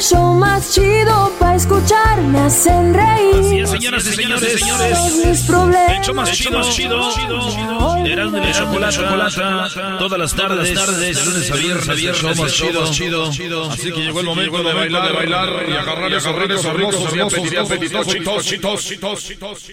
el 0.00 0.06
show 0.06 0.34
más 0.34 0.72
chido 0.72 1.30
para 1.38 1.56
escuchar. 1.56 2.20
Me 2.22 2.40
hacen 2.40 2.94
reír. 2.94 3.34
Así 3.34 3.60
es, 3.60 3.70
señoras 3.70 4.06
y 4.06 4.12
señores, 4.12 4.58
señores. 4.58 4.98
Mis 5.26 5.42
problemas. 5.42 6.14
Más 6.14 6.32
chido, 6.32 6.62
chido, 6.72 7.12
chido. 7.14 7.96
Erasmo 8.06 8.38
y 8.38 8.40
la 8.40 8.52
chocolate, 8.52 8.96
chocolata. 8.96 9.68
Todas 9.98 10.18
las 10.18 10.34
tardes, 10.34 10.74
tardes, 10.74 11.26
lunes 11.26 11.50
a 11.50 11.54
viernes, 11.54 11.96
viernes, 11.96 12.22
show 12.22 12.34
más 12.34 12.52
chido, 12.52 13.30
chido. 13.30 13.70
Así 13.70 13.92
que 13.92 14.00
llegó 14.00 14.20
el 14.20 14.26
momento 14.26 14.62
de 14.62 14.72
bailar, 14.72 15.08
de 15.08 15.12
bailar 15.12 15.48
y 15.68 15.72
agarrar 15.72 16.12
esos 16.12 16.34
ricos, 16.34 16.64
hermosos, 16.64 17.14
y 17.14 17.20
apetitos, 17.20 18.06
chitos, 18.06 18.44
chitos, 18.46 18.84
chitos, 18.84 19.24
chitos. 19.24 19.70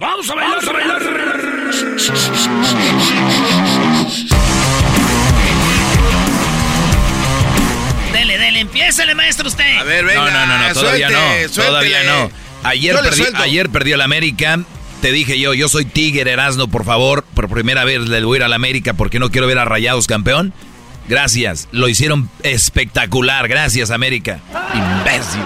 Vamos 0.00 0.30
a 0.30 0.34
bailar, 0.34 0.58
a 0.66 0.72
bailar. 0.72 1.02
Dele, 8.58 8.70
empiézale, 8.70 9.14
maestro, 9.14 9.48
usted. 9.48 9.78
A 9.78 9.84
ver, 9.84 10.04
venga. 10.04 10.30
No, 10.30 10.30
no, 10.30 10.46
no, 10.46 10.68
no, 10.68 10.74
todavía 10.74 11.08
suelte, 11.08 11.60
no. 11.60 11.64
Todavía 11.64 12.02
no. 12.04 12.30
Ayer, 12.64 12.96
ayer 13.36 13.70
perdió 13.70 13.94
el 13.94 14.00
América. 14.00 14.60
Te 15.00 15.12
dije 15.12 15.38
yo, 15.38 15.54
yo 15.54 15.68
soy 15.68 15.84
Tigre 15.84 16.32
Erasno, 16.32 16.68
por 16.68 16.84
favor. 16.84 17.22
Por 17.34 17.48
primera 17.48 17.84
vez 17.84 18.00
le 18.08 18.24
voy 18.24 18.36
a 18.36 18.38
ir 18.38 18.44
al 18.44 18.52
América 18.52 18.94
porque 18.94 19.20
no 19.20 19.30
quiero 19.30 19.46
ver 19.46 19.58
a 19.58 19.64
Rayados 19.64 20.06
campeón. 20.06 20.52
Gracias, 21.08 21.68
lo 21.72 21.88
hicieron 21.88 22.28
espectacular. 22.42 23.48
Gracias, 23.48 23.90
América. 23.90 24.40
Imbécil. 24.74 25.40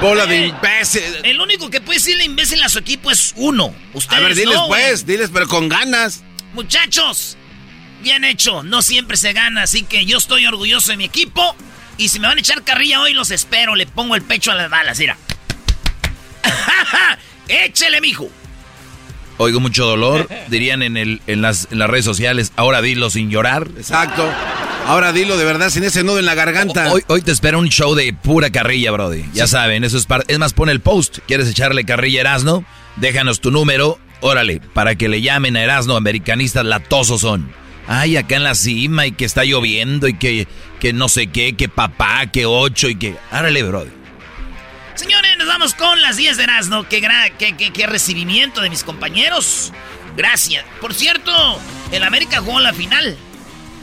Bola 0.00 0.26
de 0.26 0.46
imbécil. 0.48 1.02
El 1.24 1.40
único 1.40 1.70
que 1.70 1.80
puede 1.80 1.98
decirle 1.98 2.24
imbécil 2.24 2.62
a 2.62 2.68
su 2.68 2.78
equipo 2.78 3.10
es 3.10 3.32
uno. 3.36 3.74
Ustedes 3.94 4.22
A 4.22 4.24
ver, 4.24 4.34
diles 4.34 4.54
no, 4.54 4.68
pues, 4.68 5.06
diles, 5.06 5.30
pero 5.32 5.48
con 5.48 5.68
ganas. 5.68 6.22
Muchachos, 6.52 7.36
bien 8.02 8.24
hecho. 8.24 8.62
No 8.62 8.82
siempre 8.82 9.16
se 9.16 9.32
gana, 9.32 9.62
así 9.62 9.82
que 9.82 10.04
yo 10.04 10.18
estoy 10.18 10.46
orgulloso 10.46 10.90
de 10.90 10.98
mi 10.98 11.04
equipo. 11.04 11.56
Y 12.00 12.08
si 12.08 12.18
me 12.18 12.28
van 12.28 12.38
a 12.38 12.40
echar 12.40 12.64
carrilla 12.64 13.02
hoy, 13.02 13.12
los 13.12 13.30
espero. 13.30 13.74
Le 13.74 13.86
pongo 13.86 14.16
el 14.16 14.22
pecho 14.22 14.50
a 14.50 14.54
las 14.54 14.70
balas, 14.70 14.98
mira. 14.98 15.18
Échele, 17.48 18.00
mijo. 18.00 18.30
Oigo 19.36 19.60
mucho 19.60 19.84
dolor, 19.84 20.26
dirían 20.48 20.82
en, 20.82 20.96
el, 20.96 21.20
en, 21.26 21.42
las, 21.42 21.68
en 21.70 21.78
las 21.78 21.90
redes 21.90 22.06
sociales. 22.06 22.52
Ahora 22.56 22.80
dilo 22.80 23.10
sin 23.10 23.28
llorar. 23.28 23.68
Exacto. 23.76 24.26
Ahora 24.86 25.12
dilo 25.12 25.36
de 25.36 25.44
verdad, 25.44 25.68
sin 25.68 25.84
ese 25.84 26.02
nudo 26.02 26.18
en 26.18 26.24
la 26.24 26.34
garganta. 26.34 26.90
Hoy, 26.90 27.02
hoy 27.08 27.20
te 27.20 27.32
espera 27.32 27.58
un 27.58 27.68
show 27.68 27.94
de 27.94 28.14
pura 28.14 28.48
carrilla, 28.48 28.92
Brody. 28.92 29.26
Ya 29.34 29.46
saben, 29.46 29.84
eso 29.84 29.98
es 29.98 30.06
parte. 30.06 30.32
Es 30.32 30.38
más, 30.38 30.54
pon 30.54 30.70
el 30.70 30.80
post. 30.80 31.18
¿Quieres 31.26 31.50
echarle 31.50 31.84
carrilla 31.84 32.20
a 32.20 32.22
Erasno? 32.22 32.64
Déjanos 32.96 33.42
tu 33.42 33.50
número. 33.50 33.98
Órale, 34.22 34.60
para 34.72 34.94
que 34.94 35.10
le 35.10 35.20
llamen 35.20 35.54
a 35.54 35.62
Erasno, 35.62 35.96
americanistas 35.96 36.64
latosos 36.64 37.20
son. 37.20 37.52
Ay, 37.86 38.16
acá 38.16 38.36
en 38.36 38.44
la 38.44 38.54
cima 38.54 39.06
y 39.06 39.12
que 39.12 39.24
está 39.24 39.44
lloviendo 39.44 40.06
y 40.08 40.14
que, 40.14 40.46
que 40.78 40.92
no 40.92 41.08
sé 41.08 41.26
qué, 41.28 41.56
que 41.56 41.68
papá, 41.68 42.26
que 42.26 42.46
ocho 42.46 42.88
y 42.88 42.96
que. 42.96 43.16
Árale, 43.30 43.62
Brody. 43.62 43.90
Señores, 44.94 45.36
nos 45.38 45.48
vamos 45.48 45.74
con 45.74 46.00
las 46.02 46.16
10 46.16 46.36
de 46.36 46.42
Erasmo. 46.44 46.84
Qué, 46.84 47.00
gra- 47.02 47.32
qué, 47.38 47.56
qué- 47.56 47.72
qué 47.72 47.86
recibimiento 47.86 48.60
de 48.60 48.70
mis 48.70 48.84
compañeros. 48.84 49.72
Gracias. 50.16 50.64
Por 50.80 50.92
cierto, 50.94 51.32
el 51.90 52.02
América 52.04 52.40
jugó 52.40 52.60
la 52.60 52.72
final. 52.74 53.16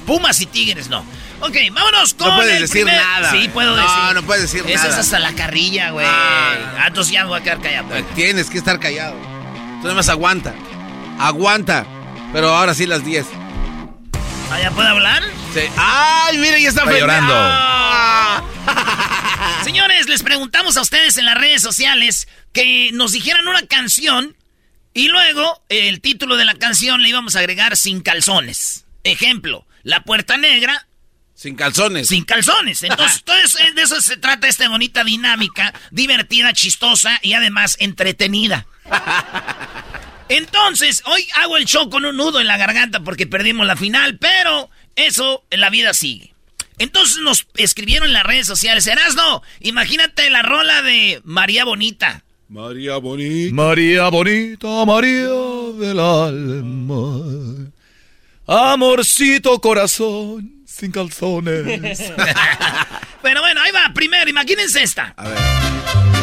Pumas 0.05 0.39
y 0.41 0.45
Tigres 0.45 0.89
no. 0.89 1.03
Ok, 1.41 1.55
vámonos 1.71 2.13
con 2.13 2.29
No 2.29 2.35
puedes 2.37 2.55
el 2.55 2.61
decir 2.61 2.83
primer- 2.83 2.95
nada, 3.01 3.31
Sí, 3.31 3.49
puedo 3.49 3.75
No, 3.75 3.81
decir. 3.81 4.15
no 4.15 4.23
puedes 4.23 4.41
decir 4.43 4.63
Esa 4.69 4.83
nada. 4.83 4.93
es 4.95 4.99
hasta 5.05 5.19
la 5.19 5.33
carrilla, 5.33 5.89
güey. 5.91 6.05
Ah. 6.07 6.85
Entonces 6.87 7.13
ya 7.13 7.23
me 7.23 7.29
voy 7.29 7.39
a 7.39 7.43
quedar 7.43 7.61
callado. 7.61 7.87
Tienes 8.15 8.49
que 8.49 8.57
estar 8.57 8.79
callado. 8.79 9.15
Tú 9.81 9.83
nada 9.83 9.95
más 9.95 10.09
aguanta. 10.09 10.53
Aguanta. 11.19 11.85
Pero 12.33 12.49
ahora 12.55 12.73
sí 12.73 12.85
las 12.85 13.03
10. 13.05 13.25
¿Ah, 14.51 14.59
¿Ya 14.61 14.71
puedo 14.71 14.87
hablar? 14.87 15.23
Sí. 15.53 15.61
¡Ay, 15.77 16.37
mira, 16.37 16.57
ya 16.59 16.69
está, 16.69 16.81
Está 16.83 16.97
llorando. 16.97 17.33
¡Ah! 17.35 18.43
Señores, 19.63 20.07
les 20.07 20.23
preguntamos 20.23 20.77
a 20.77 20.81
ustedes 20.81 21.17
en 21.17 21.25
las 21.25 21.35
redes 21.35 21.61
sociales 21.61 22.27
que 22.53 22.91
nos 22.93 23.11
dijeran 23.11 23.47
una 23.47 23.65
canción 23.67 24.35
y 24.93 25.09
luego 25.09 25.61
el 25.69 25.99
título 26.01 26.37
de 26.37 26.45
la 26.45 26.55
canción 26.55 27.01
le 27.01 27.09
íbamos 27.09 27.35
a 27.35 27.39
agregar 27.39 27.75
sin 27.77 28.01
calzones. 28.01 28.85
Ejemplo, 29.03 29.65
La 29.83 30.01
Puerta 30.03 30.37
Negra 30.37 30.87
Sin 31.35 31.55
calzones. 31.55 32.07
sin 32.07 32.23
calzones. 32.23 32.83
Entonces, 32.83 33.21
de 33.75 33.81
eso 33.81 33.99
se 34.01 34.17
trata 34.17 34.47
esta 34.47 34.67
bonita 34.69 35.03
dinámica, 35.03 35.73
divertida, 35.91 36.53
chistosa 36.53 37.19
y 37.21 37.33
además 37.33 37.75
entretenida. 37.79 38.65
Entonces, 40.29 41.03
hoy 41.05 41.27
hago 41.35 41.57
el 41.57 41.65
show 41.65 41.89
con 41.89 42.05
un 42.05 42.17
nudo 42.17 42.39
en 42.39 42.47
la 42.47 42.57
garganta 42.57 42.99
porque 43.01 43.27
perdimos 43.27 43.65
la 43.65 43.75
final, 43.75 44.17
pero 44.17 44.69
eso 44.95 45.43
en 45.49 45.61
la 45.61 45.69
vida 45.69 45.93
sigue. 45.93 46.33
Entonces 46.79 47.17
nos 47.23 47.47
escribieron 47.55 48.07
en 48.07 48.13
las 48.13 48.23
redes 48.23 48.45
sociales, 48.45 48.85
Erasno, 48.85 49.41
imagínate 49.61 50.29
la 50.29 50.43
rola 50.43 50.81
de 50.81 51.21
María 51.23 51.65
Bonita. 51.65 52.23
María 52.49 52.97
Bonita. 52.97 53.53
María 53.55 54.09
Bonita, 54.09 54.85
María 54.85 55.29
del 55.79 55.99
alma. 55.99 57.71
Amorcito 58.45 59.59
corazón, 59.59 60.63
sin 60.65 60.91
calzones. 60.91 62.01
Pero 63.21 63.41
bueno, 63.41 63.61
ahí 63.61 63.71
va, 63.71 63.91
primero, 63.93 64.29
imagínense 64.29 64.83
esta. 64.83 65.13
A 65.17 65.27
ver. 65.27 66.16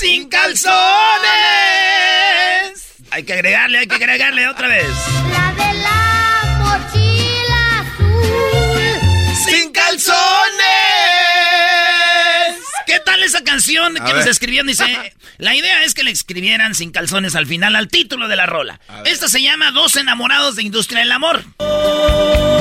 ¡Sin 0.00 0.30
calzones! 0.30 0.72
Hay 3.10 3.22
que 3.22 3.34
agregarle, 3.34 3.80
hay 3.80 3.86
que 3.86 3.96
agregarle 3.96 4.48
otra 4.48 4.66
vez. 4.66 4.86
La 5.30 5.52
de 5.52 5.74
la 5.78 6.56
mochila 6.58 7.80
azul. 7.80 8.80
¡Sin 9.44 9.70
calzones! 9.72 10.16
¿Qué 12.86 12.98
tal 13.00 13.22
esa 13.22 13.44
canción 13.44 13.92
que 13.92 14.14
nos 14.14 14.24
escribieron? 14.24 14.68
Dice, 14.68 14.86
la 15.36 15.54
idea 15.54 15.84
es 15.84 15.92
que 15.92 16.02
le 16.02 16.12
escribieran 16.12 16.74
sin 16.74 16.92
calzones 16.92 17.36
al 17.36 17.46
final, 17.46 17.76
al 17.76 17.88
título 17.88 18.26
de 18.26 18.36
la 18.36 18.46
rola. 18.46 18.80
Esta 19.04 19.28
se 19.28 19.42
llama 19.42 19.70
Dos 19.70 19.96
enamorados 19.96 20.56
de 20.56 20.62
Industria 20.62 21.00
del 21.00 21.12
Amor. 21.12 21.44
Dos 21.58 22.59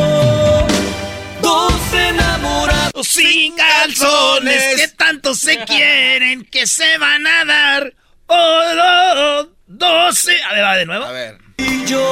sin 3.03 3.55
calzones. 3.55 4.75
Que 4.75 4.87
tanto 4.89 5.35
se 5.35 5.57
quieren 5.65 6.45
que 6.45 6.67
se 6.67 6.97
van 6.97 7.25
a 7.25 7.45
dar. 7.45 7.93
Oh, 8.27 8.61
oh, 8.77 9.49
doce. 9.67 10.41
A 10.43 10.53
ver, 10.53 10.63
va 10.63 10.75
de 10.75 10.85
nuevo. 10.85 11.05
A 11.05 11.11
ver. 11.11 11.37
Y 11.57 11.85
yo. 11.85 12.05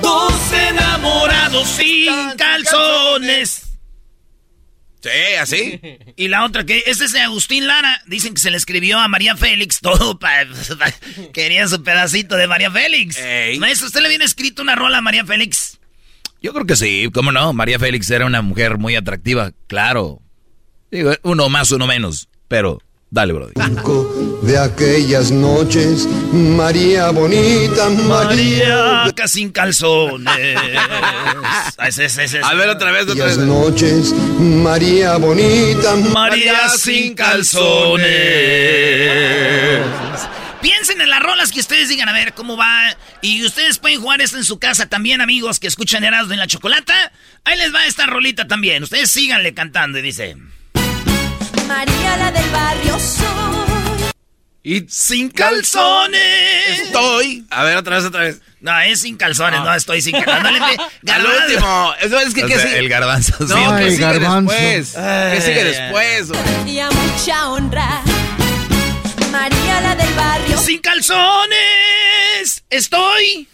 Dos 0.00 0.52
enamorados 0.52 1.68
sin 1.68 2.32
calzones. 2.36 3.64
Sí, 5.04 5.34
así. 5.38 5.80
Y 6.16 6.28
la 6.28 6.44
otra 6.44 6.64
que, 6.64 6.84
este 6.86 7.04
es 7.04 7.12
de 7.12 7.20
Agustín 7.20 7.66
Lara. 7.66 8.02
Dicen 8.06 8.34
que 8.34 8.40
se 8.40 8.50
le 8.50 8.56
escribió 8.56 8.98
a 8.98 9.08
María 9.08 9.36
Félix 9.36 9.80
todo 9.80 10.18
para. 10.18 10.48
quería 11.32 11.66
su 11.68 11.82
pedacito 11.82 12.36
de 12.36 12.46
María 12.46 12.70
Félix. 12.70 13.18
Ey. 13.18 13.58
Maestro, 13.58 13.88
¿usted 13.88 14.00
le 14.00 14.08
viene 14.08 14.24
escrito 14.24 14.62
una 14.62 14.74
rola 14.74 14.98
a 14.98 15.00
María 15.02 15.26
Félix? 15.26 15.78
Yo 16.44 16.52
creo 16.52 16.66
que 16.66 16.76
sí, 16.76 17.08
cómo 17.14 17.32
no. 17.32 17.54
María 17.54 17.78
Félix 17.78 18.10
era 18.10 18.26
una 18.26 18.42
mujer 18.42 18.76
muy 18.76 18.96
atractiva, 18.96 19.52
claro. 19.66 20.20
Digo, 20.90 21.12
uno 21.22 21.48
más, 21.48 21.70
uno 21.72 21.86
menos. 21.86 22.28
Pero, 22.48 22.82
dale, 23.08 23.32
Brody. 23.32 23.54
de 24.42 24.58
aquellas 24.58 25.30
noches, 25.30 26.06
María 26.34 27.08
bonita, 27.12 27.88
María. 27.88 29.04
María 29.06 29.26
sin 29.26 29.52
calzones. 29.52 30.58
Ah. 31.76 32.50
A 32.50 32.54
ver, 32.54 32.68
otra 32.68 32.90
vez, 32.92 33.02
otra 33.04 33.14
Aquellas 33.14 33.38
vez. 33.38 33.46
noches, 33.46 34.14
María 34.38 35.16
bonita, 35.16 35.96
María 36.12 36.68
sin 36.68 37.14
calzones. 37.14 38.04
Piensen 40.86 41.00
en 41.00 41.08
las 41.08 41.20
rolas 41.20 41.50
que 41.50 41.60
ustedes 41.60 41.88
digan, 41.88 42.10
a 42.10 42.12
ver 42.12 42.34
cómo 42.34 42.58
va. 42.58 42.94
Y 43.22 43.42
ustedes 43.46 43.78
pueden 43.78 44.02
jugar 44.02 44.20
esto 44.20 44.36
en 44.36 44.44
su 44.44 44.58
casa 44.58 44.84
también, 44.86 45.22
amigos 45.22 45.58
que 45.58 45.66
escuchan 45.66 46.04
Erasmo 46.04 46.34
en 46.34 46.38
la 46.40 46.46
Chocolata. 46.46 46.92
Ahí 47.46 47.56
les 47.56 47.74
va 47.74 47.86
esta 47.86 48.04
rolita 48.04 48.46
también. 48.46 48.82
Ustedes 48.82 49.10
síganle 49.10 49.54
cantando 49.54 49.98
y 49.98 50.02
dice... 50.02 50.36
María 51.66 52.16
la 52.18 52.30
del 52.32 52.50
barrio 52.50 52.98
soy. 53.00 53.24
Y 54.62 54.84
Sin 54.90 55.30
calzones. 55.30 56.80
estoy. 56.82 57.46
A 57.48 57.64
ver, 57.64 57.78
otra 57.78 57.96
vez, 57.96 58.04
otra 58.04 58.20
vez. 58.20 58.42
No, 58.60 58.78
es 58.80 59.00
sin 59.00 59.16
calzones, 59.16 59.60
no, 59.60 59.74
estoy 59.74 60.02
sin 60.02 60.20
calzones. 60.20 60.60
No 61.02 61.12
Al 61.14 61.22
Garbanzo. 61.22 61.46
último. 61.46 61.94
Eso 62.02 62.20
es 62.20 62.34
que, 62.34 62.44
O 62.44 62.46
¿qué 62.46 62.54
sea, 62.56 62.66
sigue? 62.66 62.78
el 62.78 62.88
garbanzo. 62.90 63.32
sí. 63.38 63.54
No, 63.54 63.76
¿qué 63.76 63.84
Ay, 63.84 63.90
sigue 63.92 64.02
garbanzo. 64.04 64.52
después? 64.52 64.92
¿Qué 65.32 65.40
sigue 65.40 65.64
después? 65.64 66.28
güey? 66.28 66.70
Y 66.74 66.78
a 66.80 66.90
mucha 66.90 67.48
honra. 67.48 68.02
María 69.34 69.80
la 69.80 69.96
del 69.96 70.14
barrio 70.14 70.56
Sin 70.58 70.80
calzones. 70.80 72.62
Estoy. 72.70 73.48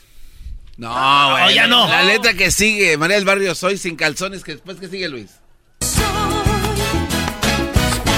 No, 0.76 1.30
güey. 1.30 1.54
ya 1.54 1.66
no. 1.66 1.88
La 1.88 2.02
letra 2.02 2.34
que 2.34 2.50
sigue, 2.50 2.98
María 2.98 3.16
del 3.16 3.24
Barrio, 3.24 3.54
soy 3.54 3.78
sin 3.78 3.96
calzones. 3.96 4.44
que 4.44 4.52
después, 4.52 4.76
¿qué 4.78 4.88
sigue, 4.88 5.08
Luis? 5.08 5.30
soy. 5.80 6.02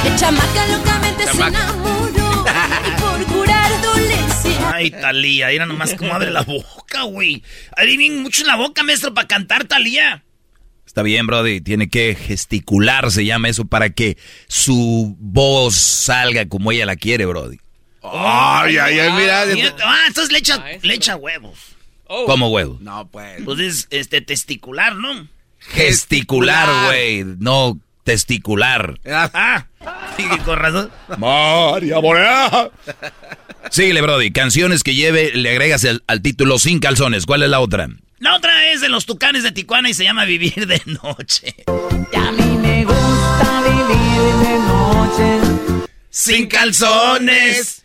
La 0.05 0.17
chamaca 0.17 0.67
locamente 0.67 1.25
Chamaca. 1.25 1.59
se 1.59 1.65
enamoró. 1.65 2.45
Y 2.87 3.01
por 3.01 3.27
curar 3.27 3.83
dolencia. 3.83 4.71
Ay, 4.75 4.91
Talía, 4.91 5.47
mira 5.49 5.65
nomás 5.67 5.95
cómo 5.95 6.13
abre 6.15 6.31
la 6.33 6.43
boca, 6.43 7.03
güey. 7.03 7.45
Bien 7.85 8.23
mucho 8.23 8.43
en 8.43 8.49
la 8.49 8.57
boca, 8.57 8.83
maestro, 8.83 9.15
para 9.15 9.29
cantar, 9.29 9.65
Talía. 9.65 10.25
Está 10.87 11.03
bien, 11.03 11.27
Brody. 11.27 11.61
Tiene 11.61 11.89
que 11.89 12.15
gesticular, 12.15 13.11
se 13.11 13.25
llama 13.25 13.49
eso, 13.49 13.65
para 13.65 13.91
que 13.91 14.19
su 14.49 15.17
voz 15.19 15.75
salga 15.75 16.47
como 16.49 16.71
ella 16.73 16.85
la 16.87 16.97
quiere, 16.97 17.25
Brody. 17.27 17.59
Ay, 18.03 18.77
ay, 18.79 18.99
ay, 18.99 19.13
mira. 19.17 19.45
Ah, 19.85 20.05
entonces 20.09 20.33
le 20.33 20.39
echa, 20.39 20.63
le 20.83 20.95
echa 20.95 21.17
huevos. 21.17 21.59
Como 22.07 22.49
huevo. 22.49 22.77
No, 22.81 23.09
pues. 23.09 23.41
Pues 23.45 23.59
es 23.61 23.87
este 23.91 24.21
testicular, 24.21 24.97
¿no? 24.97 25.29
Gesticular, 25.61 26.87
güey. 26.87 27.25
No 27.39 27.79
testicular. 28.05 28.99
Ah, 29.07 29.67
sí, 30.17 30.25
con 30.45 30.59
razón. 30.59 30.91
María 31.19 31.99
Borea. 32.01 32.71
Síguele, 33.71 34.03
Brody. 34.03 34.33
Canciones 34.33 34.83
que 34.83 34.95
lleve, 34.95 35.31
le 35.35 35.51
agregas 35.51 35.85
el- 35.85 36.03
al 36.07 36.21
título 36.21 36.59
sin 36.59 36.81
calzones. 36.81 37.25
¿Cuál 37.25 37.45
es 37.45 37.49
la 37.51 37.61
otra? 37.61 37.89
La 38.23 38.37
otra 38.37 38.71
es 38.71 38.81
de 38.81 38.89
los 38.89 39.05
tucanes 39.05 39.43
de 39.43 39.51
Tijuana 39.51 39.91
y 39.91 39.95
se 39.95 40.05
llama 40.05 40.25
Vivir 40.25 40.69
de 40.69 40.81
Noche. 41.03 41.57
Y 41.67 42.17
a 42.17 42.31
mí 42.31 42.57
me 42.57 42.85
gusta 42.85 43.63
vivir 43.63 44.37
de 44.47 44.59
noche. 44.61 45.41
Sin 46.09 46.47
calzones. 46.47 47.83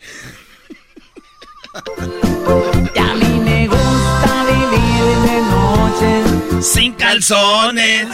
Y 2.94 3.00
a 3.00 3.16
mí 3.16 3.40
me 3.40 3.68
gusta 3.68 4.46
vivir 4.46 5.16
de 5.26 5.42
noche. 5.42 6.22
Sin 6.62 6.94
calzones. 6.94 8.08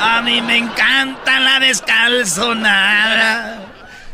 A 0.00 0.22
mí 0.22 0.40
me 0.40 0.56
encanta 0.56 1.38
la 1.38 1.60
descalzonada. 1.60 3.71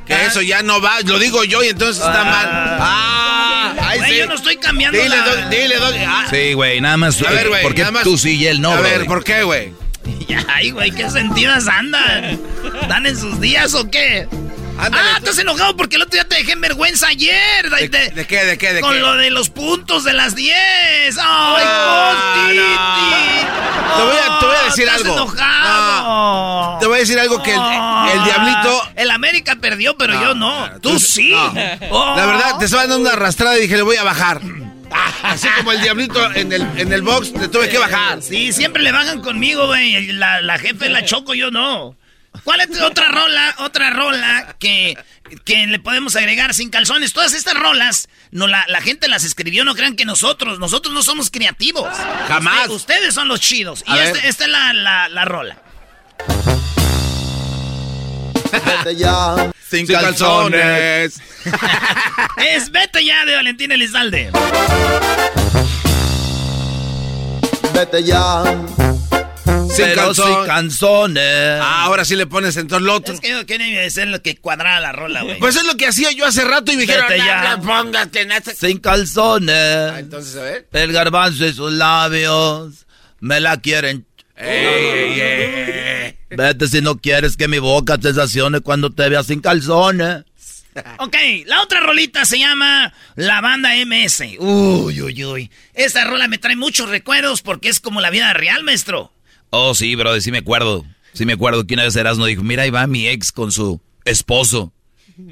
Que 0.09 0.27
eso 0.27 0.41
ya 0.43 0.63
no 0.63 0.81
va, 0.81 1.01
lo 1.03 1.19
digo 1.19 1.45
yo 1.45 1.63
y 1.63 1.69
entonces 1.69 2.03
está 2.05 2.25
mal. 2.25 2.49
Ah, 2.51 3.75
ay, 3.83 3.99
Güey, 3.99 4.11
sí. 4.13 4.19
yo 4.19 4.27
no 4.27 4.35
estoy 4.35 4.57
cambiando 4.57 4.99
Dile, 4.99 5.17
la- 5.17 5.25
do- 5.25 5.49
dile, 5.51 5.77
do- 5.77 5.93
ah. 6.07 6.27
Sí, 6.31 6.53
güey, 6.55 6.81
nada 6.81 6.97
más. 6.97 7.21
A 7.23 7.31
ver, 7.31 7.49
güey, 7.49 7.63
¿Por 7.63 7.75
qué 7.75 7.83
nada 7.83 7.93
más- 7.93 8.03
tú 8.05 8.17
sí 8.19 8.37
y 8.37 8.47
él 8.47 8.61
no, 8.61 8.73
A 8.73 8.81
ver? 8.81 9.05
¿por 9.07 9.23
qué, 9.23 9.43
güey? 9.43 9.73
Ay, 10.49 10.71
güey, 10.71 10.91
¿qué 10.91 11.09
sentidas 11.11 11.69
andan? 11.69 12.41
¿Dan 12.89 13.07
en 13.07 13.17
sus 13.19 13.39
días 13.41 13.75
o 13.75 13.91
qué? 13.91 14.27
Ándale, 14.79 15.09
ah, 15.11 15.17
tú- 15.19 15.25
estás 15.31 15.39
enojado 15.39 15.77
porque 15.77 15.97
el 15.97 16.03
otro 16.03 16.13
día 16.13 16.29
te 16.29 16.37
dejé 16.37 16.53
en 16.53 16.61
vergüenza 16.61 17.09
ayer. 17.09 17.69
¿De, 17.71 17.89
De- 17.89 18.11
de 18.11 18.27
qué, 18.27 18.45
de 18.45 18.59
qué, 18.59 18.73
de 18.75 18.81
con 18.81 18.93
qué? 18.95 19.01
lo 19.01 19.15
de 19.17 19.31
los 19.31 19.51
puntos 19.51 20.05
de 20.05 20.13
las 20.13 20.35
10. 20.35 20.57
¡Ay, 21.21 21.65
Costiti! 21.65 22.59
Te 23.97 24.03
voy 24.03 24.17
a- 24.17 24.39
te 24.39 24.47
voy 24.47 24.57
a 24.57 24.65
decir 24.65 24.89
algo. 24.89 25.13
enojado. 25.15 26.79
Te 26.79 26.87
voy 26.87 26.97
a 26.97 27.01
decir 27.01 27.19
algo 27.19 27.43
que 27.43 27.53
el, 27.55 27.61
el 27.61 28.25
diablito... 28.25 28.83
El 28.97 29.11
América 29.11 29.57
perdió, 29.61 29.97
pero 29.97 30.15
No, 30.15 30.23
yo 30.23 30.35
no. 30.35 30.71
Tú, 30.81 30.91
tú- 30.93 30.99
sí. 31.01 31.33
Oh. 31.91 32.15
La 32.17 32.27
verdad, 32.27 32.59
te 32.59 32.65
estaba 32.67 32.83
dando 32.87 32.99
una 33.01 33.13
arrastrada 33.13 33.59
y 33.59 33.63
dije, 33.63 33.77
le 33.77 33.83
voy 33.83 33.97
a 33.97 34.05
bajar. 34.05 34.41
Así 35.23 35.49
como 35.57 35.73
el 35.73 35.83
diablito 35.83 36.33
en 36.35 36.53
el, 36.53 36.63
en 36.77 36.93
el 36.93 37.03
box, 37.03 37.33
le 37.33 37.49
tuve 37.49 37.69
que 37.69 37.79
bajar. 37.79 38.23
Sí, 38.23 38.53
siempre 38.53 38.83
le 38.83 38.93
bajan 38.93 39.21
conmigo, 39.21 39.67
güey. 39.67 40.13
La, 40.13 40.41
la 40.41 40.59
jefe 40.59 40.89
la 40.89 41.05
choco, 41.05 41.35
yo 41.35 41.51
no. 41.51 41.95
¿Cuál 42.45 42.61
es 42.61 42.81
otra 42.81 43.09
rola? 43.09 43.55
Otra 43.59 43.91
rola 43.91 44.57
que, 44.59 44.97
que 45.45 45.67
le 45.67 45.79
podemos 45.79 46.17
agregar 46.17 46.55
sin 46.55 46.71
calzones. 46.71 47.13
Todas 47.13 47.35
estas 47.35 47.55
rolas, 47.55 48.09
no, 48.31 48.47
la, 48.47 48.65
la 48.69 48.81
gente 48.81 49.09
las 49.09 49.25
escribió, 49.25 49.65
no 49.65 49.75
crean 49.75 49.97
que 49.97 50.05
nosotros. 50.05 50.59
Nosotros 50.59 50.95
no 50.95 51.03
somos 51.03 51.31
creativos. 51.31 51.89
Jamás. 52.29 52.69
Usted- 52.69 52.75
ustedes 52.75 53.15
son 53.15 53.29
los 53.29 53.41
chidos. 53.41 53.85
A 53.87 53.97
y 53.97 54.01
este- 54.01 54.29
esta 54.29 54.45
es 54.45 54.51
la, 54.51 54.73
la, 54.73 55.09
la 55.09 55.25
rola. 55.25 55.59
Vete 58.53 58.97
ya. 58.97 59.51
Sin 59.69 59.87
calzones. 59.87 61.21
Es 62.39 62.71
Vete 62.71 63.05
ya 63.05 63.25
de 63.27 63.35
Valentín 63.37 63.73
Elizalde. 63.73 64.31
Vete 67.75 68.03
ya. 68.05 68.43
Sin 69.71 69.87
Pero. 69.87 70.13
Ah, 71.63 71.85
ahora 71.85 72.05
sí 72.05 72.17
le 72.17 72.27
pones 72.27 72.57
en 72.57 72.69
todo 72.69 72.79
el 72.79 72.89
otro. 72.89 73.15
Es 73.15 73.21
que 73.21 73.31
yo 73.31 73.47
quería 73.47 73.89
ser 73.91 74.09
lo 74.09 74.23
que 74.23 74.37
cuadrara 74.37 74.81
la 74.81 74.93
rola, 74.93 75.23
güey. 75.23 75.39
Pues 75.39 75.57
es 75.57 75.65
lo 75.65 75.77
que 75.77 75.87
hacía 75.87 76.11
yo 76.13 76.27
hace 76.27 76.45
rato 76.45 76.73
y 76.73 76.77
me 76.77 76.83
dijeron. 76.83 77.07
"No, 77.59 77.63
póngate 77.63 78.23
en 78.23 78.33
ese-". 78.33 78.55
Sin 78.55 78.79
calzones. 78.79 79.55
Ah, 79.93 79.99
entonces, 79.99 80.37
a 80.37 80.43
ver. 80.43 80.69
El 80.73 80.93
garbanzo 80.93 81.47
y 81.47 81.53
sus 81.53 81.73
labios 81.73 82.87
me 83.21 83.41
la 83.41 83.59
quieren. 83.59 84.07
Ey, 84.37 84.67
ey, 84.67 85.21
ey. 85.21 86.19
Vete 86.31 86.69
si 86.69 86.81
no 86.81 86.99
quieres 86.99 87.37
que 87.37 87.49
mi 87.49 87.59
boca 87.59 87.97
te 87.99 88.09
sensacione 88.09 88.61
cuando 88.61 88.91
te 88.91 89.09
vea 89.09 89.23
sin 89.23 89.41
calzones. 89.41 90.25
Ok, 90.99 91.17
la 91.47 91.61
otra 91.63 91.81
rolita 91.81 92.25
se 92.25 92.39
llama 92.39 92.93
La 93.17 93.41
Banda 93.41 93.71
MS. 93.85 94.37
Uy, 94.39 95.03
uy, 95.03 95.25
uy. 95.25 95.51
Esta 95.75 96.05
rola 96.05 96.29
me 96.29 96.39
trae 96.39 96.55
muchos 96.55 96.89
recuerdos 96.89 97.43
porque 97.43 97.69
es 97.69 97.81
como 97.81 98.01
la 98.01 98.11
vida 98.11 98.33
real, 98.33 98.63
maestro. 98.63 99.13
Oh, 99.51 99.75
sí, 99.75 99.95
bro, 99.95 100.21
sí 100.21 100.31
me 100.31 100.39
acuerdo. 100.39 100.85
Sí 101.13 101.25
me 101.25 101.33
acuerdo 101.33 101.67
que 101.67 101.75
una 101.75 101.85
vez 101.85 101.97
Erasmo 101.97 102.27
dijo, 102.27 102.43
mira, 102.43 102.65
ahí 102.65 102.71
va 102.71 102.87
mi 102.87 103.09
ex 103.09 103.33
con 103.33 103.51
su 103.51 103.81
esposo. 104.05 104.73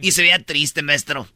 Y 0.01 0.13
se 0.13 0.23
veía 0.23 0.43
triste, 0.43 0.81
maestro. 0.83 1.29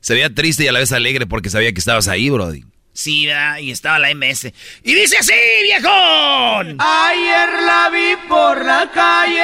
Se 0.00 0.14
veía 0.14 0.34
triste 0.34 0.64
y 0.64 0.68
a 0.68 0.72
la 0.72 0.78
vez 0.80 0.92
alegre 0.92 1.26
porque 1.26 1.50
sabía 1.50 1.72
que 1.72 1.78
estabas 1.78 2.08
ahí, 2.08 2.30
Brody. 2.30 2.64
Sí, 2.94 3.26
¿verdad? 3.26 3.58
y 3.58 3.70
estaba 3.70 3.98
la 3.98 4.14
MS. 4.14 4.52
Y 4.82 4.94
dice 4.94 5.16
así, 5.18 5.32
viejón. 5.62 6.76
Ayer 6.78 7.48
la 7.64 7.90
vi 7.90 8.16
por 8.28 8.64
la 8.64 8.90
calle. 8.92 9.42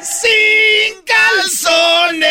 Sin 0.00 1.02
calzones. 1.04 2.24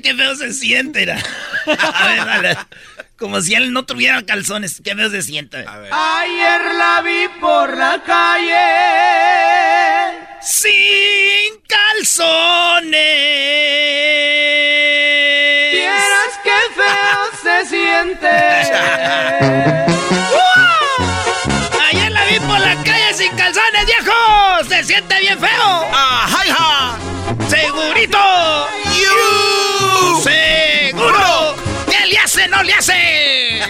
qué 0.00 0.14
feo 0.14 0.34
se 0.36 0.52
siente. 0.52 1.06
¿no? 1.06 1.12
A 1.12 1.16
ver, 2.08 2.24
dale. 2.24 2.56
Como 3.18 3.40
si 3.40 3.54
él 3.54 3.72
no 3.72 3.84
tuviera 3.86 4.22
calzones. 4.24 4.80
Qué 4.84 4.94
feo 4.94 5.10
se 5.10 5.22
siente. 5.22 5.64
A 5.66 5.78
ver. 5.78 5.90
Ayer 5.92 6.74
la 6.74 7.00
vi 7.02 7.26
por 7.40 7.76
la 7.76 8.00
calle. 8.04 8.54
Sin 10.42 11.60
calzones. 11.66 12.92
Vieras 15.72 16.38
qué 16.44 16.58
feo 16.74 17.30
se 17.42 17.64
siente. 17.68 18.28
¡Wow! 20.30 21.80
Ayer 21.88 22.12
la 22.12 22.24
vi 22.26 22.38
por 22.40 22.60
la 22.60 22.74
calle 22.84 23.14
sin 23.14 23.34
calzones, 23.34 23.86
viejo. 23.86 24.12
Se 24.68 24.84
siente 24.84 25.18
bien 25.20 25.38
feo. 25.38 25.88
Ah, 25.92 26.26
¡Ajá! 26.26 26.98
¡Segurito! 27.48 28.18
¡No 32.50 32.62
le 32.62 32.72
hace! 32.74 33.60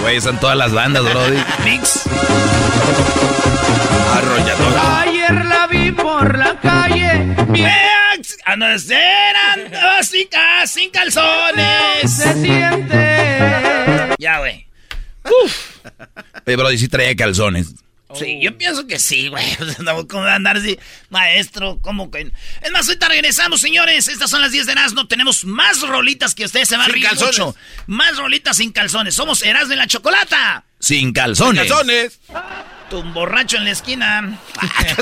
Güey, 0.00 0.16
están 0.16 0.38
todas 0.40 0.56
las 0.56 0.72
bandas, 0.72 1.02
Brody. 1.02 1.38
Mix. 1.64 2.02
Arrollador. 4.14 4.74
Ayer 5.02 5.44
la 5.44 5.66
vi 5.66 5.92
por 5.92 6.38
la 6.38 6.58
calle. 6.60 7.36
A 8.44 8.56
no 8.56 8.78
ser 8.78 9.36
andaba 9.54 10.02
sin, 10.02 10.28
sin 10.66 10.90
calzones. 10.90 12.10
Se 12.10 12.34
siente. 12.34 14.16
Ya, 14.18 14.38
güey. 14.38 14.66
Oye, 16.46 16.56
Brody, 16.56 16.78
sí 16.78 16.88
traía 16.88 17.14
calzones. 17.14 17.74
Sí, 18.14 18.40
yo 18.42 18.56
pienso 18.58 18.86
que 18.86 18.98
sí, 18.98 19.28
güey. 19.28 19.44
No, 19.80 20.06
¿Cómo 20.08 20.24
va 20.24 20.32
a 20.32 20.36
andar 20.36 20.56
así? 20.56 20.78
Maestro, 21.10 21.78
¿cómo 21.80 22.10
que? 22.10 22.30
Es 22.60 22.70
más, 22.72 22.86
ahorita 22.86 23.08
regresamos, 23.08 23.60
señores. 23.60 24.08
Estas 24.08 24.30
son 24.30 24.40
las 24.42 24.52
10 24.52 24.66
de 24.66 24.72
Erasmo. 24.72 25.06
Tenemos 25.06 25.44
más 25.44 25.80
rolitas 25.82 26.34
que 26.34 26.44
ustedes 26.44 26.68
se 26.68 26.76
van 26.76 26.82
a 26.82 26.84
Sin 26.86 26.94
reír 26.94 27.06
calzones. 27.06 27.38
mucho. 27.38 27.56
Más 27.86 28.16
rolitas 28.16 28.56
sin 28.56 28.72
calzones. 28.72 29.14
Somos 29.14 29.42
Erasmo 29.42 29.74
y 29.74 29.76
la 29.76 29.86
Chocolata. 29.86 30.64
Sin 30.78 31.12
calzones. 31.12 31.68
¡Calzones! 31.68 32.20
Tu 32.88 33.02
borracho 33.12 33.56
en 33.58 33.64
la 33.64 33.70
esquina. 33.70 34.38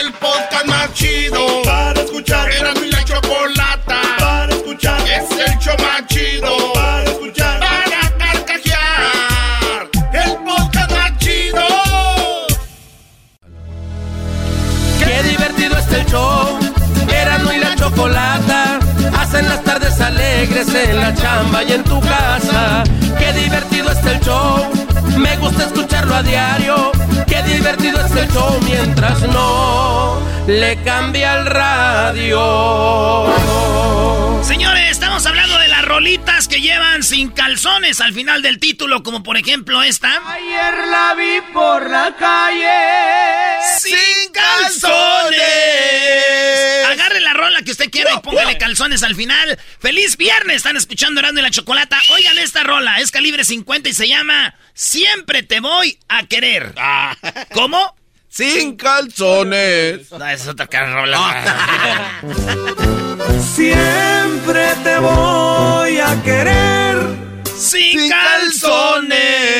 El 0.00 0.12
podcast 0.14 0.66
más 0.66 0.92
chido 0.94 1.62
para 1.62 2.00
escuchar. 2.02 2.50
Era 2.52 2.74
mi 2.74 2.90
la 2.90 3.04
chocolata 3.04 4.00
para 4.18 4.52
escuchar. 4.54 5.00
Es 5.08 5.30
el 5.30 5.58
show 5.58 5.76
más 5.78 6.06
chido 6.08 6.72
para 6.74 7.04
escuchar. 7.04 7.55
El 15.96 16.06
show. 16.06 16.58
Erasmo 17.08 17.52
y 17.52 17.58
la 17.58 17.74
chocolata. 17.76 18.78
Hacen 19.18 19.48
las 19.48 19.62
tardes 19.64 20.00
alegres 20.00 20.68
en 20.74 21.00
la 21.00 21.14
chamba 21.14 21.62
y 21.64 21.72
en 21.72 21.84
tu 21.84 22.00
casa. 22.00 22.84
Qué 23.18 23.32
divertido 23.32 23.90
está 23.90 24.12
el 24.12 24.20
show. 24.20 24.70
Me 25.16 25.36
gusta 25.38 25.64
escucharlo 25.64 26.14
a 26.14 26.22
diario. 26.22 26.92
Qué 27.26 27.42
divertido 27.42 28.00
está 28.00 28.20
el 28.20 28.30
show 28.30 28.58
mientras 28.64 29.22
no 29.22 30.20
le 30.46 30.80
cambia 30.82 31.34
el 31.38 31.46
radio. 31.46 33.26
Señores, 34.42 34.90
estamos 34.90 35.26
hablando 35.26 35.58
de 35.58 35.66
las 35.68 35.84
rolitas 35.84 36.46
que 36.46 36.60
llevan 36.60 37.02
sin 37.02 37.30
calzones 37.30 38.00
al 38.00 38.12
final 38.12 38.42
del 38.42 38.60
título, 38.60 39.02
como 39.02 39.24
por 39.24 39.36
ejemplo 39.36 39.82
esta. 39.82 40.22
Ayer 40.24 40.86
la 40.88 41.14
vi 41.14 41.40
por 41.52 41.90
la 41.90 42.14
calle. 42.16 42.68
¡Sin 43.80 44.32
calzones! 44.32 45.55
Que 47.66 47.72
usted 47.72 47.90
quiera 47.90 48.14
y 48.14 48.20
póngale 48.20 48.56
calzones 48.58 49.02
al 49.02 49.16
final. 49.16 49.58
¡Feliz 49.80 50.16
viernes! 50.16 50.58
Están 50.58 50.76
escuchando 50.76 51.18
Erasmo 51.18 51.40
y 51.40 51.42
la 51.42 51.50
Chocolata. 51.50 52.00
Oigan 52.10 52.38
esta 52.38 52.62
rola, 52.62 53.00
es 53.00 53.10
calibre 53.10 53.44
50 53.44 53.88
y 53.88 53.92
se 53.92 54.06
llama 54.06 54.54
Siempre 54.72 55.42
te 55.42 55.58
voy 55.58 55.98
a 56.08 56.24
querer. 56.26 56.76
¿Cómo? 57.52 57.96
Sin 58.28 58.76
calzones. 58.76 60.12
No, 60.12 60.16
esa 60.16 60.32
es 60.32 60.46
otra 60.46 60.66
rola. 60.86 62.20
Siempre 63.54 64.68
te 64.84 64.98
voy 64.98 65.98
a 65.98 66.22
querer. 66.22 66.98
¡Sin, 67.58 67.98
Sin 67.98 68.10
calzones! 68.10 69.56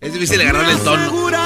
Es 0.00 0.12
difícil 0.12 0.40
agarrarle 0.40 0.72
el 0.72 0.80
tono. 0.80 1.28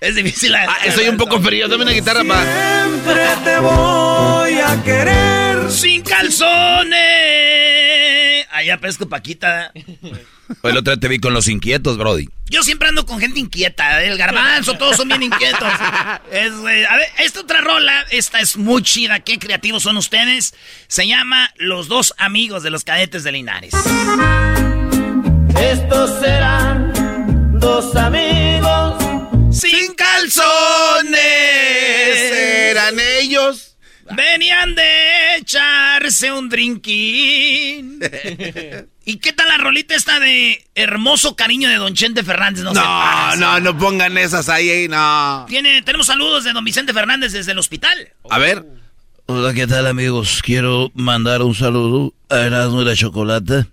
Es 0.00 0.14
difícil. 0.14 0.54
Ah, 0.54 0.78
estoy 0.84 1.08
un 1.08 1.18
poco 1.18 1.40
frío. 1.40 1.68
Dame 1.68 1.82
una 1.82 1.92
guitarra 1.92 2.24
para. 2.24 2.42
Siempre 2.86 3.28
te 3.44 3.58
voy 3.58 4.54
a 4.54 4.82
querer. 4.82 5.70
¡Sin 5.70 6.02
calzones! 6.02 6.96
Allá 8.50 8.78
pesco 8.80 9.06
Paquita. 9.08 9.72
El 9.74 10.76
otro 10.76 10.94
día 10.94 11.00
te 11.00 11.08
vi 11.08 11.18
con 11.18 11.34
los 11.34 11.48
inquietos, 11.48 11.98
Brody. 11.98 12.30
Yo 12.46 12.62
siempre 12.62 12.88
ando 12.88 13.04
con 13.04 13.20
gente 13.20 13.38
inquieta. 13.38 14.02
¿eh? 14.02 14.08
El 14.08 14.16
garbanzo, 14.16 14.78
todos 14.78 14.96
son 14.96 15.08
bien 15.08 15.22
inquietos. 15.22 15.68
Es, 16.32 16.56
güey, 16.56 16.84
a 16.84 16.96
ver, 16.96 17.08
esta 17.18 17.40
otra 17.40 17.60
rola, 17.60 18.06
esta 18.10 18.40
es 18.40 18.56
muy 18.56 18.82
chida. 18.82 19.20
Qué 19.20 19.38
creativos 19.38 19.82
son 19.82 19.98
ustedes. 19.98 20.54
Se 20.88 21.06
llama 21.06 21.52
Los 21.56 21.88
dos 21.88 22.14
amigos 22.16 22.62
de 22.62 22.70
los 22.70 22.84
cadetes 22.84 23.22
de 23.22 23.32
Linares. 23.32 23.74
Estos 25.60 26.20
serán 26.20 26.92
dos 27.60 27.94
amigos. 27.96 28.94
Sin 29.52 29.94
calzones. 29.94 31.20
¿Eran 32.72 32.94
ellos? 33.20 33.76
Venían 34.16 34.74
de 34.74 35.36
echarse 35.38 36.32
un 36.32 36.48
drinking. 36.48 38.00
¿Y 39.04 39.16
qué 39.16 39.32
tal 39.32 39.48
la 39.48 39.58
rolita 39.58 39.94
esta 39.94 40.18
de 40.20 40.64
Hermoso 40.74 41.36
Cariño 41.36 41.68
de 41.68 41.76
Don 41.76 41.94
Chente 41.94 42.22
Fernández? 42.24 42.62
No, 42.64 42.70
se 42.74 42.80
No, 42.80 42.84
pasa. 42.86 43.36
no, 43.36 43.60
no 43.60 43.78
pongan 43.78 44.18
esas 44.18 44.48
ahí, 44.48 44.88
no. 44.88 45.46
Tiene, 45.48 45.82
tenemos 45.82 46.06
saludos 46.06 46.44
de 46.44 46.52
Don 46.52 46.64
Vicente 46.64 46.92
Fernández 46.92 47.32
desde 47.32 47.52
el 47.52 47.58
hospital. 47.58 48.12
A 48.30 48.38
ver. 48.38 48.64
Hola, 49.26 49.52
¿qué 49.54 49.66
tal, 49.68 49.86
amigos? 49.86 50.40
Quiero 50.44 50.90
mandar 50.94 51.42
un 51.42 51.54
saludo 51.54 52.12
a 52.30 52.38
Erasmo 52.40 52.82
y 52.82 52.84
la 52.84 52.96
Chocolata 52.96 53.68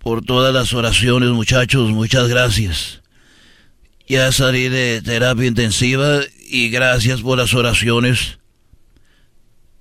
por 0.00 0.24
todas 0.24 0.52
las 0.52 0.72
oraciones, 0.72 1.28
muchachos. 1.30 1.90
Muchas 1.90 2.28
gracias. 2.28 3.00
Ya 4.08 4.32
salí 4.32 4.68
de 4.68 5.00
terapia 5.02 5.46
intensiva 5.46 6.20
y 6.48 6.68
gracias 6.70 7.20
por 7.20 7.38
las 7.38 7.54
oraciones 7.54 8.38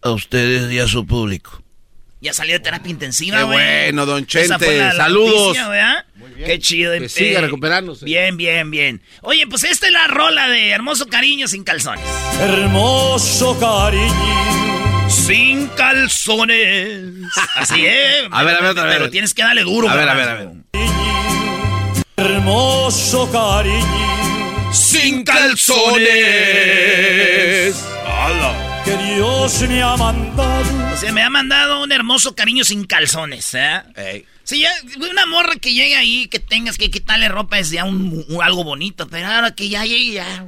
a 0.03 0.11
ustedes 0.11 0.71
y 0.71 0.79
a 0.79 0.87
su 0.87 1.05
público. 1.07 1.63
Ya 2.21 2.33
salió 2.33 2.53
de 2.53 2.59
terapia 2.59 2.91
intensiva, 2.91 3.37
Qué 3.37 3.43
güey. 3.45 3.57
bueno, 3.57 4.05
don 4.05 4.27
Esa 4.29 4.57
fue 4.59 4.67
Chente. 4.67 4.77
la- 4.77 4.93
la 4.93 5.03
Saludos. 5.05 5.57
noticia. 5.57 6.05
Qué 6.45 6.59
chido. 6.59 6.91
Que 6.99 7.07
siga 7.09 7.41
recuperándose. 7.41 8.03
Bien, 8.05 8.35
bien, 8.37 8.69
bien. 8.69 9.01
Oye, 9.21 9.47
pues 9.47 9.63
esta 9.63 9.87
es 9.87 9.93
la 9.93 10.07
rola 10.07 10.47
de 10.49 10.69
Hermoso 10.69 11.07
Cariño 11.07 11.47
sin 11.47 11.63
calzones. 11.63 12.03
Hermoso 12.41 13.57
cariño. 13.57 14.68
Sin 15.09 15.67
calzones. 15.69 17.03
Así 17.55 17.85
es. 17.85 18.27
A 18.31 18.43
ver, 18.43 18.55
a 18.55 18.61
ver, 18.61 18.71
otra 18.71 18.83
vez. 18.85 18.97
Pero 18.97 19.09
tienes 19.09 19.33
que 19.33 19.41
darle 19.41 19.63
duro. 19.63 19.89
A 19.89 19.95
ver, 19.95 20.07
a 20.07 20.13
ver, 20.13 20.29
a 20.29 20.33
ver. 20.35 20.49
Hermoso 22.15 23.31
cariño. 23.31 24.71
Sin 24.71 25.23
calzones. 25.23 26.07
Que 28.85 28.97
Dios 29.15 29.61
me 29.67 29.81
ha 29.81 29.97
mandado. 29.97 30.78
O 30.99 31.01
sea, 31.01 31.13
me 31.13 31.23
ha 31.23 31.29
mandado 31.29 31.81
un 31.81 31.93
hermoso 31.93 32.35
cariño 32.35 32.65
sin 32.65 32.83
calzones, 32.83 33.53
¿eh? 33.53 33.81
Ey. 33.95 34.25
Sí, 34.43 34.59
ya, 34.63 34.69
una 35.09 35.25
morra 35.27 35.55
que 35.55 35.71
llegue 35.71 35.95
ahí, 35.95 36.27
que 36.27 36.39
tengas 36.39 36.77
que 36.77 36.91
quitarle 36.91 37.29
ropa 37.29 37.57
es 37.57 37.69
ya 37.69 37.85
un, 37.85 38.25
un- 38.27 38.43
algo 38.43 38.65
bonito, 38.65 39.07
pero 39.07 39.27
ahora 39.27 39.55
que 39.55 39.69
ya 39.69 39.85
llegue 39.85 40.11
ya. 40.15 40.45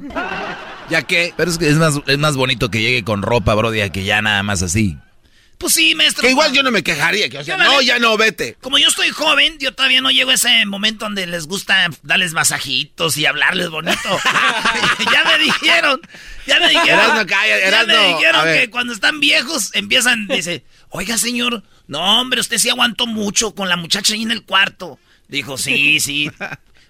¿Ya 0.90 1.02
qué? 1.04 1.32
Pero 1.38 1.50
es 1.50 1.56
que 1.56 1.70
es 1.70 1.76
más, 1.76 1.94
es 2.06 2.18
más 2.18 2.36
bonito 2.36 2.70
que 2.70 2.82
llegue 2.82 3.02
con 3.02 3.22
ropa, 3.22 3.54
Brody, 3.54 3.88
que 3.88 4.04
ya 4.04 4.20
nada 4.20 4.42
más 4.42 4.60
así. 4.62 4.98
Pues 5.62 5.74
sí, 5.74 5.94
maestro. 5.94 6.22
Que 6.22 6.30
igual 6.30 6.52
yo 6.52 6.64
no 6.64 6.72
me 6.72 6.82
quejaría. 6.82 7.28
Que, 7.28 7.38
o 7.38 7.44
sea, 7.44 7.54
Yo 7.54 7.62
la 7.62 7.70
no, 7.70 7.80
ya 7.80 8.00
no, 8.00 8.16
vete. 8.16 8.56
Como 8.60 8.78
yo 8.78 8.88
estoy 8.88 9.10
joven, 9.10 9.58
yo 9.60 9.72
todavía 9.72 10.00
no 10.00 10.10
llego 10.10 10.32
a 10.32 10.34
ese 10.34 10.66
momento 10.66 11.04
donde 11.04 11.24
les 11.28 11.46
gusta 11.46 11.88
darles 12.02 12.32
masajitos 12.32 13.16
y 13.16 13.26
hablarles 13.26 13.70
bonito. 13.70 13.96
ya 15.12 15.24
me 15.24 15.38
dijeron, 15.38 16.00
ya 16.48 16.58
me 16.58 16.68
dijeron. 16.68 16.88
Erasno, 16.98 17.26
calla, 17.28 17.70
ya 17.70 17.84
me 17.84 18.08
dijeron 18.08 18.44
que 18.44 18.70
cuando 18.70 18.92
están 18.92 19.20
viejos 19.20 19.70
empiezan, 19.74 20.26
dice, 20.26 20.64
oiga 20.88 21.16
señor, 21.16 21.62
no 21.86 22.20
hombre, 22.20 22.40
usted 22.40 22.58
sí 22.58 22.68
aguantó 22.68 23.06
mucho 23.06 23.54
con 23.54 23.68
la 23.68 23.76
muchacha 23.76 24.14
ahí 24.14 24.22
en 24.22 24.32
el 24.32 24.42
cuarto. 24.42 24.98
Dijo, 25.28 25.56
sí, 25.56 26.00
sí. 26.00 26.28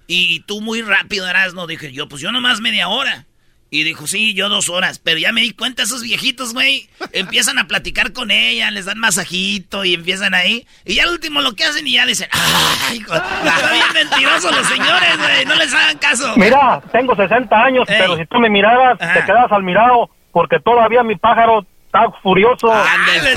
Y 0.07 0.41
tú 0.41 0.61
muy 0.61 0.83
rápido, 0.83 1.29
Erasno. 1.29 1.67
Dije 1.67 1.93
yo, 1.93 2.09
pues 2.09 2.21
yo 2.21 2.33
nomás 2.33 2.61
media 2.61 2.88
hora. 2.88 3.26
Y 3.75 3.85
dijo, 3.85 4.07
sí, 4.07 4.35
yo 4.35 4.50
dos 4.50 4.69
horas. 4.69 4.99
Pero 4.99 5.17
ya 5.19 5.33
me 5.33 5.41
di 5.41 5.52
cuenta, 5.52 5.83
esos 5.83 6.02
viejitos, 6.02 6.52
güey, 6.52 6.91
empiezan 7.12 7.59
a 7.59 7.67
platicar 7.67 8.12
con 8.12 8.31
ella, 8.31 8.71
les 8.71 8.85
dan 8.85 8.99
masajito 8.99 9.83
y 9.87 9.95
empiezan 9.95 10.35
ahí. 10.35 10.67
Y 10.85 10.97
ya 10.97 11.05
al 11.05 11.09
último 11.09 11.41
lo 11.41 11.55
que 11.55 11.64
hacen 11.64 11.87
y 11.87 11.93
ya 11.93 12.05
dicen, 12.05 12.29
¡ay, 12.33 12.99
hijo! 12.99 13.14
Están 13.14 13.73
bien 13.73 13.87
mentirosos 13.95 14.55
los 14.55 14.67
señores, 14.67 15.17
güey, 15.17 15.47
no 15.47 15.55
les 15.55 15.73
hagan 15.73 15.97
caso. 15.97 16.35
Mira, 16.37 16.83
tengo 16.93 17.17
60 17.17 17.57
años, 17.64 17.88
Ey. 17.88 17.97
pero 17.99 18.17
si 18.19 18.26
tú 18.26 18.38
me 18.38 18.50
miraras, 18.50 19.00
Ajá. 19.00 19.14
te 19.14 19.25
quedas 19.25 19.50
al 19.50 19.62
mirado, 19.62 20.11
porque 20.33 20.61
todavía 20.61 21.02
mi 21.02 21.17
pájaro 21.17 21.64
está 21.87 22.11
furioso. 22.23 22.69
¡Cálmese, 22.69 23.35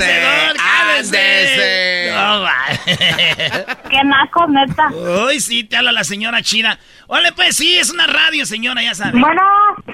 No. 1.02 2.46
Qué 3.90 4.04
naco, 4.04 4.46
neta. 4.48 4.88
Uy, 5.26 5.40
sí, 5.40 5.64
te 5.64 5.76
habla 5.76 5.92
la 5.92 6.04
señora 6.04 6.42
china. 6.42 6.78
Órale, 7.06 7.32
pues 7.32 7.56
sí, 7.56 7.76
es 7.78 7.90
una 7.90 8.06
radio, 8.06 8.46
señora, 8.46 8.82
ya 8.82 8.94
sabes. 8.94 9.20
Bueno, 9.20 9.42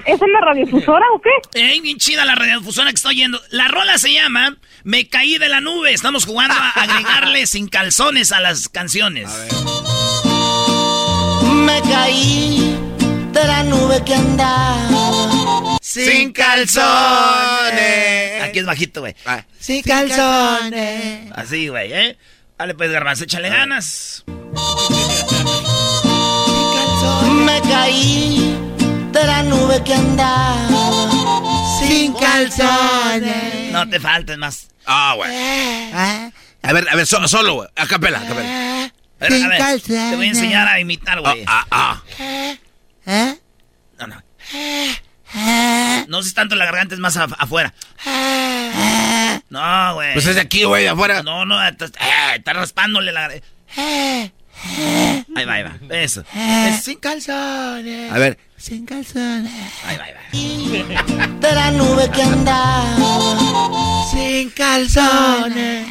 ¿Es 0.05 0.21
en 0.21 0.31
la 0.31 0.41
radiodifusora 0.41 1.05
o 1.13 1.21
qué? 1.21 1.29
Ey, 1.59 1.79
bien 1.81 1.97
chida 1.97 2.25
la 2.25 2.35
radiodifusora 2.35 2.89
que 2.89 2.95
estoy 2.95 3.15
oyendo. 3.15 3.39
La 3.49 3.67
rola 3.67 3.97
se 3.97 4.11
llama 4.13 4.55
Me 4.83 5.07
caí 5.07 5.37
de 5.37 5.49
la 5.49 5.61
nube. 5.61 5.93
Estamos 5.93 6.25
jugando 6.25 6.55
a 6.55 6.69
agregarle 6.69 7.47
sin 7.47 7.67
calzones 7.67 8.31
a 8.31 8.39
las 8.39 8.67
canciones. 8.69 9.29
Me 11.53 11.81
caí 11.81 12.77
de 13.31 13.43
la 13.45 13.63
nube 13.63 14.03
que 14.05 14.15
andaba. 14.15 15.52
Sin 15.93 16.31
calzones. 16.33 16.83
Aquí 18.43 18.59
es 18.59 18.65
bajito, 18.65 19.01
güey. 19.01 19.15
Sin 19.59 19.81
calzones. 19.83 21.31
Así, 21.35 21.67
güey, 21.67 21.91
¿eh? 21.93 22.17
Dale, 22.57 22.73
pues, 22.75 22.91
garbanzo, 22.91 23.23
échale 23.25 23.49
ganas. 23.49 24.23
Me 27.45 27.61
caí 27.61 28.57
de 29.11 29.23
la 29.25 29.43
nube 29.43 29.83
que 29.83 29.93
andaba. 29.93 31.09
Sin 31.79 32.13
calzones. 32.13 33.71
No 33.71 33.87
te 33.89 33.99
faltes 33.99 34.37
más. 34.37 34.67
Ah, 34.85 35.13
güey. 35.15 35.29
A 36.65 36.73
ver, 36.73 36.87
a 36.89 36.95
ver, 36.95 37.05
so- 37.05 37.27
solo, 37.27 37.55
güey. 37.55 37.69
A 37.75 37.85
capela, 37.87 38.19
a 38.19 38.25
capela. 38.25 38.83
A 39.19 39.27
ver, 39.29 39.43
a 39.43 39.47
ver, 39.47 39.81
te 39.81 40.15
voy 40.15 40.25
a 40.25 40.29
enseñar 40.29 40.67
a 40.67 40.79
imitar, 40.79 41.19
güey. 41.21 41.43
Ah, 41.47 41.65
ah. 41.71 42.01
¿Eh? 43.05 43.37
No, 43.99 44.07
no. 44.07 44.23
No 46.07 46.21
sé 46.23 46.33
tanto 46.33 46.55
la 46.55 46.65
garganta, 46.65 46.93
es 46.95 46.99
más 46.99 47.17
af- 47.17 47.35
afuera. 47.37 47.73
No, 49.49 49.93
güey. 49.95 50.13
Pues 50.13 50.25
es 50.27 50.35
de 50.35 50.41
aquí, 50.41 50.63
güey, 50.63 50.83
de 50.83 50.89
afuera. 50.89 51.23
No, 51.23 51.45
no, 51.45 51.61
está, 51.67 51.85
eh, 51.85 52.35
está 52.37 52.53
raspándole 52.53 53.11
la 53.11 53.21
garganta. 53.21 53.47
Ahí 55.35 55.45
va, 55.45 55.53
ahí 55.53 55.63
va. 55.63 55.73
Eso. 55.89 56.23
Es 56.35 56.83
sin 56.83 56.99
calzones. 56.99 58.11
A 58.11 58.17
ver. 58.17 58.37
Sin 58.57 58.85
calzones. 58.85 59.51
Ahí 59.85 59.97
va, 59.97 60.03
ahí 60.05 60.13
va. 60.13 61.27
De 61.39 61.51
la 61.55 61.71
nube 61.71 62.09
que 62.11 62.21
andaba. 62.23 62.95
Sin 64.11 64.49
calzones. 64.51 65.87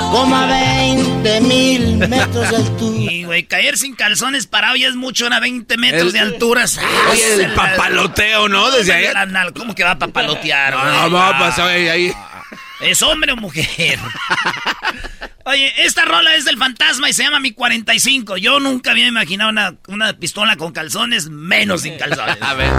Como 0.00 0.34
a 0.34 0.46
20 0.46 1.40
mil 1.42 1.96
metros 1.98 2.50
de 2.50 2.56
altura. 2.56 3.12
Y, 3.12 3.24
güey, 3.24 3.44
caer 3.44 3.76
sin 3.78 3.94
calzones 3.94 4.46
parado 4.46 4.74
ya 4.74 4.88
es 4.88 4.96
mucho, 4.96 5.26
a 5.30 5.38
20 5.40 5.76
metros 5.76 6.06
El- 6.06 6.12
de 6.12 6.20
altura. 6.20 6.64
Oye, 7.10 7.34
el 7.44 7.52
papaloteo, 7.52 8.48
¿no? 8.48 8.70
Desde 8.70 8.92
ahí. 8.92 9.06
¿Cómo 9.54 9.74
que 9.74 9.84
va 9.84 9.92
a 9.92 9.98
papalotear? 9.98 10.74
No, 10.74 11.08
no, 11.10 11.32
no, 11.32 11.38
pues 11.38 11.58
ahí, 11.58 11.88
ahí. 11.88 12.12
¿Es 12.80 13.02
hombre 13.02 13.32
o 13.32 13.36
mujer? 13.36 13.98
Oye, 15.44 15.72
esta 15.84 16.04
rola 16.04 16.34
es 16.34 16.44
del 16.44 16.58
fantasma 16.58 17.08
y 17.08 17.12
se 17.12 17.22
llama 17.22 17.40
Mi 17.40 17.52
45. 17.52 18.36
Yo 18.36 18.60
nunca 18.60 18.92
había 18.92 19.06
imaginado 19.06 19.50
una, 19.50 19.74
una 19.88 20.12
pistola 20.14 20.56
con 20.56 20.72
calzones, 20.72 21.28
menos 21.28 21.82
sin 21.82 21.96
calzones. 21.98 22.36
A 22.40 22.54
ver. 22.54 22.70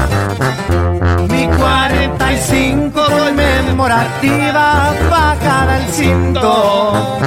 Mi 1.30 1.46
45 1.58 3.06
conmemorativa 3.06 4.94
bajada 5.10 5.86
el 5.86 5.92
cinto. 5.92 7.20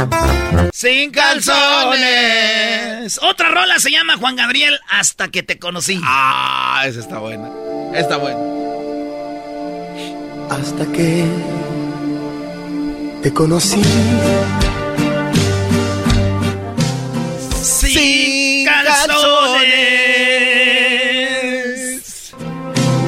Sin 0.73 1.11
calzones. 1.11 3.19
Otra 3.23 3.51
rola 3.51 3.79
se 3.79 3.91
llama 3.91 4.17
Juan 4.17 4.37
Gabriel 4.37 4.79
Hasta 4.89 5.29
que 5.29 5.43
te 5.43 5.59
conocí. 5.59 6.01
Ah, 6.05 6.85
esa 6.87 7.01
está 7.01 7.19
buena. 7.19 7.51
Está 7.93 8.17
buena. 8.17 8.39
Hasta 10.51 10.87
que 10.93 11.25
te 13.25 13.33
conocí. 13.33 13.83
Sin 17.63 18.67
calzones. 18.67 19.65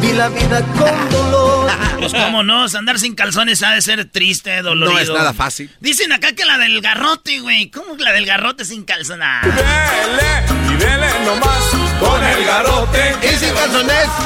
Vi 0.01 0.13
la 0.15 0.31
vida 0.31 0.63
con 0.79 1.11
dolor. 1.11 1.71
Pues 1.99 2.13
cómo 2.13 2.43
no, 2.43 2.67
andar 2.67 2.99
sin 3.01 3.15
calzones 3.15 3.63
ha 3.63 3.73
de 3.73 3.83
ser 3.83 4.05
triste, 4.05 4.63
dolorido. 4.63 4.95
No 4.95 5.01
es 5.01 5.09
nada 5.09 5.33
fácil. 5.35 5.71
Dicen 5.81 6.13
acá 6.13 6.35
que 6.35 6.45
la 6.45 6.57
del 6.59 6.81
garrote, 6.81 7.41
güey. 7.41 7.71
¿Cómo 7.71 7.97
que 7.97 8.05
la 8.05 8.13
del 8.13 8.27
garrote 8.27 8.65
sin 8.65 8.85
calzones? 8.85 9.27
Y 10.77 10.79
dele 10.79 11.07
nomás 11.25 11.71
con 11.99 12.23
el 12.25 12.45
garrote. 12.45 13.15
Y 13.23 13.37
sin 13.37 13.55
calzones. 13.55 14.07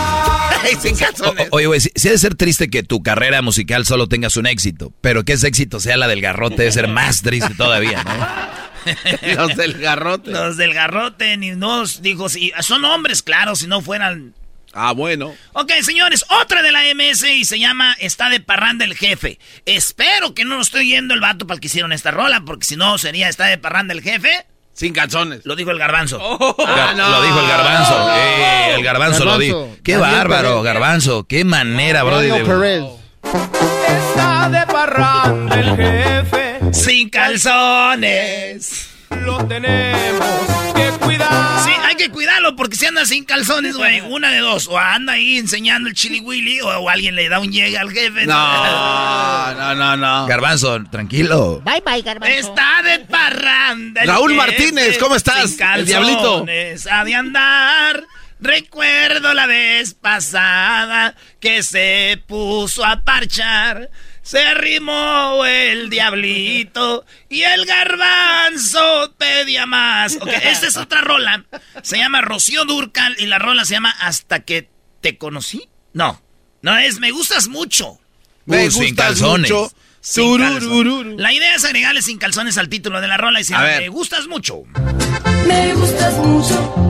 Y 0.71 0.77
sin 0.77 0.95
calzones. 0.95 1.49
O- 1.51 1.57
oye, 1.57 1.67
güey, 1.67 1.81
sí, 1.81 1.91
sí 1.97 2.09
ha 2.09 2.13
de 2.13 2.19
ser 2.19 2.35
triste 2.35 2.69
que 2.69 2.83
tu 2.83 3.03
carrera 3.03 3.41
musical 3.41 3.87
solo 3.87 4.09
tengas 4.09 4.37
un 4.37 4.47
éxito, 4.47 4.93
pero 5.01 5.25
que 5.25 5.33
ese 5.33 5.49
éxito 5.49 5.81
sea 5.81 5.97
la 5.97 6.07
del 6.07 6.21
garrote 6.21 6.57
debe 6.57 6.71
ser 6.73 6.87
más 6.87 7.23
triste 7.23 7.55
todavía, 7.55 8.05
¿no? 8.05 9.35
Los 9.37 9.57
del 9.57 9.79
garrote. 9.81 10.31
Los 10.31 10.59
del 10.59 10.75
garrote, 10.75 11.37
ni 11.39 11.53
nos 11.53 12.03
dijo, 12.03 12.29
si 12.29 12.53
son 12.61 12.85
hombres, 12.85 13.23
claro, 13.23 13.57
si 13.57 13.67
no 13.69 13.81
fueran. 13.81 14.35
Ah, 14.75 14.93
bueno. 14.93 15.35
Ok, 15.55 15.73
señores, 15.83 16.25
otra 16.43 16.63
de 16.63 16.73
la 16.73 16.83
MS 16.95 17.25
y 17.25 17.45
se 17.47 17.59
llama 17.59 17.97
Está 17.99 18.29
de 18.29 18.41
parranda 18.41 18.85
el 18.85 18.95
jefe. 18.97 19.39
Espero 19.65 20.35
que 20.35 20.45
no 20.45 20.57
lo 20.57 20.63
estoy 20.63 20.89
yendo 20.91 21.15
el 21.15 21.21
vato 21.21 21.47
para 21.47 21.55
el 21.57 21.61
que 21.61 21.69
hicieron 21.69 21.93
esta 21.93 22.11
rola, 22.11 22.43
porque 22.43 22.67
si 22.67 22.77
no 22.77 22.99
sería 22.99 23.29
Está 23.31 23.47
de 23.47 23.57
parranda 23.59 23.95
el 23.95 24.03
jefe. 24.03 24.47
Sin 24.81 24.95
calzones. 24.95 25.43
Lo 25.45 25.55
dijo 25.57 25.71
el 25.73 25.79
garbanzo. 25.79 26.19
Gar- 26.19 26.97
Lo 26.97 27.21
dijo 27.23 27.39
el 27.39 27.47
garbanzo. 27.49 28.11
Eh, 28.17 28.75
el 28.77 28.83
garbanzo, 28.83 29.27
lo 29.27 29.37
dijo. 29.37 29.69
Qué 29.85 29.99
Daniel 29.99 30.17
bárbaro, 30.17 30.63
garbanzo. 30.63 31.25
Qué 31.25 31.45
manera, 31.45 32.03
bro. 32.03 32.19
de- 32.21 32.29
Está 33.23 34.49
de 34.49 34.67
parranda 34.73 35.55
el 35.61 35.77
jefe. 35.77 36.61
Sin 36.73 37.11
calzones. 37.11 38.89
Lo 39.11 39.45
tenemos 39.47 40.29
que 40.75 40.89
cuidar. 41.05 41.61
Sí, 41.65 41.71
hay 41.85 41.95
que 41.97 42.09
cuidarlo 42.11 42.55
porque 42.57 42.77
si 42.77 42.87
anda 42.87 43.05
sin 43.05 43.25
calzones, 43.25 43.77
güey, 43.77 44.01
una 44.09 44.31
de 44.31 44.39
dos. 44.39 44.69
O 44.69 44.79
anda 44.79 45.15
ahí 45.15 45.37
enseñando 45.39 45.89
el 45.89 45.95
chili 45.95 46.21
willy 46.21 46.61
o, 46.61 46.69
o 46.69 46.89
alguien 46.89 47.15
le 47.17 47.29
da 47.29 47.41
un 47.41 47.51
llegue 47.53 47.77
al 47.79 47.91
jefe. 47.91 48.27
No, 48.27 49.55
no, 49.55 49.75
no, 49.75 49.97
no. 49.97 50.27
Garbanzo, 50.27 50.83
tranquilo. 50.91 51.61
Bye 51.65 51.83
bye, 51.85 52.03
garbanzo. 52.03 52.35
Está 52.37 52.83
de 52.83 53.01
parranda. 53.01 54.03
Raúl 54.05 54.35
Martínez, 54.35 54.99
¿cómo 54.99 55.17
estás? 55.17 55.51
sin 55.51 55.67
El 55.67 55.87
diablito. 55.87 56.23
calzones, 56.23 56.87
Ha 56.91 57.05
de 57.05 57.15
andar. 57.15 58.05
Recuerdo 58.43 59.35
la 59.35 59.45
vez 59.47 59.93
pasada 59.93 61.15
que 61.41 61.63
se 61.63 62.23
puso 62.27 62.83
a 62.87 63.01
parchar. 63.03 63.91
Se 64.31 64.39
arrimó 64.45 65.45
el 65.45 65.91
diablito 65.91 67.05
y 67.29 67.43
el 67.43 67.67
garbanzo 67.67 69.13
pedía 69.19 69.67
más. 69.67 70.19
Ok, 70.21 70.29
esta 70.45 70.69
es 70.69 70.77
otra 70.77 71.01
rola. 71.01 71.45
Se 71.83 71.99
llama 71.99 72.21
Rocío 72.21 72.65
Durcal 72.65 73.17
y 73.19 73.27
la 73.27 73.41
rola 73.41 73.65
se 73.65 73.75
llama 73.75 73.91
Hasta 73.99 74.45
que 74.45 74.69
te 75.01 75.19
conocí. 75.19 75.69
No, 75.95 76.23
no 76.63 76.79
es 76.79 77.01
Me 77.01 77.11
gustas 77.11 77.49
mucho. 77.49 77.99
Me 78.45 78.69
Uh, 78.69 78.71
sin 78.71 78.83
gustas 78.91 79.07
calzones. 79.07 79.51
mucho. 79.51 79.73
Sin 80.01 80.39
calzones. 80.39 81.19
La 81.19 81.33
idea 81.33 81.57
es 81.57 81.65
agregarle 81.65 82.01
sin 82.01 82.19
calzones 82.19 82.57
al 82.57 82.69
título 82.69 83.01
de 83.01 83.09
la 83.09 83.17
rola 83.17 83.41
y 83.41 83.45
se 83.45 83.55
llama. 83.55 83.67
Me 83.81 83.89
gustas 83.89 84.29
mucho. 84.29 84.63
Me 85.49 85.75
gustas 85.75 86.15
mucho. 86.19 86.90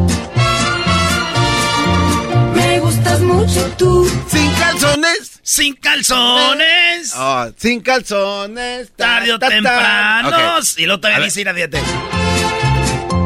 Gustas 3.20 3.56
mucho 3.56 3.74
tú. 3.76 4.11
Sin 4.28 4.50
calzones. 4.54 5.40
Sin 5.42 5.74
calzones. 5.74 7.12
Oh, 7.16 7.46
sin 7.56 7.80
calzones. 7.80 8.90
Ta, 8.96 9.04
Tarde 9.06 9.33
o 9.33 9.38
temprano. 9.38 10.28
Ok. 10.28 10.35
Y 10.78 10.87
A 10.87 11.00
todavía 11.00 11.24
dice 11.24 11.40
ir 11.40 11.48
a 11.48 11.52
dieta. 11.52 11.78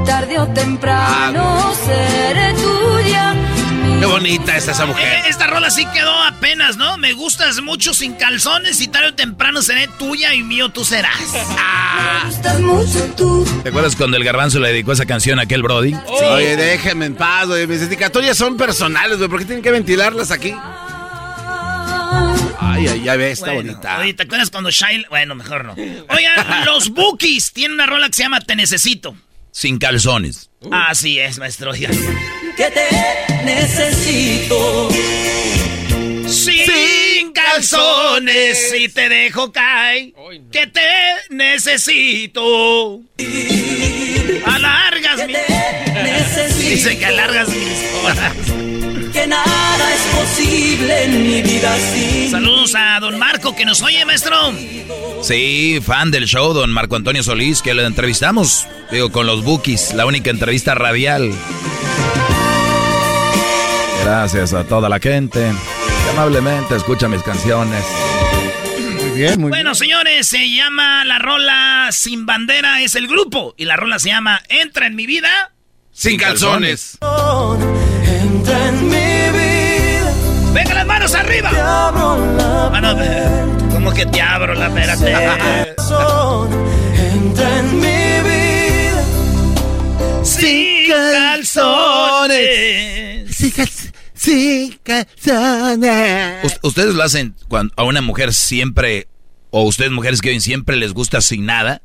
Tarde 0.06 0.38
o 0.38 0.46
temprano 0.48 1.58
Ah. 1.58 1.74
seré 1.84 2.54
tuya. 2.54 3.34
Qué 4.04 4.10
bonita 4.10 4.54
está 4.54 4.72
esa 4.72 4.84
Eh, 4.84 4.86
mujer. 4.86 5.22
esta 5.30 5.46
rola 5.46 5.70
sí 5.70 5.86
quedó 5.86 6.12
apenas, 6.24 6.76
¿no? 6.76 6.98
Me 6.98 7.14
gustas 7.14 7.62
mucho 7.62 7.94
sin 7.94 8.12
calzones 8.12 8.82
y 8.82 8.88
tarde 8.88 9.08
o 9.08 9.14
temprano 9.14 9.62
seré 9.62 9.88
tuya 9.98 10.34
y 10.34 10.42
mío 10.42 10.68
tú 10.68 10.84
serás. 10.84 11.16
Ah. 11.56 12.24
Me 12.24 12.30
gustas 12.30 12.60
mucho 12.60 13.14
tú. 13.16 13.60
¿Te 13.62 13.70
acuerdas 13.70 13.96
cuando 13.96 14.18
el 14.18 14.24
garbanzo 14.24 14.60
le 14.60 14.68
dedicó 14.68 14.92
esa 14.92 15.06
canción 15.06 15.38
a 15.38 15.44
aquel 15.44 15.62
Brody? 15.62 15.94
Oye, 16.06 16.54
déjenme 16.54 17.06
en 17.06 17.14
paz, 17.14 17.46
güey. 17.46 17.66
Mis 17.66 17.80
dedicatorias 17.80 18.36
son 18.36 18.58
personales, 18.58 19.16
güey. 19.16 19.30
¿Por 19.30 19.38
qué 19.38 19.46
tienen 19.46 19.62
que 19.62 19.70
ventilarlas 19.70 20.30
aquí? 20.30 20.54
Ay, 22.60 22.86
ay, 22.88 23.02
ya 23.04 23.16
ve, 23.16 23.30
está 23.30 23.52
Bueno, 23.54 23.70
bonita. 23.72 23.98
Oye, 24.00 24.12
¿te 24.12 24.24
acuerdas 24.24 24.50
cuando 24.50 24.70
Shine... 24.70 25.06
Bueno, 25.08 25.34
mejor 25.34 25.64
no. 25.64 25.72
Oigan, 26.08 26.64
los 26.66 26.90
Bookies 26.90 27.54
tienen 27.54 27.72
una 27.76 27.86
rola 27.86 28.08
que 28.08 28.14
se 28.14 28.22
llama 28.24 28.40
Te 28.42 28.54
Necesito. 28.54 29.16
Sin 29.50 29.78
calzones. 29.78 30.50
Así 30.70 31.18
es, 31.18 31.38
maestro. 31.38 31.74
Ya. 31.74 31.88
Que 32.56 32.70
te 32.70 33.44
necesito. 33.44 34.88
Sin 36.28 37.32
calzones, 37.32 38.70
si 38.70 38.88
te 38.88 39.08
dejo 39.08 39.50
caer, 39.50 40.12
que 40.52 40.66
te 40.68 40.80
necesito. 41.30 43.00
Alargas 44.46 45.26
mi... 45.26 45.32
Necesito. 45.32 46.68
Dice 46.68 46.98
que 46.98 47.06
alargas 47.06 47.48
mis 47.48 48.04
horas. 48.04 48.32
Que 49.12 49.26
nada 49.26 49.94
es 49.94 50.00
posible 50.16 51.04
en 51.04 51.26
mi 51.26 51.42
vida 51.42 51.76
sin. 51.92 52.30
Saludos 52.30 52.74
a 52.76 53.00
don 53.00 53.18
Marco 53.18 53.54
que 53.56 53.64
nos 53.64 53.82
oye, 53.82 54.04
maestro. 54.04 54.52
Sí, 55.22 55.80
fan 55.84 56.10
del 56.10 56.26
show, 56.26 56.52
don 56.52 56.70
Marco 56.70 56.96
Antonio 56.96 57.22
Solís, 57.22 57.62
que 57.62 57.74
lo 57.74 57.82
entrevistamos, 57.86 58.66
digo, 58.90 59.10
con 59.10 59.26
los 59.26 59.42
Bookies, 59.42 59.94
la 59.94 60.06
única 60.06 60.30
entrevista 60.30 60.74
radial. 60.74 61.32
Gracias 64.04 64.52
a 64.52 64.64
toda 64.64 64.90
la 64.90 64.98
gente 64.98 65.40
que 65.40 66.10
amablemente 66.10 66.76
escucha 66.76 67.08
mis 67.08 67.22
canciones. 67.22 67.82
Muy 69.00 69.10
bien, 69.18 69.40
muy 69.40 69.48
Bueno, 69.48 69.74
señores, 69.74 70.28
se 70.28 70.50
llama 70.54 71.06
la 71.06 71.18
rola 71.18 71.88
Sin 71.90 72.26
Bandera, 72.26 72.82
es 72.82 72.96
el 72.96 73.08
grupo. 73.08 73.54
Y 73.56 73.64
la 73.64 73.76
rola 73.76 73.98
se 73.98 74.10
llama 74.10 74.42
Entra 74.50 74.88
en 74.88 74.94
mi 74.94 75.06
vida. 75.06 75.52
Sin 75.90 76.18
calzones. 76.18 76.98
Entra 77.00 78.68
en 78.68 78.88
mi 78.88 79.30
vida. 79.38 80.12
¡Venga 80.52 80.74
las 80.74 80.86
manos 80.86 81.14
arriba! 81.14 81.48
Te 81.48 81.60
abro 81.60 82.36
la 82.36 82.68
Mano, 82.70 82.94
¿cómo 83.72 83.90
que 83.90 84.04
te 84.04 84.20
abro 84.20 84.52
la 84.54 84.66
espérate? 84.66 85.12
Entra 86.98 87.58
en 87.58 87.80
mi 87.80 88.20
vida. 88.28 89.02
Sin 90.22 90.88
calzones. 90.90 91.48
Sin 91.48 91.72
calzones. 91.72 93.13
¿Ustedes 96.62 96.94
lo 96.94 97.02
hacen 97.02 97.34
cuando 97.48 97.72
a 97.76 97.82
una 97.84 98.00
mujer 98.00 98.32
siempre, 98.32 99.08
o 99.50 99.62
ustedes 99.62 99.90
mujeres 99.90 100.20
que 100.20 100.30
oyen 100.30 100.40
siempre 100.40 100.76
les 100.76 100.92
gusta 100.92 101.20
sin 101.20 101.46
nada? 101.46 101.82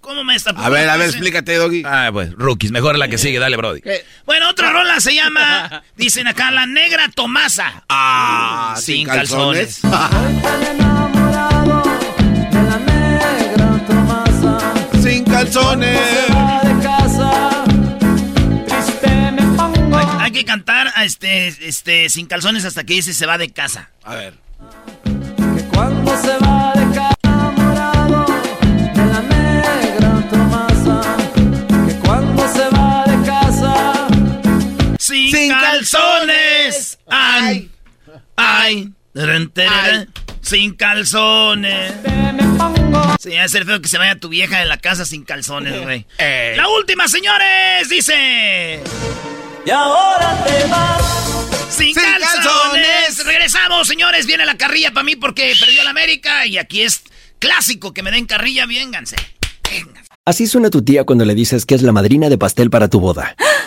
¿Cómo 0.00 0.24
me 0.24 0.34
está 0.34 0.50
A 0.50 0.68
ver, 0.68 0.88
a 0.90 0.96
ver, 0.96 1.08
explícate, 1.10 1.54
Doggy. 1.56 1.84
Ah, 1.86 2.10
pues, 2.12 2.32
rookies, 2.32 2.72
mejor 2.72 2.98
la 2.98 3.06
que 3.08 3.18
sigue, 3.18 3.38
dale, 3.38 3.56
Brody. 3.56 3.82
Bueno, 4.26 4.50
otra 4.50 4.72
rola 4.72 4.98
se 5.00 5.14
llama, 5.14 5.84
dicen 5.96 6.26
acá, 6.26 6.50
La 6.50 6.66
Negra 6.66 7.08
Tomasa. 7.14 7.84
Ah, 7.88 8.74
Sin 8.80 9.06
calzones. 9.06 9.80
enamorado 9.84 11.82
de 12.50 12.62
la 12.62 12.78
negra 12.78 13.86
Tomasa. 13.86 14.74
Sin 15.00 15.24
calzones. 15.24 16.31
Que 20.42 20.46
cantar 20.46 20.92
a 20.94 21.04
este, 21.04 21.48
este, 21.68 22.08
sin 22.08 22.26
calzones 22.26 22.64
hasta 22.64 22.84
que 22.84 22.94
dice 22.94 23.14
se 23.14 23.26
va 23.26 23.38
de 23.38 23.50
casa. 23.50 23.90
A 24.02 24.14
ver. 24.16 24.34
Que 25.04 25.64
cuando 25.72 26.16
se 26.20 26.36
va 26.38 26.72
de 26.74 26.94
casa, 26.94 27.14
enamorado 27.22 28.26
de 28.94 29.06
la 29.06 29.22
negra 29.22 30.28
Tomasa. 30.28 31.16
Que 31.86 31.94
cuando 32.00 32.48
se 32.52 32.68
va 32.70 33.04
de 33.06 33.26
casa, 33.26 34.08
Sin, 34.98 35.30
Sin 35.30 35.50
calzones. 35.50 36.98
Ay, 37.08 37.70
ay. 38.36 38.92
Tarán, 39.14 39.48
tarán, 39.50 40.12
Sin 40.40 40.74
calzones. 40.74 41.92
Sí, 43.20 43.30
va 43.36 43.44
a 43.44 43.48
ser 43.48 43.64
feo 43.64 43.80
que 43.80 43.88
se 43.88 43.98
vaya 43.98 44.16
tu 44.16 44.28
vieja 44.28 44.58
de 44.58 44.66
la 44.66 44.78
casa 44.78 45.04
sin 45.04 45.24
calzones, 45.24 45.80
güey. 45.82 46.06
Ey. 46.18 46.56
La 46.56 46.68
última, 46.68 47.06
señores, 47.06 47.88
dice. 47.88 48.82
Y 49.64 49.70
ahora 49.70 50.44
te 50.44 50.68
vas. 50.68 51.02
Sin, 51.70 51.94
Sin 51.94 51.94
calzones. 51.94 52.30
calzones. 52.44 53.24
Regresamos, 53.26 53.86
señores. 53.86 54.26
Viene 54.26 54.44
la 54.44 54.56
carrilla 54.56 54.92
para 54.92 55.04
mí 55.04 55.16
porque 55.16 55.54
perdió 55.58 55.82
la 55.84 55.90
América. 55.90 56.46
Y 56.46 56.58
aquí 56.58 56.82
es 56.82 57.02
clásico 57.38 57.94
que 57.94 58.02
me 58.02 58.10
den 58.10 58.26
carrilla. 58.26 58.66
Vénganse. 58.66 59.16
Vénganse. 59.70 60.08
Así 60.24 60.46
suena 60.46 60.70
tu 60.70 60.84
tía 60.84 61.04
cuando 61.04 61.24
le 61.24 61.34
dices 61.34 61.66
que 61.66 61.74
es 61.74 61.82
la 61.82 61.92
madrina 61.92 62.28
de 62.28 62.38
pastel 62.38 62.70
para 62.70 62.88
tu 62.88 63.00
boda. 63.00 63.34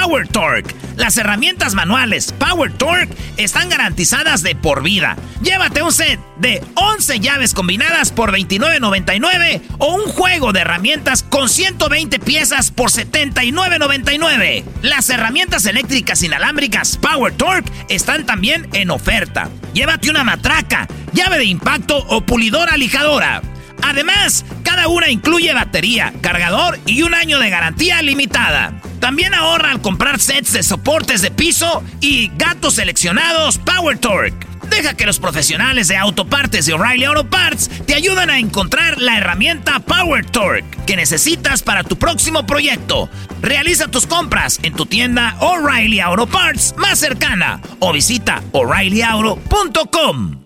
Power 0.00 0.28
Torque. 0.28 0.74
Las 0.96 1.16
herramientas 1.16 1.74
manuales 1.74 2.32
Power 2.32 2.72
Torque 2.72 3.14
están 3.38 3.68
garantizadas 3.70 4.42
de 4.42 4.54
por 4.54 4.82
vida. 4.82 5.16
Llévate 5.42 5.82
un 5.82 5.92
set 5.92 6.20
de 6.36 6.62
11 6.74 7.20
llaves 7.20 7.54
combinadas 7.54 8.12
por 8.12 8.30
$29.99 8.30 9.62
o 9.78 9.94
un 9.94 10.02
juego 10.02 10.52
de 10.52 10.60
herramientas 10.60 11.22
con 11.22 11.48
120 11.48 12.18
piezas 12.18 12.70
por 12.70 12.90
$79.99. 12.90 14.64
Las 14.82 15.08
herramientas 15.10 15.64
eléctricas 15.66 16.22
inalámbricas 16.22 16.98
Power 16.98 17.32
Torque 17.32 17.72
están 17.88 18.26
también 18.26 18.68
en 18.74 18.90
oferta. 18.90 19.48
Llévate 19.72 20.10
una 20.10 20.24
matraca, 20.24 20.86
llave 21.14 21.38
de 21.38 21.46
impacto 21.46 21.98
o 22.08 22.20
pulidora 22.20 22.76
lijadora. 22.76 23.42
Además, 23.82 24.44
cada 24.62 24.88
una 24.88 25.08
incluye 25.10 25.52
batería, 25.52 26.12
cargador 26.20 26.78
y 26.86 27.02
un 27.02 27.14
año 27.14 27.38
de 27.38 27.50
garantía 27.50 28.02
limitada. 28.02 28.82
También 29.00 29.34
ahorra 29.34 29.70
al 29.70 29.80
comprar 29.80 30.20
sets 30.20 30.52
de 30.52 30.62
soportes 30.62 31.22
de 31.22 31.30
piso 31.30 31.82
y 32.00 32.30
gatos 32.36 32.74
seleccionados 32.74 33.58
Power 33.58 33.98
Torque. 33.98 34.46
Deja 34.68 34.94
que 34.94 35.06
los 35.06 35.20
profesionales 35.20 35.88
de 35.88 35.96
autopartes 35.96 36.66
de 36.66 36.74
O'Reilly 36.74 37.04
Auto 37.04 37.28
Parts 37.28 37.70
te 37.86 37.94
ayuden 37.94 38.30
a 38.30 38.38
encontrar 38.38 39.00
la 39.00 39.18
herramienta 39.18 39.80
Power 39.80 40.24
Torque 40.26 40.66
que 40.86 40.96
necesitas 40.96 41.62
para 41.62 41.84
tu 41.84 41.96
próximo 41.96 42.46
proyecto. 42.46 43.08
Realiza 43.40 43.88
tus 43.88 44.06
compras 44.06 44.58
en 44.62 44.74
tu 44.74 44.86
tienda 44.86 45.36
O'Reilly 45.40 46.00
Auto 46.00 46.26
Parts 46.26 46.74
más 46.76 46.98
cercana 46.98 47.60
o 47.78 47.92
visita 47.92 48.42
o'ReillyAuto.com. 48.52 50.44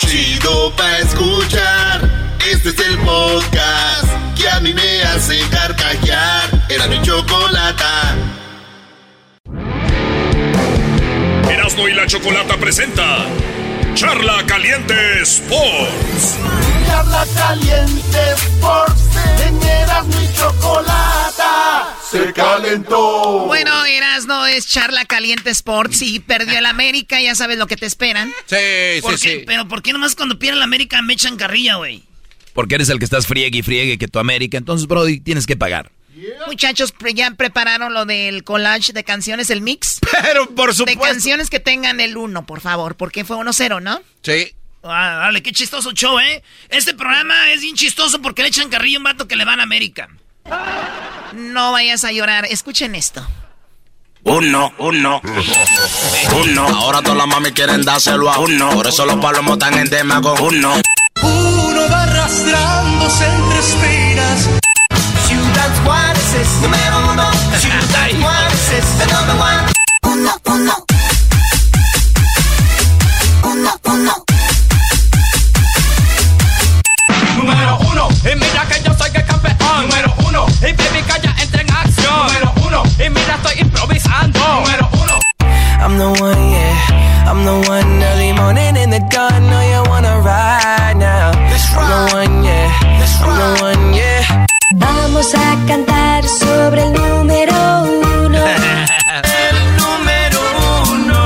Chido 0.00 0.72
escuchar. 1.00 2.19
Este 2.48 2.70
es 2.70 2.78
el 2.80 2.98
podcast 2.98 4.06
que 4.36 4.48
a 4.48 4.60
mí 4.60 4.72
me 4.74 5.02
hace 5.02 5.38
carcajear. 5.50 6.50
Era 6.68 6.86
mi 6.88 7.00
chocolata. 7.02 8.16
Erasmo 11.50 11.88
y 11.88 11.94
la 11.94 12.06
Chocolata 12.06 12.56
presenta 12.56 13.26
Charla 13.94 14.44
Caliente 14.46 14.94
Sports. 15.22 16.38
Charla 16.86 17.26
caliente 17.36 18.18
Sports. 18.36 19.02
En 19.46 19.62
Erasmo 19.62 20.20
y 20.20 20.36
chocolata. 20.36 21.96
Se 22.10 22.32
calentó. 22.32 23.46
Bueno, 23.46 23.84
Erasno 23.84 24.46
es 24.46 24.66
charla 24.66 25.04
caliente 25.04 25.50
Sports 25.50 26.02
y 26.02 26.18
perdió 26.20 26.58
el 26.58 26.66
América, 26.66 27.20
ya 27.20 27.34
sabes 27.34 27.58
lo 27.58 27.66
que 27.66 27.76
te 27.76 27.86
esperan. 27.86 28.32
Sí, 28.46 29.00
¿Por 29.02 29.18
sí, 29.18 29.28
qué? 29.28 29.38
sí. 29.40 29.44
Pero 29.46 29.68
¿por 29.68 29.82
qué 29.82 29.92
nomás 29.92 30.16
cuando 30.16 30.38
pierden 30.38 30.58
la 30.58 30.64
América 30.64 31.00
me 31.02 31.12
echan 31.12 31.36
carrilla, 31.36 31.76
güey? 31.76 32.02
Porque 32.60 32.74
eres 32.74 32.90
el 32.90 32.98
que 32.98 33.06
estás 33.06 33.26
friegue 33.26 33.56
y 33.60 33.62
friegue 33.62 33.96
que 33.96 34.06
tu 34.06 34.18
América. 34.18 34.58
Entonces, 34.58 34.86
Brody, 34.86 35.18
tienes 35.18 35.46
que 35.46 35.56
pagar. 35.56 35.90
Muchachos, 36.46 36.92
ya 37.14 37.30
prepararon 37.30 37.94
lo 37.94 38.04
del 38.04 38.44
collage 38.44 38.92
de 38.92 39.02
canciones, 39.02 39.48
el 39.48 39.62
mix. 39.62 39.98
Pero 40.22 40.46
por 40.54 40.68
De 40.68 40.74
supuesto. 40.74 41.00
canciones 41.00 41.48
que 41.48 41.58
tengan 41.58 42.00
el 42.00 42.18
1, 42.18 42.44
por 42.44 42.60
favor, 42.60 42.96
porque 42.98 43.24
fue 43.24 43.38
1-0, 43.38 43.80
¿no? 43.80 44.02
Sí. 44.22 44.54
Ah, 44.82 45.20
dale, 45.22 45.42
qué 45.42 45.52
chistoso 45.52 45.92
show, 45.92 46.18
¿eh? 46.18 46.42
Este 46.68 46.92
programa 46.92 47.50
es 47.50 47.62
bien 47.62 47.76
chistoso 47.76 48.20
porque 48.20 48.42
le 48.42 48.48
echan 48.48 48.68
carrilla 48.68 48.98
a 48.98 49.00
un 49.00 49.04
vato 49.04 49.26
que 49.26 49.36
le 49.36 49.46
van 49.46 49.60
a 49.60 49.62
América. 49.62 50.10
No 51.32 51.72
vayas 51.72 52.04
a 52.04 52.12
llorar, 52.12 52.44
escuchen 52.44 52.94
esto. 52.94 53.26
Uno, 54.24 54.70
uno, 54.76 55.22
uno. 56.44 56.68
Ahora 56.68 57.00
todas 57.00 57.16
las 57.16 57.26
mami 57.26 57.52
quieren 57.52 57.82
dárselo 57.86 58.30
a 58.30 58.38
uno. 58.38 58.68
Por 58.72 58.86
eso 58.86 59.06
los 59.06 59.16
palomos 59.16 59.54
están 59.54 59.78
en 59.78 59.88
tema 59.88 60.20
con 60.20 60.38
uno. 60.42 60.74
Uno 61.22 61.80
va 61.90 62.02
arrastrándose 62.02 63.26
entre 63.26 63.58
espinas. 63.58 64.48
Ciudad 65.26 65.70
Juárez 65.84 66.34
es 66.34 66.48
número 66.62 67.12
uno. 67.12 67.30
Ciudad 67.58 68.08
Juárez 68.20 68.72
es 68.72 68.84
the 68.98 69.06
number 69.12 69.36
one. 69.36 69.66
Uno, 70.02 70.32
uno. 70.46 70.74
Uno, 73.42 73.80
uno. 73.84 74.14
Número 77.36 77.78
uno, 77.90 78.08
y 78.24 78.36
mira 78.36 78.66
que 78.68 78.82
yo 78.82 78.94
soy 78.96 79.10
el 79.14 79.24
campeón. 79.24 79.88
Número 79.88 80.14
uno, 80.28 80.46
y 80.60 80.72
baby 80.72 81.04
ya 81.22 81.34
entra 81.42 81.60
en 81.62 81.70
acción. 81.72 82.26
Número 82.26 82.52
uno, 82.66 82.82
y 82.98 83.10
mira 83.10 83.34
estoy 83.36 83.60
improvisando. 83.60 84.38
Número 84.38 84.88
uno. 84.92 85.18
I'm 85.80 85.96
the 85.98 86.22
one, 86.22 86.50
yeah. 86.50 87.09
I'm 87.28 87.44
the 87.44 87.56
one 87.68 88.02
early 88.02 88.32
morning 88.32 88.76
in 88.76 88.90
the 88.90 89.00
dawn. 89.10 89.40
Know 89.50 89.62
you 89.72 89.82
wanna 89.90 90.20
ride 90.20 90.96
now. 90.96 91.32
I'm 91.32 91.88
the 91.90 92.14
one, 92.14 92.44
yeah. 92.44 92.70
I'm 93.22 93.34
the 93.40 93.62
one, 93.62 93.94
yeah. 93.94 94.46
Vamos 94.74 95.34
a 95.34 95.56
cantar 95.66 96.24
sobre 96.24 96.82
el 96.82 96.92
número 96.92 97.54
uno. 97.82 98.40
El 99.46 99.56
número 99.80 100.40
uno. 100.92 101.20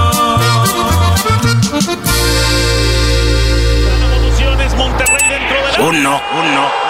Monterrey 4.76 5.28
dentro 5.28 5.56
de 5.66 5.82
Uno, 5.88 6.20
uno. 6.40 6.84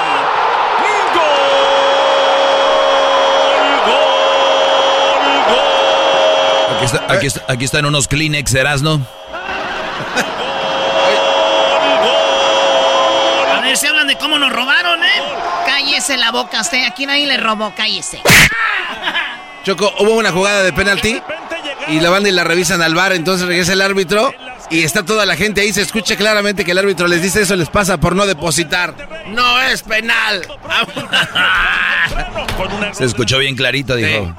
Aquí, 6.76 6.83
está- 6.94 7.12
aquí 7.12 7.26
está- 7.26 7.44
aquí 7.48 7.64
están 7.64 7.84
unos 7.86 8.08
Kleenex, 8.08 8.54
Erasno. 8.54 9.06
A 13.56 13.60
ver 13.62 13.76
si 13.76 13.86
hablan 13.86 14.06
de 14.06 14.16
cómo 14.16 14.38
nos 14.38 14.52
robaron, 14.52 15.02
¿eh? 15.02 15.22
Cállese 15.66 16.16
la 16.16 16.30
boca 16.30 16.60
usted. 16.60 16.84
Aquí 16.86 17.06
nadie 17.06 17.26
le 17.26 17.36
robó, 17.36 17.72
cállese. 17.76 18.20
Choco, 19.64 19.92
hubo 20.00 20.12
una 20.14 20.30
jugada 20.30 20.62
de 20.62 20.72
penalti 20.72 21.20
y 21.88 22.00
la 22.00 22.10
van 22.10 22.26
y 22.26 22.30
la 22.30 22.44
revisan 22.44 22.82
al 22.82 22.94
bar, 22.94 23.12
entonces 23.12 23.46
regresa 23.46 23.72
el 23.72 23.80
árbitro 23.80 24.32
y 24.70 24.82
está 24.82 25.02
toda 25.04 25.24
la 25.24 25.36
gente 25.36 25.62
ahí, 25.62 25.72
se 25.72 25.80
escucha 25.82 26.16
claramente 26.16 26.64
que 26.64 26.72
el 26.72 26.78
árbitro 26.78 27.06
les 27.06 27.22
dice 27.22 27.42
eso 27.42 27.56
les 27.56 27.68
pasa 27.70 27.96
por 27.98 28.14
no 28.14 28.26
depositar. 28.26 28.94
No 29.28 29.60
es 29.62 29.82
penal. 29.82 30.46
Se 32.92 33.04
escuchó 33.04 33.38
bien 33.38 33.56
clarito, 33.56 33.96
dijo. 33.96 34.34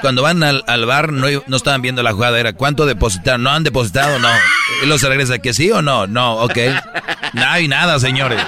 Cuando 0.00 0.22
van 0.22 0.42
al, 0.42 0.62
al 0.66 0.86
bar 0.86 1.12
no, 1.12 1.26
no 1.46 1.56
estaban 1.56 1.82
viendo 1.82 2.02
la 2.02 2.12
jugada, 2.12 2.38
era 2.38 2.52
cuánto 2.52 2.86
depositaron, 2.86 3.42
no 3.42 3.50
han 3.50 3.64
depositado, 3.64 4.18
no. 4.18 4.28
Y 4.82 4.86
luego 4.86 4.98
se 4.98 5.08
regresa, 5.08 5.38
que 5.38 5.52
sí 5.54 5.70
o 5.70 5.82
no, 5.82 6.06
no, 6.06 6.36
ok. 6.36 6.58
No 7.34 7.46
hay 7.46 7.68
nada, 7.68 7.98
señores. 7.98 8.40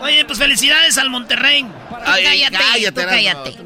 Oye, 0.00 0.24
pues 0.24 0.38
felicidades 0.38 0.98
al 0.98 1.10
Monterrey. 1.10 1.62
Tú 1.62 1.68
Ay, 2.04 2.24
cállate, 2.24 2.56
cállate, 2.56 3.02
tú 3.02 3.08
cállate. 3.08 3.56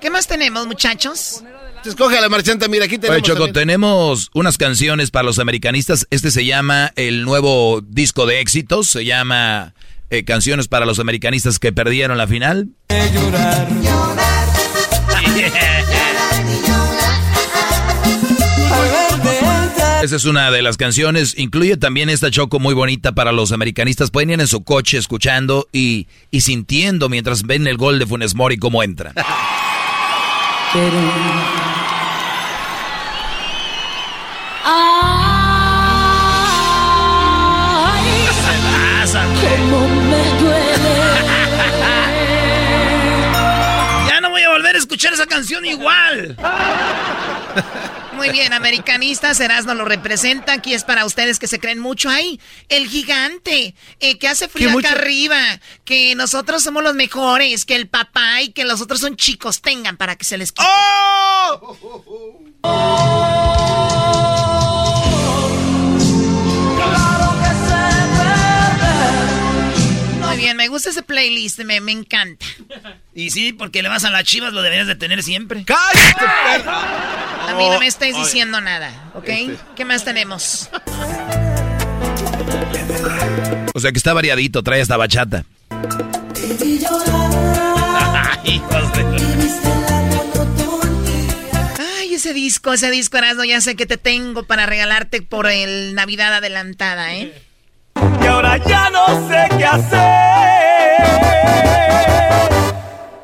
¿Qué 0.00 0.10
más 0.10 0.26
tenemos, 0.26 0.66
muchachos? 0.66 1.42
Escoge 1.84 2.16
a 2.16 2.20
la 2.20 2.28
marchanta, 2.28 2.68
mira, 2.68 2.84
aquí 2.84 2.96
tenemos. 2.96 3.16
Oye, 3.16 3.22
Choco, 3.22 3.38
también- 3.46 3.54
tenemos 3.54 4.30
unas 4.34 4.56
canciones 4.56 5.10
para 5.10 5.24
los 5.24 5.38
americanistas. 5.38 6.06
Este 6.10 6.30
se 6.30 6.44
llama 6.44 6.92
el 6.96 7.24
nuevo 7.24 7.82
disco 7.86 8.24
de 8.24 8.40
éxitos. 8.40 8.88
Se 8.88 9.04
llama 9.04 9.74
eh, 10.10 10.24
Canciones 10.24 10.68
para 10.68 10.86
los 10.86 10.98
americanistas 11.00 11.58
que 11.58 11.72
perdieron 11.72 12.16
la 12.18 12.26
final. 12.26 12.68
Esa 20.02 20.16
es 20.16 20.24
una 20.24 20.50
de 20.50 20.62
las 20.62 20.76
canciones. 20.76 21.38
Incluye 21.38 21.76
también 21.76 22.10
esta 22.10 22.28
Choco 22.28 22.58
muy 22.58 22.74
bonita 22.74 23.12
para 23.12 23.30
los 23.30 23.52
americanistas. 23.52 24.10
Pueden 24.10 24.30
ir 24.30 24.40
en 24.40 24.48
su 24.48 24.64
coche 24.64 24.98
escuchando 24.98 25.68
y, 25.70 26.08
y 26.32 26.40
sintiendo 26.40 27.08
mientras 27.08 27.44
ven 27.44 27.68
el 27.68 27.76
gol 27.76 28.00
de 28.00 28.06
Funes 28.06 28.34
Mori 28.34 28.56
cómo 28.56 28.82
entra. 28.82 29.12
Ay, 29.14 29.22
cómo 39.40 39.86
me 39.86 40.24
duele. 40.40 40.98
Ya 44.08 44.20
no 44.20 44.30
voy 44.30 44.42
a 44.42 44.48
volver 44.48 44.74
a 44.74 44.78
escuchar 44.78 45.12
esa 45.12 45.26
canción 45.26 45.64
igual. 45.64 46.36
Muy 48.22 48.30
bien, 48.30 48.52
americanistas, 48.52 49.40
Erasmo 49.40 49.74
lo 49.74 49.84
representa. 49.84 50.52
Aquí 50.52 50.74
es 50.74 50.84
para 50.84 51.04
ustedes 51.04 51.40
que 51.40 51.48
se 51.48 51.58
creen 51.58 51.80
mucho. 51.80 52.08
Ay, 52.08 52.38
el 52.68 52.86
gigante, 52.86 53.74
eh, 53.98 54.16
que 54.16 54.28
hace 54.28 54.46
frío 54.46 54.68
¿Qué 54.68 54.78
acá 54.78 54.90
mucho? 54.90 55.02
arriba, 55.02 55.40
que 55.84 56.14
nosotros 56.14 56.62
somos 56.62 56.84
los 56.84 56.94
mejores, 56.94 57.64
que 57.64 57.74
el 57.74 57.88
papá 57.88 58.40
y 58.42 58.52
que 58.52 58.64
los 58.64 58.80
otros 58.80 59.00
son 59.00 59.16
chicos. 59.16 59.60
Tengan 59.60 59.96
para 59.96 60.14
que 60.14 60.24
se 60.24 60.38
les 60.38 60.52
quite. 60.52 60.68
Muy 62.62 64.01
bien, 70.42 70.56
me 70.56 70.68
gusta 70.68 70.90
ese 70.90 71.02
playlist, 71.02 71.58
me, 71.60 71.80
me 71.80 71.92
encanta. 71.92 72.44
Y 73.14 73.30
sí, 73.30 73.52
porque 73.52 73.82
le 73.82 73.88
vas 73.88 74.04
a 74.04 74.10
las 74.10 74.24
chivas, 74.24 74.52
lo 74.52 74.62
deberías 74.62 74.86
de 74.86 74.96
tener 74.96 75.22
siempre. 75.22 75.64
¡Cállate, 75.64 76.24
perra! 76.44 77.48
A 77.48 77.54
mí 77.56 77.68
no 77.68 77.78
me 77.78 77.86
estáis 77.86 78.14
oye. 78.14 78.24
diciendo 78.24 78.60
nada, 78.60 79.10
¿ok? 79.14 79.28
Este. 79.28 79.58
¿Qué 79.76 79.84
más 79.84 80.04
tenemos? 80.04 80.68
O 83.74 83.80
sea 83.80 83.92
que 83.92 83.98
está 83.98 84.12
variadito, 84.12 84.62
trae 84.62 84.80
esta 84.80 84.96
bachata. 84.96 85.44
Ay, 91.78 92.14
ese 92.14 92.32
disco, 92.34 92.72
ese 92.72 92.90
disco, 92.90 93.16
Erasmo, 93.18 93.44
ya 93.44 93.60
sé 93.60 93.76
que 93.76 93.86
te 93.86 93.96
tengo 93.96 94.44
para 94.44 94.66
regalarte 94.66 95.22
por 95.22 95.46
el 95.46 95.94
Navidad 95.94 96.34
adelantada, 96.34 97.14
¿eh? 97.14 97.32
Y 98.22 98.26
ahora 98.26 98.56
ya 98.58 98.90
no 98.90 99.28
sé 99.28 99.48
qué 99.56 99.64
hacer. 99.64 100.00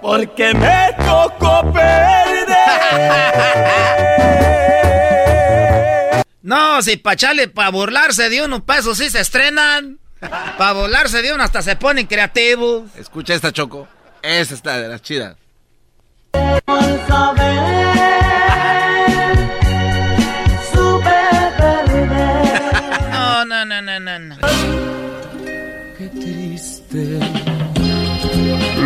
Porque 0.01 0.55
me 0.55 0.95
tocó 1.05 1.73
perder. 1.73 2.29
No, 6.43 6.81
si 6.81 6.97
pa' 6.97 7.13
echarle, 7.13 7.49
pa' 7.49 7.71
burlarse 7.71 8.31
de 8.31 8.43
uno, 8.43 8.65
pa' 8.65 8.79
eso 8.79 8.95
sí 8.95 9.11
se 9.11 9.21
estrenan. 9.21 9.99
Pa' 10.57 10.73
burlarse 10.73 11.21
de 11.23 11.33
uno 11.33 11.45
hasta 11.45 11.61
se 11.63 11.77
ponen 11.77 12.07
creativos. 12.07 12.85
Escucha 12.97 13.35
esta 13.35 13.53
Choco. 13.53 13.87
Esa 14.23 14.55
está 14.55 14.79
de 14.79 14.89
las 14.89 15.03
chidas. 15.03 15.37
No, 16.35 17.35
triste. 26.89 27.19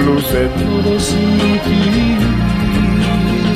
Luce 0.05 0.49
todo 0.59 1.01
sin 1.01 1.61
ti. 1.61 2.17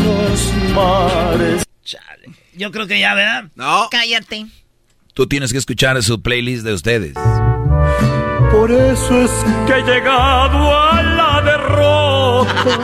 Los 0.04 0.74
mares. 0.74 1.62
Chale. 1.84 2.30
Yo 2.54 2.70
creo 2.70 2.86
que 2.86 3.00
ya, 3.00 3.14
¿verdad? 3.14 3.44
No. 3.54 3.88
Cállate. 3.90 4.46
Tú 5.14 5.26
tienes 5.26 5.52
que 5.52 5.58
escuchar 5.58 6.02
su 6.02 6.20
playlist 6.20 6.64
de 6.64 6.74
ustedes. 6.74 7.14
Por 8.50 8.70
eso 8.70 9.22
es 9.22 9.30
que 9.66 9.72
he 9.74 9.82
llegado 9.82 10.78
a 10.78 11.02
la 11.02 11.42
derrota. 11.42 12.78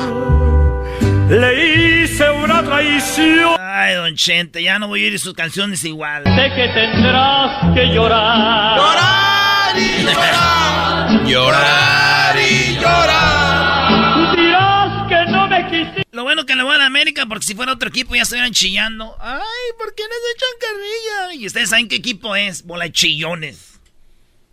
Le 1.28 2.04
hice 2.04 2.30
una 2.30 2.62
traición. 2.62 3.61
Ay, 3.84 3.96
don 3.96 4.14
Chente, 4.14 4.62
ya 4.62 4.78
no 4.78 4.86
voy 4.86 5.02
a 5.02 5.08
ir 5.08 5.18
sus 5.18 5.34
canciones 5.34 5.82
igual. 5.82 6.22
Sé 6.22 6.54
que 6.54 6.68
tendrás 6.68 7.74
que 7.74 7.86
llorar. 7.92 8.76
¡Llorar 8.78 9.76
y 9.76 10.02
llorar! 10.04 11.24
Llorar 11.26 12.36
y 12.38 12.74
¡Llorar! 12.76 14.36
Dirás 14.36 15.08
que 15.08 15.32
no 15.32 15.48
me 15.48 15.66
quisiste. 15.68 16.02
Lo 16.12 16.22
bueno 16.22 16.46
que 16.46 16.54
le 16.54 16.62
voy 16.62 16.76
a 16.76 16.78
la 16.78 16.86
América, 16.86 17.26
porque 17.26 17.44
si 17.44 17.56
fuera 17.56 17.72
otro 17.72 17.88
equipo 17.88 18.14
ya 18.14 18.22
estuvieran 18.22 18.52
chillando. 18.52 19.16
Ay, 19.18 19.40
¿por 19.76 19.92
qué 19.96 20.04
no 20.04 20.14
se 20.14 20.30
echan 20.36 20.48
carrilla? 20.60 21.42
Y 21.42 21.46
ustedes 21.48 21.70
saben 21.70 21.88
qué 21.88 21.96
equipo 21.96 22.36
es, 22.36 22.64
bola 22.64 22.84
de 22.84 22.92
chillones. 22.92 23.80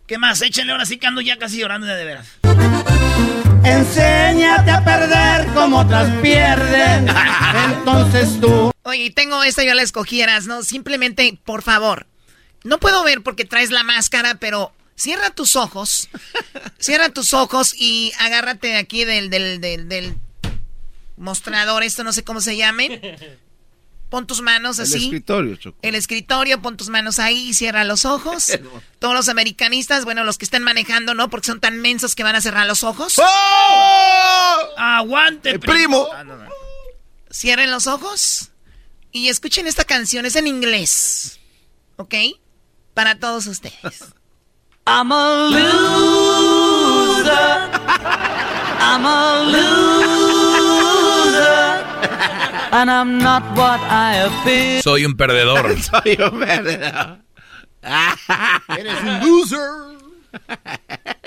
¿Qué 0.08 0.18
más? 0.18 0.42
Échenle 0.42 0.72
ahora 0.72 0.86
sí 0.86 0.98
que 0.98 1.06
ando 1.06 1.20
ya 1.20 1.38
casi 1.38 1.60
llorando 1.60 1.86
de, 1.86 1.94
de 1.94 2.04
veras. 2.04 2.26
Enséñate 3.62 4.72
a 4.72 4.84
perder 4.84 5.46
como 5.54 5.78
otras 5.78 6.08
pierden. 6.20 7.06
Entonces 7.78 8.40
tú. 8.40 8.69
Oye, 8.82 9.04
y 9.04 9.10
tengo 9.10 9.42
esta, 9.42 9.62
yo 9.64 9.74
la 9.74 9.82
escogí, 9.82 10.22
¿no? 10.46 10.62
Simplemente, 10.62 11.38
por 11.44 11.62
favor. 11.62 12.06
No 12.64 12.78
puedo 12.78 13.02
ver 13.04 13.22
porque 13.22 13.44
traes 13.44 13.70
la 13.70 13.82
máscara, 13.84 14.36
pero 14.36 14.72
cierra 14.96 15.30
tus 15.30 15.56
ojos. 15.56 16.08
cierra 16.78 17.10
tus 17.10 17.34
ojos 17.34 17.74
y 17.76 18.12
agárrate 18.18 18.68
de 18.68 18.76
aquí 18.76 19.04
del, 19.04 19.30
del, 19.30 19.60
del, 19.60 19.88
del 19.88 20.16
mostrador, 21.16 21.82
esto 21.82 22.04
no 22.04 22.12
sé 22.12 22.24
cómo 22.24 22.40
se 22.40 22.56
llame. 22.56 23.18
Pon 24.08 24.26
tus 24.26 24.40
manos 24.40 24.78
El 24.78 24.84
así. 24.86 25.04
escritorio, 25.04 25.54
Choco. 25.56 25.78
El 25.82 25.94
escritorio, 25.94 26.60
pon 26.60 26.76
tus 26.76 26.88
manos 26.88 27.18
ahí 27.20 27.50
y 27.50 27.54
cierra 27.54 27.84
los 27.84 28.04
ojos. 28.04 28.58
Todos 28.98 29.14
los 29.14 29.28
americanistas, 29.28 30.04
bueno, 30.04 30.24
los 30.24 30.36
que 30.36 30.46
estén 30.46 30.62
manejando, 30.64 31.14
¿no? 31.14 31.30
Porque 31.30 31.46
son 31.46 31.60
tan 31.60 31.78
mensos 31.78 32.14
que 32.14 32.24
van 32.24 32.34
a 32.34 32.40
cerrar 32.40 32.66
los 32.66 32.82
ojos. 32.82 33.14
¡Oh! 33.18 34.58
Aguante, 34.76 35.50
El 35.50 35.60
primo. 35.60 36.08
Ah, 36.12 36.24
no, 36.24 36.36
no. 36.36 36.50
Cierren 37.30 37.70
los 37.70 37.86
ojos 37.86 38.49
y 39.12 39.28
escuchen 39.28 39.66
esta 39.66 39.84
canción, 39.84 40.26
es 40.26 40.36
en 40.36 40.46
inglés. 40.46 41.40
¿Ok? 41.96 42.14
Para 42.94 43.18
todos 43.18 43.46
ustedes. 43.46 44.04
I'm 44.86 45.12
a 45.12 45.50
loser. 45.50 47.30
I'm 48.80 49.04
a 49.06 49.44
loser. 49.44 50.30
And 52.72 52.90
I'm 52.90 53.18
not 53.18 53.42
what 53.56 53.80
I 53.80 54.16
appear. 54.26 54.82
Soy 54.82 55.04
un 55.04 55.16
perdedor. 55.16 55.76
Soy 55.82 56.18
un 56.20 56.40
perdedor. 56.40 57.18
Eres 58.68 59.02
un 59.02 59.20
loser. 59.20 59.98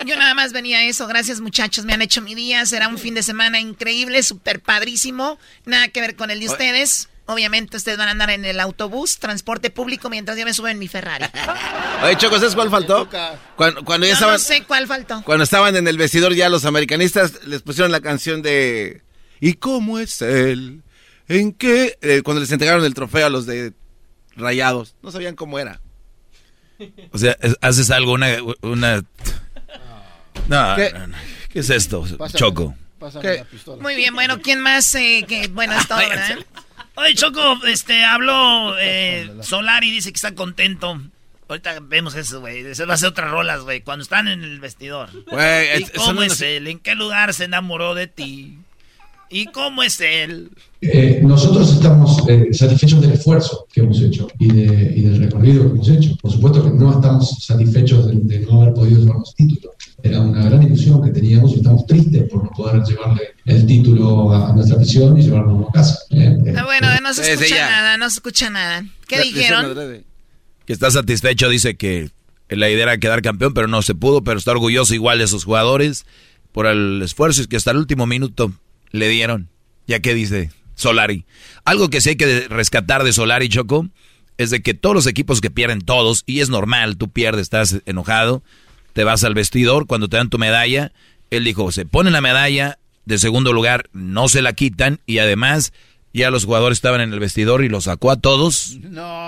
Yo 0.06 0.16
nada 0.16 0.34
más 0.34 0.54
venía 0.54 0.80
a 0.80 0.84
eso. 0.84 1.08
Gracias, 1.08 1.42
muchachos. 1.42 1.86
Me 1.86 1.94
han 1.94 2.02
hecho 2.02 2.22
mi 2.22 2.36
día. 2.36 2.66
Será 2.66 2.88
un 2.88 2.98
fin 2.98 3.14
de 3.14 3.24
semana 3.24 3.60
increíble, 3.60 4.24
súper 4.24 4.62
padrísimo. 4.62 5.38
Nada 5.66 5.90
que 5.90 6.02
ver 6.02 6.16
con 6.16 6.32
el 6.32 6.40
de 6.40 6.48
ustedes. 6.48 7.10
Obviamente, 7.26 7.78
ustedes 7.78 7.98
van 7.98 8.10
a 8.10 8.12
andar 8.12 8.30
en 8.32 8.44
el 8.44 8.60
autobús, 8.60 9.18
transporte 9.18 9.70
público, 9.70 10.10
mientras 10.10 10.38
yo 10.38 10.44
me 10.44 10.54
subo 10.54 10.68
en 10.68 10.78
mi 10.78 10.88
Ferrari. 10.90 11.26
Oye, 12.04 12.18
Choco, 12.18 12.38
¿sabes 12.38 12.54
cuál 12.54 12.70
faltó? 12.70 13.08
Cuando, 13.56 13.86
cuando 13.86 14.06
ya 14.06 14.14
estaban, 14.14 14.36
no 14.36 14.40
sé 14.40 14.64
cuál 14.64 14.88
faltó. 14.88 15.22
cuando 15.24 15.44
estaban 15.46 15.76
en 15.78 15.88
el 15.88 15.98
vestidor 15.98 16.34
ya 16.34 16.50
los 16.50 16.66
americanistas 16.66 17.46
les 17.46 17.62
pusieron 17.62 17.92
la 17.94 18.02
canción 18.02 18.42
de 18.42 19.04
¿Y 19.40 19.54
cómo 19.54 20.00
es 20.00 20.22
él? 20.22 20.84
¿en 21.30 21.54
qué? 21.54 21.98
Eh, 22.02 22.22
cuando 22.24 22.42
les 22.42 22.52
entregaron 22.52 22.84
el 22.84 22.94
trofeo 22.94 23.26
a 23.26 23.30
los 23.30 23.46
de 23.46 23.72
Rayados. 24.36 24.96
No 25.02 25.10
sabían 25.12 25.36
cómo 25.36 25.60
era. 25.60 25.80
O 27.12 27.18
sea, 27.18 27.38
es- 27.40 27.56
haces 27.62 27.90
algo, 27.92 28.14
una... 28.14 28.28
una... 28.62 29.04
No, 30.48 30.76
¿Qué? 30.76 30.92
no, 30.94 31.08
no. 31.08 31.18
¿Qué 31.50 31.60
es 31.60 31.70
esto, 31.70 32.06
Choco? 32.36 32.76
¿Qué? 33.22 33.46
Muy 33.80 33.96
bien, 33.96 34.14
bueno, 34.14 34.42
¿quién 34.42 34.60
más? 34.60 34.94
eh, 34.96 35.26
que, 35.28 35.48
bueno, 35.50 35.74
es 35.78 35.88
todo, 35.88 35.98
¿verdad? 36.00 36.40
Oye, 36.96 37.16
Choco, 37.16 37.66
este, 37.66 38.04
habló 38.04 38.76
eh, 38.80 39.30
Solari, 39.42 39.90
dice 39.92 40.12
que 40.12 40.18
está 40.18 40.36
contento. 40.36 41.02
Ahorita 41.50 41.80
vemos 41.82 42.16
eso, 42.16 42.40
güey. 42.40 42.60
Ese 42.66 42.86
va 42.86 42.94
a 42.94 42.98
ser 42.98 43.10
otras 43.10 43.30
rolas, 43.32 43.62
güey. 43.62 43.82
Cuando 43.82 44.04
están 44.04 44.28
en 44.28 44.44
el 44.44 44.60
vestidor. 44.60 45.10
Güey, 45.30 45.80
¿Y 45.80 45.84
es- 45.84 45.92
cómo 45.92 46.22
es 46.24 46.32
unos- 46.34 46.42
él? 46.42 46.68
¿En 46.68 46.80
qué 46.80 46.96
lugar 46.96 47.34
se 47.34 47.46
enamoró 47.46 47.96
de 47.96 48.08
ti? 48.08 48.58
¿Y 49.30 49.48
cómo 49.48 49.82
es 49.82 50.00
él? 50.00 50.50
Eh, 50.82 51.20
nosotros 51.24 51.74
estamos 51.74 52.24
eh, 52.30 52.50
satisfechos 52.54 53.02
del 53.02 53.14
esfuerzo 53.14 53.66
que 53.74 53.82
hemos 53.82 54.00
hecho 54.02 54.28
y, 54.40 54.48
de- 54.54 54.94
y 54.96 55.02
del 55.02 55.20
recorrido 55.20 55.64
que 55.64 55.70
hemos 55.70 55.90
hecho. 55.90 56.16
Por 56.22 56.32
supuesto 56.32 56.64
que 56.64 56.70
no 56.70 56.92
estamos 56.94 57.38
satisfechos 57.44 58.08
de, 58.08 58.14
de 58.16 58.46
no 58.46 58.62
haber 58.62 58.74
podido 58.76 59.00
llevarnos 59.00 59.34
título. 59.36 59.73
Era 60.04 60.20
una 60.20 60.44
gran 60.44 60.62
ilusión 60.62 61.02
que 61.02 61.12
teníamos 61.12 61.54
y 61.54 61.56
estamos 61.56 61.88
tristes 61.88 62.24
por 62.30 62.44
no 62.44 62.50
poder 62.50 62.84
llevarle 62.84 63.22
el 63.46 63.66
título 63.66 64.34
a, 64.34 64.52
nuestra 64.52 64.76
afición 64.76 65.18
y 65.18 65.24
llevarlo 65.24 65.70
a 65.70 65.72
casa. 65.72 65.98
Eh, 66.10 66.38
eh, 66.46 66.54
Ah, 66.58 66.66
bueno, 66.66 66.88
no 67.02 67.14
se 67.14 67.32
escucha 67.32 67.70
nada, 67.70 67.98
no 67.98 68.10
se 68.10 68.16
escucha 68.16 68.50
nada. 68.50 68.86
¿Qué 69.08 69.22
dijeron? 69.22 70.04
Que 70.66 70.74
está 70.74 70.92
satisfecho, 70.92 71.48
dice 71.48 71.76
que 71.76 72.12
la 72.50 72.70
idea 72.70 72.84
era 72.84 72.98
quedar 72.98 73.22
campeón, 73.22 73.54
pero 73.54 73.68
no 73.68 73.82
se 73.82 73.96
pudo, 73.96 74.26
pero 74.26 74.38
está 74.38 74.52
orgulloso 74.52 74.94
igual 74.94 75.20
de 75.20 75.28
sus 75.28 75.46
jugadores 75.46 76.06
por 76.52 76.68
el 76.68 77.02
esfuerzo 77.02 77.42
y 77.42 77.48
que 77.48 77.56
hasta 77.56 77.72
el 77.72 77.78
último 77.78 78.06
minuto 78.06 78.52
le 78.92 79.08
dieron. 79.08 79.48
Ya 79.88 80.02
que 80.02 80.14
dice 80.14 80.52
Solari. 80.76 81.26
Algo 81.64 81.90
que 81.90 82.02
sí 82.02 82.10
hay 82.10 82.16
que 82.18 82.48
rescatar 82.50 83.06
de 83.06 83.14
Solari, 83.14 83.48
Choco, 83.48 83.88
es 84.38 84.50
de 84.50 84.62
que 84.62 84.74
todos 84.74 84.96
los 84.96 85.08
equipos 85.08 85.40
que 85.40 85.50
pierden 85.50 85.80
todos, 85.80 86.24
y 86.26 86.42
es 86.42 86.50
normal, 86.50 86.98
tú 86.98 87.10
pierdes, 87.10 87.44
estás 87.44 87.82
enojado, 87.86 88.44
te 88.94 89.04
vas 89.04 89.24
al 89.24 89.34
vestidor, 89.34 89.88
cuando 89.88 90.08
te 90.08 90.18
dan 90.18 90.30
tu 90.30 90.38
medalla, 90.38 90.92
él 91.32 91.44
dijo, 91.44 91.72
se 91.72 91.86
pone 91.86 92.12
la 92.12 92.22
medalla 92.22 92.80
de 93.06 93.18
segundo 93.18 93.52
lugar, 93.54 93.90
no 93.92 94.30
se 94.30 94.42
la 94.42 94.54
quitan, 94.54 95.00
y 95.06 95.18
además 95.18 95.74
ya 96.14 96.30
los 96.30 96.46
jugadores 96.46 96.78
estaban 96.78 97.02
en 97.02 97.12
el 97.12 97.20
vestidor 97.20 97.64
y 97.64 97.70
los 97.70 97.86
sacó 97.86 98.12
a 98.12 98.18
todos 98.18 98.78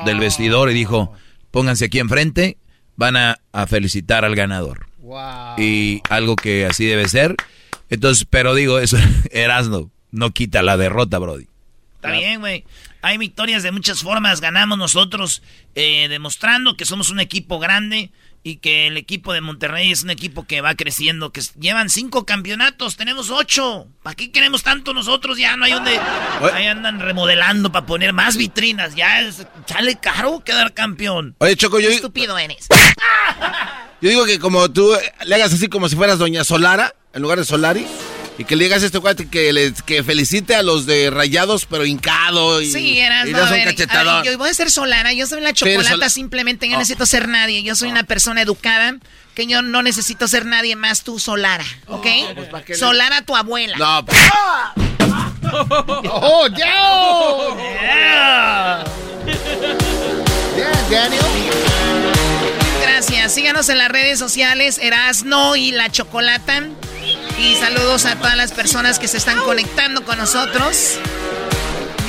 del 0.06 0.20
vestidor 0.20 0.70
y 0.70 0.74
dijo, 0.76 1.14
pónganse 1.52 1.86
aquí 1.86 2.00
enfrente, 2.00 2.58
van 2.96 3.18
a, 3.18 3.40
a 3.52 3.68
felicitar 3.68 4.24
al 4.24 4.36
ganador. 4.36 4.88
Y 5.58 6.02
algo 6.10 6.36
que 6.36 6.66
así 6.66 6.86
debe 6.86 7.08
ser. 7.08 7.36
Entonces, 7.90 8.26
pero 8.30 8.56
digo, 8.56 8.80
eso, 8.80 8.98
Erasno, 9.32 9.92
no 10.12 10.32
quita 10.32 10.64
la 10.64 10.78
derrota, 10.78 11.20
Brody. 11.20 11.48
Está 11.96 12.12
bien, 12.12 12.40
güey. 12.40 12.64
Hay 13.06 13.20
victorias 13.20 13.62
de 13.62 13.72
muchas 13.72 14.02
formas. 14.02 14.42
Ganamos 14.42 14.80
nosotros 14.80 15.44
eh, 15.76 16.08
demostrando 16.10 16.76
que 16.76 16.86
somos 16.86 17.12
un 17.12 17.20
equipo 17.20 17.60
grande 17.60 18.10
y 18.42 18.56
que 18.58 18.88
el 18.88 18.98
equipo 18.98 19.32
de 19.32 19.42
Monterrey 19.42 19.92
es 19.92 20.02
un 20.02 20.10
equipo 20.10 20.48
que 20.48 20.60
va 20.62 20.74
creciendo, 20.74 21.32
que 21.32 21.42
llevan 21.60 21.92
cinco 21.92 22.26
campeonatos, 22.26 22.98
tenemos 22.98 23.30
ocho. 23.30 23.86
¿Para 24.02 24.16
qué 24.16 24.32
queremos 24.32 24.64
tanto 24.64 24.92
nosotros? 24.92 25.38
Ya 25.38 25.56
no 25.56 25.66
hay 25.66 25.74
donde... 25.74 26.00
Ahí 26.52 26.66
andan 26.66 27.00
remodelando 27.00 27.72
para 27.72 27.86
poner 27.86 28.12
más 28.12 28.38
vitrinas. 28.38 28.96
Ya 28.96 29.22
es- 29.22 29.46
sale 29.68 29.98
caro 30.00 30.44
quedar 30.44 30.74
campeón. 30.74 31.36
Oye, 31.38 31.56
Choco, 31.56 31.80
yo, 31.80 31.90
Qué 31.90 31.96
estúpido 31.98 32.36
eres. 32.40 32.68
yo 34.02 34.10
digo 34.10 34.26
que 34.26 34.40
como 34.40 34.72
tú 34.72 34.94
le 35.26 35.36
hagas 35.36 35.54
así 35.54 35.68
como 35.68 35.90
si 35.90 35.96
fueras 35.96 36.18
Doña 36.18 36.44
Solara, 36.44 36.96
en 37.14 37.22
lugar 37.22 37.38
de 37.38 37.46
Solari, 37.46 37.86
y 38.38 38.44
que 38.44 38.56
le 38.56 38.66
digas 38.66 38.84
a 38.84 38.86
este 38.88 39.00
cuate 39.00 39.28
que, 39.30 39.54
le, 39.54 39.74
que 39.86 40.04
felicite 40.04 40.56
a 40.56 40.62
los 40.64 40.86
de 40.86 41.10
Rayados, 41.10 41.66
pero 41.66 41.86
hincado 41.86 42.62
y, 42.62 42.72
Sí, 42.72 43.00
eras 43.00 43.28
y 43.28 43.32
no, 43.32 43.40
a 43.40 43.44
un 43.44 43.50
ver, 43.52 43.62
a 43.62 43.66
cachetadón. 43.72 44.24
ver, 44.24 44.32
yo 44.34 44.38
voy 44.38 44.50
a 44.50 44.54
ser 44.54 44.70
Solana, 44.72 45.14
yo 45.14 45.26
soy 45.28 45.42
la 45.42 45.54
chocolata 45.54 46.10
simplemente, 46.10 46.66
yo 46.68 46.72
no 46.74 46.78
Oh. 46.78 46.80
necesito 46.82 47.06
ser 47.06 47.28
nadie, 47.30 47.64
yo 47.64 47.76
soy 47.76 47.90
una 47.90 48.04
persona 48.04 48.42
educada, 48.42 48.96
que 49.36 49.48
yo 49.48 49.62
no 49.62 49.82
necesito 49.84 50.28
ser 50.28 50.46
nadie 50.46 50.76
más 50.76 51.04
tú 51.04 51.20
Solara, 51.20 51.66
¿ok? 51.88 52.06
¿para 52.52 52.66
qué 52.66 52.74
le- 52.74 52.80
Solara 52.80 53.22
tu 53.22 53.36
abuela. 53.36 53.78
No, 53.78 54.06
¡Oh, 56.12 56.48
yeah! 56.48 57.56
Gracias, 62.82 63.34
síganos 63.34 63.70
en 63.70 63.78
las 63.78 63.90
redes 63.90 64.20
sociales, 64.20 64.80
Erasno 64.82 65.56
y 65.56 65.72
la 65.72 65.92
Chocolata. 65.92 66.64
Y 67.38 67.56
saludos 67.56 68.06
a 68.06 68.16
todas 68.16 68.38
las 68.38 68.52
personas 68.52 68.98
que 68.98 69.08
se 69.08 69.18
están 69.18 69.40
conectando 69.40 70.04
con 70.04 70.18
nosotros. 70.18 70.98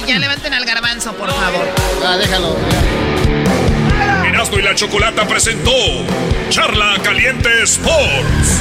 Y 0.03 0.09
ya 0.09 0.19
levanten 0.19 0.55
al 0.55 0.65
garbanzo, 0.65 1.15
por 1.15 1.31
favor. 1.33 1.67
Ah, 2.05 2.17
déjalo. 2.17 2.57
Erasmo 4.27 4.59
y 4.59 4.63
la 4.63 4.75
Chocolata 4.75 5.27
presentó 5.27 5.73
Charla 6.51 6.97
Caliente 7.03 7.63
Sports. 7.65 8.61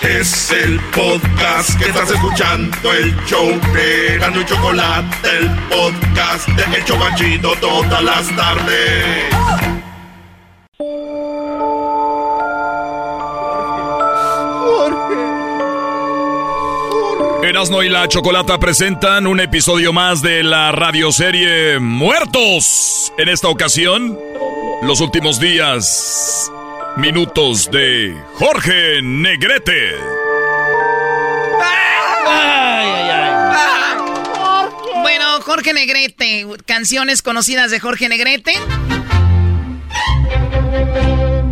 Es 0.00 0.50
el 0.50 0.80
podcast 0.92 1.78
que 1.78 1.86
estás 1.86 2.10
escuchando, 2.10 2.92
el 2.92 3.14
show 3.26 3.60
de 3.74 4.14
Erasmo 4.14 4.40
y 4.40 4.44
Chocolate, 4.44 5.28
el 5.38 5.50
podcast 5.68 6.48
de 6.48 6.76
El 6.76 6.84
Chobachito 6.84 7.52
todas 7.60 8.02
las 8.02 8.26
tardes. 8.34 9.77
Erasmo 17.48 17.82
y 17.82 17.88
la 17.88 18.06
Chocolata 18.08 18.58
presentan 18.58 19.26
un 19.26 19.40
episodio 19.40 19.94
más 19.94 20.20
de 20.20 20.42
la 20.42 20.70
radioserie 20.70 21.78
Muertos. 21.78 23.10
En 23.16 23.30
esta 23.30 23.48
ocasión, 23.48 24.18
los 24.82 25.00
últimos 25.00 25.40
días, 25.40 26.52
minutos 26.98 27.70
de 27.70 28.14
Jorge 28.34 29.00
Negrete. 29.02 29.94
Bueno, 35.00 35.40
Jorge 35.40 35.72
Negrete, 35.72 36.46
canciones 36.66 37.22
conocidas 37.22 37.70
de 37.70 37.80
Jorge 37.80 38.10
Negrete. 38.10 38.52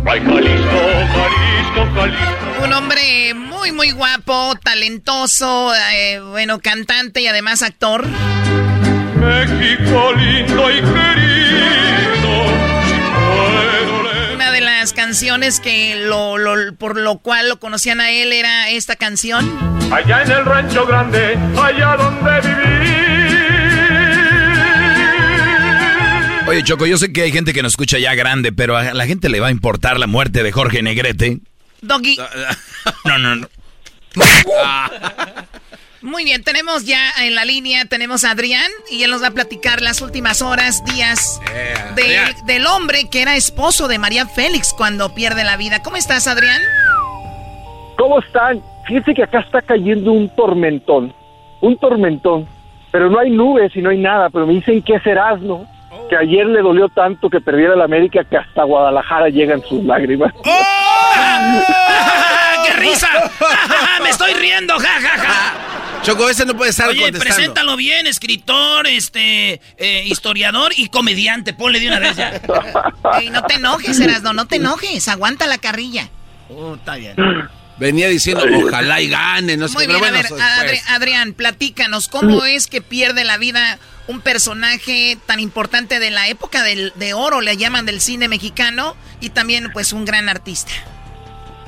Ay, 0.09 0.21
Jalisco, 0.25 0.81
Jalisco, 1.13 1.93
Jalisco. 1.95 2.63
Un 2.63 2.73
hombre 2.73 3.33
muy, 3.33 3.71
muy 3.71 3.91
guapo, 3.91 4.53
talentoso, 4.63 5.73
eh, 5.93 6.19
bueno, 6.31 6.59
cantante 6.59 7.21
y 7.21 7.27
además 7.27 7.61
actor. 7.61 8.05
México 9.19 10.13
lindo 10.13 10.71
y 10.71 10.75
querido. 10.75 12.45
Una 14.35 14.51
de 14.51 14.61
las 14.61 14.93
canciones 14.93 15.59
que 15.59 15.95
lo, 15.95 16.37
lo- 16.37 16.73
por 16.75 16.97
lo 16.97 17.17
cual 17.19 17.49
lo 17.49 17.59
conocían 17.59 17.99
a 17.99 18.09
él 18.11 18.31
era 18.31 18.69
esta 18.69 18.95
canción. 18.95 19.45
Allá 19.91 20.23
en 20.23 20.31
el 20.31 20.45
rancho 20.45 20.85
grande, 20.85 21.37
allá 21.61 21.95
donde 21.97 22.41
viví. 22.41 23.06
Oye, 26.47 26.63
Choco, 26.63 26.85
yo 26.85 26.97
sé 26.97 27.11
que 27.11 27.23
hay 27.23 27.31
gente 27.33 27.51
que 27.53 27.61
nos 27.61 27.73
escucha 27.73 27.99
ya 27.99 28.15
grande, 28.15 28.53
pero 28.53 28.77
a 28.77 28.93
la 28.93 29.05
gente 29.05 29.27
le 29.27 29.41
va 29.41 29.47
a 29.47 29.51
importar 29.51 29.99
la 29.99 30.07
muerte 30.07 30.43
de 30.43 30.51
Jorge 30.53 30.81
Negrete. 30.81 31.39
Doggy. 31.81 32.17
No, 33.03 33.17
no, 33.17 33.35
no. 33.35 33.47
Muy 36.01 36.23
bien, 36.23 36.43
tenemos 36.43 36.85
ya 36.85 37.11
en 37.19 37.35
la 37.35 37.43
línea, 37.43 37.83
tenemos 37.85 38.23
a 38.23 38.31
Adrián 38.31 38.71
y 38.89 39.03
él 39.03 39.11
nos 39.11 39.21
va 39.21 39.27
a 39.27 39.31
platicar 39.31 39.81
las 39.81 40.01
últimas 40.01 40.41
horas, 40.41 40.85
días 40.85 41.41
del, 41.95 42.33
del 42.45 42.65
hombre 42.65 43.09
que 43.11 43.21
era 43.21 43.35
esposo 43.35 43.89
de 43.89 43.99
María 43.99 44.25
Félix 44.25 44.73
cuando 44.73 45.13
pierde 45.13 45.43
la 45.43 45.57
vida. 45.57 45.83
¿Cómo 45.83 45.97
estás, 45.97 46.27
Adrián? 46.27 46.61
¿Cómo 47.97 48.19
están? 48.19 48.61
Fíjense 48.87 49.13
que 49.13 49.23
acá 49.23 49.39
está 49.39 49.61
cayendo 49.61 50.13
un 50.13 50.33
tormentón, 50.33 51.13
un 51.59 51.77
tormentón, 51.77 52.47
pero 52.91 53.09
no 53.09 53.19
hay 53.19 53.31
nubes 53.31 53.75
y 53.75 53.81
no 53.81 53.89
hay 53.89 53.97
nada, 53.97 54.29
pero 54.29 54.47
me 54.47 54.53
dicen 54.53 54.81
que 54.83 54.95
es 54.95 55.05
Erasmo, 55.05 55.67
que 56.09 56.15
ayer 56.17 56.45
le 56.45 56.61
dolió 56.61 56.89
tanto 56.89 57.29
que 57.29 57.41
perdiera 57.41 57.75
la 57.75 57.85
América 57.85 58.23
que 58.23 58.37
hasta 58.37 58.63
Guadalajara 58.63 59.29
llegan 59.29 59.61
sus 59.67 59.83
lágrimas. 59.83 60.33
¡Qué 62.65 62.73
risa! 62.73 63.07
¡Me 64.03 64.09
estoy 64.09 64.33
riendo! 64.33 64.77
¡Ja, 64.79 65.01
ja, 65.01 65.17
ja! 65.17 65.53
Choco, 66.03 66.29
ese 66.29 66.45
no 66.45 66.55
puede 66.55 66.69
estar 66.69 66.87
Oye, 66.89 67.01
contestando. 67.01 67.35
preséntalo 67.35 67.75
bien, 67.75 68.07
escritor, 68.07 68.87
este, 68.87 69.59
eh, 69.77 70.03
historiador 70.05 70.71
y 70.77 70.87
comediante. 70.87 71.53
Ponle 71.53 71.79
de 71.79 71.87
una 71.87 71.99
vez 71.99 72.15
ya. 72.15 72.39
Ey, 73.19 73.29
no 73.29 73.43
te 73.43 73.55
enojes, 73.55 73.99
Erasmo, 73.99 74.31
no 74.33 74.45
te 74.47 74.57
enojes. 74.57 75.07
Aguanta 75.07 75.47
la 75.47 75.57
carrilla. 75.57 76.07
Oh, 76.49 76.75
está 76.75 76.95
bien. 76.95 77.15
Venía 77.79 78.07
diciendo, 78.07 78.43
ojalá 78.65 78.99
y 79.01 79.07
gane, 79.09 79.55
no 79.55 79.67
sé 79.67 79.75
Muy 79.75 79.85
qué, 79.85 79.93
bien, 79.93 80.03
pero 80.11 80.35
a 80.41 80.63
ver. 80.63 80.71
Adri- 80.75 80.81
Adrián, 80.89 81.33
platícanos, 81.33 82.07
¿cómo 82.07 82.43
es 82.43 82.65
que 82.67 82.81
pierde 82.81 83.23
la 83.23 83.37
vida 83.37 83.77
un 84.07 84.21
personaje 84.21 85.17
tan 85.27 85.39
importante 85.39 85.99
de 85.99 86.09
la 86.09 86.27
época 86.27 86.63
del, 86.63 86.91
de 86.95 87.13
oro, 87.13 87.41
le 87.41 87.55
llaman 87.55 87.85
del 87.85 88.01
cine 88.01 88.27
mexicano, 88.27 88.95
y 89.21 89.29
también 89.29 89.69
pues 89.73 89.93
un 89.93 90.05
gran 90.05 90.27
artista? 90.27 90.71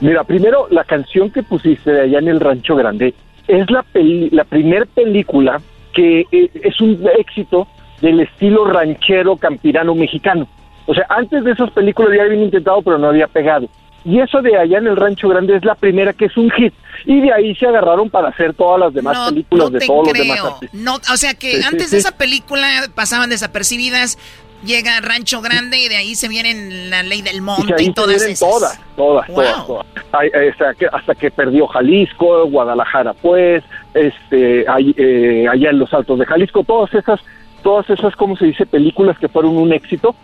Mira, 0.02 0.24
primero 0.24 0.68
la 0.72 0.84
canción 0.84 1.30
que 1.30 1.44
pusiste 1.44 1.92
de 1.92 2.02
allá 2.02 2.20
en 2.20 2.30
el 2.30 2.40
Rancho 2.40 2.76
Grande 2.76 3.14
es 3.48 3.70
la 3.70 3.84
peli- 3.84 4.30
la 4.32 4.46
primer 4.46 4.88
película 4.88 5.62
que 5.94 6.22
eh, 6.32 6.50
es 6.64 6.80
un 6.82 7.04
éxito 7.20 7.68
del 8.02 8.22
estilo 8.22 8.66
ranchero 8.66 9.36
campirano 9.38 9.94
mexicano. 9.94 10.48
O 10.86 10.94
sea, 10.96 11.06
antes 11.10 11.44
de 11.44 11.52
esas 11.52 11.70
películas 11.72 12.14
ya 12.16 12.24
habían 12.24 12.42
intentado, 12.44 12.82
pero 12.82 12.98
no 12.98 13.10
había 13.10 13.28
pegado. 13.28 13.70
Y 14.06 14.20
eso 14.20 14.42
de 14.42 14.58
allá 14.58 14.78
en 14.78 14.88
el 14.88 14.96
Rancho 14.96 15.28
Grande 15.28 15.56
es 15.58 15.66
la 15.66 15.76
primera 15.76 16.14
que 16.14 16.26
es 16.26 16.38
un 16.38 16.50
hit. 16.52 16.74
Y 17.06 17.22
de 17.22 17.34
ahí 17.34 17.54
se 17.56 17.66
agarraron 17.68 18.10
para 18.10 18.30
hacer 18.30 18.54
todas 18.54 18.80
las 18.80 18.94
demás 18.94 19.30
películas 19.30 19.72
de 19.72 19.80
todos 19.86 20.08
los 20.08 20.14
demás 20.14 20.40
artistas. 20.40 20.80
No, 20.82 20.96
o 20.96 21.18
sea 21.18 21.34
que 21.34 21.52
Sí, 21.54 21.58
sí, 21.62 21.68
antes 21.68 21.92
de 21.92 21.98
sí. 22.02 22.08
esa 22.08 22.18
película 22.18 22.68
pasaban 22.96 23.30
desapercibidas, 23.30 24.18
llega 24.66 25.00
Rancho 25.02 25.42
Grande 25.42 25.78
y 25.80 25.88
de 25.90 25.96
ahí 25.98 26.16
se 26.16 26.28
vienen 26.28 26.90
la 26.90 27.04
ley 27.04 27.22
del 27.22 27.38
Y 27.38 27.42
monte 27.42 27.82
y, 27.82 27.86
se 27.86 27.94
todas 27.94 28.22
esas. 28.22 28.40
todas, 28.40 28.80
todas, 28.96 29.28
Wow. 29.28 29.36
todas, 29.36 29.68
todas. 29.68 29.86
Ay, 30.12 30.30
eh, 30.34 30.50
hasta, 30.52 30.74
que, 30.74 30.88
hasta 30.92 31.16
que 31.16 31.32
perdió 31.32 31.68
Jalisco, 31.68 32.46
Guadalajara, 32.48 33.14
pues, 33.14 33.64
este, 33.94 34.66
eh, 34.98 35.48
allá 35.48 35.70
en 35.70 35.80
los 35.80 35.94
Altos 35.94 36.20
de 36.20 36.26
Jalisco, 36.26 36.64
todas 36.64 36.94
esas, 36.94 37.20
todas 37.64 37.90
esas, 37.90 38.16
¿cómo 38.16 38.36
se 38.38 38.46
dice? 38.46 38.66
Películas 38.66 39.18
que 39.20 39.28
fueron 39.30 39.58
un 39.58 39.72
éxito. 39.74 40.16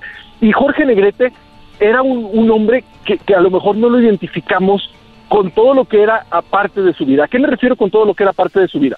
Y 0.42 0.52
Jorge 0.52 0.86
Negrete 0.86 1.32
era 1.80 2.02
un, 2.02 2.30
un 2.32 2.52
hombre 2.52 2.84
que, 3.06 3.18
que 3.18 3.36
a 3.36 3.42
lo 3.42 3.50
mejor 3.50 3.76
no 3.76 3.90
lo 3.90 4.00
identificamos 4.00 4.90
con 5.28 5.52
todo 5.52 5.74
lo 5.74 5.86
que 5.86 6.02
era 6.02 6.26
aparte 6.30 6.82
de 6.82 6.94
su 6.94 7.06
vida. 7.06 7.26
¿A 7.26 7.28
qué 7.28 7.40
me 7.40 7.48
refiero 7.48 7.76
con 7.76 7.90
todo 7.90 8.06
lo 8.06 8.14
que 8.14 8.24
era 8.24 8.34
parte 8.34 8.60
de 8.60 8.68
su 8.68 8.80
vida? 8.80 8.98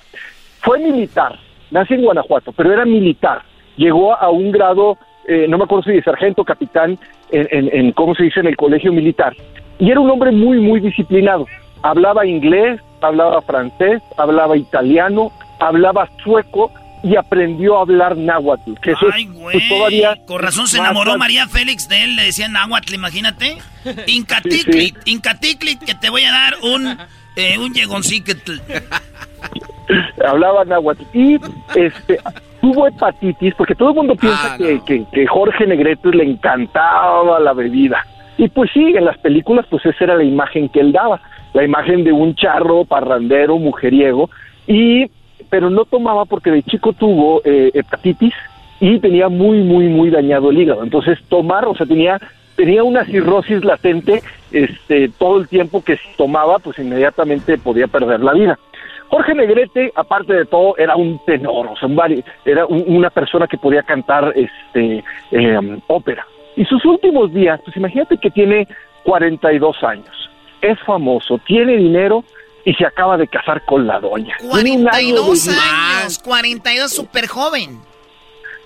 Fue 0.61 0.79
militar, 0.79 1.39
nació 1.71 1.95
en 1.95 2.03
Guanajuato, 2.03 2.51
pero 2.51 2.73
era 2.73 2.85
militar. 2.85 3.41
Llegó 3.77 4.15
a 4.15 4.29
un 4.29 4.51
grado, 4.51 4.97
eh, 5.27 5.45
no 5.47 5.57
me 5.57 5.63
acuerdo 5.63 5.83
si 5.83 5.91
de 5.91 6.03
sargento, 6.03 6.43
capitán, 6.43 6.97
en, 7.31 7.47
en, 7.51 7.69
en, 7.71 7.91
¿cómo 7.91 8.15
se 8.15 8.23
dice?, 8.23 8.39
en 8.39 8.47
el 8.47 8.57
colegio 8.57 8.91
militar. 8.91 9.33
Y 9.79 9.91
era 9.91 9.99
un 9.99 10.09
hombre 10.09 10.31
muy, 10.31 10.59
muy 10.59 10.79
disciplinado. 10.79 11.45
Hablaba 11.83 12.25
inglés, 12.25 12.81
hablaba 13.01 13.41
francés, 13.41 14.01
hablaba 14.17 14.57
italiano, 14.57 15.31
hablaba 15.59 16.09
sueco 16.23 16.71
y 17.03 17.15
aprendió 17.15 17.77
a 17.77 17.81
hablar 17.81 18.17
náhuatl, 18.17 18.73
que 18.81 18.91
eso 18.91 19.07
es, 19.09 19.27
pues, 19.39 19.69
todavía 19.69 20.17
Con 20.25 20.41
razón 20.41 20.67
se 20.67 20.79
enamoró 20.79 21.17
María 21.17 21.47
Félix 21.47 21.87
de 21.87 22.03
él, 22.03 22.15
le 22.15 22.23
decían 22.23 22.53
náhuatl, 22.53 22.93
imagínate. 22.93 23.57
Incaticlit, 24.07 24.95
Incaticlit, 25.05 25.83
que 25.83 25.95
te 25.95 26.09
voy 26.09 26.23
a 26.23 26.31
dar 26.31 26.55
un, 26.63 26.97
eh, 27.35 27.57
un 27.57 27.73
yegoncicatl. 27.73 28.53
hablaba 30.25 30.65
náhuatl. 30.65 31.03
Y 31.13 31.39
este 31.75 32.19
tuvo 32.61 32.87
hepatitis 32.87 33.53
porque 33.55 33.75
todo 33.75 33.89
el 33.89 33.95
mundo 33.95 34.15
piensa 34.15 34.57
que, 34.57 34.81
que, 34.85 35.05
que 35.11 35.27
Jorge 35.27 35.65
Negrete 35.67 36.09
le 36.09 36.23
encantaba 36.23 37.39
la 37.39 37.53
bebida. 37.53 38.05
Y 38.37 38.49
pues 38.49 38.69
sí 38.73 38.93
en 38.95 39.05
las 39.05 39.17
películas 39.19 39.65
pues 39.69 39.85
esa 39.85 40.03
era 40.03 40.15
la 40.15 40.23
imagen 40.23 40.69
que 40.69 40.79
él 40.79 40.91
daba. 40.91 41.21
La 41.53 41.63
imagen 41.63 42.03
de 42.03 42.11
un 42.11 42.35
charro 42.35 42.85
parrandero 42.85 43.57
mujeriego 43.57 44.29
y 44.67 45.09
pero 45.49 45.69
no 45.69 45.85
tomaba 45.85 46.25
porque 46.25 46.51
de 46.51 46.63
chico 46.63 46.93
tuvo 46.93 47.41
eh, 47.45 47.71
hepatitis 47.73 48.33
y 48.79 48.99
tenía 48.99 49.29
muy 49.29 49.59
muy 49.63 49.87
muy 49.87 50.09
dañado 50.09 50.49
el 50.51 50.59
hígado. 50.61 50.83
Entonces 50.83 51.19
tomar 51.29 51.65
o 51.65 51.75
sea 51.75 51.85
tenía 51.85 52.19
tenía 52.55 52.83
una 52.83 53.05
cirrosis 53.05 53.63
latente 53.63 54.21
este 54.51 55.09
todo 55.17 55.39
el 55.39 55.47
tiempo 55.47 55.83
que 55.83 55.97
si 55.97 56.07
tomaba 56.17 56.59
pues 56.59 56.77
inmediatamente 56.79 57.57
podía 57.57 57.87
perder 57.87 58.21
la 58.21 58.33
vida. 58.33 58.59
Jorge 59.09 59.33
Negrete, 59.35 59.93
aparte 59.95 60.33
de 60.33 60.45
todo, 60.45 60.75
era 60.77 60.97
un 60.97 61.17
tenor, 61.25 61.67
o 61.67 61.77
sea, 61.77 61.87
un 61.87 62.23
era 62.43 62.65
un- 62.65 62.83
una 62.87 63.09
persona 63.09 63.47
que 63.47 63.57
podía 63.57 63.81
cantar 63.83 64.33
este 64.35 65.01
eh, 65.31 65.79
ópera. 65.87 66.25
Y 66.57 66.65
sus 66.65 66.83
últimos 66.83 67.33
días, 67.33 67.61
pues 67.63 67.77
imagínate 67.77 68.17
que 68.17 68.29
tiene 68.31 68.67
42 69.03 69.81
años, 69.83 70.29
es 70.61 70.77
famoso, 70.81 71.39
tiene 71.45 71.77
dinero 71.77 72.25
y 72.69 72.73
se 72.73 72.85
acaba 72.85 73.15
de 73.15 73.27
casar 73.29 73.63
con 73.65 73.87
la 73.87 73.97
doña. 73.99 74.35
Tiene 74.51 74.73
un 74.73 74.87
año 74.89 75.15
de 75.15 75.21
42 75.21 75.47
vida. 75.47 75.99
años, 76.01 76.19
42, 76.19 76.91
súper 76.91 77.27
joven. 77.27 77.79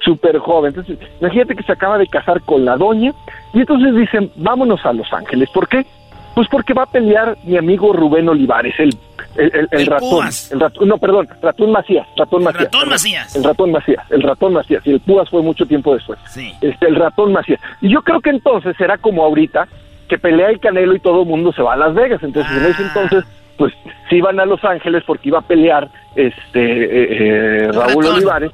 súper 0.04 0.40
joven. 0.40 0.74
Entonces, 0.76 0.98
imagínate 1.20 1.56
que 1.56 1.62
se 1.64 1.72
acaba 1.72 1.98
de 2.00 2.08
casar 2.08 2.42
con 2.42 2.66
la 2.66 2.76
doña 2.78 3.14
y 3.54 3.60
entonces 3.60 3.94
dicen, 3.96 4.32
vámonos 4.38 4.84
a 4.86 4.94
Los 4.94 5.12
Ángeles. 5.14 5.50
¿Por 5.54 5.68
qué? 5.68 5.86
Pues 6.34 6.48
porque 6.50 6.74
va 6.74 6.84
a 6.84 6.86
pelear 6.88 7.38
mi 7.44 7.58
amigo 7.58 7.94
Rubén 7.94 8.28
Olivares, 8.30 8.74
el, 8.80 8.98
el, 9.36 9.52
el- 9.54 9.68
el 9.72 9.82
El 9.82 9.86
ratón. 9.86 10.10
Púas. 10.10 10.52
El 10.52 10.60
ratón, 10.62 10.88
no, 10.88 10.98
perdón, 10.98 11.28
ratón 11.42 11.72
Macías, 11.72 12.08
ratón 12.18 12.44
Macías. 12.44 12.64
ratón 12.72 12.90
Macías. 12.90 13.36
El 13.36 13.44
ratón 13.44 13.72
Macías, 13.72 14.06
el 14.12 14.22
ratón 14.24 14.54
Macías. 14.54 14.88
Y 14.88 14.92
el 14.92 15.00
Púas 15.02 15.30
fue 15.30 15.42
mucho 15.44 15.66
tiempo 15.68 15.94
después. 15.94 16.18
Sí. 16.30 16.52
Este, 16.62 16.88
el 16.88 16.96
ratón 16.96 17.34
Macías. 17.34 17.60
Y 17.82 17.90
yo 17.94 18.02
creo 18.02 18.22
que 18.22 18.30
entonces 18.32 18.76
será 18.78 18.98
como 18.98 19.24
ahorita, 19.24 19.68
que 20.10 20.18
pelea 20.18 20.50
el 20.50 20.60
Canelo 20.60 20.96
y 20.96 21.00
todo 21.00 21.22
el 21.22 21.28
mundo 21.28 21.52
se 21.54 21.62
va 21.62 21.74
a 21.74 21.78
Las 21.78 21.94
Vegas. 21.94 22.24
Entonces, 22.24 22.52
en 22.58 22.64
Ah. 22.64 22.68
ese 22.70 22.82
entonces, 22.84 23.24
pues 23.62 23.74
sí 24.10 24.16
iban 24.16 24.40
a 24.40 24.46
Los 24.46 24.64
Ángeles 24.64 25.04
porque 25.06 25.30
iba 25.30 25.38
a 25.38 25.44
pelear 25.44 25.88
este 26.16 26.60
eh, 26.60 27.66
eh, 27.66 27.72
Raúl 27.72 28.04
ratón. 28.04 28.16
Olivares 28.16 28.52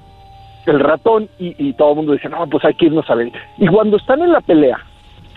el 0.66 0.82
ratón 0.82 1.30
y, 1.40 1.56
y 1.58 1.72
todo 1.76 1.92
el 1.92 1.96
mundo 1.96 2.12
dice, 2.12 2.28
no, 2.28 2.46
pues 2.48 2.66
hay 2.66 2.74
que 2.74 2.88
irnos 2.88 3.10
a 3.10 3.16
ver. 3.16 3.32
Y 3.58 3.68
cuando 3.68 3.96
están 3.96 4.22
en 4.22 4.34
la 4.34 4.42
pelea, 4.42 4.78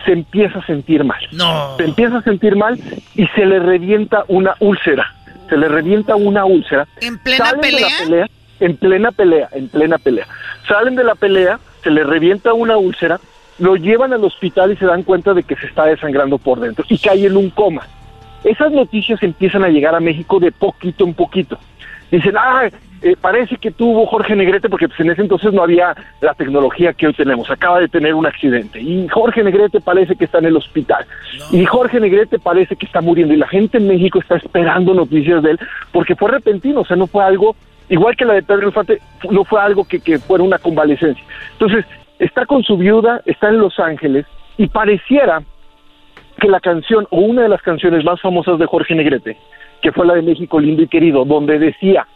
se 0.04 0.10
empieza 0.10 0.58
a 0.58 0.66
sentir 0.66 1.04
mal. 1.04 1.20
No. 1.30 1.76
Se 1.76 1.84
empieza 1.84 2.18
a 2.18 2.22
sentir 2.22 2.56
mal 2.56 2.76
y 3.14 3.28
se 3.28 3.46
le 3.46 3.60
revienta 3.60 4.24
una 4.26 4.56
úlcera. 4.58 5.06
Se 5.48 5.56
le 5.56 5.68
revienta 5.68 6.16
una 6.16 6.44
úlcera. 6.44 6.88
¿En 7.00 7.16
plena 7.20 7.44
Salen 7.44 7.60
de 7.60 7.68
pelea? 7.68 7.88
la 7.88 8.04
pelea? 8.04 8.26
En 8.58 8.76
plena 8.76 9.12
pelea, 9.12 9.48
en 9.52 9.68
plena 9.68 9.98
pelea. 9.98 10.26
Salen 10.66 10.96
de 10.96 11.04
la 11.04 11.14
pelea, 11.14 11.60
se 11.84 11.90
le 11.90 12.02
revienta 12.02 12.52
una 12.52 12.76
úlcera, 12.76 13.20
lo 13.60 13.76
llevan 13.76 14.12
al 14.12 14.24
hospital 14.24 14.72
y 14.72 14.76
se 14.78 14.86
dan 14.86 15.04
cuenta 15.04 15.32
de 15.32 15.44
que 15.44 15.54
se 15.54 15.66
está 15.66 15.84
desangrando 15.84 16.38
por 16.38 16.58
dentro 16.58 16.84
y 16.88 16.98
cae 16.98 17.24
en 17.26 17.36
un 17.36 17.50
coma. 17.50 17.86
Esas 18.44 18.72
noticias 18.72 19.22
empiezan 19.22 19.64
a 19.64 19.68
llegar 19.68 19.94
a 19.94 20.00
México 20.00 20.40
de 20.40 20.52
poquito 20.52 21.04
en 21.04 21.14
poquito. 21.14 21.58
Dicen, 22.10 22.34
ah, 22.36 22.68
eh, 23.02 23.16
parece 23.18 23.56
que 23.56 23.70
tuvo 23.70 24.06
Jorge 24.06 24.36
Negrete, 24.36 24.68
porque 24.68 24.88
pues, 24.88 25.00
en 25.00 25.10
ese 25.10 25.22
entonces 25.22 25.52
no 25.52 25.62
había 25.62 25.94
la 26.20 26.34
tecnología 26.34 26.92
que 26.92 27.06
hoy 27.06 27.14
tenemos. 27.14 27.50
Acaba 27.50 27.80
de 27.80 27.88
tener 27.88 28.14
un 28.14 28.26
accidente. 28.26 28.80
Y 28.80 29.08
Jorge 29.08 29.42
Negrete 29.42 29.80
parece 29.80 30.16
que 30.16 30.24
está 30.24 30.38
en 30.38 30.46
el 30.46 30.56
hospital. 30.56 31.06
Y 31.50 31.64
Jorge 31.64 32.00
Negrete 32.00 32.38
parece 32.38 32.76
que 32.76 32.86
está 32.86 33.00
muriendo. 33.00 33.32
Y 33.32 33.38
la 33.38 33.48
gente 33.48 33.78
en 33.78 33.88
México 33.88 34.18
está 34.18 34.36
esperando 34.36 34.92
noticias 34.92 35.42
de 35.42 35.52
él, 35.52 35.60
porque 35.92 36.16
fue 36.16 36.30
repentino. 36.30 36.80
O 36.80 36.84
sea, 36.84 36.96
no 36.96 37.06
fue 37.06 37.24
algo, 37.24 37.56
igual 37.88 38.16
que 38.16 38.24
la 38.24 38.34
de 38.34 38.42
Pedro 38.42 38.66
Infante, 38.66 39.00
no 39.30 39.44
fue 39.44 39.60
algo 39.60 39.84
que, 39.84 40.00
que 40.00 40.18
fuera 40.18 40.44
una 40.44 40.58
convalecencia. 40.58 41.24
Entonces, 41.52 41.86
está 42.18 42.44
con 42.44 42.62
su 42.62 42.76
viuda, 42.76 43.22
está 43.24 43.48
en 43.48 43.58
Los 43.58 43.78
Ángeles, 43.78 44.26
y 44.58 44.66
pareciera 44.66 45.42
que 46.40 46.48
la 46.48 46.58
canción 46.60 47.06
o 47.10 47.20
una 47.20 47.42
de 47.42 47.48
las 47.48 47.62
canciones 47.62 48.04
más 48.04 48.20
famosas 48.20 48.58
de 48.58 48.66
Jorge 48.66 48.94
Negrete, 48.96 49.36
que 49.82 49.92
fue 49.92 50.06
la 50.06 50.14
de 50.14 50.22
México 50.22 50.58
lindo 50.58 50.82
y 50.82 50.88
querido, 50.88 51.24
donde 51.24 51.58
decía, 51.58 52.06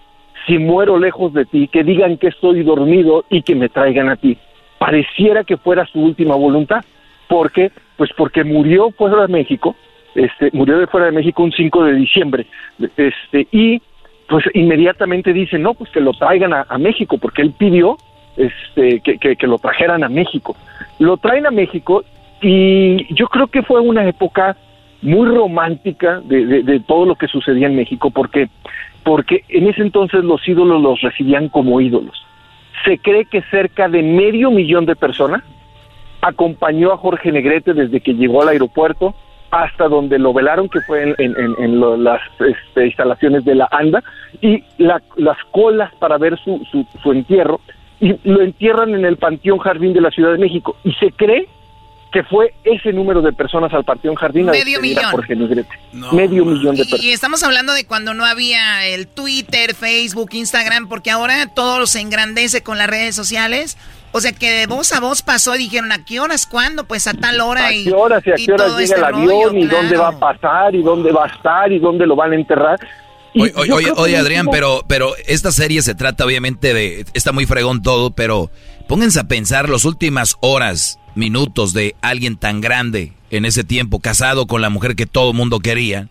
si 0.47 0.59
muero 0.59 0.99
lejos 0.99 1.33
de 1.33 1.45
ti, 1.45 1.69
que 1.69 1.85
digan 1.85 2.17
que 2.19 2.29
estoy 2.29 2.63
dormido 2.65 3.25
y 3.31 3.43
que 3.43 3.55
me 3.55 3.69
traigan 3.69 4.09
a 4.09 4.17
ti. 4.17 4.37
Pareciera 4.79 5.45
que 5.45 5.57
fuera 5.57 5.87
su 5.87 6.01
última 6.01 6.35
voluntad. 6.35 6.85
¿Por 7.29 7.53
qué? 7.53 7.71
Pues 7.97 8.11
porque 8.17 8.45
murió 8.45 8.91
fuera 8.91 9.23
de 9.23 9.29
México, 9.33 9.77
este, 10.15 10.51
murió 10.53 10.79
de 10.79 10.87
fuera 10.89 11.07
de 11.07 11.13
México 11.13 11.43
un 11.43 11.53
5 11.53 11.85
de 11.85 11.95
diciembre, 11.95 12.47
este, 12.97 13.47
y 13.53 13.81
pues 14.29 14.45
inmediatamente 14.55 15.33
dicen, 15.33 15.63
no, 15.63 15.75
pues 15.75 15.91
que 15.91 16.01
lo 16.01 16.13
traigan 16.13 16.53
a, 16.53 16.67
a 16.69 16.79
México, 16.79 17.19
porque 17.19 17.43
él 17.43 17.53
pidió 17.57 17.97
este, 18.37 19.01
que, 19.01 19.19
que- 19.19 19.37
que 19.37 19.47
lo 19.47 19.59
trajeran 19.59 20.03
a 20.05 20.09
México. 20.09 20.57
Lo 20.99 21.17
traen 21.19 21.47
a 21.47 21.51
México 21.51 22.05
y 22.41 23.13
yo 23.15 23.27
creo 23.29 23.47
que 23.47 23.63
fue 23.63 23.81
una 23.81 24.07
época 24.07 24.57
muy 25.03 25.27
romántica 25.29 26.21
de, 26.25 26.81
todo 26.87 27.05
lo 27.05 27.15
que 27.15 27.29
sucedía 27.29 27.67
en 27.67 27.77
México, 27.77 28.11
porque, 28.11 28.49
porque 29.03 29.45
en 29.49 29.69
ese 29.69 29.83
entonces 29.83 30.25
los 30.25 30.47
ídolos 30.49 30.81
los 30.83 31.01
recibían 31.01 31.49
como 31.49 31.81
ídolos. 31.81 32.25
Se 32.85 32.99
cree 32.99 33.25
que 33.27 33.43
cerca 33.51 33.89
de 33.89 34.03
medio 34.03 34.51
millón 34.51 34.87
de 34.87 34.97
personas 34.97 35.43
acompañó 36.23 36.93
a 36.93 36.97
Jorge 36.97 37.33
Negrete 37.33 37.75
desde 37.75 38.01
que 38.01 38.15
llegó 38.15 38.43
al 38.43 38.49
aeropuerto 38.49 39.15
hasta 39.51 39.89
donde 39.89 40.19
lo 40.19 40.33
velaron, 40.33 40.69
que 40.69 40.81
fue 40.81 41.15
en- 41.19 41.37
en 41.59 41.79
lo- 41.79 41.97
las 41.97 42.21
este, 42.41 42.87
instalaciones 42.87 43.45
de 43.45 43.55
la 43.55 43.69
ANDA, 43.71 44.03
y 44.41 44.65
la- 44.79 45.03
las 45.17 45.37
colas 45.53 45.95
para 46.01 46.19
ver 46.19 46.37
su, 46.39 46.65
su, 46.73 46.85
su 47.03 47.13
entierro, 47.13 47.61
y 48.01 48.17
lo 48.25 48.41
entierran 48.43 48.95
en 48.95 49.05
el 49.05 49.17
Panteón 49.17 49.59
Jardín 49.59 49.93
de 49.93 50.01
la 50.01 50.11
Ciudad 50.11 50.33
de 50.33 50.39
México. 50.39 50.77
Y 50.83 50.93
se 50.95 51.11
cree 51.13 51.47
que 52.15 52.23
fue 52.23 52.55
ese 52.63 52.93
número 52.93 53.21
de 53.23 53.33
personas 53.33 53.75
al 53.75 53.83
Panteón 53.83 54.15
Jardín 54.15 54.49
a 54.49 54.53
Medio 54.53 54.79
a 54.79 54.83
millón. 54.83 55.05
Jorge 55.11 55.35
Negrete. 55.35 55.69
Medio 56.13 56.45
millón 56.45 56.77
de 56.77 56.83
Y, 56.83 56.85
personas. 56.85 57.05
y 57.05 57.11
estamos 57.11 57.43
hablando 57.43 57.73
de 57.73 57.87
cuando 57.87 58.15
no 58.15 58.25
había 58.25 58.87
el 58.87 59.09
Twitter, 59.09 59.75
Facebook, 59.75 60.29
Instagram, 60.33 60.89
porque 60.89 61.11
ahora 61.11 61.49
todo 61.53 61.89
se 61.89 61.99
engrandece 62.01 62.63
con 62.63 62.79
las 62.79 62.87
redes 62.87 63.17
sociales. 63.17 63.77
O 64.13 64.21
sea 64.21 64.31
que 64.31 64.49
de 64.53 64.69
voz 64.69 64.93
a 64.93 65.01
voz 65.01 65.23
pasó 65.23 65.57
y 65.57 65.59
dijeron, 65.59 65.91
¿a 65.91 66.05
qué 66.05 66.21
horas? 66.21 66.47
¿Cuándo? 66.47 66.85
Pues 66.85 67.09
a 67.09 67.15
tal 67.15 67.41
hora. 67.41 67.67
¿A 67.67 67.73
y, 67.75 67.83
qué 67.83 67.93
horas 67.93 68.23
y 68.25 68.31
a 68.31 68.35
qué 68.37 68.53
horas 68.53 68.69
llega 68.69 68.83
este 68.85 68.95
el 68.95 69.05
avión 69.05 69.29
rollo, 69.29 69.59
y 69.59 69.67
dónde 69.67 69.97
va 69.97 70.09
a 70.11 70.19
pasar 70.21 70.73
y 70.73 70.83
dónde 70.85 71.11
va 71.11 71.25
a 71.25 71.27
estar 71.27 71.73
y 71.73 71.81
dónde 71.81 72.07
lo 72.07 72.15
van 72.15 72.31
a 72.31 72.37
enterrar? 72.37 72.79
Oye, 73.37 73.53
oye, 73.57 73.93
oye, 73.97 74.17
Adrián, 74.17 74.47
pero, 74.53 74.85
pero 74.87 75.15
esta 75.27 75.51
serie 75.51 75.83
se 75.83 75.97
trata 75.97 76.25
obviamente 76.25 76.73
de, 76.73 77.05
está 77.15 77.33
muy 77.33 77.47
fregón 77.47 77.83
todo, 77.83 78.13
pero 78.13 78.53
pónganse 78.87 79.19
a 79.19 79.25
pensar 79.25 79.69
las 79.69 79.85
últimas 79.85 80.37
horas, 80.39 81.01
minutos 81.15 81.73
de 81.73 81.95
alguien 82.03 82.37
tan 82.37 82.61
grande 82.61 83.13
en 83.31 83.45
ese 83.45 83.65
tiempo, 83.65 84.01
casado 84.01 84.47
con 84.47 84.61
la 84.63 84.71
mujer 84.71 84.97
que 84.97 85.07
todo 85.07 85.33
mundo 85.33 85.61
quería. 85.61 86.09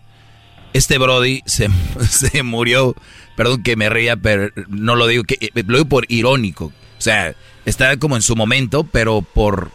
Este 0.72 0.98
Brody 0.98 1.40
se, 1.46 1.68
se 2.00 2.42
murió 2.42 2.94
perdón 3.36 3.62
que 3.62 3.76
me 3.76 3.88
ría, 3.90 4.16
pero 4.16 4.50
no 4.68 4.94
lo 4.94 5.06
digo, 5.06 5.24
que 5.24 5.36
eh, 5.40 5.50
lo 5.66 5.78
digo 5.78 5.88
por 5.88 6.04
irónico. 6.08 6.66
O 6.66 7.00
sea, 7.00 7.34
está 7.64 7.96
como 7.98 8.16
en 8.16 8.22
su 8.22 8.36
momento, 8.36 8.84
pero 8.84 9.22
por... 9.22 9.70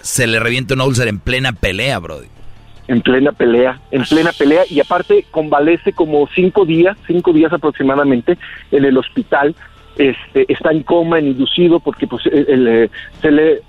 Se 0.00 0.26
le 0.26 0.40
revienta 0.40 0.74
un 0.74 0.80
úlcera 0.80 1.10
en 1.10 1.20
plena 1.20 1.52
pelea, 1.52 1.98
Brody. 1.98 2.26
En 2.88 3.02
plena 3.02 3.30
pelea, 3.32 3.80
en 3.92 4.02
plena 4.04 4.32
pelea, 4.32 4.62
y 4.68 4.80
aparte 4.80 5.24
convalece 5.30 5.92
como 5.92 6.28
cinco 6.34 6.64
días, 6.64 6.96
cinco 7.06 7.32
días 7.32 7.52
aproximadamente, 7.52 8.36
en 8.72 8.84
el 8.84 8.98
hospital. 8.98 9.54
Este, 9.96 10.50
está 10.52 10.72
en 10.72 10.82
coma, 10.82 11.18
en 11.20 11.28
inducido, 11.28 11.78
porque 11.78 12.06
pues 12.08 12.24
el- 12.26 12.48
el- 12.48 12.90
se 13.20 13.30
le 13.30 13.62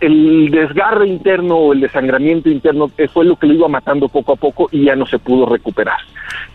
el, 0.00 0.50
desgarre 0.50 1.06
interno 1.06 1.56
o 1.56 1.72
el 1.72 1.80
desangramiento 1.80 2.48
interno 2.48 2.90
fue 3.12 3.24
lo 3.24 3.36
que 3.36 3.46
lo 3.46 3.54
iba 3.54 3.68
matando 3.68 4.08
poco 4.08 4.32
a 4.32 4.36
poco 4.36 4.68
y 4.72 4.84
ya 4.84 4.96
no 4.96 5.06
se 5.06 5.18
pudo 5.18 5.46
recuperar. 5.46 5.98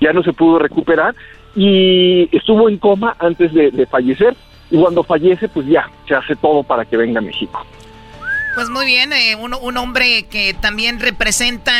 Ya 0.01 0.11
no 0.13 0.23
se 0.23 0.33
pudo 0.33 0.59
recuperar 0.59 1.15
y 1.55 2.29
estuvo 2.35 2.69
en 2.69 2.77
coma 2.77 3.15
antes 3.19 3.53
de, 3.53 3.71
de 3.71 3.85
fallecer 3.85 4.35
y 4.71 4.77
cuando 4.77 5.03
fallece 5.03 5.47
pues 5.49 5.65
ya 5.67 5.89
se 6.07 6.15
hace 6.15 6.35
todo 6.35 6.63
para 6.63 6.85
que 6.85 6.97
venga 6.97 7.19
a 7.19 7.23
México. 7.23 7.65
Pues 8.55 8.69
muy 8.69 8.85
bien, 8.85 9.13
eh, 9.13 9.35
un, 9.35 9.53
un 9.53 9.77
hombre 9.77 10.23
que 10.29 10.53
también 10.53 10.99
representa 10.99 11.71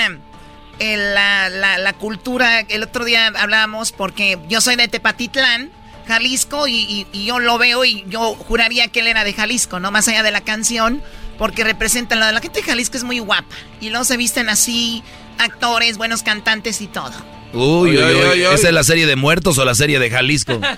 eh, 0.79 0.97
la, 1.13 1.49
la- 1.49 1.77
la 1.77 1.93
cultura. 1.93 2.61
El 2.61 2.83
otro 2.83 3.03
día 3.05 3.27
hablábamos 3.37 3.91
porque 3.91 4.37
yo 4.47 4.61
soy 4.61 4.75
de 4.75 4.87
Tepatitlán, 4.87 5.69
Jalisco, 6.09 6.67
y, 6.67 6.75
y- 6.75 7.07
y 7.13 7.25
yo 7.25 7.39
lo 7.39 7.57
veo 7.57 7.85
y 7.85 8.03
yo 8.09 8.35
juraría 8.35 8.87
que 8.89 8.99
él 8.99 9.07
era 9.07 9.23
de 9.23 9.31
Jalisco, 9.33 9.79
¿no? 9.79 9.91
Más 9.91 10.07
allá 10.09 10.23
de 10.23 10.31
la 10.31 10.41
canción, 10.41 11.01
porque 11.37 11.63
representa 11.63 12.15
la, 12.15 12.31
la 12.33 12.41
gente 12.41 12.59
de 12.59 12.65
Jalisco 12.65 12.97
es 12.97 13.03
muy 13.05 13.19
guapa. 13.19 13.55
Y 13.79 13.89
luego 13.89 14.03
se 14.03 14.17
visten 14.17 14.49
así, 14.49 15.01
actores, 15.37 15.97
buenos 15.97 16.21
cantantes 16.23 16.81
y 16.81 16.87
todo. 16.87 17.11
Uy, 17.51 17.97
uy, 17.97 18.03
Uy, 18.03 18.13
uy. 18.31 18.41
¿Esa 18.53 18.67
es 18.67 18.73
la 18.73 18.83
serie 18.83 19.07
de 19.07 19.15
muertos 19.15 19.57
o 19.57 19.65
la 19.65 19.73
serie 19.73 19.97
de 19.99 20.09
Jalisco? 20.09 20.59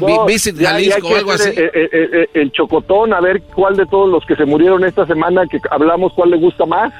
No, 0.00 0.24
Visit 0.24 0.56
ya- 0.56 0.62
ya 0.62 0.74
hay 0.76 0.88
Jalisco 0.88 1.08
o 1.08 1.16
algo 1.16 1.32
así. 1.32 1.50
eh, 1.50 1.70
eh, 1.74 1.88
eh, 1.92 2.30
el 2.34 2.50
chocotón, 2.52 3.12
a 3.12 3.20
ver 3.20 3.42
cuál 3.54 3.76
de 3.76 3.84
todos 3.86 4.08
los 4.10 4.24
que 4.24 4.34
se 4.34 4.46
murieron 4.46 4.82
esta 4.82 5.06
semana 5.06 5.42
que 5.46 5.58
hablamos, 5.70 6.12
cuál 6.14 6.30
le 6.30 6.38
gusta 6.38 6.64
más. 6.64 6.90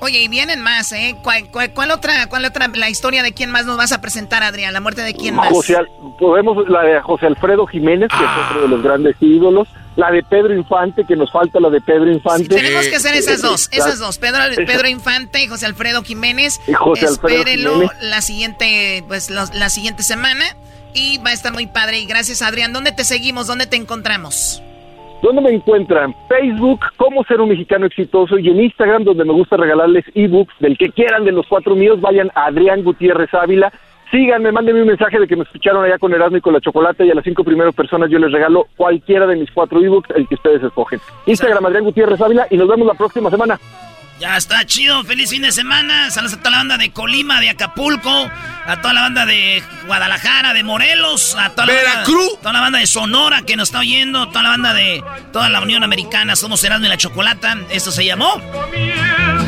Oye, 0.00 0.20
y 0.20 0.28
vienen 0.28 0.60
más, 0.60 0.92
¿eh? 0.92 1.16
¿Cuál, 1.22 1.48
cuál, 1.50 1.72
cuál 1.72 1.90
otra, 1.90 2.26
cuál 2.28 2.44
otra, 2.44 2.68
la 2.68 2.90
historia 2.90 3.22
de 3.22 3.32
quién 3.32 3.50
más 3.50 3.64
nos 3.64 3.78
vas 3.78 3.92
a 3.92 4.00
presentar, 4.02 4.42
Adrián? 4.42 4.72
¿La 4.74 4.80
muerte 4.80 5.00
de 5.02 5.14
quién 5.14 5.34
más? 5.34 5.48
José, 5.48 5.76
podemos 6.18 6.68
la 6.68 6.82
de 6.82 7.00
José 7.00 7.26
Alfredo 7.26 7.66
Jiménez, 7.66 8.08
que 8.10 8.22
es 8.24 8.30
otro 8.50 8.62
de 8.62 8.68
los 8.68 8.82
grandes 8.82 9.16
ídolos. 9.20 9.68
La 9.96 10.10
de 10.10 10.22
Pedro 10.22 10.54
Infante, 10.54 11.04
que 11.08 11.16
nos 11.16 11.32
falta 11.32 11.58
la 11.58 11.70
de 11.70 11.80
Pedro 11.80 12.12
Infante. 12.12 12.48
Tenemos 12.54 12.86
que 12.86 12.96
hacer 12.96 13.14
esas 13.14 13.40
dos, 13.40 13.70
esas 13.72 13.98
dos. 13.98 14.18
Pedro, 14.18 14.40
Pedro 14.54 14.86
Infante 14.88 15.42
y 15.42 15.48
José 15.48 15.64
Alfredo 15.64 16.02
Jiménez. 16.02 16.60
Y 16.68 16.74
José 16.74 17.06
Alfredo 17.06 17.38
Espérenlo 17.38 17.72
Jiménez. 17.72 17.96
la 18.02 18.20
siguiente, 18.20 19.04
pues 19.08 19.30
los- 19.30 19.54
la 19.54 19.70
siguiente 19.70 20.02
semana. 20.02 20.44
Y 20.92 21.16
va 21.18 21.30
a 21.30 21.32
estar 21.32 21.54
muy 21.54 21.66
padre. 21.66 21.98
Y 22.00 22.04
gracias, 22.06 22.42
Adrián. 22.42 22.74
¿Dónde 22.74 22.92
te 22.92 23.04
seguimos? 23.04 23.46
¿Dónde 23.46 23.66
te 23.66 23.76
encontramos? 23.76 24.62
¿Dónde 25.26 25.42
me 25.42 25.50
encuentran? 25.50 26.14
Facebook, 26.28 26.78
cómo 26.96 27.24
ser 27.24 27.40
un 27.40 27.48
mexicano 27.48 27.86
exitoso, 27.86 28.38
y 28.38 28.48
en 28.48 28.60
Instagram, 28.60 29.02
donde 29.02 29.24
me 29.24 29.32
gusta 29.32 29.56
regalarles 29.56 30.04
ebooks 30.14 30.54
del 30.60 30.78
que 30.78 30.90
quieran 30.90 31.24
de 31.24 31.32
los 31.32 31.44
cuatro 31.48 31.74
míos, 31.74 32.00
vayan 32.00 32.30
a 32.36 32.44
Adrián 32.44 32.84
Gutiérrez 32.84 33.34
Ávila. 33.34 33.72
Síganme, 34.12 34.52
mándenme 34.52 34.82
un 34.82 34.86
mensaje 34.86 35.18
de 35.18 35.26
que 35.26 35.34
me 35.34 35.42
escucharon 35.42 35.84
allá 35.84 35.98
con 35.98 36.14
Erasmo 36.14 36.36
y 36.36 36.40
con 36.40 36.52
la 36.52 36.60
Chocolate, 36.60 37.04
y 37.04 37.10
a 37.10 37.14
las 37.16 37.24
cinco 37.24 37.42
primeras 37.42 37.74
personas 37.74 38.08
yo 38.08 38.20
les 38.20 38.30
regalo 38.30 38.68
cualquiera 38.76 39.26
de 39.26 39.34
mis 39.34 39.50
cuatro 39.50 39.82
ebooks, 39.82 40.10
el 40.10 40.28
que 40.28 40.36
ustedes 40.36 40.62
escogen. 40.62 41.00
Instagram, 41.26 41.66
Adrián 41.66 41.82
Gutiérrez 41.82 42.20
Ávila, 42.20 42.46
y 42.48 42.56
nos 42.56 42.68
vemos 42.68 42.86
la 42.86 42.94
próxima 42.94 43.28
semana. 43.28 43.58
Ya 44.18 44.36
está 44.38 44.64
chido, 44.64 45.04
feliz 45.04 45.28
fin 45.28 45.42
de 45.42 45.52
semana. 45.52 46.10
Saludos 46.10 46.34
a 46.34 46.38
toda 46.38 46.50
la 46.52 46.56
banda 46.58 46.78
de 46.78 46.90
Colima, 46.90 47.38
de 47.38 47.50
Acapulco, 47.50 48.30
a 48.66 48.80
toda 48.80 48.94
la 48.94 49.02
banda 49.02 49.26
de 49.26 49.62
Guadalajara, 49.86 50.54
de 50.54 50.62
Morelos, 50.64 51.34
a 51.38 51.50
toda 51.50 51.66
la 51.66 51.74
Veracruz. 51.74 52.26
banda, 52.28 52.40
toda 52.40 52.52
la 52.54 52.60
banda 52.60 52.78
de 52.78 52.86
Sonora 52.86 53.42
que 53.42 53.56
nos 53.56 53.68
está 53.68 53.80
oyendo, 53.80 54.28
toda 54.28 54.42
la 54.44 54.48
banda 54.50 54.72
de 54.72 55.04
toda 55.34 55.50
la 55.50 55.60
Unión 55.60 55.84
Americana. 55.84 56.34
Somos 56.34 56.64
Erasmo 56.64 56.86
y 56.86 56.88
la 56.88 56.96
Chocolata. 56.96 57.58
Esto 57.68 57.92
se 57.92 58.06
llamó. 58.06 58.40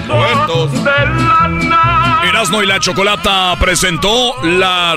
Muertos. 0.06 0.70
Erasmo 2.28 2.62
y 2.62 2.66
la 2.66 2.78
Chocolata 2.78 3.56
presentó 3.58 4.34
la 4.44 4.96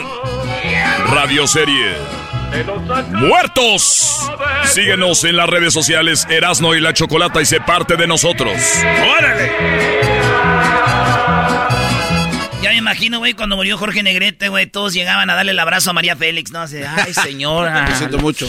radioserie 1.07 1.95
Muertos. 3.13 4.29
Síguenos 4.65 5.23
en 5.23 5.37
las 5.37 5.49
redes 5.49 5.73
sociales 5.73 6.27
Erasmo 6.29 6.75
y 6.75 6.81
la 6.81 6.93
Chocolata 6.93 7.41
y 7.41 7.45
sé 7.45 7.59
parte 7.61 7.95
de 7.95 8.07
nosotros. 8.07 8.53
¡Órale! 9.17 9.51
Ya 12.61 12.69
me 12.69 12.77
imagino, 12.77 13.19
güey, 13.19 13.33
cuando 13.33 13.55
murió 13.55 13.77
Jorge 13.77 14.03
Negrete, 14.03 14.49
güey, 14.49 14.67
todos 14.67 14.93
llegaban 14.93 15.29
a 15.29 15.35
darle 15.35 15.51
el 15.51 15.59
abrazo 15.59 15.89
a 15.91 15.93
María 15.93 16.15
Félix, 16.15 16.51
¿no? 16.51 16.61
Así, 16.61 16.77
ay, 16.77 17.13
señora. 17.13 17.87
Lo 17.89 17.95
siento 17.95 18.17
mucho. 18.19 18.47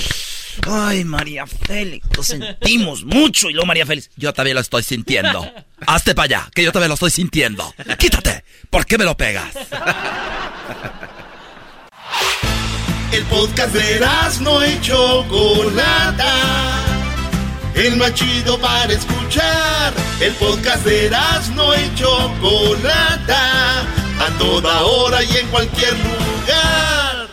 Ay, 0.68 1.04
María 1.04 1.46
Félix, 1.46 2.06
lo 2.14 2.22
sentimos 2.22 3.04
mucho. 3.04 3.48
Y 3.48 3.54
luego 3.54 3.66
María 3.66 3.86
Félix, 3.86 4.10
Yo 4.16 4.34
también 4.34 4.54
lo 4.54 4.60
estoy 4.60 4.82
sintiendo. 4.82 5.50
Hazte 5.86 6.14
para 6.14 6.24
allá, 6.24 6.50
que 6.54 6.62
yo 6.62 6.72
también 6.72 6.88
lo 6.88 6.94
estoy 6.94 7.10
sintiendo. 7.10 7.74
Quítate. 7.98 8.44
¿Por 8.68 8.84
qué 8.84 8.98
me 8.98 9.04
lo 9.04 9.16
pegas? 9.16 9.48
El 13.12 13.24
podcast 13.24 13.74
de 13.74 14.00
no 14.40 14.66
y 14.66 14.80
Chocolata. 14.80 16.32
El 17.74 17.96
más 17.96 18.14
chido 18.14 18.58
para 18.58 18.90
escuchar. 18.90 19.92
El 20.18 20.32
podcast 20.36 20.82
de 20.86 21.10
no 21.54 21.74
y 21.74 21.94
Chocolata. 21.94 23.80
A 24.18 24.38
toda 24.38 24.80
hora 24.80 25.22
y 25.22 25.36
en 25.36 25.46
cualquier 25.48 25.92
lugar. 25.92 27.28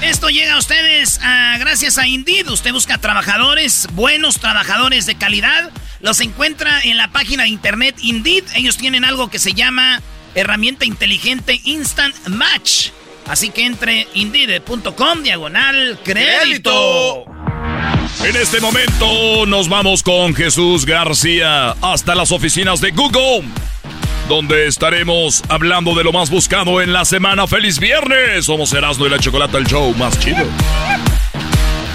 Esto 0.00 0.28
llega 0.28 0.54
a 0.54 0.58
ustedes 0.58 1.18
ah, 1.24 1.56
gracias 1.58 1.98
a 1.98 2.06
Indeed. 2.06 2.48
Usted 2.48 2.70
busca 2.72 2.98
trabajadores, 2.98 3.88
buenos 3.94 4.38
trabajadores 4.38 5.06
de 5.06 5.16
calidad. 5.16 5.72
Los 5.98 6.20
encuentra 6.20 6.80
en 6.82 6.98
la 6.98 7.08
página 7.08 7.42
de 7.42 7.48
internet 7.48 7.96
Indeed. 8.00 8.44
Ellos 8.54 8.76
tienen 8.76 9.04
algo 9.04 9.28
que 9.28 9.40
se 9.40 9.54
llama 9.54 10.00
herramienta 10.34 10.84
inteligente 10.84 11.60
Instant 11.64 12.14
Match. 12.28 12.90
Así 13.26 13.50
que 13.50 13.64
entre 13.64 14.06
indeed.com 14.14 15.22
diagonal 15.22 15.98
crédito. 16.04 17.24
En 18.24 18.36
este 18.36 18.60
momento 18.60 19.44
nos 19.46 19.68
vamos 19.68 20.02
con 20.02 20.34
Jesús 20.34 20.84
García 20.86 21.70
hasta 21.82 22.14
las 22.14 22.32
oficinas 22.32 22.80
de 22.80 22.90
Google, 22.90 23.44
donde 24.28 24.66
estaremos 24.66 25.42
hablando 25.48 25.94
de 25.94 26.04
lo 26.04 26.12
más 26.12 26.30
buscado 26.30 26.80
en 26.80 26.92
la 26.92 27.04
semana. 27.04 27.46
¡Feliz 27.46 27.78
viernes! 27.78 28.44
Somos 28.46 28.72
Erasmo 28.72 29.06
y 29.06 29.10
la 29.10 29.18
Chocolata, 29.18 29.58
el 29.58 29.66
show 29.66 29.94
más 29.94 30.18
chido. 30.20 30.44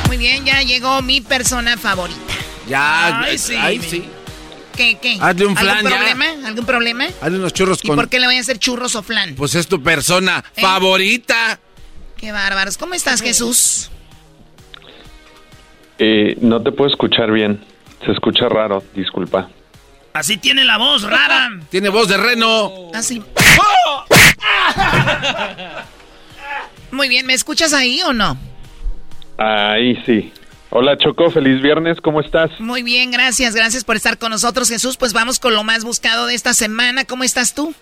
Muy 0.08 0.18
bien, 0.18 0.46
ya 0.46 0.62
llegó 0.62 1.02
mi 1.02 1.22
persona 1.22 1.78
favorita. 1.78 2.20
Ya, 2.68 3.22
Ay, 3.22 3.38
sí. 3.38 3.56
ay, 3.56 3.80
sí. 3.80 4.04
¿Qué, 4.80 4.98
qué? 5.02 5.18
Hazle 5.20 5.46
un 5.46 5.58
flan 5.58 5.80
¿Algún 5.80 5.92
ya. 5.92 5.98
problema? 5.98 6.26
¿Algún 6.48 6.66
problema? 6.66 7.06
Hazle 7.22 7.38
unos 7.38 7.52
churros 7.52 7.80
¿Y 7.84 7.88
con... 7.88 7.98
por 7.98 8.08
qué 8.08 8.18
le 8.18 8.28
voy 8.28 8.38
a 8.38 8.40
hacer 8.40 8.60
churros 8.60 8.96
o 8.96 9.04
flan? 9.04 9.36
Pues 9.36 9.54
es 9.56 9.68
tu 9.68 9.84
persona 9.84 10.42
¿Eh? 10.56 10.62
favorita. 10.62 11.60
Qué 12.16 12.32
bárbaros. 12.32 12.78
¿Cómo 12.78 12.94
estás, 12.94 13.22
Jesús? 13.22 13.90
Eh, 15.98 16.38
no 16.40 16.64
te 16.64 16.72
puedo 16.72 16.90
escuchar 16.90 17.30
bien. 17.30 17.62
Se 18.06 18.14
escucha 18.14 18.48
raro, 18.48 18.82
disculpa. 18.96 19.50
Así 20.14 20.38
tiene 20.38 20.64
la 20.64 20.78
voz 20.78 21.04
rara. 21.04 21.50
Tiene 21.70 21.90
voz 21.90 22.08
de 22.08 22.16
reno. 22.16 22.72
Así. 22.94 23.22
Muy 26.92 27.10
bien, 27.10 27.26
¿me 27.26 27.34
escuchas 27.34 27.74
ahí 27.74 28.02
o 28.02 28.14
no? 28.14 28.38
Ahí 29.38 30.02
sí. 30.06 30.32
Hola 30.72 30.96
Choco, 30.98 31.32
feliz 31.32 31.64
viernes, 31.64 32.00
¿cómo 32.00 32.22
estás? 32.22 32.52
Muy 32.60 32.84
bien, 32.84 33.10
gracias, 33.10 33.56
gracias 33.56 33.84
por 33.84 33.96
estar 33.96 34.20
con 34.20 34.30
nosotros, 34.30 34.70
Jesús. 34.70 34.98
Pues 34.98 35.14
vamos 35.14 35.40
con 35.40 35.56
lo 35.56 35.64
más 35.64 35.84
buscado 35.84 36.28
de 36.28 36.36
esta 36.36 36.54
semana. 36.54 37.06
¿Cómo 37.06 37.24
estás 37.24 37.56
tú? 37.56 37.74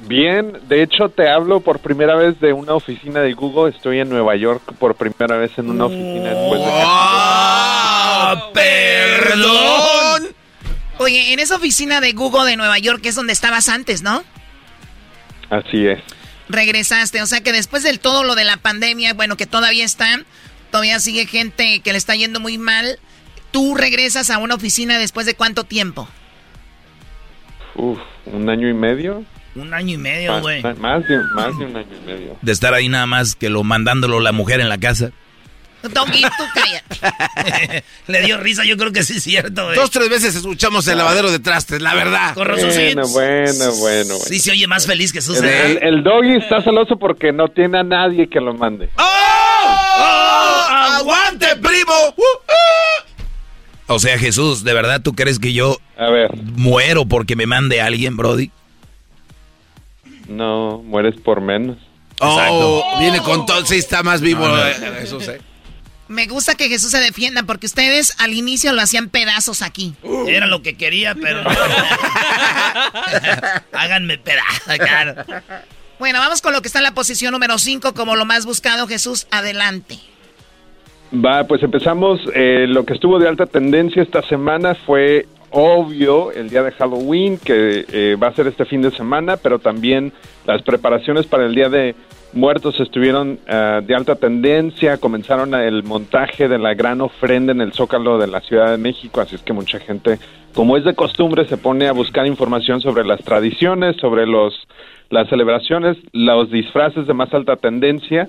Bien, 0.00 0.60
de 0.68 0.82
hecho 0.82 1.08
te 1.08 1.30
hablo 1.30 1.60
por 1.60 1.78
primera 1.78 2.14
vez 2.14 2.38
de 2.40 2.52
una 2.52 2.74
oficina 2.74 3.20
de 3.20 3.32
Google. 3.32 3.74
Estoy 3.74 4.00
en 4.00 4.10
Nueva 4.10 4.36
York 4.36 4.74
por 4.78 4.96
primera 4.96 5.38
vez 5.38 5.52
en 5.56 5.70
una 5.70 5.86
oficina 5.86 6.28
después 6.28 6.60
de... 6.60 6.66
¡Ah, 6.84 8.50
perdón! 8.52 10.28
Oye, 10.98 11.32
en 11.32 11.38
esa 11.38 11.56
oficina 11.56 12.02
de 12.02 12.12
Google 12.12 12.50
de 12.50 12.58
Nueva 12.58 12.78
York 12.78 13.00
es 13.06 13.14
donde 13.14 13.32
estabas 13.32 13.70
antes, 13.70 14.02
¿no? 14.02 14.22
Así 15.48 15.86
es. 15.86 16.00
Regresaste, 16.50 17.22
o 17.22 17.26
sea 17.26 17.40
que 17.40 17.52
después 17.52 17.82
del 17.82 17.98
todo 17.98 18.24
lo 18.24 18.34
de 18.34 18.44
la 18.44 18.58
pandemia, 18.58 19.14
bueno, 19.14 19.38
que 19.38 19.46
todavía 19.46 19.86
está, 19.86 20.20
todavía 20.70 20.98
sigue 21.00 21.26
gente 21.26 21.80
que 21.80 21.92
le 21.92 21.98
está 21.98 22.14
yendo 22.14 22.40
muy 22.40 22.58
mal. 22.58 22.98
¿Tú 23.50 23.74
regresas 23.74 24.30
a 24.30 24.38
una 24.38 24.54
oficina 24.54 24.98
después 24.98 25.24
de 25.26 25.34
cuánto 25.34 25.64
tiempo? 25.64 26.08
Uf, 27.74 27.98
un 28.26 28.48
año 28.48 28.68
y 28.68 28.74
medio. 28.74 29.24
Un 29.54 29.72
año 29.72 29.94
y 29.94 29.96
medio, 29.96 30.32
Más, 30.32 30.42
güey. 30.42 30.62
más 30.62 31.08
de, 31.08 31.18
más 31.34 31.58
de 31.58 31.64
un 31.64 31.76
año 31.76 31.88
y 32.02 32.06
medio. 32.06 32.36
De 32.42 32.52
estar 32.52 32.74
ahí 32.74 32.88
nada 32.90 33.06
más 33.06 33.34
que 33.34 33.48
lo 33.48 33.62
mandándolo 33.64 34.20
la 34.20 34.32
mujer 34.32 34.60
en 34.60 34.68
la 34.68 34.76
casa. 34.78 35.12
Doggy, 35.82 36.20
tú 36.22 36.44
cállate. 36.52 37.84
Le 38.08 38.20
dio 38.22 38.38
risa, 38.38 38.64
yo 38.64 38.76
creo 38.76 38.92
que 38.92 39.02
sí 39.04 39.18
es 39.18 39.22
cierto, 39.22 39.64
güey. 39.66 39.76
Dos, 39.76 39.90
tres 39.90 40.08
veces 40.10 40.34
escuchamos 40.34 40.86
el 40.88 40.98
lavadero 40.98 41.30
de 41.30 41.38
trastes, 41.38 41.80
la 41.80 41.94
verdad. 41.94 42.34
Razón, 42.36 42.72
sí. 42.72 42.92
Bueno, 42.94 43.06
bueno, 43.08 43.72
bueno. 43.78 44.14
Sí 44.16 44.40
se 44.40 44.50
oye 44.50 44.66
más 44.66 44.86
feliz 44.86 45.12
que 45.12 45.22
sus. 45.22 45.38
El, 45.38 45.44
el- 45.46 45.78
el 45.82 46.02
doggy 46.02 46.36
está 46.36 46.60
celoso 46.62 46.98
porque 46.98 47.30
no 47.32 47.48
tiene 47.48 47.78
a 47.78 47.82
nadie 47.84 48.28
que 48.28 48.40
lo 48.40 48.52
mande. 48.52 48.90
¡Oh! 48.98 49.02
¡Aguante, 50.96 51.56
primo! 51.56 51.92
Uh, 52.16 53.92
O 53.94 53.98
sea, 53.98 54.18
Jesús, 54.18 54.64
¿de 54.64 54.72
verdad 54.74 55.00
tú 55.02 55.14
crees 55.14 55.38
que 55.38 55.52
yo 55.52 55.78
A 55.96 56.08
ver, 56.10 56.34
muero 56.36 57.06
porque 57.06 57.36
me 57.36 57.46
mande 57.46 57.80
alguien, 57.80 58.16
Brody? 58.16 58.50
no, 60.28 60.82
mueres 60.84 61.14
por 61.20 61.40
menos. 61.40 61.76
Oh, 62.20 62.96
viene 62.98 63.20
con 63.20 63.46
todo, 63.46 63.64
sí 63.66 63.76
está 63.76 64.02
más 64.02 64.20
vivo 64.22 64.48
No, 64.48 64.56
no. 64.56 64.66
eh, 64.66 64.74
Jesús, 65.00 65.28
eh. 65.28 65.40
Me 66.08 66.26
gusta 66.26 66.54
que 66.54 66.68
Jesús 66.68 66.92
se 66.92 66.98
defienda 66.98 67.42
porque 67.42 67.66
ustedes 67.66 68.14
al 68.18 68.32
inicio 68.32 68.72
lo 68.72 68.80
hacían 68.80 69.08
pedazos 69.08 69.60
aquí. 69.62 69.94
Era 70.28 70.46
lo 70.46 70.62
que 70.62 70.76
quería, 70.76 71.14
pero. 71.16 71.42
no. 71.42 71.50
Háganme 73.72 74.16
pedazos, 74.18 74.76
claro. 74.78 75.24
Bueno, 75.98 76.20
vamos 76.20 76.40
con 76.42 76.52
lo 76.52 76.62
que 76.62 76.68
está 76.68 76.78
en 76.78 76.84
la 76.84 76.94
posición 76.94 77.32
número 77.32 77.58
5 77.58 77.92
como 77.94 78.14
lo 78.16 78.24
más 78.24 78.46
buscado. 78.46 78.86
Jesús, 78.86 79.26
adelante. 79.32 79.98
Va, 81.12 81.44
pues 81.44 81.62
empezamos. 81.62 82.20
eh, 82.34 82.66
lo 82.68 82.84
que 82.84 82.94
estuvo 82.94 83.18
de 83.18 83.28
alta 83.28 83.46
tendencia 83.46 84.02
esta 84.02 84.22
semana 84.22 84.74
fue 84.74 85.26
obvio 85.50 86.32
el 86.32 86.50
día 86.50 86.62
de 86.62 86.72
Halloween, 86.72 87.38
que 87.38 87.84
eh, 87.92 88.16
va 88.20 88.28
a 88.28 88.34
ser 88.34 88.48
este 88.48 88.64
fin 88.64 88.82
de 88.82 88.90
semana, 88.90 89.36
pero 89.36 89.58
también 89.58 90.12
las 90.46 90.62
preparaciones 90.62 91.26
para 91.26 91.46
el 91.46 91.54
día 91.54 91.68
de 91.68 91.94
muertos 92.32 92.78
estuvieron 92.80 93.38
ah, 93.48 93.80
de 93.84 93.94
alta 93.94 94.16
tendencia. 94.16 94.98
Comenzaron 94.98 95.54
el 95.54 95.84
montaje 95.84 96.48
de 96.48 96.58
la 96.58 96.74
gran 96.74 97.00
ofrenda 97.00 97.52
en 97.52 97.60
el 97.60 97.72
Zócalo 97.72 98.18
de 98.18 98.26
la 98.26 98.40
Ciudad 98.40 98.72
de 98.72 98.76
México, 98.76 99.20
así 99.20 99.36
es 99.36 99.42
que 99.42 99.52
mucha 99.52 99.78
gente, 99.78 100.18
como 100.54 100.76
es 100.76 100.84
de 100.84 100.94
costumbre, 100.94 101.46
se 101.46 101.56
pone 101.56 101.86
a 101.86 101.92
buscar 101.92 102.26
información 102.26 102.80
sobre 102.80 103.04
las 103.04 103.22
tradiciones, 103.22 103.96
sobre 103.96 104.26
los 104.26 104.66
las 105.08 105.28
celebraciones, 105.28 105.96
los 106.12 106.50
disfraces 106.50 107.06
de 107.06 107.14
más 107.14 107.32
alta 107.32 107.54
tendencia 107.54 108.28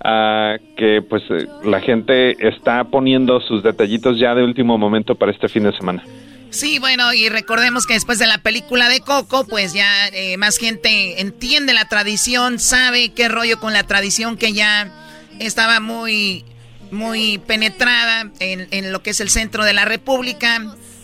que 0.00 1.02
pues 1.08 1.22
la 1.64 1.80
gente 1.80 2.36
está 2.46 2.84
poniendo 2.84 3.40
sus 3.40 3.62
detallitos 3.62 4.18
ya 4.18 4.34
de 4.34 4.44
último 4.44 4.78
momento 4.78 5.14
para 5.14 5.32
este 5.32 5.48
fin 5.48 5.64
de 5.64 5.72
semana. 5.76 6.04
Sí, 6.50 6.78
bueno, 6.78 7.12
y 7.12 7.28
recordemos 7.28 7.86
que 7.86 7.94
después 7.94 8.18
de 8.18 8.26
la 8.26 8.38
película 8.38 8.88
de 8.88 9.00
Coco, 9.00 9.46
pues 9.46 9.72
ya 9.72 10.08
eh, 10.08 10.36
más 10.36 10.58
gente 10.58 11.20
entiende 11.20 11.74
la 11.74 11.86
tradición, 11.86 12.58
sabe 12.58 13.10
qué 13.10 13.28
rollo 13.28 13.58
con 13.58 13.72
la 13.72 13.82
tradición 13.82 14.36
que 14.36 14.52
ya 14.52 14.90
estaba 15.38 15.80
muy, 15.80 16.44
muy 16.90 17.38
penetrada 17.38 18.30
en, 18.38 18.68
en 18.70 18.92
lo 18.92 19.02
que 19.02 19.10
es 19.10 19.20
el 19.20 19.28
centro 19.28 19.64
de 19.64 19.74
la 19.74 19.84
República 19.84 20.62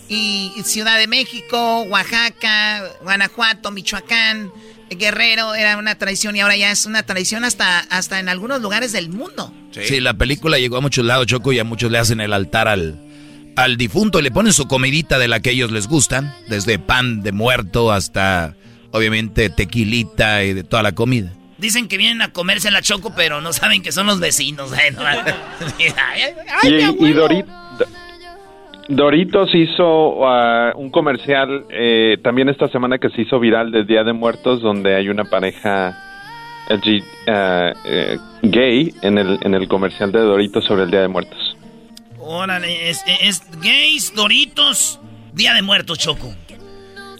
y 0.08 0.52
Ciudad 0.64 0.98
de 0.98 1.06
México, 1.06 1.82
Oaxaca, 1.82 2.84
Guanajuato, 3.02 3.70
Michoacán, 3.70 4.52
Guerrero, 4.94 5.54
era 5.54 5.76
una 5.76 5.96
tradición 5.96 6.36
y 6.36 6.40
ahora 6.40 6.56
ya 6.56 6.70
es 6.70 6.86
una 6.86 7.02
tradición 7.02 7.44
hasta, 7.44 7.80
hasta 7.80 8.20
en 8.20 8.28
algunos 8.28 8.60
lugares 8.60 8.92
del 8.92 9.08
mundo. 9.08 9.52
Sí. 9.72 10.00
la 10.00 10.14
película 10.14 10.58
llegó 10.58 10.76
a 10.76 10.80
muchos 10.80 11.04
lados, 11.04 11.26
Choco, 11.26 11.52
y 11.52 11.58
a 11.58 11.64
muchos 11.64 11.90
le 11.90 11.98
hacen 11.98 12.20
el 12.20 12.32
altar 12.32 12.68
al, 12.68 13.00
al 13.56 13.76
difunto 13.76 14.18
y 14.18 14.22
le 14.22 14.30
ponen 14.30 14.52
su 14.52 14.68
comidita 14.68 15.18
de 15.18 15.28
la 15.28 15.40
que 15.40 15.50
ellos 15.50 15.70
les 15.70 15.86
gustan, 15.86 16.34
desde 16.48 16.78
pan 16.78 17.22
de 17.22 17.32
muerto 17.32 17.92
hasta, 17.92 18.54
obviamente, 18.90 19.50
tequilita 19.50 20.44
y 20.44 20.52
de 20.52 20.64
toda 20.64 20.82
la 20.82 20.92
comida. 20.92 21.32
Dicen 21.58 21.86
que 21.86 21.96
vienen 21.96 22.22
a 22.22 22.32
comerse 22.32 22.70
la 22.70 22.82
choco, 22.82 23.14
pero 23.14 23.40
no 23.40 23.52
saben 23.52 23.82
que 23.82 23.92
son 23.92 24.06
los 24.06 24.18
vecinos. 24.20 24.70
No. 24.92 25.00
Ay, 25.06 26.68
y, 26.68 26.70
mi 26.70 26.78
y 26.78 26.82
abuelo. 26.82 27.28
Dorit- 28.88 28.96
Doritos 28.96 29.54
hizo 29.54 30.26
ah, 30.26 30.72
un 30.76 30.90
comercial 30.90 31.64
eh, 31.70 32.18
también 32.22 32.48
esta 32.48 32.68
semana 32.68 32.98
que 32.98 33.08
se 33.10 33.22
hizo 33.22 33.38
viral 33.40 33.70
de 33.70 33.84
Día 33.84 34.04
de 34.04 34.12
Muertos 34.12 34.60
donde 34.62 34.94
hay 34.94 35.08
una 35.08 35.24
pareja 35.24 35.96
LG, 36.68 37.02
ah, 37.28 37.72
eh, 37.84 38.18
gay 38.42 38.92
en 39.02 39.18
el, 39.18 39.38
en 39.42 39.54
el 39.54 39.68
comercial 39.68 40.12
de 40.12 40.20
Doritos 40.20 40.64
sobre 40.64 40.84
el 40.84 40.90
Día 40.90 41.00
de 41.02 41.08
Muertos. 41.08 41.56
Órale, 42.18 42.88
es, 42.88 43.02
es 43.22 43.42
gays, 43.60 44.14
doritos, 44.14 45.00
Día 45.32 45.54
de 45.54 45.62
Muertos, 45.62 45.98
Choco. 45.98 46.32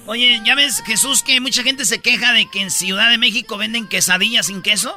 Oye, 0.07 0.41
¿ya 0.45 0.55
ves, 0.55 0.83
Jesús, 0.87 1.23
que 1.23 1.41
mucha 1.41 1.63
gente 1.63 1.85
se 1.85 2.01
queja 2.01 2.33
de 2.33 2.47
que 2.53 2.61
en 2.61 2.71
Ciudad 2.71 3.11
de 3.11 3.19
México 3.19 3.57
venden 3.57 3.89
quesadillas 3.89 4.47
sin 4.47 4.63
queso? 4.63 4.95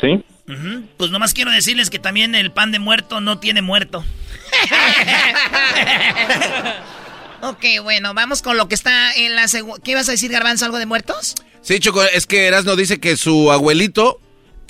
¿Sí? 0.00 0.22
Ujú, 0.48 0.84
Pues 0.96 1.10
nomás 1.10 1.34
quiero 1.34 1.50
decirles 1.50 1.90
que 1.90 1.98
también 1.98 2.34
el 2.34 2.50
pan 2.50 2.72
de 2.72 2.78
muerto 2.78 3.20
no 3.20 3.38
tiene 3.38 3.62
muerto. 3.62 4.04
ok, 7.42 7.64
bueno, 7.82 8.14
vamos 8.14 8.42
con 8.42 8.56
lo 8.56 8.68
que 8.68 8.74
está 8.74 9.12
en 9.14 9.36
la 9.36 9.48
segunda... 9.48 9.80
¿Qué 9.82 9.92
ibas 9.92 10.08
a 10.08 10.12
decir, 10.12 10.30
Garbanzo, 10.30 10.64
algo 10.64 10.78
de 10.78 10.86
muertos? 10.86 11.34
Sí, 11.62 11.78
Choco, 11.80 12.02
es 12.04 12.26
que 12.26 12.46
Erasno 12.46 12.76
dice 12.76 12.98
que 12.98 13.16
su 13.16 13.52
abuelito 13.52 14.20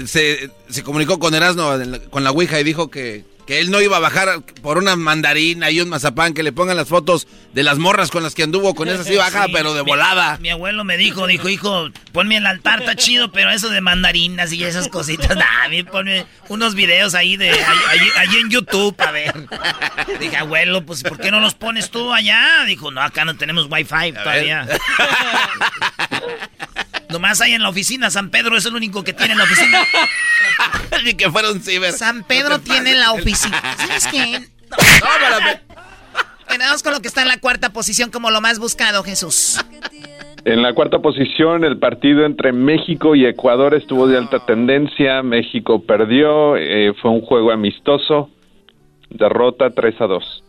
se, 0.05 0.51
se 0.69 0.83
comunicó 0.83 1.19
con 1.19 1.35
Erasno, 1.35 1.71
con 2.11 2.25
la 2.25 2.31
Ouija, 2.31 2.61
y 2.61 2.65
dijo 2.65 2.91
que, 2.91 3.25
que 3.49 3.61
él 3.61 3.71
no 3.71 3.81
iba 3.81 3.97
a 3.97 4.01
bajar 4.01 4.43
por 4.61 4.77
una 4.77 4.95
mandarina 4.95 5.71
y 5.71 5.81
un 5.81 5.89
mazapán, 5.89 6.35
que 6.35 6.43
le 6.43 6.53
pongan 6.53 6.77
las 6.77 6.87
fotos 6.87 7.27
de 7.55 7.63
las 7.63 7.79
morras 7.79 8.11
con 8.11 8.23
las 8.23 8.35
que 8.35 8.43
anduvo, 8.43 8.75
con 8.75 8.89
esas 8.89 9.07
sí 9.07 9.17
baja, 9.17 9.47
Sí, 9.47 9.53
pero 9.55 9.73
de 9.73 9.83
mi- 9.85 9.91
volada. 9.91 10.37
Mi 10.39 10.51
abuelo 10.51 10.85
me 10.85 10.99
dijo, 10.99 11.27
dijo, 11.27 11.49
hijo, 11.49 11.89
ponme 12.13 12.37
el 12.37 12.45
altar, 12.47 12.81
está 12.81 12.95
chido, 12.95 13.33
pero 13.33 13.51
eso 13.51 13.71
de 13.71 13.81
mandarinas 13.81 14.53
y 14.53 14.63
esas 14.65 14.89
cositas, 14.89 15.35
nah, 15.37 15.65
a 15.65 15.69
mí 15.71 15.83
ponme 15.83 16.27
unos 16.49 16.75
videos 16.75 17.15
ahí 17.15 17.39
de, 17.39 17.49
ahí, 17.51 17.59
ahí- 17.89 18.11
ahí 18.29 18.37
en 18.37 18.51
YouTube, 18.51 18.95
a 19.01 19.13
ver. 19.13 19.35
Dije, 20.21 20.37
abuelo, 20.37 20.85
pues, 20.85 21.03
¿por 21.03 21.19
qué 21.19 21.31
no 21.31 21.41
los 21.41 21.55
pones 21.55 21.91
tú 21.91 22.13
allá? 22.13 22.65
Dijo, 22.67 22.91
no, 22.91 23.01
acá 23.01 23.25
no 23.25 23.35
tenemos 23.39 23.67
wifi 23.71 24.13
todavía. 24.13 24.69
Nomás 27.11 27.41
hay 27.41 27.53
en 27.53 27.63
la 27.63 27.71
oficina, 27.71 28.11
San 28.11 28.31
Pedro 28.31 28.57
es 28.57 28.67
el 28.67 28.75
único 28.75 29.03
que 29.03 29.13
tiene 29.13 29.33
en 29.33 29.39
la 29.39 29.45
oficina. 29.45 29.79
Ni 31.05 31.15
que 31.15 31.31
fuera 31.31 31.51
un 31.51 31.61
ciber. 31.61 31.93
San 31.93 32.23
Pedro 32.25 32.59
tiene 32.59 32.95
la 32.95 33.13
oficina. 33.13 33.61
¿Sabes 33.77 34.07
qué? 34.09 34.49
Bueno, 36.49 36.65
vamos 36.65 36.83
con 36.83 36.95
lo 36.95 37.01
que 37.01 37.09
está 37.09 37.21
en 37.21 37.29
la 37.29 37.39
cuarta 37.39 37.75
posición 37.75 38.11
como 38.11 38.31
lo 38.31 38.41
más 38.41 38.59
buscado, 38.59 39.03
Jesús. 39.03 39.61
En 40.47 40.63
la 40.63 40.73
cuarta 40.73 40.99
posición, 41.01 41.63
el 41.63 41.79
partido 41.79 42.25
entre 42.25 42.53
México 42.53 43.15
y 43.15 43.27
Ecuador 43.27 43.75
estuvo 43.75 44.07
de 44.07 44.17
alta 44.17 44.47
tendencia. 44.47 45.23
México 45.23 45.83
perdió, 45.83 46.57
eh, 46.57 46.95
fue 47.03 47.11
un 47.11 47.21
juego 47.21 47.51
amistoso. 47.53 48.31
Derrota 49.11 49.71
3 49.71 50.01
a 50.01 50.07
2. 50.07 50.45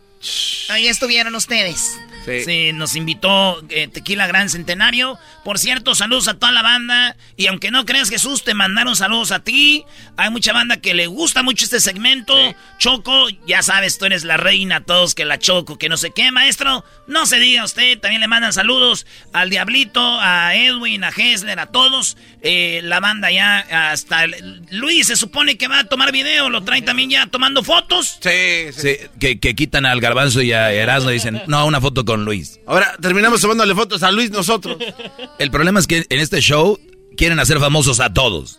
Ahí 0.68 0.86
estuvieron 0.88 1.34
ustedes. 1.34 1.98
Sí. 2.44 2.72
nos 2.74 2.96
invitó 2.96 3.60
eh, 3.70 3.88
Tequila 3.88 4.26
Gran 4.26 4.50
Centenario. 4.50 5.18
Por 5.42 5.58
cierto, 5.58 5.94
saludos 5.94 6.28
a 6.28 6.34
toda 6.34 6.52
la 6.52 6.62
banda. 6.62 7.16
Y 7.36 7.46
aunque 7.46 7.70
no 7.70 7.86
creas, 7.86 8.10
Jesús, 8.10 8.44
te 8.44 8.52
mandaron 8.54 8.94
saludos 8.94 9.32
a 9.32 9.42
ti. 9.42 9.84
Hay 10.18 10.28
mucha 10.30 10.52
banda 10.52 10.76
que 10.76 10.92
le 10.94 11.06
gusta 11.06 11.42
mucho 11.42 11.64
este 11.64 11.80
segmento. 11.80 12.34
Choco, 12.78 13.28
ya 13.46 13.62
sabes, 13.62 13.96
tú 13.98 14.04
eres 14.04 14.24
la 14.24 14.36
reina, 14.36 14.84
todos 14.84 15.14
que 15.14 15.24
la 15.24 15.38
choco, 15.38 15.78
que 15.78 15.88
no 15.88 15.96
sé 15.96 16.10
qué, 16.14 16.30
maestro. 16.30 16.84
No 17.08 17.24
se 17.24 17.38
diga 17.40 17.64
usted, 17.64 17.98
también 17.98 18.20
le 18.20 18.28
mandan 18.28 18.52
saludos 18.52 19.06
al 19.32 19.48
Diablito, 19.50 20.00
a 20.20 20.54
Edwin, 20.54 21.02
a 21.04 21.08
Hessler, 21.08 21.58
a 21.58 21.66
todos. 21.66 22.16
Eh, 22.42 22.80
la 22.84 23.00
banda 23.00 23.30
ya 23.32 23.60
hasta... 23.90 24.24
el- 24.24 24.62
Luis 24.70 25.06
se 25.08 25.16
supone 25.16 25.56
que 25.56 25.68
va 25.68 25.80
a 25.80 25.84
tomar 25.84 26.12
video, 26.12 26.50
lo 26.50 26.62
traen 26.64 26.84
también 26.84 27.08
ya 27.10 27.26
tomando 27.26 27.64
fotos. 27.64 28.18
Sí, 28.20 28.72
Sí, 28.72 28.96
que, 29.18 29.40
que 29.40 29.54
quitan 29.56 29.86
al 29.86 30.00
garbanzo 30.10 30.42
y 30.42 30.52
a 30.52 30.72
Erasmo 30.72 31.10
dicen, 31.10 31.40
no, 31.46 31.64
una 31.66 31.80
foto 31.80 32.04
con 32.04 32.24
Luis. 32.24 32.58
Ahora 32.66 32.96
terminamos 33.00 33.40
tomándole 33.40 33.74
fotos 33.74 34.02
a 34.02 34.10
Luis 34.10 34.30
nosotros. 34.30 34.76
El 35.38 35.50
problema 35.50 35.78
es 35.78 35.86
que 35.86 36.04
en 36.08 36.18
este 36.18 36.40
show 36.40 36.78
quieren 37.16 37.38
hacer 37.38 37.60
famosos 37.60 38.00
a 38.00 38.12
todos. 38.12 38.58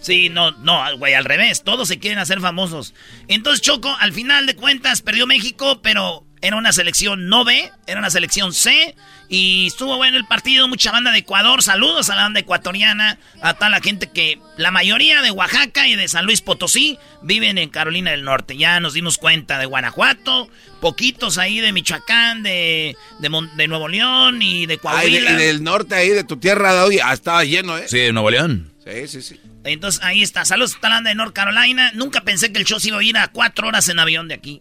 Sí, 0.00 0.28
no, 0.28 0.52
no, 0.52 0.80
güey, 0.98 1.14
al 1.14 1.24
revés. 1.24 1.64
Todos 1.64 1.88
se 1.88 1.98
quieren 1.98 2.18
hacer 2.18 2.40
famosos. 2.40 2.94
Entonces, 3.28 3.62
Choco, 3.62 3.94
al 3.98 4.12
final 4.12 4.46
de 4.46 4.54
cuentas, 4.54 5.02
perdió 5.02 5.26
México, 5.26 5.80
pero 5.82 6.24
era 6.42 6.56
una 6.56 6.72
selección 6.72 7.28
no 7.28 7.44
B, 7.44 7.70
era 7.86 7.98
una 8.00 8.10
selección 8.10 8.52
C. 8.52 8.94
Y 9.28 9.68
estuvo 9.68 9.96
bueno 9.96 10.18
el 10.18 10.26
partido, 10.26 10.68
mucha 10.68 10.92
banda 10.92 11.10
de 11.10 11.18
Ecuador. 11.20 11.62
Saludos 11.62 12.10
a 12.10 12.16
la 12.16 12.22
banda 12.24 12.40
ecuatoriana, 12.40 13.18
a 13.40 13.54
toda 13.54 13.70
la 13.70 13.80
gente 13.80 14.10
que 14.10 14.38
la 14.58 14.70
mayoría 14.70 15.22
de 15.22 15.30
Oaxaca 15.30 15.88
y 15.88 15.96
de 15.96 16.06
San 16.08 16.26
Luis 16.26 16.42
Potosí 16.42 16.98
viven 17.22 17.56
en 17.56 17.70
Carolina 17.70 18.10
del 18.10 18.24
Norte. 18.24 18.58
Ya 18.58 18.78
nos 18.80 18.92
dimos 18.92 19.16
cuenta 19.16 19.58
de 19.58 19.64
Guanajuato, 19.64 20.50
poquitos 20.82 21.38
ahí 21.38 21.60
de 21.60 21.72
Michoacán, 21.72 22.42
de, 22.42 22.94
de, 23.20 23.28
Mon- 23.30 23.56
de 23.56 23.68
Nuevo 23.68 23.88
León 23.88 24.42
y 24.42 24.66
de 24.66 24.74
Ay, 24.74 24.78
Coahuila. 24.78 25.32
de- 25.32 25.44
y 25.44 25.46
del 25.46 25.62
norte 25.64 25.94
ahí, 25.94 26.10
de 26.10 26.24
tu 26.24 26.36
tierra, 26.36 26.74
Doggy, 26.74 26.98
ah, 27.02 27.14
estaba 27.14 27.42
lleno, 27.44 27.78
¿eh? 27.78 27.86
Sí, 27.88 27.98
de 27.98 28.12
Nuevo 28.12 28.30
León. 28.30 28.70
Sí, 28.84 29.08
sí, 29.08 29.22
sí. 29.22 29.40
Entonces 29.64 30.02
ahí 30.02 30.22
está. 30.22 30.44
Saludos 30.44 30.76
a 30.82 30.88
la 30.88 30.96
banda 30.96 31.08
de 31.10 31.14
North 31.14 31.32
Carolina. 31.32 31.92
Nunca 31.94 32.20
pensé 32.22 32.52
que 32.52 32.58
el 32.58 32.66
show 32.66 32.80
se 32.80 32.88
iba 32.88 32.98
a 32.98 33.02
ir 33.02 33.16
a 33.16 33.28
cuatro 33.28 33.68
horas 33.68 33.88
en 33.88 33.98
avión 34.00 34.26
de 34.28 34.34
aquí. 34.34 34.60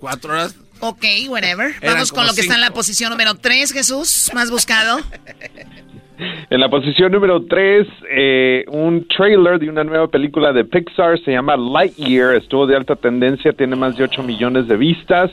¿Cuatro 0.00 0.32
horas? 0.32 0.56
Ok, 0.80 1.04
whatever. 1.28 1.74
Eran 1.82 1.94
Vamos 1.94 2.10
con 2.10 2.26
lo 2.26 2.32
que 2.32 2.40
está 2.40 2.54
en 2.54 2.62
la 2.62 2.70
posición 2.70 3.10
número 3.10 3.34
3, 3.34 3.72
Jesús. 3.72 4.30
Más 4.34 4.50
buscado. 4.50 4.98
En 6.50 6.60
la 6.60 6.68
posición 6.68 7.12
número 7.12 7.44
3, 7.46 7.86
eh, 8.10 8.64
un 8.68 9.06
trailer 9.08 9.58
de 9.58 9.68
una 9.68 9.84
nueva 9.84 10.08
película 10.08 10.52
de 10.52 10.64
Pixar 10.64 11.18
se 11.24 11.32
llama 11.32 11.56
Lightyear. 11.56 12.34
Estuvo 12.34 12.66
de 12.66 12.76
alta 12.76 12.96
tendencia, 12.96 13.52
tiene 13.52 13.76
más 13.76 13.96
de 13.96 14.04
8 14.04 14.22
millones 14.22 14.68
de 14.68 14.76
vistas. 14.76 15.30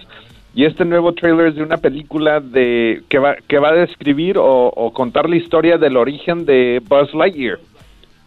Y 0.54 0.66
este 0.66 0.86
nuevo 0.86 1.14
trailer 1.14 1.48
es 1.48 1.56
de 1.56 1.64
una 1.64 1.78
película 1.78 2.40
de 2.40 3.04
que 3.10 3.20
va, 3.20 3.36
que 3.48 3.60
va 3.60 3.70
a 3.70 3.74
describir 3.74 4.38
o, 4.38 4.68
o 4.68 4.94
contar 4.94 5.30
la 5.30 5.36
historia 5.36 5.78
del 5.78 5.98
origen 5.98 6.46
de 6.46 6.82
Buzz 6.88 7.14
Lightyear. 7.14 7.60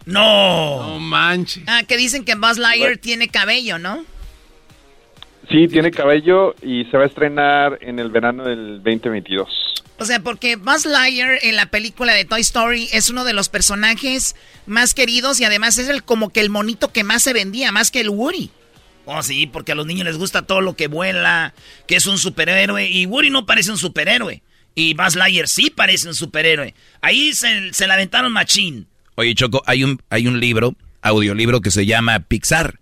No. 0.05 0.81
No 0.81 0.99
manches. 0.99 1.63
Ah, 1.67 1.81
que 1.87 1.97
dicen 1.97 2.25
que 2.25 2.35
Buzz 2.35 2.57
Lightyear 2.57 2.97
tiene 2.97 3.27
cabello, 3.27 3.79
¿no? 3.79 4.03
Sí, 5.51 5.67
tiene 5.67 5.91
cabello 5.91 6.55
y 6.61 6.85
se 6.85 6.97
va 6.97 7.03
a 7.03 7.07
estrenar 7.07 7.77
en 7.81 7.99
el 7.99 8.09
verano 8.09 8.45
del 8.45 8.77
2022. 8.77 9.49
O 9.97 10.05
sea, 10.05 10.19
porque 10.21 10.55
Buzz 10.55 10.85
Lightyear 10.85 11.39
en 11.43 11.55
la 11.55 11.67
película 11.67 12.13
de 12.13 12.25
Toy 12.25 12.41
Story 12.41 12.87
es 12.91 13.09
uno 13.09 13.23
de 13.23 13.33
los 13.33 13.49
personajes 13.49 14.35
más 14.65 14.93
queridos 14.93 15.39
y 15.39 15.43
además 15.43 15.77
es 15.77 15.89
el 15.89 16.03
como 16.03 16.29
que 16.29 16.39
el 16.39 16.49
monito 16.49 16.91
que 16.91 17.03
más 17.03 17.21
se 17.21 17.33
vendía, 17.33 17.71
más 17.71 17.91
que 17.91 17.99
el 17.99 18.09
Woody. 18.09 18.49
Oh, 19.05 19.21
sí, 19.21 19.45
porque 19.45 19.73
a 19.73 19.75
los 19.75 19.85
niños 19.85 20.05
les 20.05 20.17
gusta 20.17 20.43
todo 20.43 20.61
lo 20.61 20.75
que 20.75 20.87
vuela, 20.87 21.53
que 21.87 21.97
es 21.97 22.07
un 22.07 22.17
superhéroe. 22.17 22.89
Y 22.89 23.05
Woody 23.05 23.29
no 23.29 23.45
parece 23.45 23.71
un 23.71 23.77
superhéroe. 23.77 24.41
Y 24.73 24.93
Buzz 24.93 25.15
Lightyear 25.15 25.47
sí 25.47 25.69
parece 25.69 26.07
un 26.07 26.15
superhéroe. 26.15 26.73
Ahí 27.01 27.33
se, 27.33 27.73
se 27.73 27.87
la 27.87 27.95
aventaron 27.95 28.31
machín. 28.31 28.87
Oye, 29.15 29.35
Choco, 29.35 29.61
hay 29.65 29.83
un, 29.83 30.01
hay 30.09 30.27
un 30.27 30.39
libro, 30.39 30.75
audiolibro 31.01 31.61
que 31.61 31.71
se 31.71 31.85
llama 31.85 32.21
Pixar. 32.21 32.79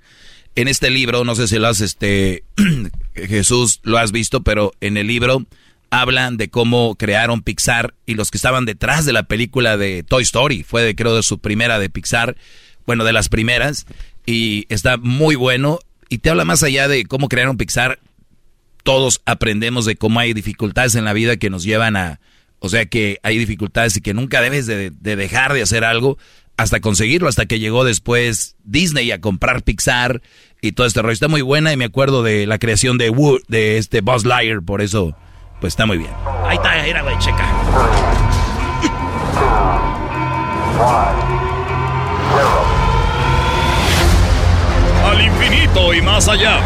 En 0.60 0.68
este 0.68 0.90
libro, 0.90 1.24
no 1.24 1.36
sé 1.36 1.48
si 1.48 1.58
lo 1.58 1.70
has, 1.70 1.80
este, 1.80 2.44
Jesús, 3.16 3.80
lo 3.84 3.98
has 3.98 4.12
visto, 4.12 4.44
pero 4.44 4.74
en 4.82 4.98
el 4.98 5.08
libro 5.08 5.46
hablan 5.90 6.36
de 6.36 6.50
cómo 6.50 6.98
crearon 6.98 7.44
Pixar 7.44 7.94
y 8.06 8.16
los 8.16 8.30
que 8.30 8.38
estaban 8.38 8.66
detrás 8.66 9.06
de 9.06 9.14
la 9.14 9.24
película 9.24 9.78
de 9.78 10.04
Toy 10.04 10.24
Story. 10.24 10.64
Fue, 10.64 10.96
creo, 10.96 11.16
de 11.16 11.24
su 11.24 11.40
primera 11.40 11.80
de 11.80 11.90
Pixar, 11.90 12.36
bueno, 12.86 13.06
de 13.06 13.14
las 13.14 13.30
primeras. 13.30 13.86
Y 14.26 14.66
está 14.68 14.98
muy 14.98 15.36
bueno. 15.36 15.80
Y 16.10 16.18
te 16.18 16.30
habla 16.30 16.44
más 16.44 16.62
allá 16.62 16.90
de 16.90 17.06
cómo 17.06 17.30
crearon 17.30 17.56
Pixar. 17.56 18.02
Todos 18.84 19.22
aprendemos 19.24 19.86
de 19.86 19.96
cómo 19.96 20.20
hay 20.20 20.34
dificultades 20.34 20.94
en 20.96 21.06
la 21.06 21.14
vida 21.14 21.38
que 21.38 21.50
nos 21.50 21.64
llevan 21.64 21.96
a... 21.96 22.20
O 22.60 22.68
sea 22.68 22.86
que 22.86 23.20
hay 23.24 23.38
dificultades 23.38 23.96
y 23.96 24.02
que 24.02 24.14
nunca 24.14 24.42
debes 24.42 24.68
de, 24.68 24.90
de 24.90 25.16
dejar 25.16 25.54
de 25.54 25.62
hacer 25.62 25.86
algo 25.86 26.18
hasta 26.60 26.82
conseguirlo, 26.82 27.30
hasta 27.30 27.46
que 27.46 27.58
llegó 27.58 27.86
después 27.86 28.58
Disney 28.66 29.12
a 29.12 29.22
comprar 29.22 29.64
Pixar 29.64 30.22
y 30.62 30.74
todo 30.74 30.88
este 30.88 31.02
rollo. 31.02 31.14
Está 31.14 31.28
muy 31.28 31.42
buena 31.42 31.72
y 31.72 31.78
me 31.78 31.86
acuerdo 31.86 32.24
de 32.24 32.46
la 32.48 32.60
creación 32.60 32.98
de 32.98 33.10
Wood, 33.10 33.42
de 33.48 33.78
este 33.78 34.02
Buzz 34.02 34.26
Lightyear, 34.26 34.62
por 34.62 34.82
eso, 34.82 35.16
pues 35.62 35.74
está 35.74 35.86
muy 35.86 35.98
bien. 35.98 36.12
Ahí 36.46 36.58
está, 36.58 36.82
mira, 36.84 37.02
güey, 37.02 37.18
checa. 37.20 37.46
Al 45.06 45.22
infinito 45.22 45.94
y 45.94 46.02
más 46.02 46.28
allá. 46.28 46.62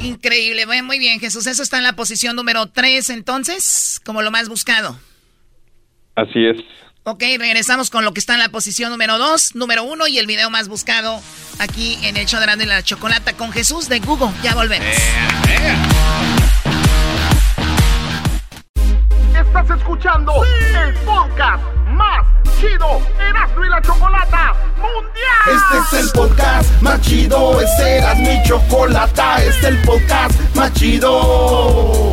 Increíble, 0.00 0.64
muy 0.82 0.98
bien, 0.98 1.20
Jesús. 1.20 1.46
Eso 1.46 1.62
está 1.62 1.76
en 1.76 1.82
la 1.82 1.94
posición 1.94 2.34
número 2.34 2.66
3, 2.66 3.10
entonces, 3.10 4.00
como 4.04 4.22
lo 4.22 4.30
más 4.30 4.48
buscado. 4.48 4.98
Así 6.18 6.46
es. 6.46 6.56
Ok, 7.04 7.22
regresamos 7.38 7.90
con 7.90 8.04
lo 8.04 8.12
que 8.12 8.18
está 8.18 8.34
en 8.34 8.40
la 8.40 8.48
posición 8.48 8.90
número 8.90 9.18
2, 9.18 9.54
número 9.54 9.84
1 9.84 10.08
y 10.08 10.18
el 10.18 10.26
video 10.26 10.50
más 10.50 10.68
buscado 10.68 11.22
aquí 11.60 11.96
en 12.02 12.16
el 12.16 12.26
show 12.26 12.40
de 12.40 12.46
la, 12.46 12.56
de 12.56 12.66
la 12.66 12.82
chocolata 12.82 13.34
con 13.34 13.52
Jesús 13.52 13.88
de 13.88 14.00
Google. 14.00 14.30
Ya 14.42 14.54
volvemos. 14.54 14.88
Estás 19.32 19.70
escuchando 19.78 20.32
el 20.44 20.94
podcast 21.04 21.62
más 21.92 22.26
chido 22.60 23.00
Erasmo 23.20 23.64
y 23.64 23.68
la 23.68 23.80
Chocolata 23.80 24.54
Mundial. 24.76 25.78
Este 25.80 25.96
es 25.96 26.04
el 26.04 26.10
podcast 26.10 26.82
más 26.82 27.00
chido, 27.00 27.60
este 27.60 27.98
era 27.98 28.14
mi 28.16 28.42
chocolata, 28.42 29.42
este 29.44 29.60
es 29.60 29.64
el 29.64 29.82
podcast 29.82 30.56
más 30.56 30.72
chido. 30.74 32.12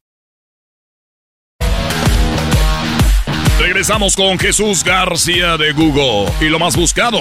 Regresamos 3.71 4.17
con 4.17 4.37
Jesús 4.37 4.83
García 4.83 5.55
de 5.55 5.71
Google 5.71 6.29
y 6.41 6.49
lo 6.49 6.59
más 6.59 6.75
buscado. 6.75 7.19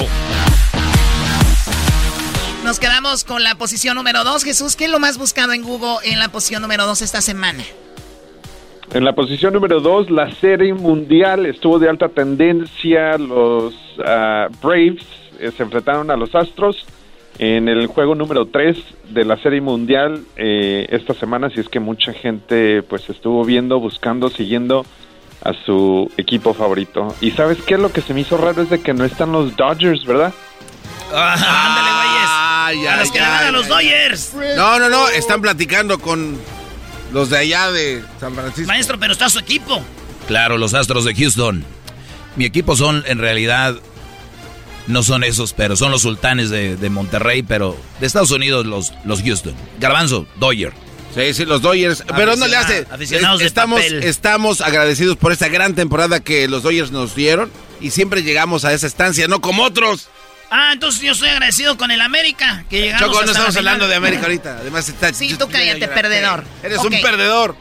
Nos 2.64 2.80
quedamos 2.80 3.22
con 3.22 3.44
la 3.44 3.54
posición 3.54 3.94
número 3.94 4.24
2. 4.24 4.42
Jesús, 4.42 4.74
¿qué 4.74 4.86
es 4.86 4.90
lo 4.90 4.98
más 4.98 5.16
buscado 5.16 5.52
en 5.52 5.62
Google 5.62 5.98
en 6.02 6.18
la 6.18 6.28
posición 6.28 6.60
número 6.60 6.86
2 6.86 7.02
esta 7.02 7.20
semana? 7.20 7.62
En 8.92 9.04
la 9.04 9.14
posición 9.14 9.52
número 9.54 9.78
2, 9.78 10.10
la 10.10 10.32
serie 10.32 10.74
mundial 10.74 11.46
estuvo 11.46 11.78
de 11.78 11.88
alta 11.88 12.08
tendencia. 12.08 13.16
Los 13.16 13.72
ah, 14.04 14.48
Braves 14.60 15.06
eh, 15.38 15.52
se 15.56 15.62
enfrentaron 15.62 16.10
a 16.10 16.16
los 16.16 16.34
Astros 16.34 16.84
en 17.38 17.68
el 17.68 17.86
juego 17.86 18.16
número 18.16 18.46
3 18.46 18.76
de 19.10 19.24
la 19.24 19.36
serie 19.36 19.60
mundial 19.60 20.24
eh, 20.34 20.88
esta 20.90 21.14
semana. 21.14 21.46
Así 21.46 21.60
es 21.60 21.68
que 21.68 21.78
mucha 21.78 22.12
gente 22.12 22.82
pues 22.82 23.08
estuvo 23.08 23.44
viendo, 23.44 23.78
buscando, 23.78 24.30
siguiendo 24.30 24.84
a 25.42 25.52
su 25.64 26.10
equipo 26.16 26.54
favorito. 26.54 27.14
Y 27.20 27.30
sabes 27.32 27.58
qué? 27.66 27.78
Lo 27.78 27.92
que 27.92 28.02
se 28.02 28.14
me 28.14 28.20
hizo 28.20 28.36
raro 28.36 28.62
es 28.62 28.70
de 28.70 28.80
que 28.80 28.92
no 28.92 29.04
están 29.04 29.32
los 29.32 29.56
Dodgers, 29.56 30.04
¿verdad? 30.04 30.32
ándale, 31.12 31.90
güeyes. 32.72 32.88
a 32.88 32.96
los 32.98 33.10
que 33.10 33.20
le 33.20 33.26
van 33.26 33.44
a 33.46 33.50
los 33.50 33.68
Dodgers. 33.68 34.32
No, 34.56 34.78
no, 34.78 34.88
no, 34.88 35.08
están 35.08 35.40
platicando 35.40 35.98
con 35.98 36.38
los 37.12 37.30
de 37.30 37.38
allá 37.38 37.70
de 37.72 38.04
San 38.20 38.34
Francisco. 38.34 38.68
Maestro, 38.68 38.98
pero 38.98 39.12
está 39.12 39.28
su 39.28 39.38
equipo. 39.38 39.80
Claro, 40.28 40.58
los 40.58 40.74
Astros 40.74 41.04
de 41.04 41.14
Houston. 41.14 41.64
Mi 42.36 42.44
equipo 42.44 42.76
son, 42.76 43.02
en 43.06 43.18
realidad, 43.18 43.74
no 44.86 45.02
son 45.02 45.24
esos, 45.24 45.52
pero 45.52 45.74
son 45.74 45.90
los 45.90 46.02
sultanes 46.02 46.50
de, 46.50 46.76
de 46.76 46.90
Monterrey, 46.90 47.42
pero 47.42 47.76
de 47.98 48.06
Estados 48.06 48.30
Unidos 48.30 48.66
los, 48.66 48.92
los 49.04 49.22
Houston. 49.22 49.54
Garbanzo, 49.80 50.26
Dodger. 50.36 50.72
Sí, 51.14 51.34
sí, 51.34 51.44
los 51.44 51.62
Dodgers. 51.62 52.04
Pero 52.16 52.36
no 52.36 52.46
le 52.46 52.56
hace. 52.56 52.86
aficionados 52.90 53.40
de 53.40 53.46
estamos, 53.46 53.80
papel. 53.80 54.04
estamos 54.04 54.60
agradecidos 54.60 55.16
por 55.16 55.32
esta 55.32 55.48
gran 55.48 55.74
temporada 55.74 56.20
que 56.20 56.48
los 56.48 56.62
Dodgers 56.62 56.90
nos 56.90 57.14
dieron 57.14 57.50
y 57.80 57.90
siempre 57.90 58.22
llegamos 58.22 58.64
a 58.64 58.72
esa 58.72 58.86
estancia, 58.86 59.26
no 59.26 59.40
como 59.40 59.64
otros 59.64 60.08
Ah, 60.50 60.70
entonces 60.72 61.00
yo 61.00 61.12
estoy 61.12 61.28
agradecido 61.28 61.76
con 61.76 61.92
el 61.92 62.00
América. 62.00 62.64
Que 62.68 62.80
llegamos 62.82 63.08
Choco, 63.08 63.24
no 63.24 63.30
estamos 63.30 63.54
la 63.54 63.60
hablando 63.60 63.86
de 63.86 63.94
América 63.94 64.22
ahorita. 64.22 64.58
Además 64.58 64.88
está. 64.88 65.14
Sí, 65.14 65.36
tú 65.38 65.48
cállate, 65.48 65.86
perdedor. 65.86 66.44
Eres 66.62 66.78
un 66.78 66.90
perdedor. 67.00 67.56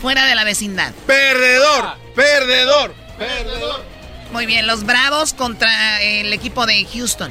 Fuera 0.00 0.24
de 0.24 0.34
la 0.34 0.44
vecindad. 0.44 0.92
Perdedor, 1.06 1.94
perdedor, 2.16 2.94
perdedor. 3.18 3.84
Muy 4.32 4.46
bien, 4.46 4.66
los 4.66 4.84
Bravos 4.84 5.34
contra 5.34 6.02
el 6.02 6.32
equipo 6.32 6.64
de 6.64 6.86
Houston. 6.86 7.30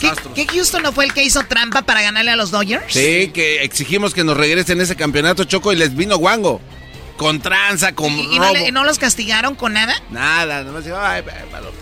¿Qué, 0.00 0.10
qué 0.34 0.46
Houston 0.46 0.82
no 0.82 0.92
fue 0.92 1.04
el 1.04 1.12
que 1.14 1.22
hizo 1.24 1.42
trampa 1.44 1.82
para 1.82 2.02
ganarle 2.02 2.30
a 2.32 2.36
los 2.36 2.50
Dodgers? 2.50 2.92
Sí, 2.92 3.30
que 3.32 3.62
exigimos 3.62 4.12
que 4.14 4.24
nos 4.24 4.36
regresen 4.36 4.80
ese 4.80 4.96
campeonato, 4.96 5.44
Choco, 5.44 5.72
y 5.72 5.76
les 5.76 5.94
vino 5.96 6.16
guango. 6.18 6.60
Con 7.16 7.40
tranza, 7.40 7.94
con 7.94 8.12
¿Y 8.12 8.38
no, 8.38 8.44
robo. 8.44 8.52
le- 8.54 8.72
no 8.72 8.84
los 8.84 8.98
castigaron 8.98 9.54
con 9.54 9.72
nada? 9.72 9.94
Nada, 10.10 10.62
nomás 10.64 10.84
ay, 10.86 11.22
malo. 11.50 11.72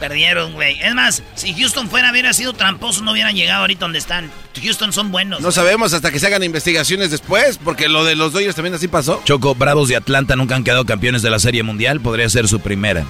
Perdieron, 0.00 0.54
güey. 0.54 0.80
Es 0.80 0.94
más, 0.94 1.22
si 1.34 1.52
Houston 1.52 1.90
fuera, 1.90 2.10
hubiera 2.10 2.32
sido 2.32 2.54
tramposo, 2.54 3.02
no 3.02 3.12
hubieran 3.12 3.34
llegado 3.36 3.60
ahorita 3.60 3.80
donde 3.80 3.98
están. 3.98 4.30
Houston 4.62 4.94
son 4.94 5.12
buenos. 5.12 5.42
No 5.42 5.52
sabemos 5.52 5.92
hasta 5.92 6.10
que 6.10 6.18
se 6.18 6.26
hagan 6.26 6.42
investigaciones 6.42 7.10
después, 7.10 7.58
porque 7.62 7.90
lo 7.90 8.04
de 8.04 8.14
los 8.16 8.32
Dodgers 8.32 8.54
también 8.56 8.74
así 8.74 8.88
pasó. 8.88 9.20
Choco, 9.26 9.54
Bravos 9.54 9.88
de 9.90 9.96
Atlanta 9.96 10.36
nunca 10.36 10.56
han 10.56 10.64
quedado 10.64 10.86
campeones 10.86 11.20
de 11.20 11.28
la 11.28 11.38
Serie 11.38 11.62
Mundial. 11.62 12.00
Podría 12.00 12.30
ser 12.30 12.48
su 12.48 12.60
primera. 12.60 13.04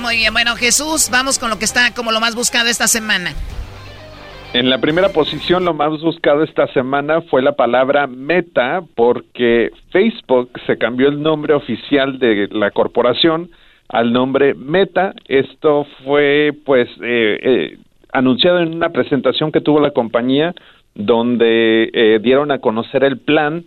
Muy 0.00 0.16
bien, 0.16 0.32
bueno, 0.32 0.56
Jesús, 0.56 1.08
vamos 1.10 1.38
con 1.38 1.50
lo 1.50 1.58
que 1.58 1.64
está 1.64 1.94
como 1.94 2.12
lo 2.12 2.20
más 2.20 2.34
buscado 2.34 2.68
esta 2.68 2.86
semana. 2.86 3.32
En 4.52 4.70
la 4.70 4.78
primera 4.78 5.10
posición, 5.10 5.64
lo 5.64 5.74
más 5.74 6.00
buscado 6.00 6.42
esta 6.42 6.66
semana 6.68 7.20
fue 7.22 7.42
la 7.42 7.52
palabra 7.52 8.06
meta, 8.06 8.82
porque 8.94 9.70
Facebook 9.90 10.50
se 10.66 10.78
cambió 10.78 11.08
el 11.08 11.22
nombre 11.22 11.54
oficial 11.54 12.18
de 12.18 12.48
la 12.50 12.70
corporación 12.70 13.50
al 13.88 14.12
nombre 14.12 14.54
Meta. 14.54 15.14
Esto 15.26 15.86
fue, 16.04 16.52
pues, 16.64 16.88
eh, 17.02 17.38
eh, 17.42 17.78
anunciado 18.12 18.60
en 18.60 18.74
una 18.74 18.90
presentación 18.90 19.52
que 19.52 19.60
tuvo 19.60 19.80
la 19.80 19.90
compañía, 19.90 20.54
donde 20.94 21.90
eh, 21.92 22.18
dieron 22.22 22.50
a 22.50 22.58
conocer 22.58 23.04
el 23.04 23.18
plan 23.18 23.64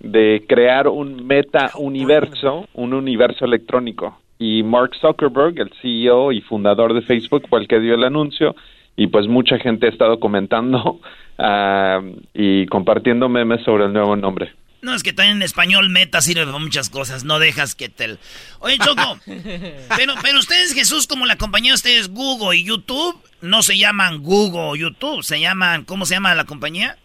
de 0.00 0.44
crear 0.48 0.88
un 0.88 1.26
meta 1.26 1.72
universo, 1.76 2.66
un 2.72 2.94
universo 2.94 3.44
electrónico. 3.44 4.18
Y 4.40 4.62
Mark 4.62 4.92
Zuckerberg, 4.98 5.60
el 5.60 5.70
CEO 5.82 6.32
y 6.32 6.40
fundador 6.40 6.94
de 6.94 7.02
Facebook, 7.02 7.46
fue 7.48 7.60
el 7.60 7.68
que 7.68 7.78
dio 7.78 7.94
el 7.94 8.04
anuncio 8.04 8.56
y 8.96 9.06
pues 9.06 9.28
mucha 9.28 9.58
gente 9.58 9.86
ha 9.86 9.90
estado 9.90 10.18
comentando 10.18 11.00
ah, 11.38 12.00
y 12.32 12.64
compartiendo 12.66 13.28
memes 13.28 13.62
sobre 13.64 13.84
el 13.84 13.92
nuevo 13.92 14.16
nombre. 14.16 14.52
No, 14.80 14.94
es 14.94 15.02
que 15.02 15.12
también 15.12 15.36
en 15.36 15.42
español 15.42 15.90
meta 15.90 16.22
sirve 16.22 16.46
para 16.46 16.58
muchas 16.58 16.88
cosas, 16.88 17.22
no 17.22 17.38
dejas 17.38 17.74
que 17.74 17.90
te... 17.90 18.16
Oye, 18.60 18.78
Choco, 18.78 19.18
pero, 19.26 20.14
pero 20.22 20.38
ustedes, 20.38 20.72
Jesús, 20.72 21.06
como 21.06 21.26
la 21.26 21.36
compañía 21.36 21.72
de 21.72 21.76
ustedes, 21.76 22.08
Google 22.08 22.56
y 22.56 22.64
YouTube, 22.64 23.20
no 23.42 23.62
se 23.62 23.76
llaman 23.76 24.22
Google 24.22 24.60
o 24.60 24.74
YouTube, 24.74 25.22
se 25.22 25.38
llaman, 25.38 25.84
¿cómo 25.84 26.06
se 26.06 26.14
llama 26.14 26.34
la 26.34 26.44
compañía? 26.44 26.96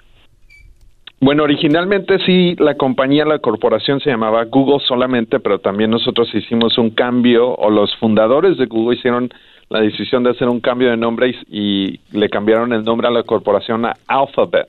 Bueno, 1.20 1.43
originalmente 1.43 2.18
sí, 2.26 2.55
la 2.59 2.76
compañía, 2.76 3.26
la 3.26 3.39
corporación 3.39 3.99
se 4.01 4.09
llamaba 4.09 4.43
Google 4.45 4.84
solamente, 4.86 5.39
pero 5.39 5.59
también 5.59 5.89
nosotros 5.91 6.28
hicimos 6.34 6.78
un 6.78 6.91
cambio, 6.91 7.55
o 7.55 7.70
los 7.70 7.95
fundadores 7.97 8.57
de 8.57 8.66
Google 8.66 8.97
hicieron 8.97 9.34
la 9.70 9.80
decisión 9.80 10.24
de 10.24 10.32
hacer 10.32 10.47
un 10.47 10.59
cambio 10.59 10.89
de 10.89 10.97
nombre 10.97 11.34
y, 11.49 11.93
y 11.93 11.99
le 12.11 12.30
cambiaron 12.30 12.74
el 12.74 12.84
nombre 12.84 13.07
a 13.07 13.11
la 13.11 13.24
corporación 13.24 13.86
a 13.86 13.95
Alphabet. 14.07 14.68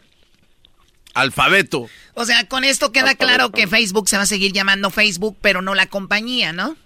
Alfabeto. 1.16 1.86
O 2.14 2.24
sea, 2.26 2.46
con 2.46 2.62
esto 2.62 2.92
queda 2.92 3.14
claro 3.14 3.50
que 3.50 3.66
Facebook 3.66 4.08
se 4.08 4.16
va 4.16 4.24
a 4.24 4.26
seguir 4.26 4.52
llamando 4.52 4.90
Facebook, 4.90 5.36
pero 5.40 5.62
no 5.62 5.74
la 5.74 5.86
compañía, 5.86 6.52
¿no? 6.52 6.76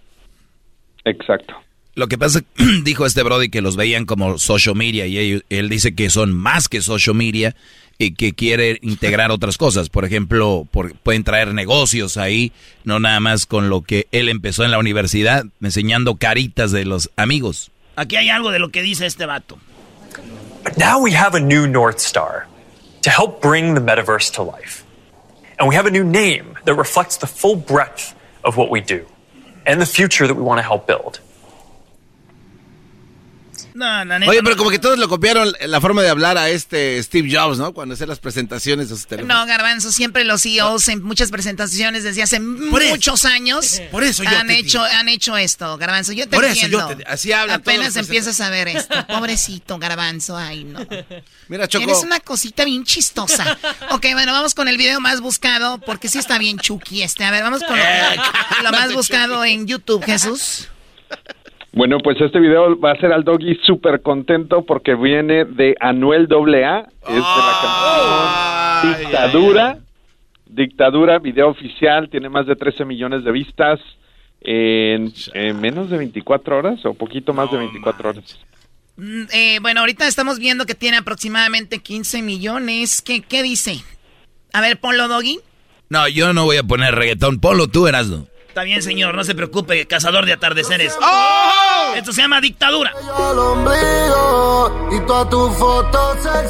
Exacto. 1.04 1.54
Lo 1.96 2.06
que 2.06 2.16
pasa, 2.16 2.40
dijo 2.84 3.06
este 3.06 3.24
Brody 3.24 3.50
que 3.50 3.60
los 3.60 3.76
veían 3.76 4.06
como 4.06 4.38
social 4.38 4.76
media 4.76 5.06
y 5.06 5.18
él, 5.18 5.44
él 5.50 5.68
dice 5.68 5.96
que 5.96 6.10
son 6.10 6.32
más 6.32 6.68
que 6.68 6.80
social 6.80 7.16
media 7.16 7.56
y 8.00 8.14
que 8.14 8.32
quiere 8.32 8.78
integrar 8.80 9.30
otras 9.30 9.58
cosas. 9.58 9.90
Por 9.90 10.06
ejemplo, 10.06 10.66
por- 10.70 10.94
pueden 10.96 11.22
traer 11.22 11.52
negocios 11.52 12.16
ahí, 12.16 12.50
no 12.82 12.98
nada 12.98 13.20
más 13.20 13.44
con 13.44 13.68
lo 13.68 13.82
que 13.82 14.08
él 14.10 14.30
empezó 14.30 14.64
en 14.64 14.70
la 14.70 14.78
universidad, 14.78 15.44
enseñando 15.60 16.16
caritas 16.16 16.72
de 16.72 16.86
los 16.86 17.10
amigos. 17.16 17.70
Aquí 17.96 18.16
hay 18.16 18.30
algo 18.30 18.50
de 18.52 18.58
lo 18.58 18.70
que 18.70 18.80
dice 18.80 19.04
este 19.04 19.26
vato. 19.26 19.58
But 20.64 20.78
now 20.78 20.98
we 20.98 21.12
have 21.14 21.36
a 21.36 21.40
new 21.40 21.66
North 21.66 21.98
Star 21.98 22.46
to 23.02 23.10
help 23.10 23.42
bring 23.42 23.74
the 23.74 23.80
metaverse 23.82 24.32
to 24.36 24.42
life. 24.42 24.82
And 25.58 25.68
we 25.68 25.76
have 25.76 25.86
a 25.86 25.90
new 25.90 26.04
name 26.04 26.54
that 26.64 26.76
reflects 26.76 27.18
the 27.18 27.26
full 27.26 27.56
breadth 27.56 28.14
of 28.42 28.56
what 28.56 28.70
we 28.70 28.80
do 28.80 29.04
and 29.66 29.78
the 29.78 29.86
future 29.86 30.26
that 30.26 30.34
we 30.36 30.42
want 30.42 30.58
to 30.58 30.62
help 30.66 30.86
build. 30.86 31.20
No, 33.74 34.04
la 34.04 34.18
neta, 34.18 34.30
Oye, 34.30 34.40
no- 34.40 34.44
pero 34.44 34.56
como 34.56 34.70
que 34.70 34.78
todos 34.78 34.98
lo 34.98 35.08
copiaron 35.08 35.52
la 35.66 35.80
forma 35.80 36.02
de 36.02 36.08
hablar 36.08 36.36
a 36.38 36.48
este 36.50 37.02
Steve 37.02 37.28
Jobs, 37.32 37.58
¿no? 37.58 37.72
Cuando 37.72 37.94
hacía 37.94 38.06
las 38.06 38.18
presentaciones 38.18 38.88
de 38.88 38.96
sus 38.96 39.06
teléfonos. 39.06 39.36
No, 39.36 39.46
Garbanzo, 39.46 39.92
siempre 39.92 40.24
los 40.24 40.42
CEOs 40.42 40.88
en 40.88 41.02
muchas 41.02 41.30
presentaciones 41.30 42.04
desde 42.04 42.22
hace 42.22 42.40
muchos 42.40 43.24
años 43.24 43.80
Por 43.90 44.04
eso 44.04 44.22
yo 44.22 44.30
han 44.30 44.46
te 44.48 44.58
hecho 44.58 44.82
han 44.82 45.08
hecho 45.08 45.36
esto, 45.36 45.76
Garbanzo. 45.78 46.12
Yo 46.12 46.28
te 46.28 46.36
Por 46.36 46.44
eso 46.44 46.66
yo 46.66 46.86
te- 46.88 47.04
así 47.04 47.32
hablan 47.32 47.60
Apenas 47.60 47.96
empiezas 47.96 48.40
a 48.40 48.50
ver 48.50 48.68
esto. 48.76 49.06
Pobrecito, 49.06 49.78
Garbanzo. 49.78 50.36
Ay, 50.36 50.64
no. 50.64 50.80
Mira, 51.48 51.68
Choco. 51.68 51.84
Eres 51.84 52.02
una 52.02 52.20
cosita 52.20 52.64
bien 52.64 52.84
chistosa. 52.84 53.58
Ok, 53.90 54.06
bueno, 54.12 54.32
vamos 54.32 54.54
con 54.54 54.68
el 54.68 54.76
video 54.76 55.00
más 55.00 55.20
buscado, 55.20 55.78
porque 55.78 56.08
sí 56.08 56.18
está 56.18 56.38
bien 56.38 56.58
chucky 56.58 57.02
este. 57.02 57.24
A 57.24 57.30
ver, 57.30 57.42
vamos 57.42 57.62
con 57.62 57.76
lo, 57.78 57.84
lo 58.62 58.70
más 58.70 58.92
buscado 58.92 59.44
en 59.44 59.66
YouTube, 59.66 60.04
Jesús. 60.04 60.68
Bueno, 61.72 61.98
pues 62.02 62.20
este 62.20 62.40
video 62.40 62.78
va 62.80 62.90
a 62.90 62.94
hacer 62.94 63.12
al 63.12 63.22
doggy 63.22 63.56
súper 63.64 64.02
contento 64.02 64.64
porque 64.64 64.94
viene 64.96 65.44
de 65.44 65.76
Anuel 65.80 66.26
AA, 66.30 66.88
es 67.02 67.14
de 67.14 67.20
la 67.20 67.58
canción 67.62 68.98
Dictadura. 68.98 69.78
Dictadura, 70.46 71.18
video 71.20 71.48
oficial, 71.48 72.08
tiene 72.10 72.28
más 72.28 72.46
de 72.46 72.56
13 72.56 72.84
millones 72.84 73.22
de 73.22 73.30
vistas 73.30 73.78
en, 74.40 75.12
en 75.34 75.60
menos 75.60 75.90
de 75.90 75.98
24 75.98 76.58
horas 76.58 76.84
o 76.84 76.94
poquito 76.94 77.32
más 77.32 77.52
de 77.52 77.58
24 77.58 78.10
horas. 78.10 78.38
Mm, 78.96 79.22
eh, 79.32 79.58
bueno, 79.62 79.80
ahorita 79.80 80.08
estamos 80.08 80.40
viendo 80.40 80.66
que 80.66 80.74
tiene 80.74 80.96
aproximadamente 80.96 81.78
15 81.78 82.22
millones. 82.22 83.00
¿Qué, 83.00 83.22
qué 83.22 83.44
dice? 83.44 83.76
A 84.52 84.60
ver, 84.60 84.78
ponlo, 84.80 85.06
Doggy. 85.06 85.38
No, 85.88 86.08
yo 86.08 86.32
no 86.32 86.44
voy 86.44 86.56
a 86.56 86.64
poner 86.64 86.94
reggaetón. 86.94 87.38
Ponlo 87.38 87.68
tú, 87.68 87.86
Erasmo. 87.86 88.26
Está 88.50 88.64
bien, 88.64 88.82
señor, 88.82 89.14
no 89.14 89.22
se 89.22 89.32
preocupe, 89.36 89.86
cazador 89.86 90.26
de 90.26 90.32
atardeceres. 90.32 90.98
¡Oh! 91.00 91.94
Esto 91.94 92.12
se 92.12 92.20
llama 92.20 92.40
dictadura. 92.40 92.92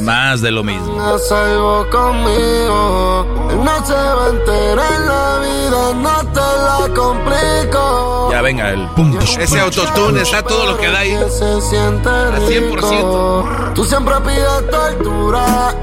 Más 0.00 0.40
de 0.40 0.50
lo 0.50 0.64
mismo. 0.64 0.98
a 0.98 1.18
salvo 1.18 1.86
conmigo. 1.90 3.48
Él 3.50 3.62
no 3.62 3.86
se 3.86 3.92
va 3.92 4.24
a 4.24 4.28
enterar 4.30 4.92
en 4.94 5.06
la 5.06 5.38
vida, 5.40 5.94
no 5.96 6.32
te 6.32 6.40
la 6.40 6.94
complico. 6.94 8.30
Ya 8.32 8.40
venga 8.40 8.70
el 8.70 8.88
pum. 8.88 9.18
Ese 9.38 9.60
autotune 9.60 10.22
está 10.22 10.42
todo 10.42 10.72
lo 10.72 10.78
que 10.78 10.86
da 10.86 11.00
ahí. 11.00 11.12
Al 11.12 11.28
100%. 11.28 12.76
rico. 12.76 13.72
Tú 13.74 13.84
siempre 13.84 14.14
pides 14.22 14.70
tu 14.70 14.76
altura, 14.76 15.74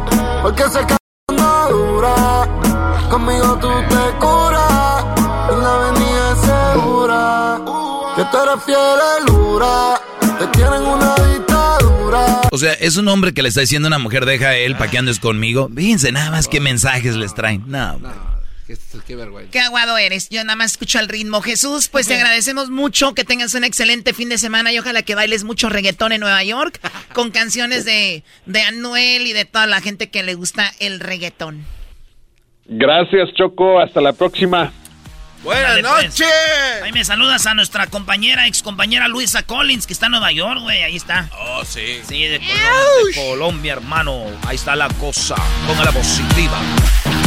porque 0.41 0.63
se 0.63 0.79
no 1.35 1.69
dura. 1.69 2.47
Conmigo 3.11 3.57
tú 3.61 3.69
te 3.87 4.16
Que 8.65 8.71
tú 8.71 8.79
eres 8.79 9.25
fiel, 9.25 9.35
lura. 9.35 10.01
Te 10.39 10.47
tienen 10.47 10.81
una 10.81 11.15
dictadura. 11.15 12.41
O 12.51 12.57
sea, 12.57 12.73
es 12.73 12.97
un 12.97 13.07
hombre 13.07 13.33
que 13.33 13.41
le 13.41 13.49
está 13.49 13.61
diciendo 13.61 13.87
a 13.87 13.89
una 13.89 13.99
mujer, 13.99 14.25
deja 14.25 14.49
a 14.49 14.57
él 14.57 14.75
para 14.75 14.89
que 14.89 14.97
andes 14.97 15.19
conmigo. 15.19 15.69
Fíjense 15.73 16.11
nada 16.11 16.31
más 16.31 16.47
qué 16.47 16.59
mensajes 16.59 17.15
les 17.15 17.33
traen. 17.33 17.63
No, 17.67 17.99
qué 19.05 19.15
vergüenza. 19.15 19.51
Qué 19.51 19.59
aguado 19.59 19.97
eres. 19.97 20.29
Yo 20.29 20.43
nada 20.43 20.55
más 20.55 20.71
escucho 20.71 20.99
el 20.99 21.07
ritmo. 21.07 21.41
Jesús, 21.41 21.87
pues 21.87 22.07
te 22.07 22.15
agradecemos 22.15 22.69
mucho. 22.69 23.13
Que 23.13 23.23
tengas 23.23 23.53
un 23.53 23.63
excelente 23.63 24.13
fin 24.13 24.29
de 24.29 24.37
semana 24.37 24.71
y 24.71 24.79
ojalá 24.79 25.03
que 25.03 25.15
bailes 25.15 25.43
mucho 25.43 25.69
reggaetón 25.69 26.11
en 26.11 26.21
Nueva 26.21 26.43
York 26.43 26.79
con 27.13 27.31
canciones 27.31 27.85
de, 27.85 28.23
de 28.45 28.61
Anuel 28.61 29.27
y 29.27 29.33
de 29.33 29.45
toda 29.45 29.67
la 29.67 29.81
gente 29.81 30.09
que 30.09 30.23
le 30.23 30.35
gusta 30.35 30.71
el 30.79 30.99
reggaetón. 30.99 31.65
Gracias, 32.65 33.29
Choco. 33.35 33.79
Hasta 33.79 34.01
la 34.01 34.13
próxima. 34.13 34.73
Buenas 35.43 35.71
pues. 35.71 35.83
noches. 35.83 36.27
Ahí 36.83 36.91
me 36.91 37.05
saludas 37.05 37.45
a 37.45 37.53
nuestra 37.53 37.87
compañera, 37.87 38.47
ex 38.47 38.61
compañera 38.61 39.07
Luisa 39.07 39.43
Collins, 39.43 39.87
que 39.87 39.93
está 39.93 40.07
en 40.07 40.13
Nueva 40.13 40.31
York, 40.31 40.61
güey. 40.61 40.83
Ahí 40.83 40.95
está. 40.95 41.29
Oh, 41.39 41.63
sí. 41.63 42.01
Sí, 42.07 42.23
de 42.23 42.39
Colombia, 42.39 42.71
de 43.05 43.29
Colombia, 43.29 43.73
hermano. 43.73 44.25
Ahí 44.45 44.55
está 44.55 44.75
la 44.75 44.87
cosa. 44.89 45.35
Póngala 45.67 45.91
positiva. 45.91 46.59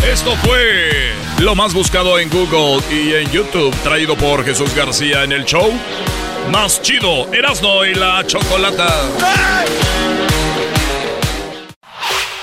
Esto 0.07 0.35
fue 0.43 1.13
lo 1.41 1.55
más 1.55 1.75
buscado 1.75 2.19
en 2.19 2.31
Google 2.31 2.83
y 2.91 3.15
en 3.15 3.31
YouTube, 3.31 3.75
traído 3.83 4.17
por 4.17 4.45
Jesús 4.45 4.75
García 4.75 5.25
en 5.25 5.33
el 5.33 5.45
show. 5.45 5.73
Más 6.51 6.81
chido, 6.83 7.33
Erasno 7.33 7.85
y 7.85 7.95
la 7.95 8.27
Chocolata. 8.27 8.89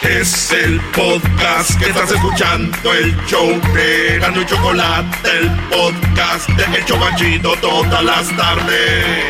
Es 0.10 0.54
el 0.54 0.80
podcast 0.96 1.78
que 1.78 1.90
estás 1.90 2.10
escuchando, 2.10 2.94
el 2.94 3.14
show 3.26 3.46
de 3.74 4.18
Gano 4.20 4.42
y 4.42 4.46
Chocolate, 4.46 5.30
el 5.38 5.52
podcast 5.70 6.50
de 6.52 6.78
El 6.78 6.86
Chocachito 6.86 7.54
todas 7.60 8.04
las 8.04 8.38
tardes. 8.38 9.26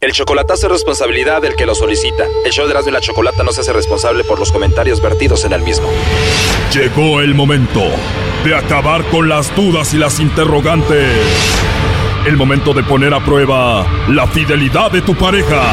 El 0.00 0.12
chocolatazo 0.12 0.66
es 0.66 0.72
responsabilidad 0.72 1.42
del 1.42 1.54
que 1.54 1.64
lo 1.64 1.76
solicita. 1.76 2.24
El 2.44 2.50
show 2.50 2.66
de 2.66 2.72
Erasmo 2.72 2.90
y 2.90 2.92
la 2.92 3.00
Chocolata 3.00 3.44
no 3.44 3.52
se 3.52 3.60
hace 3.60 3.72
responsable 3.72 4.24
por 4.24 4.40
los 4.40 4.50
comentarios 4.50 5.00
vertidos 5.00 5.44
en 5.44 5.52
el 5.52 5.62
mismo. 5.62 5.88
Llegó 6.74 7.20
el 7.20 7.34
momento 7.34 7.82
de 8.44 8.56
acabar 8.56 9.04
con 9.10 9.28
las 9.28 9.54
dudas 9.54 9.94
y 9.94 9.98
las 9.98 10.18
interrogantes. 10.18 11.06
El 12.26 12.36
momento 12.36 12.74
de 12.74 12.82
poner 12.82 13.14
a 13.14 13.24
prueba 13.24 13.86
la 14.08 14.26
fidelidad 14.26 14.90
de 14.90 15.02
tu 15.02 15.14
pareja. 15.14 15.72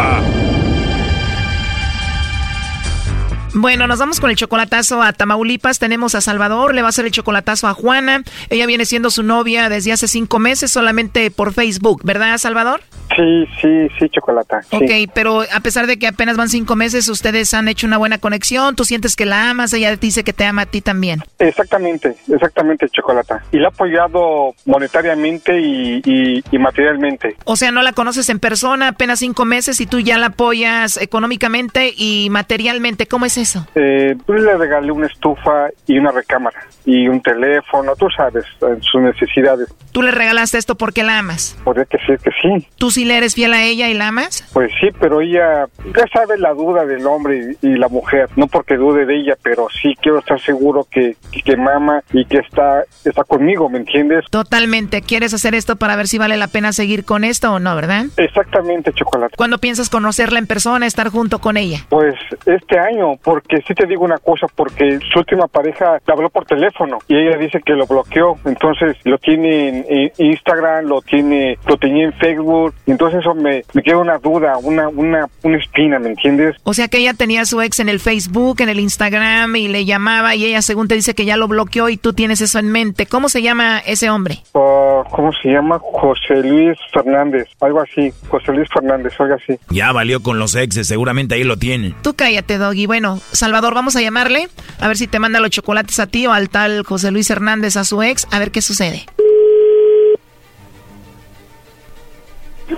Bueno, 3.61 3.85
nos 3.85 3.99
vamos 3.99 4.19
con 4.19 4.31
el 4.31 4.35
chocolatazo 4.35 5.03
a 5.03 5.13
Tamaulipas. 5.13 5.77
Tenemos 5.77 6.15
a 6.15 6.21
Salvador, 6.21 6.73
le 6.73 6.81
va 6.81 6.87
a 6.87 6.89
hacer 6.89 7.05
el 7.05 7.11
chocolatazo 7.11 7.67
a 7.67 7.73
Juana. 7.75 8.23
Ella 8.49 8.65
viene 8.65 8.85
siendo 8.85 9.11
su 9.11 9.21
novia 9.21 9.69
desde 9.69 9.91
hace 9.91 10.07
cinco 10.07 10.39
meses 10.39 10.71
solamente 10.71 11.29
por 11.29 11.53
Facebook, 11.53 12.01
¿verdad, 12.03 12.39
Salvador? 12.39 12.81
Sí, 13.15 13.45
sí, 13.61 13.87
sí, 13.99 14.09
chocolata. 14.09 14.61
sí. 14.63 14.77
Ok, 14.77 15.11
pero 15.13 15.41
a 15.53 15.59
pesar 15.59 15.85
de 15.85 15.99
que 15.99 16.07
apenas 16.07 16.37
van 16.37 16.49
cinco 16.49 16.75
meses, 16.75 17.07
ustedes 17.07 17.53
han 17.53 17.67
hecho 17.67 17.85
una 17.85 17.97
buena 17.99 18.17
conexión. 18.17 18.75
Tú 18.75 18.83
sientes 18.83 19.15
que 19.15 19.27
la 19.27 19.51
amas, 19.51 19.73
ella 19.73 19.95
dice 19.95 20.23
que 20.23 20.33
te 20.33 20.43
ama 20.45 20.63
a 20.63 20.65
ti 20.65 20.81
también. 20.81 21.21
Exactamente, 21.37 22.15
exactamente, 22.33 22.87
chocolata. 22.89 23.43
Y 23.51 23.57
la 23.57 23.67
ha 23.67 23.69
apoyado 23.69 24.55
monetariamente 24.65 25.61
y, 25.61 26.01
y- 26.03 26.43
y 26.51 26.57
materialmente. 26.57 27.35
O 27.43 27.55
sea, 27.57 27.71
no 27.71 27.83
la 27.83 27.93
conoces 27.93 28.27
en 28.29 28.39
persona, 28.39 28.87
apenas 28.87 29.19
cinco 29.19 29.45
meses 29.45 29.79
y 29.81 29.85
tú 29.85 29.99
ya 29.99 30.17
la 30.17 30.27
apoyas 30.27 30.97
económicamente 30.97 31.93
y 31.95 32.29
materialmente. 32.31 33.05
¿Cómo 33.07 33.27
es 33.27 33.37
eso? 33.37 33.50
Eh, 33.75 34.15
pues 34.25 34.41
le 34.41 34.57
regalé 34.57 34.91
una 34.91 35.07
estufa 35.07 35.69
y 35.87 35.97
una 35.97 36.11
recámara 36.11 36.59
y 36.85 37.07
un 37.07 37.21
teléfono, 37.21 37.95
tú 37.95 38.07
sabes, 38.15 38.43
sus 38.81 39.01
necesidades. 39.01 39.73
Tú 39.91 40.01
le 40.01 40.11
regalaste 40.11 40.57
esto 40.57 40.75
porque 40.75 41.03
la 41.03 41.19
amas. 41.19 41.57
Podría 41.63 41.85
que 41.85 41.97
sí, 41.99 42.13
que 42.23 42.31
sí. 42.41 42.67
¿Tú 42.77 42.91
sí 42.91 43.05
le 43.05 43.17
eres 43.17 43.35
fiel 43.35 43.53
a 43.53 43.63
ella 43.63 43.89
y 43.89 43.93
la 43.93 44.07
amas? 44.07 44.49
Pues 44.53 44.71
sí, 44.79 44.89
pero 44.99 45.21
ella, 45.21 45.67
ya 45.85 46.05
sabe 46.13 46.37
la 46.37 46.53
duda 46.53 46.85
del 46.85 47.05
hombre 47.05 47.57
y, 47.61 47.67
y 47.67 47.75
la 47.75 47.87
mujer, 47.87 48.29
no 48.35 48.47
porque 48.47 48.77
dude 48.77 49.05
de 49.05 49.19
ella, 49.19 49.37
pero 49.43 49.67
sí 49.81 49.95
quiero 50.01 50.19
estar 50.19 50.39
seguro 50.39 50.87
que, 50.89 51.15
que, 51.31 51.41
que 51.41 51.57
mama 51.57 52.01
y 52.13 52.25
que 52.25 52.37
está, 52.37 52.83
está 53.05 53.23
conmigo, 53.23 53.69
¿me 53.69 53.79
entiendes? 53.79 54.25
Totalmente. 54.29 55.01
¿Quieres 55.01 55.33
hacer 55.33 55.53
esto 55.55 55.75
para 55.75 55.95
ver 55.95 56.07
si 56.07 56.17
vale 56.17 56.37
la 56.37 56.47
pena 56.47 56.73
seguir 56.73 57.05
con 57.05 57.23
esto 57.23 57.53
o 57.53 57.59
no, 57.59 57.75
verdad? 57.75 58.05
Exactamente, 58.17 58.93
chocolate. 58.93 59.35
¿Cuándo 59.37 59.57
piensas 59.57 59.89
conocerla 59.89 60.39
en 60.39 60.47
persona, 60.47 60.85
estar 60.85 61.09
junto 61.09 61.39
con 61.39 61.57
ella? 61.57 61.85
Pues 61.89 62.15
este 62.45 62.79
año, 62.79 63.17
porque 63.23 63.40
sí 63.67 63.73
te 63.73 63.85
digo 63.85 64.03
una 64.03 64.17
cosa, 64.17 64.47
porque 64.55 64.99
su 65.11 65.19
última 65.19 65.47
pareja 65.47 65.99
le 66.05 66.13
habló 66.13 66.29
por 66.29 66.45
teléfono 66.45 66.99
y 67.07 67.15
ella 67.15 67.37
dice 67.37 67.61
que 67.65 67.73
lo 67.73 67.85
bloqueó, 67.85 68.37
entonces 68.45 68.97
lo 69.03 69.17
tiene 69.17 69.85
en, 69.87 70.11
Instagram, 70.17 70.85
lo 70.85 71.01
tiene, 71.01 71.57
lo 71.67 71.77
tenía 71.77 72.05
en 72.05 72.13
Facebook, 72.13 72.73
entonces 72.85 73.19
eso 73.21 73.33
me, 73.33 73.63
me 73.73 73.83
queda 73.83 73.97
una 73.97 74.17
duda, 74.17 74.57
una, 74.57 74.87
una, 74.89 75.27
una 75.43 75.57
espina, 75.57 75.99
¿me 75.99 76.09
entiendes? 76.09 76.55
O 76.63 76.73
sea 76.73 76.87
que 76.87 76.99
ella 76.99 77.13
tenía 77.13 77.41
a 77.41 77.45
su 77.45 77.61
ex 77.61 77.79
en 77.79 77.89
el 77.89 77.99
Facebook, 77.99 78.61
en 78.61 78.69
el 78.69 78.79
Instagram 78.79 79.55
y 79.55 79.67
le 79.67 79.85
llamaba 79.85 80.35
y 80.35 80.45
ella 80.45 80.61
según 80.61 80.87
te 80.87 80.95
dice 80.95 81.13
que 81.13 81.25
ya 81.25 81.37
lo 81.37 81.47
bloqueó 81.47 81.89
y 81.89 81.97
tú 81.97 82.13
tienes 82.13 82.41
eso 82.41 82.59
en 82.59 82.71
mente. 82.71 83.05
¿Cómo 83.05 83.29
se 83.29 83.41
llama 83.41 83.79
ese 83.79 84.09
hombre? 84.09 84.39
Oh, 84.53 85.03
¿Cómo 85.11 85.31
se 85.33 85.49
llama? 85.49 85.79
José 85.79 86.41
Luis 86.43 86.77
Fernández, 86.93 87.47
algo 87.59 87.81
así, 87.81 88.11
José 88.27 88.51
Luis 88.53 88.69
Fernández, 88.73 89.13
algo 89.19 89.35
así. 89.35 89.57
Ya 89.69 89.91
valió 89.91 90.21
con 90.21 90.39
los 90.39 90.55
exes, 90.55 90.87
seguramente 90.87 91.35
ahí 91.35 91.43
lo 91.43 91.57
tienen. 91.57 91.95
Tú 92.01 92.13
cállate, 92.15 92.57
Doggy. 92.57 92.85
Bueno, 92.85 93.19
Salvador, 93.31 93.73
vamos 93.73 93.95
a 93.95 94.01
llamarle 94.01 94.49
a 94.79 94.87
ver 94.87 94.97
si 94.97 95.07
te 95.07 95.19
manda 95.19 95.39
los 95.39 95.49
chocolates 95.49 95.99
a 95.99 96.07
ti 96.07 96.27
o 96.27 96.33
al 96.33 96.49
tal 96.49 96.83
José 96.83 97.11
Luis 97.11 97.29
Hernández 97.29 97.77
a 97.77 97.83
su 97.83 98.01
ex, 98.01 98.27
a 98.31 98.39
ver 98.39 98.51
qué 98.51 98.61
sucede. 98.61 99.05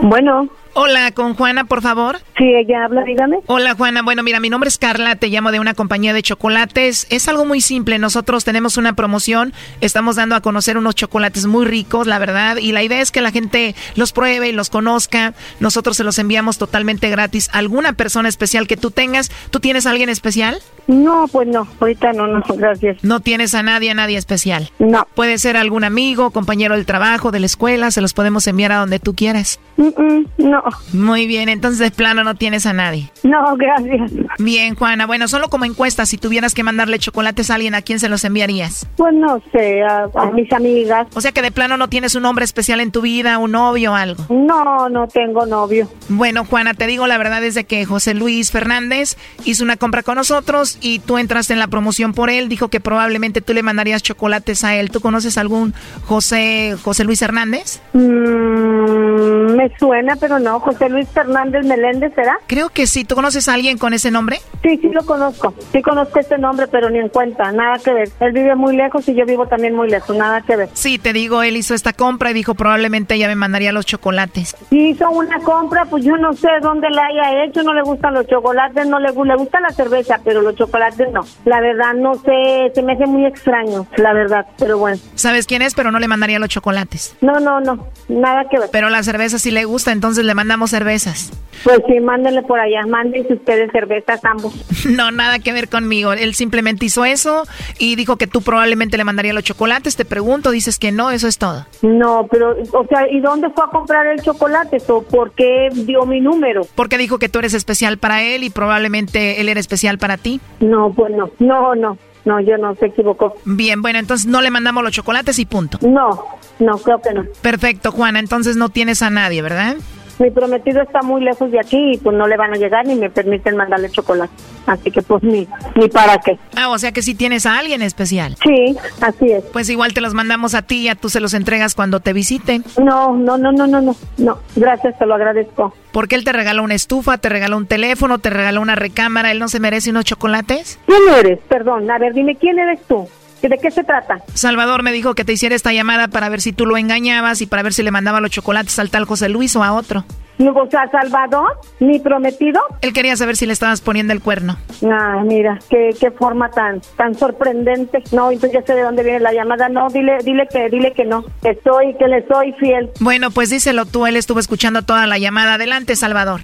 Bueno. 0.01 0.49
Hola, 0.75 1.11
con 1.11 1.35
Juana, 1.35 1.65
por 1.65 1.83
favor. 1.83 2.17
Sí, 2.35 2.45
ella 2.45 2.85
habla, 2.85 3.03
dígame. 3.03 3.37
Hola, 3.45 3.75
Juana. 3.75 4.01
Bueno, 4.01 4.23
mira, 4.23 4.39
mi 4.39 4.49
nombre 4.49 4.67
es 4.67 4.79
Carla, 4.79 5.15
te 5.15 5.27
llamo 5.27 5.51
de 5.51 5.59
una 5.59 5.75
compañía 5.75 6.13
de 6.13 6.23
chocolates. 6.23 7.05
Es 7.11 7.27
algo 7.27 7.45
muy 7.45 7.61
simple. 7.61 7.99
Nosotros 7.99 8.43
tenemos 8.43 8.77
una 8.77 8.93
promoción, 8.93 9.53
estamos 9.81 10.15
dando 10.15 10.35
a 10.35 10.41
conocer 10.41 10.77
unos 10.79 10.95
chocolates 10.95 11.45
muy 11.45 11.65
ricos, 11.65 12.07
la 12.07 12.17
verdad, 12.17 12.57
y 12.57 12.71
la 12.71 12.81
idea 12.81 13.01
es 13.01 13.11
que 13.11 13.21
la 13.21 13.29
gente 13.29 13.75
los 13.95 14.13
pruebe 14.13 14.49
y 14.49 14.51
los 14.51 14.71
conozca. 14.71 15.35
Nosotros 15.59 15.95
se 15.95 16.03
los 16.03 16.17
enviamos 16.17 16.57
totalmente 16.57 17.09
gratis. 17.11 17.49
¿Alguna 17.53 17.93
persona 17.93 18.27
especial 18.27 18.67
que 18.67 18.77
tú 18.77 18.89
tengas? 18.89 19.29
¿Tú 19.51 19.59
tienes 19.59 19.85
a 19.85 19.91
alguien 19.91 20.09
especial? 20.09 20.57
No, 20.87 21.27
pues 21.31 21.47
no, 21.47 21.67
ahorita 21.79 22.13
no, 22.13 22.27
no, 22.27 22.41
gracias. 22.55 23.03
No 23.03 23.19
tienes 23.19 23.53
a 23.53 23.63
nadie, 23.63 23.91
a 23.91 23.93
nadie 23.93 24.17
especial. 24.17 24.71
No. 24.79 25.07
Puede 25.13 25.37
ser 25.37 25.55
algún 25.55 25.83
amigo, 25.83 26.31
compañero 26.31 26.75
del 26.75 26.85
trabajo, 26.85 27.31
de 27.31 27.39
la 27.39 27.45
escuela, 27.45 27.91
se 27.91 28.01
los 28.01 28.13
podemos 28.13 28.47
enviar 28.47 28.71
a 28.71 28.77
donde 28.79 28.99
tú 28.99 29.13
quieras. 29.13 29.59
Mm, 29.77 29.83
mm, 29.83 30.25
no. 30.37 30.62
Muy 30.93 31.27
bien, 31.27 31.49
entonces 31.49 31.79
de 31.79 31.91
plano 31.91 32.23
no 32.23 32.35
tienes 32.35 32.65
a 32.65 32.73
nadie. 32.73 33.11
No, 33.23 33.55
gracias. 33.55 34.11
Bien, 34.39 34.75
Juana. 34.75 35.05
Bueno, 35.05 35.27
solo 35.27 35.49
como 35.49 35.65
encuesta, 35.65 36.05
si 36.05 36.17
tuvieras 36.17 36.53
que 36.53 36.63
mandarle 36.63 36.99
chocolates 36.99 37.49
a 37.49 37.55
alguien, 37.55 37.75
¿a 37.75 37.81
quién 37.81 37.99
se 37.99 38.09
los 38.09 38.23
enviarías? 38.23 38.87
Pues 38.97 39.13
no 39.13 39.41
sé, 39.51 39.81
a, 39.83 40.07
a 40.15 40.31
mis 40.31 40.51
amigas. 40.51 41.07
O 41.13 41.21
sea 41.21 41.31
que 41.31 41.41
de 41.41 41.51
plano 41.51 41.77
no 41.77 41.89
tienes 41.89 42.15
un 42.15 42.25
hombre 42.25 42.45
especial 42.45 42.79
en 42.79 42.91
tu 42.91 43.01
vida, 43.01 43.37
un 43.37 43.51
novio 43.51 43.91
o 43.91 43.95
algo. 43.95 44.25
No, 44.29 44.89
no 44.89 45.07
tengo 45.07 45.45
novio. 45.45 45.89
Bueno, 46.09 46.45
Juana, 46.45 46.73
te 46.73 46.87
digo 46.87 47.07
la 47.07 47.17
verdad 47.17 47.43
es 47.43 47.55
de 47.55 47.63
que 47.65 47.85
José 47.85 48.13
Luis 48.13 48.51
Fernández 48.51 49.17
hizo 49.45 49.63
una 49.63 49.77
compra 49.77 50.03
con 50.03 50.15
nosotros 50.15 50.77
y 50.81 50.99
tú 50.99 51.17
entraste 51.17 51.53
en 51.53 51.59
la 51.59 51.67
promoción 51.67 52.13
por 52.13 52.29
él. 52.29 52.49
Dijo 52.49 52.69
que 52.69 52.79
probablemente 52.79 53.41
tú 53.41 53.53
le 53.53 53.63
mandarías 53.63 54.03
chocolates 54.03 54.63
a 54.63 54.75
él. 54.75 54.91
¿Tú 54.91 55.01
conoces 55.01 55.37
algún 55.37 55.73
José 56.05 56.75
José 56.83 57.03
Luis 57.03 57.21
Hernández? 57.21 57.81
Mm, 57.93 59.55
me 59.55 59.71
suena, 59.77 60.15
pero 60.15 60.39
no. 60.39 60.52
José 60.59 60.89
Luis 60.89 61.07
Fernández 61.09 61.65
Meléndez, 61.65 62.13
¿será? 62.15 62.37
Creo 62.47 62.69
que 62.69 62.87
sí. 62.87 63.03
¿Tú 63.05 63.15
conoces 63.15 63.47
a 63.47 63.53
alguien 63.53 63.77
con 63.77 63.93
ese 63.93 64.11
nombre? 64.11 64.39
Sí, 64.61 64.77
sí 64.81 64.89
lo 64.89 65.05
conozco. 65.05 65.53
Sí 65.71 65.81
conozco 65.81 66.19
este 66.19 66.37
nombre, 66.37 66.67
pero 66.67 66.89
ni 66.89 66.99
en 66.99 67.09
cuenta. 67.09 67.51
Nada 67.51 67.77
que 67.79 67.93
ver. 67.93 68.09
Él 68.19 68.31
vive 68.31 68.55
muy 68.55 68.75
lejos 68.75 69.07
y 69.09 69.15
yo 69.15 69.25
vivo 69.25 69.47
también 69.47 69.75
muy 69.75 69.89
lejos. 69.89 70.15
Nada 70.15 70.41
que 70.41 70.55
ver. 70.55 70.69
Sí, 70.73 70.97
te 70.99 71.13
digo, 71.13 71.43
él 71.43 71.57
hizo 71.57 71.73
esta 71.73 71.93
compra 71.93 72.31
y 72.31 72.33
dijo 72.33 72.55
probablemente 72.55 73.15
ella 73.15 73.27
me 73.27 73.35
mandaría 73.35 73.71
los 73.71 73.85
chocolates. 73.85 74.55
Si 74.69 74.89
hizo 74.89 75.09
una 75.09 75.39
compra, 75.39 75.85
pues 75.85 76.03
yo 76.03 76.17
no 76.17 76.33
sé 76.33 76.47
dónde 76.61 76.89
la 76.89 77.03
haya 77.05 77.43
hecho. 77.45 77.63
No 77.63 77.73
le 77.73 77.81
gustan 77.81 78.13
los 78.13 78.27
chocolates, 78.27 78.87
no 78.87 78.99
le, 78.99 79.09
le 79.11 79.35
gusta 79.35 79.59
la 79.59 79.69
cerveza, 79.69 80.19
pero 80.23 80.41
los 80.41 80.55
chocolates 80.55 81.11
no. 81.11 81.21
La 81.45 81.59
verdad, 81.61 81.93
no 81.95 82.15
sé. 82.15 82.71
Se 82.73 82.81
me 82.81 82.93
hace 82.93 83.05
muy 83.05 83.25
extraño, 83.25 83.87
la 83.97 84.13
verdad. 84.13 84.45
Pero 84.57 84.77
bueno. 84.77 84.97
¿Sabes 85.15 85.45
quién 85.45 85.61
es? 85.61 85.73
Pero 85.73 85.91
no 85.91 85.99
le 85.99 86.07
mandaría 86.07 86.39
los 86.39 86.49
chocolates. 86.49 87.15
No, 87.21 87.39
no, 87.39 87.59
no. 87.59 87.87
Nada 88.07 88.45
que 88.49 88.59
ver. 88.59 88.69
Pero 88.71 88.89
la 88.89 89.03
cerveza 89.03 89.39
sí 89.39 89.51
le 89.51 89.65
gusta, 89.65 89.91
entonces 89.91 90.25
le 90.25 90.33
mandamos 90.43 90.71
cervezas. 90.71 91.31
Pues 91.63 91.79
sí, 91.87 92.01
mándenle 92.01 92.41
por 92.41 92.59
allá. 92.59 92.85
Mándense 92.85 93.33
ustedes 93.33 93.71
cervezas 93.71 94.19
ambos. 94.25 94.53
No, 94.83 95.11
nada 95.11 95.39
que 95.39 95.53
ver 95.53 95.69
conmigo. 95.69 96.11
Él 96.11 96.35
simplemente 96.35 96.85
hizo 96.85 97.05
eso 97.05 97.45
y 97.79 97.95
dijo 97.95 98.17
que 98.17 98.27
tú 98.27 98.41
probablemente 98.41 98.97
le 98.97 99.05
mandaría 99.05 99.31
los 99.31 99.45
chocolates. 99.45 99.95
Te 99.95 100.03
pregunto, 100.03 100.51
dices 100.51 100.77
que 100.77 100.91
no, 100.91 101.09
eso 101.09 101.29
es 101.29 101.37
todo. 101.37 101.65
No, 101.81 102.27
pero, 102.29 102.57
o 102.73 102.85
sea, 102.87 103.09
¿y 103.09 103.21
dónde 103.21 103.49
fue 103.51 103.63
a 103.63 103.67
comprar 103.67 104.05
el 104.07 104.21
chocolate? 104.21 104.79
¿O 104.89 105.03
por 105.03 105.31
qué 105.31 105.69
dio 105.71 106.05
mi 106.05 106.19
número? 106.19 106.67
Porque 106.75 106.97
dijo 106.97 107.17
que 107.17 107.29
tú 107.29 107.39
eres 107.39 107.53
especial 107.53 107.97
para 107.97 108.21
él 108.23 108.43
y 108.43 108.49
probablemente 108.49 109.39
él 109.39 109.47
era 109.47 109.61
especial 109.61 109.97
para 109.97 110.17
ti. 110.17 110.41
No, 110.59 110.91
pues 110.93 111.13
no. 111.13 111.31
No, 111.39 111.75
no. 111.75 111.97
No, 112.25 112.41
yo 112.41 112.57
no, 112.57 112.75
se 112.75 112.87
equivocó. 112.87 113.35
Bien, 113.45 113.81
bueno, 113.81 113.99
entonces 113.99 114.27
no 114.27 114.41
le 114.41 114.49
mandamos 114.49 114.83
los 114.83 114.91
chocolates 114.91 115.39
y 115.39 115.45
punto. 115.45 115.77
No, 115.81 116.25
no, 116.59 116.77
creo 116.77 117.01
que 117.01 117.13
no. 117.13 117.23
Perfecto, 117.41 117.91
Juana, 117.91 118.19
entonces 118.19 118.57
no 118.57 118.69
tienes 118.69 119.01
a 119.01 119.09
nadie, 119.09 119.41
¿verdad? 119.41 119.77
Mi 120.19 120.29
prometido 120.31 120.81
está 120.81 121.01
muy 121.01 121.23
lejos 121.23 121.51
de 121.51 121.59
aquí 121.59 121.93
y 121.93 121.97
pues 121.97 122.15
no 122.15 122.27
le 122.27 122.37
van 122.37 122.53
a 122.53 122.57
llegar 122.57 122.85
ni 122.85 122.95
me 122.95 123.09
permiten 123.09 123.55
mandarle 123.55 123.89
chocolate. 123.89 124.33
Así 124.65 124.91
que 124.91 125.01
pues 125.01 125.23
ni, 125.23 125.47
ni 125.75 125.89
para 125.89 126.17
qué. 126.19 126.37
Ah, 126.55 126.69
o 126.69 126.77
sea 126.77 126.91
que 126.91 127.01
sí 127.01 127.15
tienes 127.15 127.45
a 127.45 127.57
alguien 127.57 127.81
especial. 127.81 128.35
Sí, 128.43 128.75
así 129.01 129.31
es. 129.31 129.43
Pues 129.45 129.69
igual 129.69 129.93
te 129.93 130.01
los 130.01 130.13
mandamos 130.13 130.55
a 130.55 130.61
ti 130.61 130.81
y 130.81 130.83
ya 130.85 130.95
tú 130.95 131.09
se 131.09 131.19
los 131.19 131.33
entregas 131.33 131.75
cuando 131.75 131.99
te 131.99 132.13
visiten. 132.13 132.63
No, 132.77 133.15
no, 133.15 133.37
no, 133.37 133.51
no, 133.51 133.67
no, 133.67 133.81
no. 133.81 133.95
No, 134.17 134.39
gracias, 134.55 134.97
te 134.97 135.05
lo 135.05 135.15
agradezco. 135.15 135.73
Porque 135.91 136.15
él 136.15 136.23
te 136.23 136.31
regaló 136.31 136.63
una 136.63 136.75
estufa, 136.75 137.17
te 137.17 137.29
regaló 137.29 137.57
un 137.57 137.67
teléfono, 137.67 138.19
te 138.19 138.29
regaló 138.29 138.61
una 138.61 138.75
recámara, 138.75 139.31
¿él 139.31 139.39
no 139.39 139.47
se 139.47 139.59
merece 139.59 139.89
unos 139.89 140.05
chocolates? 140.05 140.79
¿Quién 140.85 141.01
eres? 141.19 141.39
Perdón, 141.47 141.89
a 141.89 141.97
ver, 141.99 142.13
dime, 142.13 142.35
¿quién 142.35 142.57
eres 142.59 142.81
tú? 142.87 143.07
¿De 143.49 143.57
qué 143.57 143.71
se 143.71 143.83
trata? 143.83 144.19
Salvador 144.33 144.83
me 144.83 144.93
dijo 144.93 145.15
que 145.15 145.25
te 145.25 145.33
hiciera 145.33 145.53
esta 145.53 145.73
llamada 145.73 146.07
para 146.07 146.29
ver 146.29 146.39
si 146.39 146.53
tú 146.53 146.65
lo 146.65 146.77
engañabas 146.77 147.41
y 147.41 147.45
para 147.45 147.61
ver 147.61 147.73
si 147.73 147.83
le 147.83 147.91
mandaba 147.91 148.21
los 148.21 148.31
chocolates 148.31 148.79
al 148.79 148.89
tal 148.89 149.05
José 149.05 149.27
Luis 149.27 149.55
o 149.57 149.63
a 149.63 149.73
otro. 149.73 150.05
O 150.39 150.69
sea, 150.69 150.89
Salvador, 150.89 151.59
mi 151.79 151.99
prometido. 151.99 152.59
Él 152.81 152.91
quería 152.91 153.15
saber 153.15 153.37
si 153.37 153.45
le 153.45 153.53
estabas 153.53 153.81
poniendo 153.81 154.13
el 154.13 154.21
cuerno. 154.21 154.57
Ah, 154.83 155.21
mira, 155.23 155.59
qué, 155.69 155.91
qué 155.99 156.09
forma 156.11 156.49
tan 156.49 156.81
tan 156.97 157.13
sorprendente. 157.15 158.01
No, 158.11 158.31
entonces 158.31 158.59
ya 158.59 158.65
sé 158.65 158.73
de 158.73 158.81
dónde 158.81 159.03
viene 159.03 159.19
la 159.19 159.31
llamada. 159.31 159.69
No, 159.69 159.89
dile 159.89 160.17
dile 160.23 160.47
que 160.51 160.69
dile 160.69 160.93
que 160.93 161.05
no. 161.05 161.23
Que 161.41 161.59
soy, 161.63 161.95
que 161.97 162.07
le 162.07 162.25
soy 162.27 162.53
fiel. 162.53 162.89
Bueno, 162.99 163.29
pues 163.29 163.51
díselo 163.51 163.85
tú, 163.85 164.07
él 164.07 164.15
estuvo 164.15 164.39
escuchando 164.39 164.81
toda 164.81 165.05
la 165.05 165.17
llamada. 165.19 165.55
Adelante, 165.55 165.95
Salvador. 165.95 166.41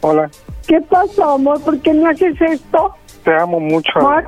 Hola. 0.00 0.30
¿Qué 0.66 0.80
pasó, 0.80 1.32
amor? 1.32 1.60
¿Por 1.62 1.80
qué 1.80 1.92
no 1.92 2.08
haces 2.08 2.40
esto? 2.40 2.94
Te 3.24 3.34
amo 3.34 3.60
mucho. 3.60 3.90
Amor. 3.98 4.24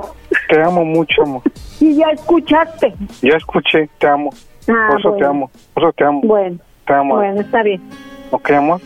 Te 0.48 0.60
amo 0.62 0.84
mucho, 0.84 1.22
amor. 1.22 1.42
Y 1.80 1.96
ya 1.96 2.06
escuchaste. 2.12 2.94
Ya 3.22 3.36
escuché, 3.36 3.88
te 3.98 4.06
amo. 4.06 4.30
Ah, 4.68 4.86
por 4.90 5.00
eso 5.00 5.08
te 5.10 5.16
bueno. 5.16 5.28
amo. 5.30 5.50
Por 5.74 5.82
eso 5.82 5.92
te 5.92 6.04
amo. 6.04 6.20
Bueno, 6.22 6.58
Te 6.86 6.94
amo. 6.94 7.16
bueno, 7.16 7.40
está 7.40 7.62
bien. 7.62 7.82
¿Ok, 8.30 8.50
amor? 8.52 8.80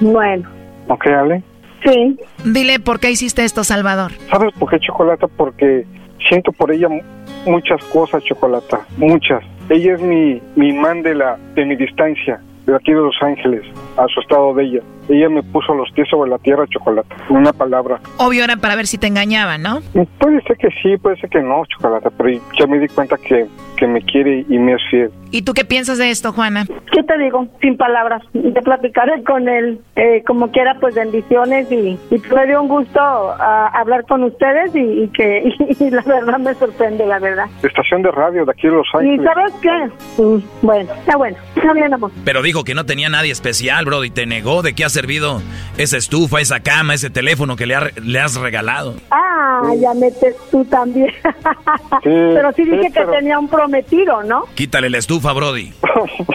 Bueno, 0.00 0.48
¿Ok, 0.88 1.06
Ale? 1.06 1.42
sí. 1.84 2.18
Dile 2.44 2.78
por 2.80 2.98
qué 3.00 3.10
hiciste 3.10 3.44
esto, 3.44 3.64
Salvador. 3.64 4.12
¿Sabes 4.30 4.52
por 4.58 4.68
qué 4.70 4.78
Chocolata? 4.80 5.28
Porque 5.28 5.86
siento 6.28 6.52
por 6.52 6.72
ella 6.72 6.88
mu- 6.88 7.00
muchas 7.46 7.82
cosas, 7.84 8.22
Chocolata. 8.24 8.80
Muchas. 8.96 9.42
Ella 9.70 9.94
es 9.94 10.02
mi, 10.02 10.42
mi 10.56 10.68
imán 10.70 11.02
de, 11.02 11.14
la, 11.14 11.38
de 11.54 11.64
mi 11.64 11.76
distancia, 11.76 12.40
de 12.66 12.74
aquí 12.76 12.92
de 12.92 13.00
Los 13.00 13.16
Ángeles, 13.22 13.62
a 13.96 14.06
su 14.08 14.20
estado 14.20 14.54
de 14.54 14.64
ella. 14.64 14.80
Ella 15.08 15.28
me 15.28 15.42
puso 15.42 15.74
los 15.74 15.90
pies 15.92 16.08
sobre 16.08 16.30
la 16.30 16.38
tierra, 16.38 16.64
Chocolata. 16.68 17.14
En 17.28 17.36
una 17.36 17.52
palabra. 17.52 17.98
Obvio 18.18 18.44
era 18.44 18.56
para 18.56 18.76
ver 18.76 18.86
si 18.86 18.98
te 18.98 19.08
engañaban, 19.08 19.60
¿no? 19.62 19.80
Puede 20.18 20.40
ser 20.42 20.56
que 20.56 20.68
sí, 20.80 20.96
puede 20.96 21.16
ser 21.16 21.28
que 21.28 21.40
no, 21.42 21.64
Chocolata, 21.66 22.10
pero 22.16 22.30
ya 22.58 22.66
me 22.68 22.78
di 22.78 22.86
cuenta 22.88 23.16
que, 23.18 23.46
que 23.76 23.86
me 23.88 24.00
quiere 24.02 24.44
y 24.48 24.58
me 24.58 24.74
es 24.74 24.80
fiel. 24.90 25.10
¿Y 25.32 25.42
tú 25.42 25.54
qué 25.54 25.64
piensas 25.64 25.98
de 25.98 26.10
esto, 26.10 26.32
Juana? 26.32 26.64
¿Qué 26.92 27.02
te 27.02 27.18
digo? 27.18 27.48
Sin 27.60 27.76
palabras. 27.76 28.22
Te 28.32 28.62
platicaré 28.62 29.24
con 29.24 29.48
él. 29.48 29.80
Eh, 29.96 30.22
como 30.26 30.50
quiera, 30.52 30.76
pues 30.80 30.94
bendiciones 30.94 31.70
y, 31.72 31.98
y 32.10 32.22
me 32.34 32.46
dio 32.46 32.62
un 32.62 32.68
gusto 32.68 33.00
hablar 33.00 34.04
con 34.06 34.22
ustedes 34.24 34.74
y, 34.74 35.02
y 35.04 35.08
que 35.08 35.52
y 35.80 35.90
la 35.90 36.02
verdad 36.02 36.38
me 36.38 36.54
sorprende, 36.54 37.06
la 37.06 37.18
verdad. 37.18 37.46
Estación 37.62 38.02
de 38.02 38.10
radio 38.12 38.44
de 38.44 38.52
aquí 38.52 38.68
de 38.68 38.74
Los 38.74 38.86
¿Y 38.94 38.98
Ángeles. 38.98 39.24
sabes 39.34 39.52
qué? 39.62 40.22
Mm, 40.22 40.42
Bueno, 40.62 40.92
está 40.94 41.16
bueno. 41.16 41.36
Está 41.56 41.72
bien, 41.72 41.92
amor. 41.94 42.10
Pero 42.24 42.42
dijo 42.52 42.64
que 42.64 42.74
no 42.74 42.84
tenía 42.84 43.08
nadie 43.08 43.32
especial, 43.32 43.86
bro, 43.86 44.04
y 44.04 44.10
te 44.10 44.26
negó 44.26 44.60
de 44.60 44.74
qué 44.74 44.84
ha 44.84 44.90
servido 44.90 45.40
esa 45.78 45.96
estufa, 45.96 46.38
esa 46.42 46.60
cama, 46.60 46.92
ese 46.92 47.08
teléfono 47.08 47.56
que 47.56 47.64
le, 47.64 47.74
ha- 47.76 47.90
le 48.02 48.20
has 48.20 48.34
regalado. 48.36 48.94
Ah, 49.10 49.62
ya 49.80 49.94
metes 49.94 50.36
tú 50.50 50.62
también. 50.66 51.10
pero 52.02 52.52
sí 52.52 52.64
dije 52.64 52.88
sí, 52.88 52.92
que 52.92 53.04
tenía 53.06 53.38
un 53.38 53.48
prometido, 53.48 54.22
¿no? 54.22 54.44
Quítale 54.54 54.90
la 54.90 54.98
estufa, 54.98 55.32
Brody. 55.32 55.72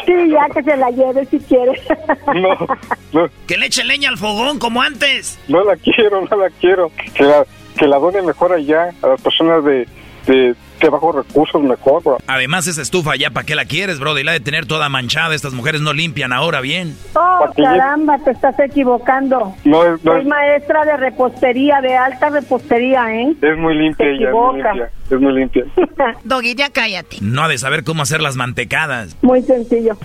Sí, 0.07 0.13
ya 0.31 0.47
que 0.51 0.63
se 0.63 0.75
la 0.75 0.89
lleve 0.89 1.25
si 1.27 1.37
quiere. 1.39 1.79
Que 3.47 3.57
le 3.57 3.67
eche 3.67 3.83
leña 3.83 4.09
al 4.09 4.17
fogón 4.17 4.59
como 4.59 4.81
antes. 4.81 5.39
No 5.47 5.63
la 5.63 5.75
quiero, 5.75 6.21
no 6.29 6.37
la 6.37 6.49
quiero. 6.49 6.91
Que 7.15 7.23
la, 7.23 7.45
que 7.77 7.87
la 7.87 7.97
done 7.99 8.21
mejor 8.21 8.53
allá 8.53 8.91
a 9.01 9.07
las 9.07 9.21
personas 9.21 9.63
de, 9.63 9.87
de, 10.27 10.55
de 10.79 10.89
bajos 10.89 11.15
recursos, 11.15 11.61
mejor, 11.63 12.03
bro. 12.03 12.17
Además, 12.27 12.67
esa 12.67 12.81
estufa 12.81 13.15
ya, 13.15 13.31
¿para 13.31 13.45
qué 13.45 13.55
la 13.55 13.65
quieres, 13.65 13.99
Brody? 13.99 14.23
La 14.23 14.31
de 14.33 14.39
tener 14.39 14.65
toda 14.65 14.89
manchada. 14.89 15.33
Estas 15.35 15.53
mujeres 15.53 15.81
no 15.81 15.93
limpian 15.93 16.33
ahora 16.33 16.61
bien. 16.61 16.95
Oh, 17.15 17.45
caramba, 17.55 18.17
te 18.19 18.31
estás 18.31 18.59
equivocando. 18.59 19.53
No 19.65 19.83
es, 19.83 20.03
no 20.03 20.11
Soy 20.13 20.21
es, 20.21 20.27
maestra 20.27 20.85
de 20.85 20.97
repostería, 20.97 21.81
de 21.81 21.95
alta 21.95 22.29
repostería, 22.29 23.13
¿eh? 23.15 23.33
es 23.41 23.57
muy 23.57 23.75
limpia 23.77 24.05
Te 24.05 24.13
ella, 24.15 24.27
es 24.29 24.33
muy 24.33 24.59
equivocas. 24.59 24.75
limpia. 24.75 24.91
Es 25.09 25.21
muy 25.21 25.33
limpia. 25.33 25.63
Doggy, 26.25 26.53
ya 26.55 26.69
cállate. 26.69 27.17
No 27.21 27.43
ha 27.43 27.47
de 27.47 27.57
saber 27.57 27.83
cómo 27.85 28.01
hacer 28.03 28.21
las 28.21 28.35
mantecadas. 28.35 29.15
Muy 29.21 29.41
sencillo. 29.41 29.97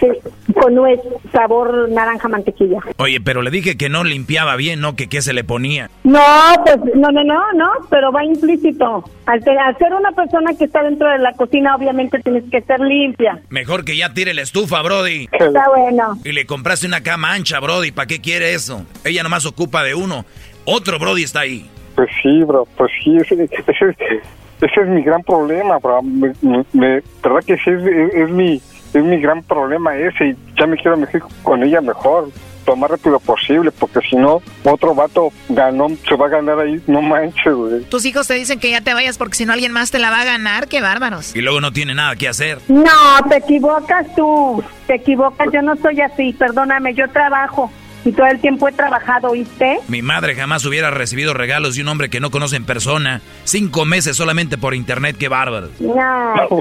Sí, 0.00 0.08
con 0.54 0.74
nuez, 0.74 1.00
sabor 1.32 1.88
naranja 1.90 2.28
mantequilla. 2.28 2.78
Oye, 2.98 3.20
pero 3.20 3.40
le 3.42 3.50
dije 3.50 3.76
que 3.78 3.88
no 3.88 4.04
limpiaba 4.04 4.56
bien, 4.56 4.80
¿no? 4.80 4.96
Que 4.96 5.08
qué 5.08 5.22
se 5.22 5.32
le 5.32 5.44
ponía. 5.44 5.88
No, 6.04 6.20
pues 6.64 6.76
no, 6.94 7.08
no, 7.10 7.24
no, 7.24 7.52
no, 7.54 7.70
pero 7.88 8.12
va 8.12 8.22
implícito. 8.24 9.02
Al, 9.26 9.42
te- 9.42 9.58
al 9.58 9.76
ser 9.78 9.94
una 9.94 10.10
persona 10.22 10.54
que 10.54 10.64
está 10.64 10.82
dentro 10.82 11.08
de 11.08 11.18
la 11.18 11.32
cocina, 11.34 11.74
obviamente 11.76 12.18
tienes 12.20 12.44
que 12.50 12.60
ser 12.62 12.80
limpia. 12.80 13.40
Mejor 13.48 13.84
que 13.84 13.96
ya 13.96 14.12
tire 14.12 14.34
la 14.34 14.42
estufa, 14.42 14.82
Brody. 14.82 15.28
Está 15.32 15.68
bueno. 15.74 16.18
Y 16.24 16.32
le 16.32 16.46
compraste 16.46 16.86
una 16.86 17.02
cama 17.02 17.32
ancha, 17.32 17.60
Brody. 17.60 17.90
¿Para 17.92 18.06
qué 18.06 18.20
quiere 18.20 18.54
eso? 18.54 18.84
Ella 19.04 19.22
nomás 19.22 19.46
ocupa 19.46 19.82
de 19.82 19.94
uno. 19.94 20.24
Otro 20.64 20.98
Brody 20.98 21.22
está 21.24 21.40
ahí. 21.40 21.68
Pues 21.96 22.08
sí, 22.22 22.42
bro, 22.44 22.66
pues 22.76 22.90
sí, 23.02 23.16
ese, 23.16 23.34
ese, 23.44 23.50
es- 23.68 24.22
ese 24.62 24.80
es 24.82 24.88
mi 24.88 25.02
gran 25.02 25.22
problema, 25.22 25.78
bro. 25.78 26.02
Me, 26.02 26.32
me- 26.42 26.64
me- 26.72 27.02
verdad 27.22 27.40
que 27.46 27.56
sí, 27.56 27.70
es, 27.70 27.82
es- 27.82 28.14
es 28.14 28.30
mi, 28.30 28.54
es 28.94 29.04
mi 29.04 29.20
gran 29.20 29.42
problema 29.42 29.96
ese 29.96 30.28
y 30.28 30.36
ya 30.58 30.66
me 30.66 30.76
quiero 30.76 30.96
mejor 30.96 31.22
con 31.42 31.62
ella 31.62 31.80
mejor, 31.80 32.28
lo 32.70 32.76
más 32.76 32.90
rápido 32.90 33.18
posible, 33.18 33.72
porque 33.72 34.00
si 34.08 34.16
no, 34.16 34.40
otro 34.64 34.94
vato 34.94 35.32
ganó, 35.48 35.88
se 36.08 36.14
va 36.14 36.26
a 36.26 36.28
ganar 36.28 36.60
ahí, 36.60 36.80
no 36.86 37.02
manches, 37.02 37.52
güey. 37.52 37.80
Tus 37.84 38.04
hijos 38.04 38.28
te 38.28 38.34
dicen 38.34 38.60
que 38.60 38.70
ya 38.70 38.80
te 38.80 38.94
vayas 38.94 39.18
porque 39.18 39.34
si 39.34 39.44
no 39.44 39.52
alguien 39.52 39.72
más 39.72 39.90
te 39.90 39.98
la 39.98 40.10
va 40.10 40.20
a 40.20 40.24
ganar. 40.24 40.68
¡Qué 40.68 40.80
bárbaros! 40.80 41.34
Y 41.34 41.40
luego 41.40 41.60
no 41.60 41.72
tiene 41.72 41.94
nada 41.94 42.14
que 42.14 42.28
hacer. 42.28 42.58
No, 42.68 43.28
te 43.28 43.38
equivocas 43.38 44.06
tú. 44.14 44.62
Te 44.86 44.94
equivocas, 44.94 45.48
yo 45.52 45.62
no 45.62 45.74
soy 45.76 46.00
así, 46.00 46.32
perdóname, 46.32 46.94
yo 46.94 47.08
trabajo. 47.10 47.70
Y 48.04 48.12
todo 48.12 48.26
el 48.26 48.40
tiempo 48.40 48.66
he 48.68 48.72
trabajado, 48.72 49.28
¿oíste? 49.28 49.78
Mi 49.88 50.00
madre 50.00 50.34
jamás 50.34 50.64
hubiera 50.64 50.90
recibido 50.90 51.34
regalos 51.34 51.74
de 51.76 51.82
un 51.82 51.88
hombre 51.88 52.08
que 52.08 52.18
no 52.20 52.30
conoce 52.30 52.56
en 52.56 52.64
persona. 52.64 53.20
Cinco 53.44 53.84
meses 53.84 54.16
solamente 54.16 54.56
por 54.56 54.74
internet, 54.74 55.16
qué 55.18 55.28
bárbaro. 55.28 55.68
No. 55.78 56.34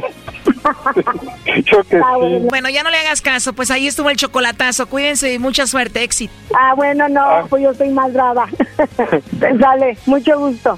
Yo 1.66 1.84
que 1.86 1.98
Ah, 1.98 2.18
bueno. 2.18 2.40
Bueno, 2.50 2.70
ya 2.70 2.84
no 2.84 2.90
le 2.90 2.98
hagas 2.98 3.22
caso, 3.22 3.54
pues 3.54 3.72
ahí 3.72 3.88
estuvo 3.88 4.10
el 4.10 4.18
chocolatazo. 4.18 4.88
Cuídense 4.88 5.34
y 5.34 5.40
mucha 5.40 5.66
suerte, 5.68 6.04
éxito. 6.04 6.34
Ah, 6.58 6.74
bueno, 6.76 7.08
no, 7.08 7.48
pues 7.50 7.64
yo 7.64 7.74
soy 7.74 7.90
más 7.90 8.12
brava. 8.14 8.48
Dale, 9.32 9.98
mucho 10.06 10.38
gusto. 10.38 10.78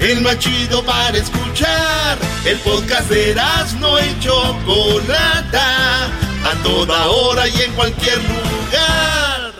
El 0.00 0.20
más 0.20 0.38
chido 0.38 0.84
para 0.84 1.16
escuchar. 1.16 2.18
El 2.44 2.58
podcast 2.58 3.08
de 3.10 3.34
no 3.80 3.98
y 3.98 4.18
Chocolata. 4.20 6.06
A 6.44 6.62
toda 6.62 7.06
hora 7.06 7.48
y 7.48 7.62
en 7.62 7.72
cualquier 7.72 8.18
lugar. 8.18 9.52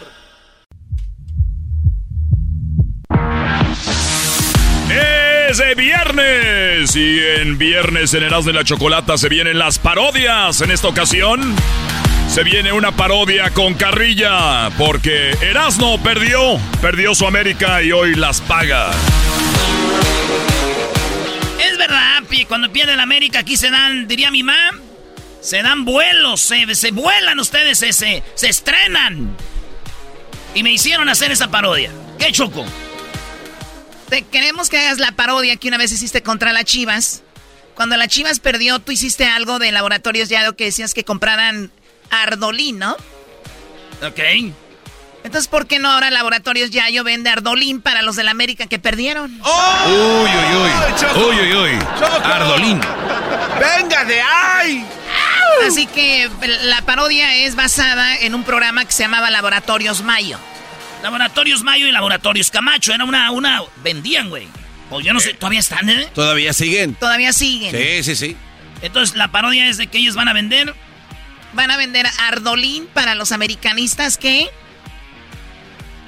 Es 5.49 5.59
de 5.59 5.74
viernes 5.74 6.95
y 6.95 7.18
en 7.41 7.59
viernes 7.59 8.14
en 8.14 8.22
Erasmo 8.22 8.53
de 8.53 8.59
la 8.59 8.64
Chocolata 8.64 9.16
se 9.18 9.28
vienen 9.28 9.59
las 9.59 9.78
parodias. 9.78 10.61
En 10.61 10.70
esta 10.70 10.89
ocasión 10.89 11.55
se 12.28 12.45
viene 12.45 12.72
una 12.72 12.93
parodia 12.93 13.51
con 13.51 13.74
carrilla 13.74 14.70
porque 14.76 15.30
Erasmo 15.41 16.01
perdió, 16.03 16.59
perdió 16.80 17.14
su 17.14 17.26
América 17.26 17.82
y 17.82 17.93
hoy 17.93 18.14
las 18.14 18.41
paga. 18.43 18.91
Es 21.61 21.79
verdad, 21.79 22.22
Pi, 22.29 22.45
cuando 22.45 22.72
pierde 22.72 22.96
la 22.96 23.03
América 23.03 23.41
aquí 23.41 23.57
se 23.57 23.70
dan, 23.70 24.07
diría 24.08 24.30
mi 24.30 24.42
mamá, 24.42 24.79
se 25.41 25.62
dan 25.62 25.84
vuelos, 25.84 26.41
se, 26.41 26.75
se 26.75 26.91
vuelan 26.91 27.38
ustedes, 27.38 27.79
se, 27.79 27.92
se, 27.92 28.22
se 28.34 28.49
estrenan. 28.49 29.37
Y 30.54 30.62
me 30.62 30.72
hicieron 30.72 31.08
hacer 31.08 31.30
esa 31.33 31.49
parodia. 31.49 31.91
¿Qué 32.18 32.33
choco? 32.33 32.64
Te 34.08 34.22
queremos 34.22 34.70
que 34.70 34.79
hagas 34.79 34.99
la 34.99 35.12
parodia 35.12 35.57
que 35.57 35.68
una 35.68 35.79
vez 35.79 35.92
hiciste 35.92 36.22
contra 36.22 36.53
las 36.53 36.64
Chivas. 36.64 37.22
Cuando 37.75 37.96
la 37.96 38.08
Chivas 38.08 38.41
perdió, 38.41 38.79
tú 38.79 38.92
hiciste 38.92 39.26
algo 39.26 39.58
de 39.58 39.70
Laboratorios 39.70 40.29
Yado 40.29 40.57
que 40.57 40.64
decías 40.64 40.95
que 40.95 41.04
compraran 41.04 41.70
Ardolín, 42.11 42.79
¿no? 42.79 42.96
Ok. 44.03 44.20
Entonces, 45.26 45.48
¿por 45.48 45.66
qué 45.66 45.80
no 45.80 45.90
ahora 45.90 46.08
Laboratorios 46.12 46.70
Yayo 46.70 47.03
vende 47.03 47.28
Ardolín 47.30 47.80
para 47.80 48.03
los 48.03 48.14
del 48.14 48.28
América 48.28 48.68
que 48.68 48.78
perdieron? 48.78 49.32
Uy, 49.32 49.90
uy, 49.90 50.57
uy. 50.57 51.20
Uy, 51.20 51.40
uy, 51.40 51.54
uy. 51.57 51.78
Ardolín. 52.22 52.80
¡Venga 53.58 54.04
de 54.04 54.20
ahí! 54.20 54.86
Así 55.66 55.88
que 55.88 56.30
la 56.62 56.80
parodia 56.82 57.34
es 57.38 57.57
basada 57.57 58.16
en 58.18 58.36
un 58.36 58.44
programa 58.44 58.84
que 58.84 58.92
se 58.92 59.03
llamaba 59.03 59.28
Laboratorios 59.32 60.04
Mayo. 60.04 60.38
Laboratorios 61.03 61.64
Mayo 61.64 61.88
y 61.88 61.92
Laboratorios 61.92 62.53
Camacho. 62.53 62.94
Era 62.94 63.04
una, 63.04 63.32
una, 63.32 63.62
vendían, 63.82 64.28
güey. 64.28 64.46
O 64.90 65.00
yo 65.00 65.12
no 65.12 65.18
sé, 65.18 65.34
¿todavía 65.34 65.58
están, 65.58 65.90
eh? 65.90 66.08
Todavía 66.14 66.53
siguen. 66.53 66.94
Todavía 66.94 67.32
siguen. 67.32 67.74
Sí, 67.74 68.04
sí, 68.04 68.14
sí. 68.14 68.36
Entonces 68.80 69.16
la 69.16 69.32
parodia 69.32 69.66
es 69.66 69.76
de 69.76 69.88
que 69.88 69.98
ellos 69.98 70.14
van 70.14 70.28
a 70.28 70.32
vender. 70.32 70.72
Van 71.53 71.72
a 71.72 71.76
vender 71.76 72.07
Ardolín 72.28 72.86
para 72.86 73.16
los 73.16 73.32
americanistas 73.32 74.18
que 74.18 74.48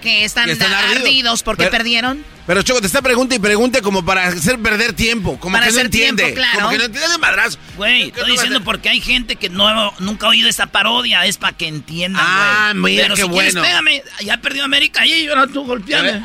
que 0.01 0.25
están, 0.25 0.47
que 0.47 0.53
están 0.53 0.73
ardidos. 0.73 1.43
porque 1.43 1.67
perdieron. 1.67 2.25
Pero 2.47 2.63
Choco, 2.63 2.81
te 2.81 2.87
está 2.87 3.03
pregunta 3.03 3.35
y 3.35 3.39
pregunta 3.39 3.83
como 3.83 4.03
para 4.05 4.27
hacer 4.29 4.59
perder 4.59 4.95
tiempo, 4.95 5.39
como 5.39 5.53
para 5.55 5.67
que 5.67 5.73
no 5.75 5.81
entiende. 5.81 6.23
Tiempo, 6.23 6.41
claro. 6.41 6.59
Como 6.61 6.71
que 6.71 6.79
no 6.79 6.85
entiende 6.85 7.09
de 7.11 7.19
madrazo. 7.19 7.59
Güey, 7.77 8.09
estoy 8.09 8.31
diciendo 8.33 8.63
porque 8.65 8.89
hay 8.89 9.01
gente 9.03 9.37
que 9.37 9.51
no 9.51 9.93
nunca 9.99 10.27
ha 10.27 10.31
oído 10.31 10.49
esta 10.49 10.67
parodia, 10.67 11.27
es 11.27 11.37
para 11.37 11.55
que 11.57 11.69
entiendan, 11.69 12.25
Ah, 12.27 12.73
wey. 12.75 12.95
mira 12.95 13.03
pero 13.05 13.15
qué 13.17 13.23
si 13.23 13.29
bueno. 13.29 13.51
Quieres, 13.61 13.69
pégame, 13.69 14.03
ya 14.25 14.39
perdió 14.39 14.65
América 14.65 15.05
y 15.07 15.25
yo 15.25 15.37
no 15.37 15.47
tú 15.49 15.65
golpeame. 15.67 16.23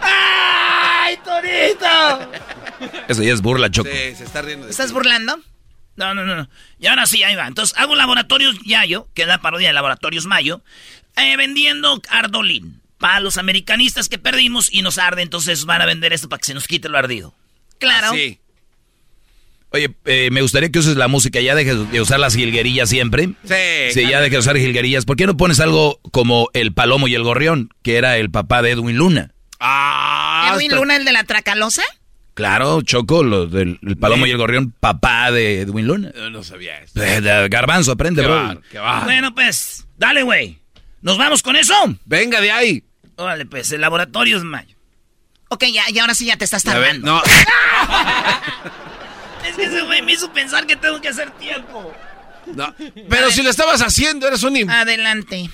¡Ay, 0.00 1.16
Torito! 1.24 2.30
Eso 3.08 3.22
ya 3.22 3.32
es 3.32 3.42
burla, 3.42 3.70
Choco. 3.70 3.90
Sí, 3.92 4.14
se 4.16 4.24
está 4.24 4.42
riendo. 4.42 4.68
¿Estás 4.68 4.92
burlando? 4.92 5.38
No, 5.96 6.14
no, 6.14 6.24
no, 6.24 6.34
no. 6.36 6.48
Y 6.78 6.86
ahora 6.86 7.06
sí, 7.06 7.22
ahí 7.22 7.34
va. 7.36 7.46
Entonces, 7.46 7.76
hago 7.78 7.94
Laboratorios 7.94 8.56
Yayo, 8.64 9.08
que 9.14 9.22
es 9.22 9.28
la 9.28 9.40
parodia 9.42 9.68
de 9.68 9.74
Laboratorios 9.74 10.26
Mayo, 10.26 10.62
eh, 11.16 11.36
vendiendo 11.36 12.00
Ardolín 12.08 12.80
para 12.98 13.20
los 13.20 13.36
americanistas 13.36 14.08
que 14.08 14.18
perdimos 14.18 14.72
y 14.72 14.82
nos 14.82 14.96
arde. 14.98 15.22
Entonces 15.22 15.64
van 15.64 15.82
a 15.82 15.86
vender 15.86 16.12
esto 16.12 16.28
para 16.28 16.38
que 16.40 16.46
se 16.46 16.54
nos 16.54 16.66
quite 16.66 16.88
lo 16.88 16.96
ardido. 16.98 17.34
Claro. 17.78 18.12
Sí. 18.12 18.38
Oye, 19.70 19.94
eh, 20.04 20.28
me 20.30 20.42
gustaría 20.42 20.70
que 20.70 20.78
uses 20.78 20.96
la 20.96 21.08
música, 21.08 21.40
ya 21.40 21.54
dejes 21.54 21.90
de 21.90 22.00
usar 22.00 22.20
las 22.20 22.34
jilguerillas 22.34 22.90
siempre. 22.90 23.30
Sí. 23.44 23.92
Sí, 23.92 24.02
ya 24.08 24.18
dejes 24.20 24.32
de 24.32 24.38
usar 24.38 24.56
jilguerillas. 24.58 25.06
¿Por 25.06 25.16
qué 25.16 25.26
no 25.26 25.36
pones 25.36 25.60
algo 25.60 25.98
como 26.10 26.48
El 26.52 26.72
Palomo 26.74 27.08
y 27.08 27.14
el 27.14 27.22
Gorrión, 27.22 27.70
que 27.82 27.96
era 27.96 28.18
el 28.18 28.30
papá 28.30 28.60
de 28.60 28.70
Edwin 28.72 28.96
Luna? 28.98 29.32
Ah, 29.60 30.52
¿Edwin 30.54 30.72
hasta- 30.72 30.80
Luna, 30.80 30.96
el 30.96 31.04
de 31.06 31.12
la 31.12 31.24
Tracalosa? 31.24 31.82
Claro, 32.34 32.80
Choco, 32.82 33.22
lo 33.22 33.46
del 33.46 33.78
el 33.82 33.96
Palomo 33.98 34.26
y 34.26 34.30
el 34.30 34.38
Gorrión, 34.38 34.72
papá 34.80 35.30
de 35.30 35.60
Edwin 35.60 35.86
Luna. 35.86 36.12
Yo 36.14 36.30
no 36.30 36.42
sabía 36.42 36.78
eso. 36.80 37.02
Eh, 37.02 37.48
Garbanzo, 37.50 37.92
aprende, 37.92 38.22
Qué 38.22 38.26
bro. 38.28 38.36
bar, 38.42 38.60
qué 38.70 38.78
bar. 38.78 39.04
Bueno, 39.04 39.34
pues, 39.34 39.86
dale, 39.98 40.22
güey. 40.22 40.58
¿Nos 41.02 41.18
vamos 41.18 41.42
con 41.42 41.56
eso? 41.56 41.74
Venga 42.06 42.40
de 42.40 42.50
ahí. 42.50 42.84
Órale, 43.16 43.44
pues, 43.44 43.70
el 43.72 43.82
Laboratorios 43.82 44.44
Mayo. 44.44 44.74
Ok, 45.48 45.64
ya, 45.72 45.82
y 45.90 45.98
ahora 45.98 46.14
sí 46.14 46.24
ya 46.24 46.36
te 46.38 46.44
estás 46.44 46.62
tardando. 46.62 47.06
no. 47.06 47.22
Es 49.46 49.56
que 49.56 49.64
ese 49.64 49.82
güey 49.82 50.00
me 50.02 50.12
hizo 50.12 50.32
pensar 50.32 50.66
que 50.66 50.76
tengo 50.76 51.00
que 51.00 51.08
hacer 51.08 51.30
tiempo. 51.32 51.92
no. 52.54 52.72
Pero 53.10 53.30
si 53.30 53.42
lo 53.42 53.50
estabas 53.50 53.82
haciendo, 53.82 54.26
eres 54.28 54.42
un... 54.44 54.70
Adelante. 54.70 55.50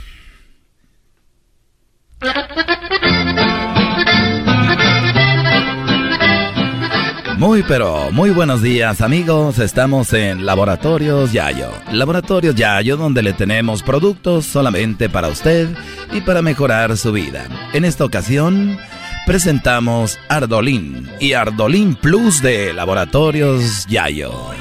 Muy 7.39 7.63
pero 7.63 8.11
muy 8.11 8.31
buenos 8.31 8.63
días 8.63 9.01
amigos, 9.01 9.61
estamos 9.61 10.13
en 10.13 10.45
Laboratorios 10.45 11.31
Yayo. 11.31 11.71
Laboratorios 11.93 12.57
Yayo 12.57 12.97
donde 12.97 13.23
le 13.23 13.33
tenemos 13.33 13.85
productos 13.85 14.45
solamente 14.45 15.09
para 15.09 15.29
usted 15.29 15.69
y 16.13 16.21
para 16.21 16.43
mejorar 16.43 16.97
su 16.97 17.13
vida. 17.13 17.47
En 17.73 17.85
esta 17.85 18.05
ocasión 18.05 18.77
presentamos 19.25 20.19
Ardolín 20.29 21.09
y 21.21 21.35
Ardolín 21.35 21.95
Plus 21.95 22.43
de 22.43 22.75
Laboratorios 22.75 23.87
Yayo. 23.87 24.33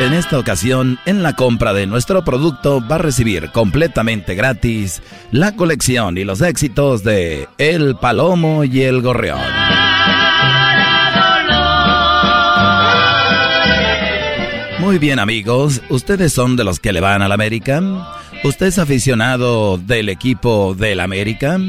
En 0.00 0.14
esta 0.14 0.38
ocasión, 0.38 1.00
en 1.06 1.24
la 1.24 1.34
compra 1.34 1.72
de 1.72 1.88
nuestro 1.88 2.24
producto 2.24 2.80
va 2.86 2.96
a 2.96 2.98
recibir 2.98 3.50
completamente 3.50 4.36
gratis 4.36 5.02
la 5.32 5.56
colección 5.56 6.18
y 6.18 6.24
los 6.24 6.40
éxitos 6.40 7.02
de 7.02 7.48
El 7.58 7.96
Palomo 7.96 8.62
y 8.62 8.82
el 8.82 9.02
Gorrión. 9.02 9.40
Muy 14.88 14.96
bien 14.98 15.18
amigos, 15.18 15.82
¿ustedes 15.90 16.32
son 16.32 16.56
de 16.56 16.64
los 16.64 16.80
que 16.80 16.94
le 16.94 17.02
van 17.02 17.20
al 17.20 17.30
América? 17.30 17.82
¿Usted 18.42 18.68
es 18.68 18.78
aficionado 18.78 19.76
del 19.76 20.08
equipo 20.08 20.74
del 20.74 21.00
América? 21.00 21.60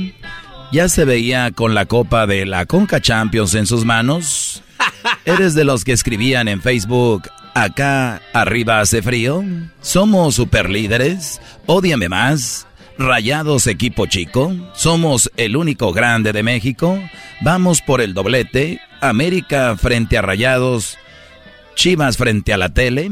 ¿Ya 0.72 0.88
se 0.88 1.04
veía 1.04 1.52
con 1.52 1.76
la 1.76 1.86
copa 1.86 2.26
de 2.28 2.46
la 2.46 2.66
Conca 2.66 3.02
Champions 3.02 3.56
en 3.56 3.66
sus 3.66 3.84
manos? 3.84 4.64
¿Eres 5.26 5.54
de 5.54 5.66
los 5.66 5.84
que 5.84 5.91
escribían 5.91 6.48
en 6.48 6.62
Facebook, 6.62 7.24
acá 7.56 8.22
arriba 8.32 8.80
hace 8.80 9.02
frío? 9.02 9.44
¿Somos 9.82 10.36
superlíderes? 10.36 11.41
¿Ódiame 11.66 12.08
más? 12.08 12.68
¿Rayados 12.98 13.68
equipo 13.68 14.06
chico? 14.06 14.56
¿Somos 14.74 15.30
el 15.36 15.58
único 15.58 15.91
grande 15.91 16.32
de 16.32 16.44
México? 16.44 16.98
¿Vamos 17.41 17.82
por 17.82 18.00
el 18.00 18.14
doblete? 18.14 18.80
¿América 19.02 19.76
frente 19.76 20.18
a 20.18 20.22
Rayados? 20.22 20.98
Chivas 21.80 22.18
frente 22.18 22.51
a 22.51 22.57
la 22.57 22.73
tele. 22.73 23.10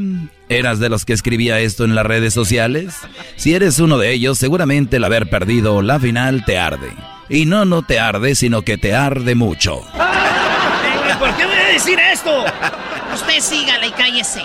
¿Eras 0.50 0.78
de 0.78 0.90
los 0.90 1.06
que 1.06 1.14
escribía 1.14 1.58
esto 1.58 1.86
en 1.86 1.94
las 1.94 2.04
redes 2.04 2.34
sociales? 2.34 2.96
Si 3.36 3.54
eres 3.54 3.78
uno 3.78 3.96
de 3.96 4.12
ellos, 4.12 4.36
seguramente 4.36 4.98
el 4.98 5.04
haber 5.04 5.30
perdido 5.30 5.80
la 5.80 5.98
final 5.98 6.44
te 6.44 6.58
arde. 6.58 6.92
Y 7.30 7.46
no, 7.46 7.64
no 7.64 7.80
te 7.80 7.98
arde, 7.98 8.34
sino 8.34 8.60
que 8.60 8.76
te 8.76 8.94
arde 8.94 9.34
mucho. 9.34 9.80
¿por 11.18 11.34
qué 11.38 11.46
voy 11.46 11.54
a 11.54 11.72
decir 11.72 11.98
esto? 12.12 12.44
Usted 13.14 13.40
sígala 13.40 13.86
y 13.86 13.90
cállese. 13.92 14.42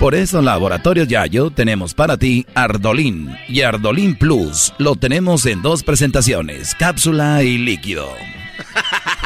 Por 0.00 0.16
eso 0.16 0.40
en 0.40 0.46
Laboratorios 0.46 1.06
Yayo 1.06 1.52
tenemos 1.52 1.94
para 1.94 2.16
ti 2.16 2.44
Ardolín 2.56 3.36
y 3.46 3.62
Ardolín 3.62 4.16
Plus. 4.16 4.74
Lo 4.78 4.96
tenemos 4.96 5.46
en 5.46 5.62
dos 5.62 5.84
presentaciones, 5.84 6.74
cápsula 6.74 7.44
y 7.44 7.56
líquido. 7.56 8.12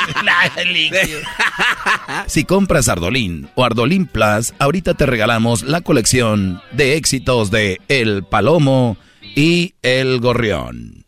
Si 2.26 2.44
compras 2.44 2.88
Ardolín 2.88 3.48
o 3.54 3.64
Ardolín 3.64 4.06
Plus, 4.06 4.52
ahorita 4.58 4.94
te 4.94 5.06
regalamos 5.06 5.62
la 5.62 5.80
colección 5.80 6.60
de 6.72 6.96
éxitos 6.96 7.50
de 7.50 7.78
El 7.88 8.24
Palomo 8.24 8.96
y 9.34 9.74
El 9.82 10.20
Gorrión. 10.20 11.04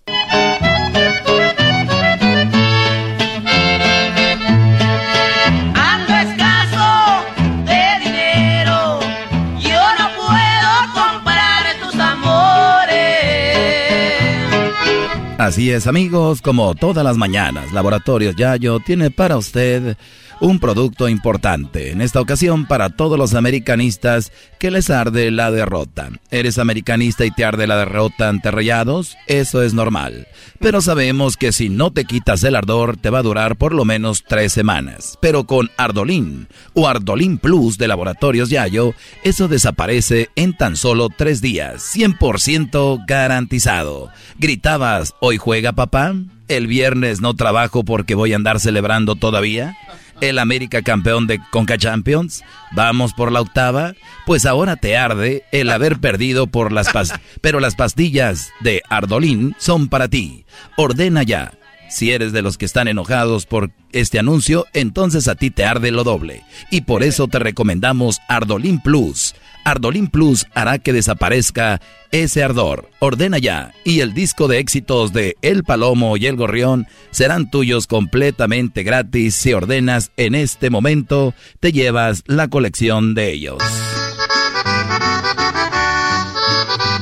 Así 15.43 15.73
es, 15.73 15.89
amigos, 15.89 16.41
como 16.41 16.77
todas 16.77 17.03
las 17.03 17.17
mañanas, 17.17 17.73
Laboratorios 17.73 18.37
Yayo 18.37 18.79
tiene 18.79 19.11
para 19.11 19.37
usted 19.37 19.97
un 20.43 20.59
producto 20.59 21.09
importante. 21.09 21.93
En 21.93 22.01
esta 22.01 22.21
ocasión, 22.21 22.67
para 22.67 22.91
todos 22.91 23.17
los 23.17 23.35
americanistas 23.35 24.33
que 24.59 24.73
les 24.73 24.91
arde 24.91 25.31
la 25.31 25.53
derrota. 25.53 26.11
¿Eres 26.33 26.59
americanista 26.59 27.25
y 27.25 27.31
te 27.31 27.45
arde 27.45 27.69
la 27.69 27.77
derrota 27.77 28.29
ante 28.29 28.51
Rayados? 28.51 29.17
Eso 29.29 29.63
es 29.63 29.73
normal. 29.73 30.27
Pero 30.59 30.81
sabemos 30.81 31.37
que 31.37 31.53
si 31.53 31.69
no 31.69 31.93
te 31.93 32.07
quitas 32.07 32.43
el 32.43 32.57
ardor, 32.57 32.97
te 32.97 33.09
va 33.09 33.21
a 33.21 33.23
durar 33.23 33.55
por 33.55 33.73
lo 33.73 33.85
menos 33.85 34.25
tres 34.27 34.53
semanas. 34.53 35.17
Pero 35.23 35.45
con 35.45 35.71
Ardolín 35.77 36.49
o 36.75 36.89
Ardolín 36.89 37.39
Plus 37.39 37.79
de 37.79 37.87
Laboratorios 37.87 38.51
Yayo, 38.51 38.95
eso 39.23 39.47
desaparece 39.47 40.31
en 40.35 40.57
tan 40.57 40.77
solo 40.77 41.09
tres 41.09 41.41
días. 41.41 41.85
100% 41.95 43.05
garantizado. 43.07 44.11
¿Gritabas, 44.41 45.15
hoy 45.21 45.37
juega 45.37 45.71
papá? 45.71 46.17
¿El 46.49 46.67
viernes 46.67 47.21
no 47.21 47.35
trabajo 47.35 47.85
porque 47.85 48.17
voy 48.17 48.33
a 48.33 48.37
andar 48.37 48.59
celebrando 48.59 49.15
todavía? 49.15 49.77
¿El 50.21 50.39
América 50.39 50.83
campeón 50.83 51.27
de 51.27 51.41
Conca 51.51 51.79
Champions? 51.79 52.45
¿Vamos 52.73 53.13
por 53.13 53.33
la 53.33 53.41
octava? 53.41 53.95
Pues 54.27 54.47
ahora 54.47 54.77
te 54.77 54.97
arde 54.97 55.45
el 55.53 55.71
haber 55.71 55.99
perdido 55.99 56.47
por 56.47 56.73
las 56.73 56.93
pastillas. 56.93 57.21
Pero 57.41 57.61
las 57.61 57.75
pastillas 57.75 58.51
de 58.61 58.83
Ardolín 58.89 59.55
son 59.59 59.89
para 59.89 60.09
ti. 60.09 60.45
Ordena 60.77 61.23
ya. 61.23 61.53
Si 61.91 62.11
eres 62.11 62.33
de 62.33 62.41
los 62.41 62.57
que 62.57 62.65
están 62.65 62.89
enojados 62.89 63.45
por 63.45 63.71
este 63.93 64.19
anuncio, 64.19 64.67
entonces 64.73 65.29
a 65.29 65.35
ti 65.35 65.51
te 65.51 65.67
arde 65.67 65.91
lo 65.91 66.05
doble. 66.05 66.43
Y 66.71 66.83
por 66.83 67.03
eso 67.03 67.29
te 67.29 67.39
recomendamos 67.39 68.21
Ardolín 68.29 68.81
Plus. 68.81 69.35
Ardolín 69.65 70.09
Plus 70.09 70.47
hará 70.55 70.79
que 70.79 70.93
desaparezca 70.93 71.81
ese 72.11 72.43
ardor. 72.43 72.91
Ordena 72.99 73.39
ya. 73.39 73.73
Y 73.85 74.01
el 74.01 74.13
disco 74.15 74.49
de 74.49 74.59
éxitos 74.59 75.13
de 75.13 75.37
El 75.43 75.65
Palomo 75.65 76.17
y 76.17 76.27
El 76.27 76.37
Gorrión 76.37 76.87
serán 77.11 77.51
tuyos 77.51 77.87
completamente 77.87 78.83
gratis. 78.83 79.35
Si 79.37 79.53
ordenas 79.53 80.11
en 80.17 80.35
este 80.35 80.69
momento, 80.71 81.35
te 81.61 81.73
llevas 81.73 82.23
la 82.27 82.49
colección 82.49 83.15
de 83.15 83.33
ellos. 83.33 83.59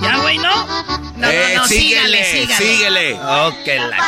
¿Ya, 0.03 0.17
güey, 0.23 0.39
no? 0.39 0.67
No, 1.17 1.29
Eh, 1.31 1.53
no, 1.55 1.63
no, 1.63 1.67
síguele, 1.69 2.25
sígale, 2.25 2.57
sígale. 2.57 2.67
síguele. 2.77 3.15
Ok, 3.15 3.67
la... 3.91 3.99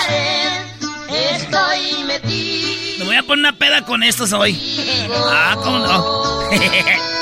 Estoy 1.34 2.04
metido. 2.06 2.98
Me 3.00 3.04
voy 3.04 3.16
a 3.16 3.22
poner 3.22 3.38
una 3.40 3.58
peda 3.58 3.82
con 3.84 4.02
estos 4.02 4.32
hoy. 4.32 4.58
Ah, 5.28 5.56
¿cómo 5.62 5.78
no? 5.78 6.48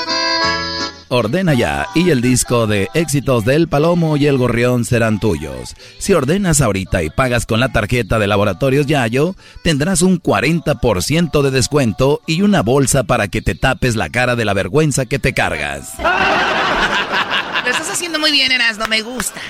Ordena 1.13 1.53
ya 1.53 1.89
y 1.93 2.09
el 2.09 2.21
disco 2.21 2.67
de 2.67 2.87
éxitos 2.93 3.43
del 3.43 3.67
Palomo 3.67 4.15
y 4.15 4.27
el 4.27 4.37
Gorrión 4.37 4.85
serán 4.85 5.19
tuyos. 5.19 5.75
Si 5.97 6.13
ordenas 6.13 6.61
ahorita 6.61 7.03
y 7.03 7.09
pagas 7.09 7.45
con 7.45 7.59
la 7.59 7.73
tarjeta 7.73 8.17
de 8.17 8.27
Laboratorios 8.27 8.85
Yayo, 8.85 9.35
tendrás 9.61 10.03
un 10.03 10.21
40% 10.21 11.41
de 11.41 11.51
descuento 11.51 12.21
y 12.27 12.43
una 12.43 12.61
bolsa 12.61 13.03
para 13.03 13.27
que 13.27 13.41
te 13.41 13.55
tapes 13.55 13.97
la 13.97 14.09
cara 14.09 14.37
de 14.37 14.45
la 14.45 14.53
vergüenza 14.53 15.05
que 15.05 15.19
te 15.19 15.33
cargas. 15.33 15.95
Lo 15.99 17.69
estás 17.69 17.91
haciendo 17.91 18.17
muy 18.17 18.31
bien, 18.31 18.53
Erasmo, 18.53 18.87
me 18.87 19.01
gusta. 19.01 19.41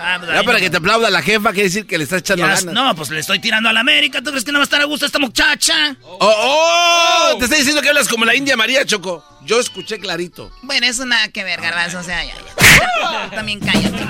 Ah, 0.00 0.16
pues, 0.18 0.30
Ya 0.32 0.42
para 0.42 0.58
no- 0.58 0.64
que 0.64 0.70
te 0.70 0.76
aplauda 0.76 1.10
la 1.10 1.22
jefa, 1.22 1.50
quiere 1.52 1.68
decir 1.68 1.86
que 1.86 1.98
le 1.98 2.04
estás 2.04 2.20
echando 2.20 2.42
Ya, 2.46 2.54
ganas. 2.54 2.64
No, 2.66 2.94
pues 2.94 3.10
le 3.10 3.20
estoy 3.20 3.38
tirando 3.40 3.68
a 3.68 3.72
la 3.72 3.80
América. 3.80 4.22
¿Tú 4.22 4.30
crees 4.30 4.44
que 4.44 4.52
no 4.52 4.58
va 4.58 4.62
a 4.62 4.64
estar 4.64 4.80
a 4.80 4.84
gusto 4.84 5.06
esta 5.06 5.18
muchacha? 5.18 5.96
¡Oh, 6.02 6.18
oh! 7.32 7.38
Te 7.38 7.44
está 7.44 7.56
diciendo 7.56 7.82
que 7.82 7.88
hablas 7.88 8.08
como 8.08 8.24
la 8.24 8.34
India 8.34 8.56
María, 8.56 8.84
Choco. 8.84 9.24
Yo 9.44 9.60
escuché 9.60 9.98
clarito. 9.98 10.50
Bueno, 10.62 10.86
eso 10.86 11.04
nada 11.04 11.28
que 11.28 11.44
ver, 11.44 11.60
garbanzo. 11.60 11.98
O 11.98 12.02
sea, 12.02 12.24
ya, 12.24 12.34
ya. 12.34 13.30
También 13.34 13.60
cállate. 13.60 14.06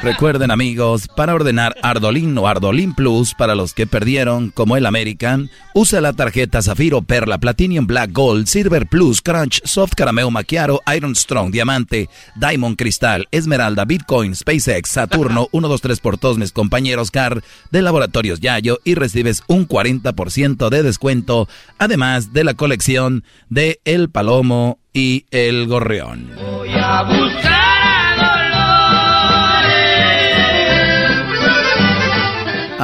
Recuerden 0.00 0.50
amigos, 0.50 1.08
para 1.14 1.34
ordenar 1.34 1.76
Ardolín 1.82 2.36
o 2.38 2.46
Ardolín 2.46 2.94
Plus 2.94 3.34
para 3.34 3.54
los 3.54 3.74
que 3.74 3.86
perdieron, 3.86 4.50
como 4.50 4.76
el 4.76 4.86
American, 4.86 5.50
usa 5.74 6.00
la 6.00 6.12
tarjeta 6.12 6.62
Zafiro, 6.62 7.02
Perla, 7.02 7.38
Platinum 7.38 7.86
Black 7.86 8.12
Gold, 8.12 8.46
Silver 8.46 8.86
Plus, 8.86 9.20
Crunch, 9.20 9.60
Soft 9.64 9.94
Carameo 9.94 10.30
Maquiaro, 10.30 10.80
Iron 10.96 11.14
Strong, 11.14 11.52
Diamante, 11.52 12.08
Diamond 12.36 12.76
Cristal, 12.76 13.28
Esmeralda, 13.30 13.84
Bitcoin, 13.84 14.34
SpaceX, 14.34 14.88
Saturno, 14.88 15.48
1, 15.52 15.68
2, 15.68 15.80
3 15.80 16.00
por 16.00 16.18
todos 16.18 16.38
mis 16.38 16.52
compañeros 16.52 17.10
CAR 17.10 17.42
de 17.70 17.82
Laboratorios 17.82 18.40
Yayo 18.40 18.78
y 18.84 18.94
recibes 18.94 19.42
un 19.46 19.68
40% 19.68 20.68
de 20.68 20.82
descuento, 20.82 21.48
además 21.78 22.32
de 22.32 22.44
la 22.44 22.54
colección 22.54 23.24
de 23.48 23.80
El 23.84 24.10
Palomo 24.10 24.78
y 24.92 25.26
El 25.30 25.66
Gorrión. 25.66 26.30
Voy 26.36 26.70
a 26.70 27.02
buscar 27.02 27.61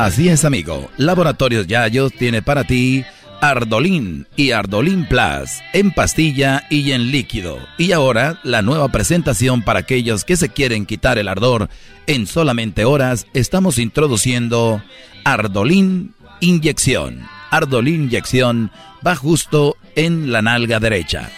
Así 0.05 0.29
es, 0.29 0.45
amigo. 0.45 0.93
Laboratorios 0.97 1.67
Yayo 1.67 2.09
tiene 2.09 2.41
para 2.41 2.63
ti 2.63 3.05
Ardolín 3.41 4.29
y 4.37 4.53
Ardolín 4.53 5.07
Plus 5.07 5.51
en 5.73 5.91
pastilla 5.91 6.65
y 6.71 6.93
en 6.93 7.11
líquido. 7.11 7.59
Y 7.79 7.91
ahora 7.91 8.39
la 8.45 8.63
nueva 8.63 8.91
presentación 8.91 9.63
para 9.63 9.81
aquellos 9.81 10.25
que 10.25 10.37
se 10.37 10.51
quieren 10.51 10.87
quitar 10.87 11.19
el 11.19 11.27
ardor 11.27 11.69
en 12.07 12.29
solamente 12.29 12.85
horas. 12.85 13.27
Estamos 13.35 13.77
introduciendo 13.79 14.81
Ardolín 15.25 16.15
Inyección. 16.39 17.29
Ardolín 17.51 18.05
Inyección 18.05 18.71
va 19.05 19.17
justo 19.17 19.77
en 19.97 20.31
la 20.31 20.43
nalga 20.43 20.79
derecha. 20.79 21.29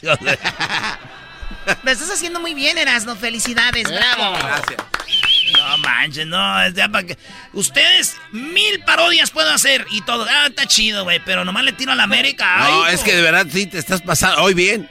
Lo 1.82 1.90
estás 1.90 2.10
haciendo 2.10 2.40
muy 2.40 2.54
bien, 2.54 2.78
Erasno. 2.78 3.14
Felicidades, 3.14 3.84
bravo. 3.90 4.38
Gracias. 4.38 4.82
No 5.52 5.78
manches, 5.78 6.26
no, 6.26 6.62
es 6.62 6.74
ya 6.74 6.88
para 6.88 7.06
que. 7.06 7.18
Ustedes 7.52 8.16
mil 8.32 8.80
parodias 8.86 9.30
puedo 9.30 9.50
hacer 9.50 9.86
y 9.90 10.00
todo. 10.02 10.26
Ah, 10.28 10.46
está 10.48 10.66
chido, 10.66 11.04
güey, 11.04 11.20
pero 11.24 11.44
nomás 11.44 11.64
le 11.64 11.72
tiro 11.72 11.92
a 11.92 11.94
la 11.94 12.04
América. 12.04 12.68
No, 12.68 12.86
es 12.86 13.02
que 13.02 13.14
de 13.14 13.22
verdad 13.22 13.46
sí 13.50 13.66
te 13.66 13.78
estás 13.78 14.02
pasando 14.02 14.42
hoy 14.42 14.54
bien. 14.54 14.88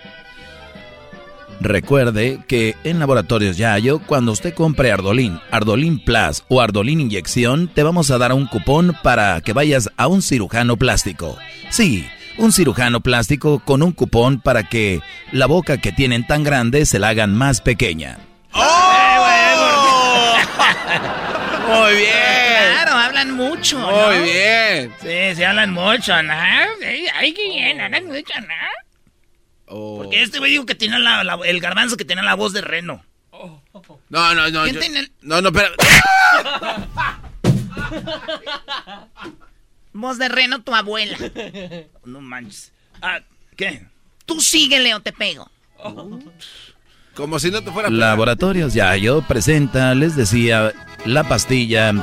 Recuerde 1.59 2.39
que 2.45 2.75
en 2.83 2.99
Laboratorios 2.99 3.55
Yayo, 3.55 3.99
cuando 3.99 4.33
usted 4.33 4.53
compre 4.53 4.91
Ardolín, 4.91 5.39
Ardolín 5.49 6.03
Plus 6.03 6.43
o 6.49 6.59
Ardolín 6.59 6.99
Inyección, 6.99 7.69
te 7.69 7.83
vamos 7.83 8.11
a 8.11 8.17
dar 8.17 8.33
un 8.33 8.47
cupón 8.47 8.97
para 9.01 9.39
que 9.39 9.53
vayas 9.53 9.89
a 9.95 10.07
un 10.07 10.21
cirujano 10.21 10.75
plástico. 10.75 11.37
Sí, 11.69 12.05
un 12.37 12.51
cirujano 12.51 12.99
plástico 12.99 13.59
con 13.59 13.81
un 13.81 13.93
cupón 13.93 14.41
para 14.41 14.63
que 14.63 15.01
la 15.31 15.45
boca 15.45 15.77
que 15.77 15.93
tienen 15.93 16.27
tan 16.27 16.43
grande 16.43 16.85
se 16.85 16.99
la 16.99 17.09
hagan 17.09 17.33
más 17.33 17.61
pequeña. 17.61 18.17
Muy 21.67 21.95
bien. 21.95 22.11
Claro, 22.71 22.91
hablan 22.93 23.31
mucho. 23.31 23.79
Muy 23.79 24.17
¿no? 24.17 24.23
bien. 24.23 24.93
Sí, 25.01 25.35
se 25.35 25.45
hablan 25.45 25.71
mucho, 25.71 26.21
¿no? 26.23 26.33
Ay, 26.33 27.07
Ay, 27.15 27.33
qué 27.33 27.47
bien, 27.49 27.79
hablan 27.81 28.05
mucho, 28.07 28.33
¿no? 28.41 28.53
Oh. 29.67 29.97
Porque 29.99 30.21
este 30.21 30.39
güey 30.39 30.51
dijo 30.51 30.65
que 30.65 30.75
tenía 30.75 30.99
la- 30.99 31.23
la- 31.23 31.39
el 31.45 31.59
garbanzo 31.61 31.95
que 31.97 32.05
tenía 32.05 32.23
la 32.23 32.35
voz 32.35 32.53
de 32.53 32.61
reno. 32.61 33.03
No, 34.09 34.33
no, 34.35 34.49
no. 34.49 34.63
¿Quién 34.63 34.75
yo- 34.75 34.79
tiene- 34.81 35.11
No, 35.21 35.41
no, 35.41 35.49
espera. 35.49 35.71
Voz 39.93 40.17
de 40.17 40.27
reno, 40.29 40.61
tu 40.63 40.73
abuela. 40.73 41.17
No 42.05 42.19
manches. 42.21 42.71
Ah, 43.01 43.19
¿qué? 43.55 43.85
Tú 44.25 44.41
síguele 44.41 44.93
o 44.95 44.99
te 45.01 45.11
pego. 45.11 45.49
Como 47.15 47.37
si 47.39 47.51
no 47.51 47.61
te 47.61 47.71
fuera. 47.71 47.89
Laboratorios 47.89 48.73
Yayo 48.73 49.21
presenta, 49.21 49.93
les 49.93 50.15
decía, 50.15 50.73
la 51.05 51.23
pastilla 51.23 51.93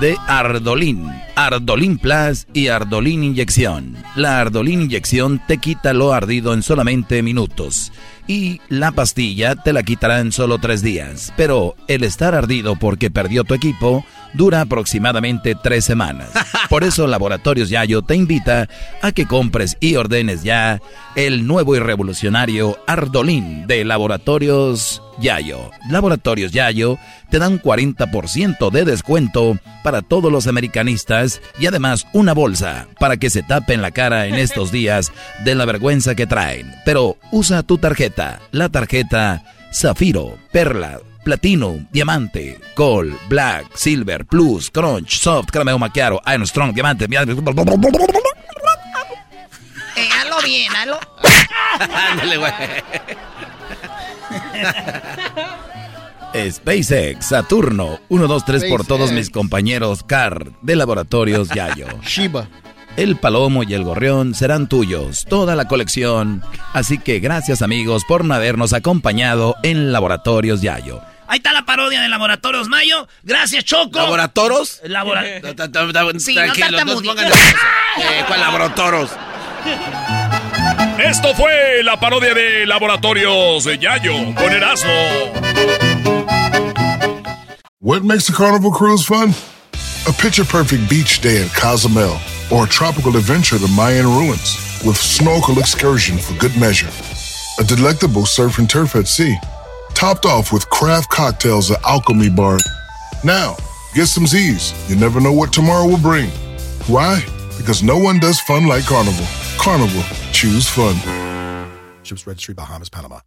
de 0.00 0.16
Ardolín, 0.26 1.10
Ardolín 1.34 1.98
Plus 1.98 2.46
y 2.52 2.68
Ardolín 2.68 3.24
Inyección. 3.24 3.96
La 4.14 4.40
Ardolín 4.40 4.82
Inyección 4.82 5.40
te 5.46 5.58
quita 5.58 5.92
lo 5.92 6.12
ardido 6.12 6.54
en 6.54 6.62
solamente 6.62 7.22
minutos 7.22 7.92
y 8.26 8.60
la 8.68 8.92
pastilla 8.92 9.54
te 9.56 9.72
la 9.72 9.82
quitará 9.82 10.20
en 10.20 10.32
solo 10.32 10.58
tres 10.58 10.82
días. 10.82 11.32
Pero 11.36 11.76
el 11.88 12.04
estar 12.04 12.34
ardido 12.34 12.76
porque 12.76 13.10
perdió 13.10 13.44
tu 13.44 13.54
equipo 13.54 14.04
dura 14.34 14.62
aproximadamente 14.62 15.54
tres 15.54 15.84
semanas. 15.84 16.30
Por 16.68 16.84
eso 16.84 17.06
Laboratorios 17.06 17.70
Yayo 17.70 18.02
te 18.02 18.16
invita 18.16 18.68
a 19.02 19.12
que 19.12 19.26
compres 19.26 19.76
y 19.80 19.96
ordenes 19.96 20.42
ya 20.42 20.80
el 21.14 21.46
nuevo 21.46 21.76
y 21.76 21.78
revolucionario 21.78 22.78
Ardolín 22.86 23.66
de 23.66 23.84
Laboratorios 23.84 25.02
Yayo. 25.20 25.70
Laboratorios 25.90 26.52
Yayo 26.52 26.98
te 27.30 27.38
dan 27.38 27.60
40% 27.60 28.70
de 28.70 28.84
descuento 28.84 29.58
para 29.82 30.02
todos 30.02 30.30
los 30.32 30.46
americanistas 30.46 31.40
y 31.58 31.66
además 31.66 32.06
una 32.12 32.34
bolsa 32.34 32.86
para 32.98 33.16
que 33.16 33.30
se 33.30 33.42
tapen 33.42 33.82
la 33.82 33.90
cara 33.90 34.26
en 34.26 34.34
estos 34.34 34.70
días 34.72 35.12
de 35.44 35.54
la 35.54 35.64
vergüenza 35.64 36.14
que 36.14 36.26
traen. 36.26 36.74
Pero 36.84 37.16
usa 37.32 37.62
tu 37.62 37.78
tarjeta, 37.78 38.40
la 38.52 38.68
tarjeta 38.68 39.42
Zafiro, 39.72 40.38
Perla, 40.52 41.00
Platino, 41.24 41.78
Diamante, 41.90 42.58
Gold, 42.76 43.16
Black, 43.28 43.66
Silver, 43.74 44.24
Plus, 44.24 44.70
Crunch, 44.70 45.18
Soft, 45.18 45.50
Carameo 45.50 45.78
Maquiaro, 45.78 46.22
Iron 46.32 46.46
Strong, 46.46 46.72
Diamante, 46.72 47.06
Eh, 49.96 50.08
hazlo 50.20 50.36
bien, 50.44 50.70
hazlo. 50.76 51.00
SpaceX, 56.50 57.26
Saturno, 57.26 57.98
1, 58.08 58.26
2, 58.26 58.44
3 58.44 58.64
por 58.64 58.84
todos 58.86 59.10
mis 59.12 59.30
compañeros 59.30 60.02
CAR 60.02 60.52
de 60.62 60.76
Laboratorios 60.76 61.48
Yayo. 61.48 61.86
Shiba. 62.02 62.48
El 62.96 63.16
palomo 63.16 63.62
y 63.62 63.74
el 63.74 63.84
gorrión 63.84 64.34
serán 64.34 64.68
tuyos, 64.68 65.26
toda 65.28 65.54
la 65.54 65.66
colección. 65.68 66.42
Así 66.72 66.98
que 66.98 67.20
gracias 67.20 67.60
amigos 67.62 68.04
por 68.08 68.24
no 68.24 68.34
habernos 68.34 68.72
acompañado 68.72 69.54
en 69.62 69.92
Laboratorios 69.92 70.62
Yayo. 70.62 71.00
Ahí 71.28 71.38
está 71.38 71.52
la 71.52 71.66
parodia 71.66 72.00
de 72.00 72.08
Laboratorios 72.08 72.68
Mayo. 72.68 73.08
Gracias, 73.24 73.64
Choco. 73.64 73.98
¿Laboratoros? 73.98 74.80
Labora... 74.84 75.22
Ta- 75.42 75.54
ta- 75.56 75.72
ta- 75.72 75.92
ta- 75.92 76.18
Sí, 76.18 76.34
no. 76.36 76.42
Eh, 77.98 78.24
¿Cuál 78.28 78.40
laboratoros? 78.40 79.10
Esto 80.98 81.34
fue 81.34 81.82
la 81.84 82.00
parodia 82.00 82.32
de 82.32 82.66
Laboratorios 82.66 83.64
de 83.64 83.78
Yayo 83.78 84.34
con 84.34 84.52
Erasmo. 84.52 84.90
What 87.80 88.02
makes 88.02 88.28
a 88.28 88.32
carnival 88.32 88.72
cruise 88.72 89.04
fun? 89.04 89.34
A 90.08 90.12
picture 90.12 90.44
perfect 90.44 90.88
beach 90.88 91.20
day 91.20 91.42
in 91.42 91.48
Cozumel 91.50 92.16
or 92.50 92.64
a 92.64 92.68
tropical 92.68 93.16
adventure 93.16 93.58
to 93.58 93.68
Mayan 93.68 94.06
ruins 94.06 94.56
with 94.84 94.96
snorkel 94.96 95.58
excursion 95.58 96.16
for 96.16 96.34
good 96.38 96.56
measure. 96.58 96.88
A 97.58 97.64
delectable 97.64 98.24
surf 98.24 98.58
and 98.58 98.68
turf 98.68 98.96
at 98.96 99.06
sea, 99.06 99.36
topped 99.94 100.24
off 100.24 100.52
with 100.52 100.68
craft 100.70 101.10
cocktails 101.10 101.70
at 101.70 101.82
Alchemy 101.84 102.30
Bar. 102.30 102.58
Now, 103.22 103.56
get 103.94 104.06
some 104.06 104.26
Z's. 104.26 104.72
You 104.88 104.96
never 104.96 105.20
know 105.20 105.32
what 105.32 105.52
tomorrow 105.52 105.86
will 105.86 105.98
bring. 105.98 106.30
Why? 106.86 107.24
Because 107.66 107.82
no 107.82 107.98
one 107.98 108.20
does 108.20 108.38
fun 108.38 108.68
like 108.68 108.84
Carnival. 108.84 109.26
Carnival, 109.58 110.04
choose 110.30 110.68
fun. 110.68 110.94
Ships 112.04 112.24
Registry, 112.24 112.54
Bahamas, 112.54 112.88
Panama. 112.88 113.22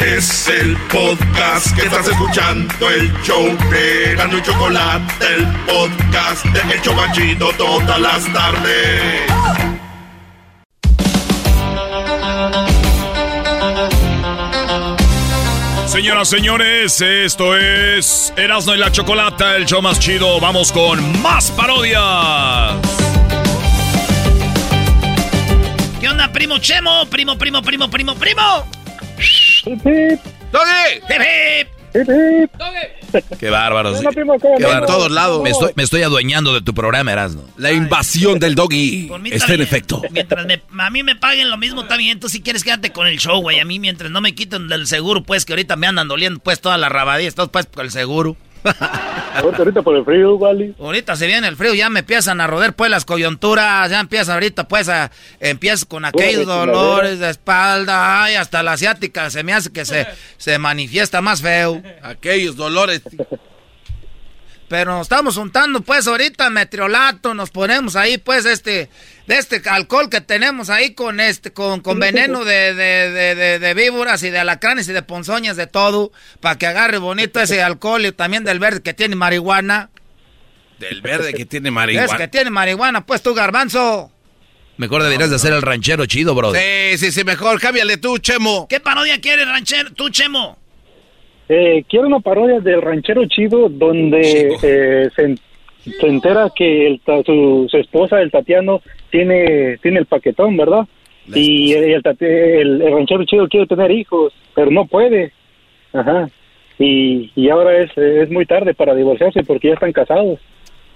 Es 0.00 0.48
el 0.48 0.76
podcast 0.90 1.72
que 1.76 1.82
estás 1.82 2.08
escuchando, 2.08 2.90
el 2.90 3.12
show 3.22 3.44
de 3.70 4.16
Gano 4.16 4.38
y 4.38 4.42
Chocolate, 4.42 5.24
el 5.24 5.46
podcast 5.66 6.44
de 6.46 6.74
El 6.74 6.82
Chobachito 6.82 7.52
todas 7.52 8.00
las 8.00 8.32
tardes. 8.32 9.61
Señoras, 15.92 16.30
señores, 16.30 17.02
esto 17.02 17.54
es 17.54 18.32
Erasmo 18.38 18.74
y 18.74 18.78
la 18.78 18.90
Chocolata, 18.90 19.56
el 19.56 19.66
show 19.66 19.82
más 19.82 20.00
chido. 20.00 20.40
Vamos 20.40 20.72
con 20.72 21.20
más 21.20 21.50
parodias. 21.50 22.00
¿Qué 26.00 26.08
onda, 26.08 26.32
primo 26.32 26.56
Chemo? 26.56 27.04
Primo, 27.10 27.36
primo, 27.36 27.60
primo, 27.60 27.90
primo, 27.90 28.14
primo. 28.14 28.64
¡Doggy! 29.66 31.02
¡Hip, 31.94 32.08
hip! 32.08 32.62
Qué 33.38 33.50
bárbaros. 33.50 33.98
Hola, 33.98 34.10
primo, 34.10 34.38
¿cómo 34.38 34.56
Qué 34.58 34.64
andamos? 34.64 34.72
bárbaro. 34.80 34.86
todos 34.98 35.10
lados. 35.10 35.42
Me 35.42 35.50
estoy, 35.50 35.72
me 35.76 35.82
estoy 35.82 36.02
adueñando 36.02 36.54
de 36.54 36.60
tu 36.62 36.74
programa, 36.74 37.12
Erasmo. 37.12 37.44
La 37.56 37.72
invasión 37.72 38.38
del 38.38 38.54
doggy 38.54 39.10
está 39.30 39.54
en 39.54 39.60
efecto. 39.62 40.02
Mientras 40.10 40.46
me- 40.46 40.62
a 40.78 40.90
mí 40.90 41.02
me 41.02 41.16
paguen 41.16 41.50
lo 41.50 41.56
mismo, 41.58 41.82
está 41.82 41.96
bien. 41.96 42.20
Tú 42.20 42.28
si 42.28 42.40
quieres 42.40 42.64
quédate 42.64 42.90
con 42.90 43.06
el 43.06 43.18
show, 43.18 43.40
güey. 43.40 43.60
A 43.60 43.64
mí 43.64 43.78
mientras 43.78 44.10
no 44.10 44.20
me 44.20 44.34
quiten 44.34 44.68
del 44.68 44.86
seguro, 44.86 45.22
pues, 45.22 45.44
que 45.44 45.52
ahorita 45.52 45.76
me 45.76 45.86
andan 45.86 46.08
doliendo, 46.08 46.40
pues, 46.40 46.60
toda 46.60 46.78
la 46.78 46.88
rabadilla. 46.88 47.28
Estás, 47.28 47.48
pues, 47.48 47.66
con 47.66 47.84
el 47.84 47.90
seguro. 47.90 48.36
ahorita 49.34 49.82
por 49.82 49.96
el 49.96 50.04
frío, 50.04 50.38
vale. 50.38 50.74
Ahorita 50.78 51.16
se 51.16 51.26
viene 51.26 51.48
el 51.48 51.56
frío, 51.56 51.74
ya 51.74 51.90
me 51.90 52.00
empiezan 52.00 52.40
a 52.40 52.46
roder 52.46 52.74
pues 52.74 52.90
las 52.90 53.04
coyunturas, 53.04 53.90
ya 53.90 54.00
empieza 54.00 54.34
ahorita 54.34 54.68
pues 54.68 54.88
a, 54.88 55.10
empiezo 55.40 55.86
con 55.88 56.04
aquellos 56.04 56.46
dolores 56.46 57.18
de 57.18 57.30
espalda, 57.30 58.22
ay, 58.22 58.34
hasta 58.34 58.62
la 58.62 58.72
asiática 58.72 59.30
se 59.30 59.42
me 59.42 59.52
hace 59.52 59.72
que 59.72 59.84
se, 59.84 60.06
se 60.36 60.58
manifiesta 60.58 61.20
más 61.20 61.42
feo. 61.42 61.82
Aquellos 62.02 62.56
dolores. 62.56 63.02
Pero 64.72 64.92
nos 64.92 65.02
estamos 65.02 65.36
juntando 65.36 65.82
pues 65.82 66.06
ahorita 66.06 66.48
metriolato, 66.48 67.34
nos 67.34 67.50
ponemos 67.50 67.94
ahí 67.94 68.16
pues 68.16 68.46
este, 68.46 68.88
de 69.26 69.36
este 69.36 69.60
alcohol 69.68 70.08
que 70.08 70.22
tenemos 70.22 70.70
ahí 70.70 70.94
con 70.94 71.20
este, 71.20 71.52
con, 71.52 71.82
con 71.82 72.00
veneno 72.00 72.42
de, 72.46 72.72
de, 72.72 73.34
de, 73.34 73.58
de, 73.58 73.74
víboras 73.74 74.22
y 74.22 74.30
de 74.30 74.38
alacranes 74.38 74.88
y 74.88 74.94
de 74.94 75.02
ponzoñas, 75.02 75.58
de 75.58 75.66
todo, 75.66 76.10
para 76.40 76.56
que 76.56 76.66
agarre 76.66 76.96
bonito 76.96 77.38
ese 77.38 77.62
alcohol 77.62 78.06
y 78.06 78.12
también 78.12 78.44
del 78.44 78.60
verde 78.60 78.80
que 78.80 78.94
tiene 78.94 79.14
marihuana. 79.14 79.90
Del 80.78 81.02
verde 81.02 81.34
que 81.34 81.44
tiene 81.44 81.70
marihuana. 81.70 82.10
Es 82.10 82.18
que 82.18 82.28
tiene 82.28 82.48
marihuana, 82.48 83.04
pues 83.04 83.20
tú 83.20 83.34
garbanzo. 83.34 84.10
Mejor 84.78 85.02
deberías 85.02 85.28
de 85.28 85.36
hacer 85.36 85.52
el 85.52 85.60
ranchero 85.60 86.06
chido, 86.06 86.34
bro. 86.34 86.54
Sí, 86.54 86.96
sí, 86.96 87.12
sí, 87.12 87.24
mejor. 87.24 87.60
Cámbiale 87.60 87.98
tú, 87.98 88.16
Chemo. 88.16 88.68
¿Qué 88.70 88.80
parodia 88.80 89.20
quieres, 89.20 89.46
ranchero? 89.46 89.92
Tú, 89.92 90.08
Chemo. 90.08 90.61
Eh, 91.54 91.84
quiero 91.86 92.06
una 92.06 92.20
parodia 92.20 92.60
del 92.60 92.80
ranchero 92.80 93.26
chido 93.26 93.68
donde 93.68 94.56
eh, 94.62 95.10
se, 95.14 95.36
se, 95.84 96.06
entera 96.06 96.50
que 96.56 96.86
el, 96.86 97.02
su, 97.26 97.66
su, 97.70 97.76
esposa, 97.76 98.22
el 98.22 98.30
Tatiano, 98.30 98.80
tiene, 99.10 99.76
tiene 99.82 99.98
el 99.98 100.06
paquetón, 100.06 100.56
¿verdad? 100.56 100.88
y 101.26 101.74
el, 101.74 101.84
el, 101.92 102.82
el, 102.82 102.92
ranchero 102.94 103.26
chido 103.26 103.48
quiere 103.48 103.66
tener 103.66 103.90
hijos, 103.90 104.32
pero 104.54 104.70
no 104.70 104.86
puede. 104.86 105.34
Ajá. 105.92 106.30
Y, 106.78 107.30
y 107.36 107.50
ahora 107.50 107.82
es, 107.82 107.90
es 107.98 108.30
muy 108.30 108.46
tarde 108.46 108.72
para 108.72 108.94
divorciarse 108.94 109.42
porque 109.42 109.68
ya 109.68 109.74
están 109.74 109.92
casados. 109.92 110.40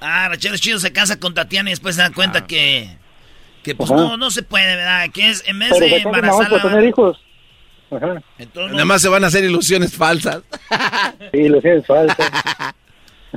Ah, 0.00 0.28
ranchero 0.30 0.56
chido 0.56 0.78
se 0.78 0.90
casa 0.90 1.20
con 1.20 1.34
Tatiana 1.34 1.68
y 1.68 1.72
después 1.72 1.96
se 1.96 2.00
da 2.00 2.10
cuenta 2.14 2.38
ah. 2.38 2.46
que, 2.46 2.88
que 3.62 3.74
pues 3.74 3.90
no, 3.90 4.16
no 4.16 4.30
se 4.30 4.42
puede, 4.42 4.74
¿verdad? 4.74 5.10
Que 5.12 5.28
es 5.28 5.46
en 5.46 5.58
vez 5.58 5.72
pero 5.74 5.84
de 5.84 5.96
embarazarla... 5.98 6.62
tener 6.62 6.84
hijos. 6.86 7.20
Ajá. 7.90 8.22
Entonces, 8.38 8.72
Nada 8.72 8.84
más 8.84 9.02
se 9.02 9.08
van 9.08 9.24
a 9.24 9.28
hacer 9.28 9.44
ilusiones 9.44 9.94
falsas. 9.94 10.42
Sí, 11.32 11.38
ilusiones 11.38 11.86
falsas. 11.86 12.30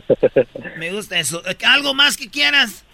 Me 0.77 0.91
gusta 0.91 1.19
eso. 1.19 1.41
¿Algo 1.65 1.93
más 1.93 2.17
que 2.17 2.29
quieras? 2.29 2.85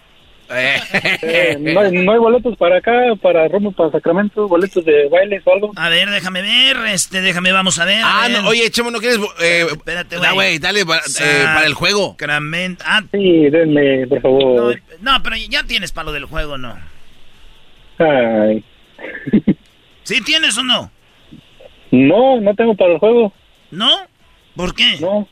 Eh, 0.48 1.56
no, 1.58 1.80
hay, 1.80 1.92
no, 1.92 2.12
hay, 2.12 2.18
boletos 2.18 2.56
para 2.56 2.78
acá, 2.78 2.92
para 3.20 3.48
Roma, 3.48 3.72
para 3.72 3.90
Sacramento, 3.90 4.46
boletos 4.46 4.84
de 4.84 5.08
bailes 5.08 5.42
o 5.44 5.52
algo. 5.52 5.72
A 5.74 5.88
ver, 5.88 6.08
déjame 6.08 6.42
ver, 6.42 6.76
este, 6.92 7.20
déjame, 7.20 7.50
vamos 7.52 7.78
a 7.80 7.84
ver. 7.84 8.02
A 8.02 8.22
ah, 8.22 8.28
ver. 8.28 8.42
no, 8.42 8.48
oye, 8.48 8.70
Chemo, 8.70 8.90
¿no 8.90 9.00
quieres? 9.00 9.18
Eh, 9.40 9.66
Espérate, 9.68 10.18
güey. 10.18 10.34
güey, 10.34 10.58
dale 10.58 10.86
para, 10.86 11.00
eh, 11.00 11.42
para, 11.44 11.66
el 11.66 11.74
juego. 11.74 12.10
Sacramento. 12.10 12.84
Ah, 12.86 13.02
sí, 13.10 13.50
denme, 13.50 14.06
por 14.06 14.22
favor. 14.22 14.80
No, 15.00 15.12
no, 15.12 15.22
pero 15.22 15.36
ya 15.36 15.64
tienes 15.64 15.90
para 15.90 16.06
lo 16.06 16.12
del 16.12 16.26
juego, 16.26 16.58
¿no? 16.58 16.78
Ay. 17.98 18.64
¿Sí 20.04 20.20
tienes 20.20 20.56
o 20.58 20.62
no? 20.62 20.92
No, 21.96 22.40
no 22.40 22.54
tengo 22.54 22.74
para 22.74 22.92
el 22.92 22.98
juego. 22.98 23.32
¿No? 23.70 23.90
¿Por 24.54 24.74
qué? 24.74 24.98
No. 25.00 25.28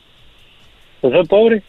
Pues 1.01 1.13
soy 1.13 1.25
pobre. 1.25 1.63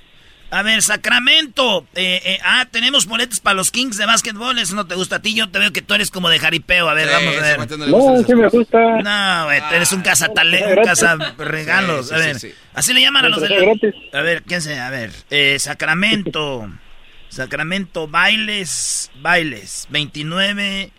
A 0.50 0.62
ver, 0.62 0.80
Sacramento. 0.80 1.86
Eh, 1.94 2.20
eh, 2.24 2.38
ah, 2.44 2.68
tenemos 2.70 3.06
boletos 3.06 3.40
para 3.40 3.54
los 3.54 3.70
Kings 3.70 3.96
de 3.96 4.06
básquetbol. 4.06 4.58
Eso 4.58 4.76
no 4.76 4.86
te 4.86 4.94
gusta 4.94 5.16
a 5.16 5.22
ti. 5.22 5.34
Yo 5.34 5.50
te 5.50 5.58
veo 5.58 5.72
que 5.72 5.82
tú 5.82 5.94
eres 5.94 6.10
como 6.10 6.28
de 6.28 6.38
jaripeo. 6.38 6.88
A 6.88 6.94
ver, 6.94 7.08
sí, 7.08 7.14
vamos 7.14 7.36
a 7.36 7.40
ver. 7.40 7.88
No, 7.88 8.22
sí 8.22 8.34
me 8.34 8.48
gusta. 8.48 9.02
No, 9.02 9.44
güey, 9.46 9.60
tú 9.60 9.74
eres 9.74 9.92
un 9.92 10.02
cazatale, 10.02 10.76
un 10.76 10.84
cazaregalos. 10.84 12.08
Sí, 12.08 12.14
a 12.14 12.18
ver, 12.18 12.36
así 12.74 12.94
le 12.94 13.00
llaman 13.00 13.24
a 13.24 13.28
los 13.28 13.40
de. 13.40 14.00
A 14.12 14.20
ver, 14.20 14.42
¿quién 14.44 14.62
se? 14.62 14.78
A 14.78 14.90
ver, 14.90 15.10
eh, 15.30 15.58
Sacramento. 15.58 16.70
Sacramento, 17.28 18.06
bailes, 18.06 19.10
bailes. 19.20 19.88
29. 19.90 20.90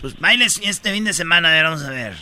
Pues 0.00 0.18
bailes 0.18 0.60
este 0.64 0.92
fin 0.92 1.04
de 1.04 1.12
semana. 1.12 1.50
A 1.50 1.52
ver, 1.52 1.64
vamos 1.64 1.84
a 1.84 1.90
ver. 1.90 2.14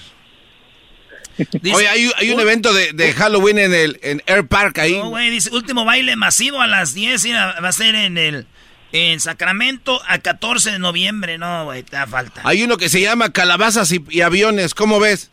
Dice, 1.63 1.77
Oye, 1.77 1.89
hay, 1.89 2.11
hay 2.17 2.31
un 2.31 2.41
evento 2.41 2.73
de, 2.73 2.93
de, 2.93 3.13
Halloween 3.13 3.59
en 3.59 3.75
el 3.75 4.01
en 4.03 4.23
Air 4.27 4.47
Park 4.47 4.79
ahí. 4.79 4.97
No, 4.97 5.11
güey, 5.11 5.31
dice, 5.31 5.55
último 5.55 5.85
baile 5.85 6.17
masivo 6.17 6.61
a 6.61 6.67
las 6.67 6.95
10 6.95 7.25
y 7.25 7.33
va 7.33 7.51
a 7.51 7.73
ser 7.73 7.95
en 7.95 8.19
el 8.19 8.47
en 8.93 9.21
Sacramento 9.21 10.01
a 10.07 10.19
14 10.19 10.73
de 10.73 10.79
noviembre. 10.79 11.39
No, 11.39 11.67
güey, 11.67 11.83
te 11.83 11.97
da 11.97 12.07
falta. 12.07 12.41
Hay 12.45 12.63
uno 12.63 12.77
que 12.77 12.89
se 12.89 13.01
llama 13.01 13.33
Calabazas 13.33 13.93
y, 13.93 14.05
y 14.11 14.23
aviones, 14.23 14.75
¿cómo 14.75 14.99
ves? 14.99 15.31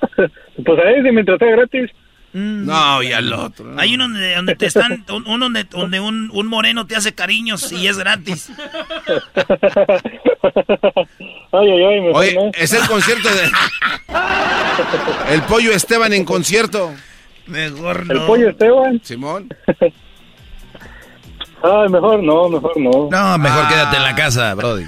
pues 0.16 0.78
ahí 0.84 1.02
si 1.02 1.10
me 1.10 1.24
traté 1.24 1.50
gratis. 1.50 1.90
Mm. 2.34 2.66
No, 2.66 3.00
y 3.00 3.12
al 3.12 3.32
otro. 3.32 3.64
No. 3.64 3.80
Hay 3.80 3.94
uno 3.94 4.08
donde, 4.08 4.34
donde 4.34 4.56
te 4.56 4.66
están, 4.66 5.04
uno 5.08 5.38
donde, 5.38 5.62
donde 5.64 6.00
un, 6.00 6.30
un, 6.32 6.46
moreno 6.48 6.84
te 6.84 6.96
hace 6.96 7.14
cariños 7.14 7.70
y 7.70 7.86
es 7.86 7.96
gratis. 7.96 8.50
ay, 11.52 11.70
ay, 11.70 11.84
ay, 11.84 12.00
Oye, 12.12 12.34
no. 12.34 12.50
es 12.52 12.72
el 12.72 12.88
concierto 12.88 13.28
de... 13.28 13.52
el 15.32 15.42
pollo 15.42 15.70
Esteban 15.70 16.12
en 16.12 16.24
concierto. 16.24 16.92
Mejor 17.46 18.04
no. 18.04 18.12
¿El 18.12 18.26
pollo 18.26 18.50
Esteban? 18.50 19.00
Simón. 19.04 19.48
Ay, 21.66 21.88
mejor 21.88 22.22
no, 22.22 22.50
mejor 22.50 22.76
no. 22.76 23.08
No, 23.10 23.38
mejor 23.38 23.62
ah. 23.64 23.68
quédate 23.70 23.96
en 23.96 24.02
la 24.02 24.14
casa, 24.14 24.52
Brody. 24.52 24.84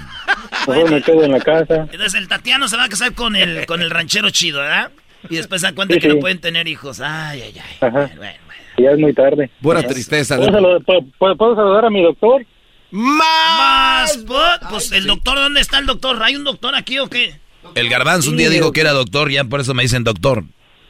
Mejor 0.67 0.91
me 0.91 1.01
quedo 1.01 1.23
en 1.23 1.31
la 1.31 1.39
casa. 1.39 1.87
Entonces 1.91 2.13
el 2.13 2.27
Tatiano 2.27 2.67
se 2.67 2.77
va 2.77 2.83
a 2.83 2.89
casar 2.89 3.13
con 3.15 3.35
el, 3.35 3.65
con 3.65 3.81
el 3.81 3.89
ranchero 3.89 4.29
chido, 4.29 4.59
¿verdad? 4.59 4.91
Y 5.29 5.35
después 5.35 5.61
se 5.61 5.67
dan 5.67 5.75
cuenta 5.75 5.93
sí, 5.93 5.99
que 5.99 6.07
sí. 6.09 6.13
no 6.13 6.19
pueden 6.19 6.39
tener 6.39 6.67
hijos. 6.67 6.99
Ay, 6.99 7.41
ay, 7.41 7.53
ay. 7.55 7.87
Ajá. 7.87 8.11
Bueno, 8.15 8.15
bueno. 8.17 8.57
Ya 8.77 8.91
es 8.91 8.99
muy 8.99 9.13
tarde. 9.13 9.49
Buena 9.59 9.83
tristeza. 9.83 10.37
¿Puedo, 10.37 10.51
saludar, 10.51 10.81
¿puedo, 10.83 11.35
¿Puedo, 11.35 11.55
saludar 11.55 11.85
a 11.85 11.89
mi 11.89 12.03
doctor? 12.03 12.45
¡Más! 12.91 14.23
Pues, 14.69 14.91
¿El 14.91 15.07
doctor 15.07 15.35
dónde 15.35 15.61
está 15.61 15.79
el 15.79 15.85
doctor? 15.85 16.21
¿Hay 16.21 16.35
un 16.35 16.43
doctor 16.43 16.75
aquí 16.75 16.99
o 16.99 17.07
qué? 17.07 17.39
El 17.75 17.89
garbanzo 17.89 18.29
un 18.29 18.37
día 18.37 18.49
dijo 18.49 18.71
que 18.71 18.81
era 18.81 18.91
doctor, 18.91 19.29
ya 19.29 19.43
por 19.43 19.59
eso 19.59 19.73
me 19.73 19.83
dicen 19.83 20.03
doctor. 20.03 20.43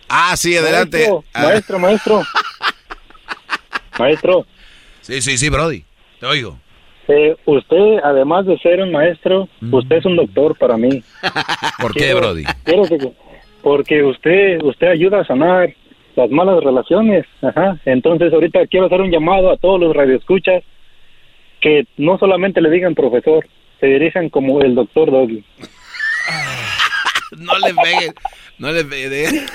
Ah, 0.09 0.35
sí, 0.37 0.55
adelante. 0.55 0.97
Maestro, 0.97 1.23
ah. 1.33 1.43
maestro, 1.43 1.79
maestro. 1.79 2.23
maestro. 3.99 4.45
Sí, 5.01 5.21
sí, 5.21 5.37
sí, 5.37 5.49
Brody. 5.49 5.83
Te 6.19 6.25
oigo. 6.25 6.59
Eh, 7.07 7.35
usted, 7.45 7.99
además 8.03 8.45
de 8.45 8.57
ser 8.59 8.81
un 8.81 8.91
maestro, 8.91 9.47
mm. 9.61 9.73
usted 9.73 9.95
es 9.97 10.05
un 10.05 10.17
doctor 10.17 10.57
para 10.57 10.77
mí. 10.77 11.01
¿Por 11.81 11.93
qué, 11.93 11.99
quiero, 11.99 12.17
Brody? 12.17 12.43
Quiero 12.63 12.83
que, 12.83 13.11
porque 13.67 14.01
usted 14.01 14.61
usted 14.63 14.87
ayuda 14.87 15.19
a 15.19 15.25
sanar 15.25 15.75
las 16.15 16.31
malas 16.31 16.63
relaciones. 16.63 17.25
Ajá. 17.41 17.77
Entonces 17.83 18.31
ahorita 18.31 18.65
quiero 18.67 18.85
hacer 18.85 19.01
un 19.01 19.11
llamado 19.11 19.51
a 19.51 19.57
todos 19.57 19.77
los 19.77 19.93
radioescuchas 19.93 20.63
que 21.59 21.85
no 21.97 22.17
solamente 22.17 22.61
le 22.61 22.69
digan 22.69 22.95
profesor, 22.95 23.45
se 23.81 23.87
dirijan 23.87 24.29
como 24.29 24.61
el 24.61 24.73
doctor 24.73 25.11
Doggy. 25.11 25.43
no 27.39 27.59
le 27.59 27.73
peguen, 27.73 28.13
no 28.57 28.71
le 28.71 28.85
peguen. 28.85 29.45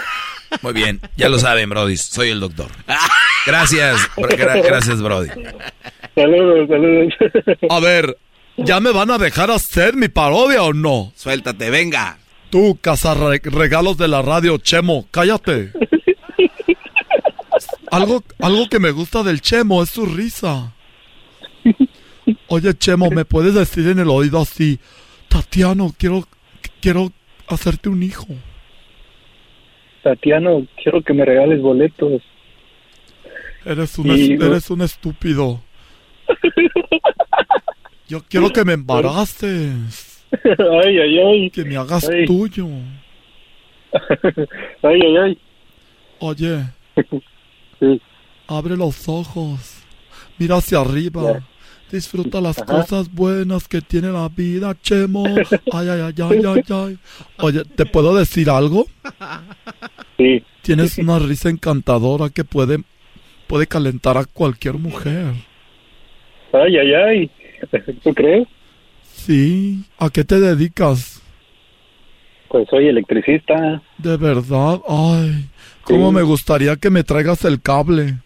Muy 0.60 0.74
bien, 0.74 1.00
ya 1.16 1.30
lo 1.30 1.38
saben, 1.38 1.70
Brody, 1.70 1.96
soy 1.96 2.28
el 2.28 2.40
doctor. 2.40 2.66
Gracias, 3.46 3.96
gracias, 4.16 5.00
Brody. 5.02 5.30
Saludos, 6.14 6.68
saludos. 6.68 7.14
A 7.70 7.80
ver, 7.80 8.18
¿ya 8.58 8.78
me 8.78 8.92
van 8.92 9.10
a 9.10 9.16
dejar 9.16 9.50
hacer 9.50 9.96
mi 9.96 10.08
parodia 10.08 10.62
o 10.62 10.74
no? 10.74 11.12
Suéltate, 11.16 11.70
venga. 11.70 12.18
Tú, 12.52 12.78
regalos 13.44 13.96
de 13.96 14.08
la 14.08 14.20
radio, 14.20 14.58
Chemo, 14.58 15.06
cállate. 15.10 15.72
Algo, 17.90 18.22
algo 18.40 18.68
que 18.68 18.78
me 18.78 18.90
gusta 18.90 19.22
del 19.22 19.40
Chemo 19.40 19.82
es 19.82 19.88
su 19.88 20.04
risa. 20.04 20.74
Oye, 22.48 22.74
Chemo, 22.74 23.08
¿me 23.08 23.24
puedes 23.24 23.54
decir 23.54 23.88
en 23.88 24.00
el 24.00 24.10
oído 24.10 24.38
así? 24.38 24.78
Tatiano, 25.28 25.94
quiero, 25.96 26.28
quiero 26.82 27.10
hacerte 27.48 27.88
un 27.88 28.02
hijo. 28.02 28.26
Tatiano, 30.02 30.66
quiero 30.82 31.00
que 31.00 31.14
me 31.14 31.24
regales 31.24 31.62
boletos. 31.62 32.20
Eres 33.64 33.98
un, 33.98 34.08
y... 34.08 34.32
eres 34.32 34.68
un 34.68 34.82
estúpido. 34.82 35.62
Yo 38.08 38.22
quiero 38.28 38.50
que 38.50 38.62
me 38.66 38.74
embaraces. 38.74 40.11
Ay, 40.82 40.98
ay, 40.98 41.18
ay. 41.18 41.50
Que 41.50 41.64
me 41.64 41.76
hagas 41.76 42.08
ay. 42.08 42.24
tuyo. 42.26 42.66
Ay, 44.82 45.00
ay, 45.02 45.16
ay. 45.16 45.38
Oye. 46.20 46.64
Sí. 47.80 48.00
Abre 48.46 48.76
los 48.76 49.08
ojos. 49.08 49.82
Mira 50.38 50.56
hacia 50.58 50.78
arriba. 50.80 51.22
Yeah. 51.22 51.42
Disfruta 51.90 52.40
las 52.40 52.58
Ajá. 52.58 52.66
cosas 52.76 53.12
buenas 53.12 53.66
que 53.66 53.80
tiene 53.82 54.12
la 54.12 54.28
vida, 54.28 54.72
Chemo. 54.80 55.24
Ay, 55.72 55.88
ay, 55.88 56.00
ay, 56.00 56.14
ay, 56.16 56.42
ay, 56.46 56.62
ay. 56.68 56.98
Oye, 57.38 57.64
¿te 57.64 57.84
puedo 57.84 58.14
decir 58.14 58.48
algo? 58.50 58.86
Sí. 60.16 60.44
Tienes 60.62 60.96
una 60.98 61.18
risa 61.18 61.50
encantadora 61.50 62.30
que 62.30 62.44
puede, 62.44 62.78
puede 63.48 63.66
calentar 63.66 64.16
a 64.16 64.24
cualquier 64.26 64.74
mujer. 64.74 65.34
Ay, 66.52 66.78
ay, 66.78 66.94
ay. 66.94 67.30
¿Tú 68.04 68.14
crees? 68.14 68.46
Sí. 69.24 69.84
¿A 69.98 70.10
qué 70.10 70.24
te 70.24 70.40
dedicas? 70.40 71.22
Pues 72.48 72.68
soy 72.68 72.88
electricista. 72.88 73.80
¿De 73.98 74.16
verdad? 74.16 74.80
Ay, 74.88 75.48
cómo 75.84 76.08
sí. 76.08 76.14
me 76.16 76.22
gustaría 76.22 76.76
que 76.76 76.90
me 76.90 77.04
traigas 77.04 77.44
el 77.44 77.62
cable. 77.62 78.16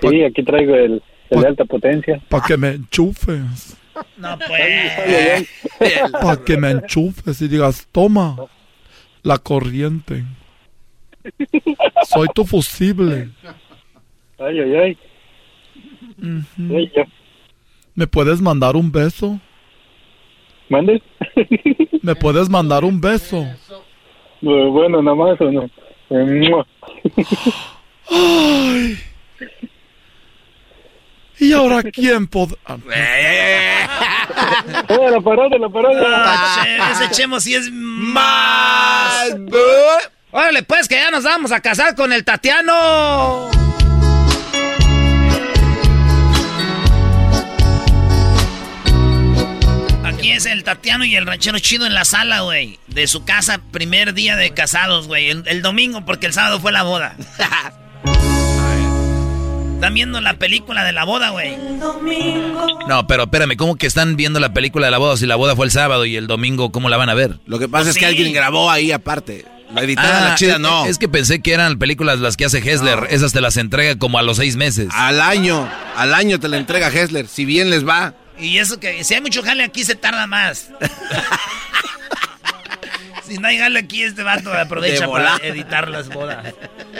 Sí, 0.00 0.24
aquí 0.24 0.42
traigo 0.42 0.74
el, 0.74 1.02
el 1.30 1.40
de 1.40 1.46
alta 1.46 1.64
potencia. 1.66 2.20
Para 2.28 2.44
que 2.46 2.56
me 2.56 2.68
enchufes. 2.70 3.76
No 4.16 4.38
pues. 4.38 5.48
Para 6.12 6.42
que 6.42 6.56
me 6.56 6.70
enchufes 6.70 7.40
y 7.42 7.48
digas, 7.48 7.86
toma 7.92 8.36
la 9.22 9.38
corriente. 9.38 10.24
Soy 12.08 12.28
tu 12.34 12.44
fusible. 12.44 13.28
Ay, 14.38 14.58
ay, 14.60 14.74
ay. 14.74 14.98
Ay. 16.58 16.90
¿Me 17.94 18.06
puedes 18.06 18.40
mandar 18.40 18.76
un 18.76 18.90
beso? 18.90 19.38
¿Mande? 20.68 21.02
¿Me 22.02 22.14
puedes 22.16 22.48
mandar 22.48 22.84
un 22.84 23.00
beso? 23.00 23.46
Bueno, 24.40 25.02
nada 25.02 25.16
más 25.16 25.40
o 25.40 25.50
no. 25.50 25.70
Eh. 26.10 26.64
Ay. 28.10 28.98
¿Y 31.38 31.52
ahora 31.52 31.82
quién 31.82 32.26
pod... 32.28 32.52
¡Eh, 32.94 33.86
la 34.88 35.20
parada, 35.20 35.58
la 35.58 35.68
parada! 35.68 36.64
Che, 36.64 36.76
ese 36.92 37.10
Chemo 37.10 37.40
sí 37.40 37.54
es 37.54 37.70
más. 37.70 39.34
Órale, 40.30 40.62
pues 40.62 40.88
que 40.88 40.94
ya 40.94 41.10
nos 41.10 41.24
vamos 41.24 41.52
a 41.52 41.60
casar 41.60 41.94
con 41.94 42.12
el 42.12 42.24
Tatiano. 42.24 43.50
Aquí 50.16 50.32
es 50.32 50.46
el 50.46 50.64
Tatiano 50.64 51.04
y 51.04 51.14
el 51.14 51.26
ranchero 51.26 51.58
chido 51.58 51.86
en 51.86 51.94
la 51.94 52.04
sala, 52.04 52.40
güey. 52.40 52.78
De 52.88 53.06
su 53.06 53.24
casa, 53.24 53.60
primer 53.70 54.14
día 54.14 54.34
de 54.36 54.50
casados, 54.50 55.06
güey. 55.06 55.30
El, 55.30 55.42
el 55.46 55.62
domingo, 55.62 56.04
porque 56.04 56.26
el 56.26 56.32
sábado 56.32 56.58
fue 56.60 56.72
la 56.72 56.82
boda. 56.82 57.16
Están 59.74 59.92
viendo 59.92 60.20
la 60.22 60.34
película 60.38 60.84
de 60.84 60.92
la 60.92 61.04
boda, 61.04 61.30
güey. 61.30 61.54
No, 62.88 63.06
pero 63.06 63.24
espérame, 63.24 63.56
¿cómo 63.56 63.76
que 63.76 63.86
están 63.86 64.16
viendo 64.16 64.40
la 64.40 64.54
película 64.54 64.86
de 64.86 64.90
la 64.90 64.96
boda 64.96 65.18
si 65.18 65.26
la 65.26 65.36
boda 65.36 65.54
fue 65.54 65.66
el 65.66 65.70
sábado 65.70 66.06
y 66.06 66.16
el 66.16 66.26
domingo 66.26 66.72
cómo 66.72 66.88
la 66.88 66.96
van 66.96 67.10
a 67.10 67.14
ver? 67.14 67.38
Lo 67.44 67.58
que 67.58 67.68
pasa 67.68 67.84
Pues 67.84 67.96
es 67.96 68.00
que 68.00 68.06
alguien 68.06 68.32
grabó 68.32 68.70
ahí 68.70 68.90
aparte. 68.90 69.44
La 69.74 69.82
editada, 69.82 70.18
Ah, 70.26 70.28
la 70.30 70.34
chida, 70.34 70.54
es- 70.54 70.60
no. 70.60 70.86
Es 70.86 70.96
que 70.96 71.08
pensé 71.10 71.42
que 71.42 71.52
eran 71.52 71.78
películas 71.78 72.20
las 72.20 72.38
que 72.38 72.46
hace 72.46 72.58
Hessler. 72.58 73.06
Esas 73.10 73.32
te 73.34 73.42
las 73.42 73.58
entrega 73.58 73.98
como 73.98 74.18
a 74.18 74.22
los 74.22 74.38
seis 74.38 74.56
meses. 74.56 74.88
Al 74.92 75.20
año, 75.20 75.68
al 75.94 76.14
año 76.14 76.40
te 76.40 76.48
la 76.48 76.56
entrega 76.56 76.88
Hessler, 76.88 77.28
si 77.28 77.44
bien 77.44 77.68
les 77.68 77.86
va. 77.86 78.14
Y 78.38 78.58
eso 78.58 78.78
que 78.78 79.02
si 79.04 79.14
hay 79.14 79.20
mucho 79.20 79.42
jale 79.42 79.64
aquí 79.64 79.84
se 79.84 79.94
tarda 79.94 80.26
más. 80.26 80.68
si 83.26 83.38
no 83.38 83.48
hay 83.48 83.58
jale 83.58 83.78
aquí, 83.78 84.02
este 84.02 84.22
vato 84.22 84.52
aprovecha 84.52 85.08
para 85.08 85.36
editar 85.38 85.88
las 85.88 86.08
bodas. 86.08 86.52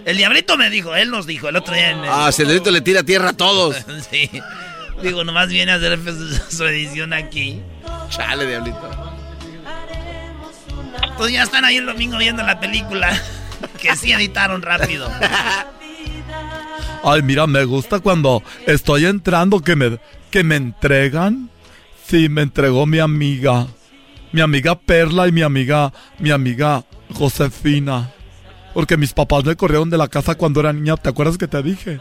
El 0.04 0.16
diablito 0.16 0.56
me 0.56 0.70
dijo, 0.70 0.94
él 0.94 1.10
nos 1.10 1.26
dijo 1.26 1.48
el 1.48 1.56
otro 1.56 1.74
día 1.74 1.90
en 1.90 1.98
el- 1.98 2.10
Ah, 2.10 2.30
Cedrito 2.32 2.70
le 2.70 2.80
tira 2.80 3.02
tierra 3.02 3.30
a 3.30 3.36
todos. 3.36 3.76
sí. 4.10 4.30
Digo, 5.02 5.24
nomás 5.24 5.48
viene 5.48 5.72
a 5.72 5.74
hacer 5.74 5.98
su, 6.02 6.56
su 6.56 6.64
edición 6.64 7.12
aquí. 7.12 7.60
Chale, 8.08 8.46
diablito. 8.46 9.12
Pues 11.18 11.32
ya 11.32 11.42
están 11.42 11.64
ahí 11.64 11.76
el 11.76 11.86
domingo 11.86 12.18
viendo 12.18 12.42
la 12.42 12.60
película. 12.60 13.20
que 13.80 13.94
sí 13.96 14.12
editaron 14.12 14.62
rápido. 14.62 15.10
Ay, 17.04 17.22
mira, 17.22 17.46
me 17.46 17.64
gusta 17.64 18.00
cuando 18.00 18.42
estoy 18.66 19.06
entrando 19.06 19.60
que 19.60 19.76
me, 19.76 19.98
que 20.36 20.44
me 20.44 20.56
entregan. 20.56 21.48
Sí, 22.06 22.28
me 22.28 22.42
entregó 22.42 22.84
mi 22.84 22.98
amiga. 22.98 23.68
Mi 24.32 24.42
amiga 24.42 24.78
Perla 24.78 25.26
y 25.28 25.32
mi 25.32 25.40
amiga, 25.40 25.94
mi 26.18 26.30
amiga 26.30 26.84
Josefina. 27.14 28.12
Porque 28.74 28.98
mis 28.98 29.14
papás 29.14 29.44
me 29.44 29.56
corrieron 29.56 29.88
de 29.88 29.96
la 29.96 30.08
casa 30.08 30.34
cuando 30.34 30.60
era 30.60 30.74
niña. 30.74 30.98
¿Te 30.98 31.08
acuerdas 31.08 31.38
que 31.38 31.48
te 31.48 31.62
dije? 31.62 32.00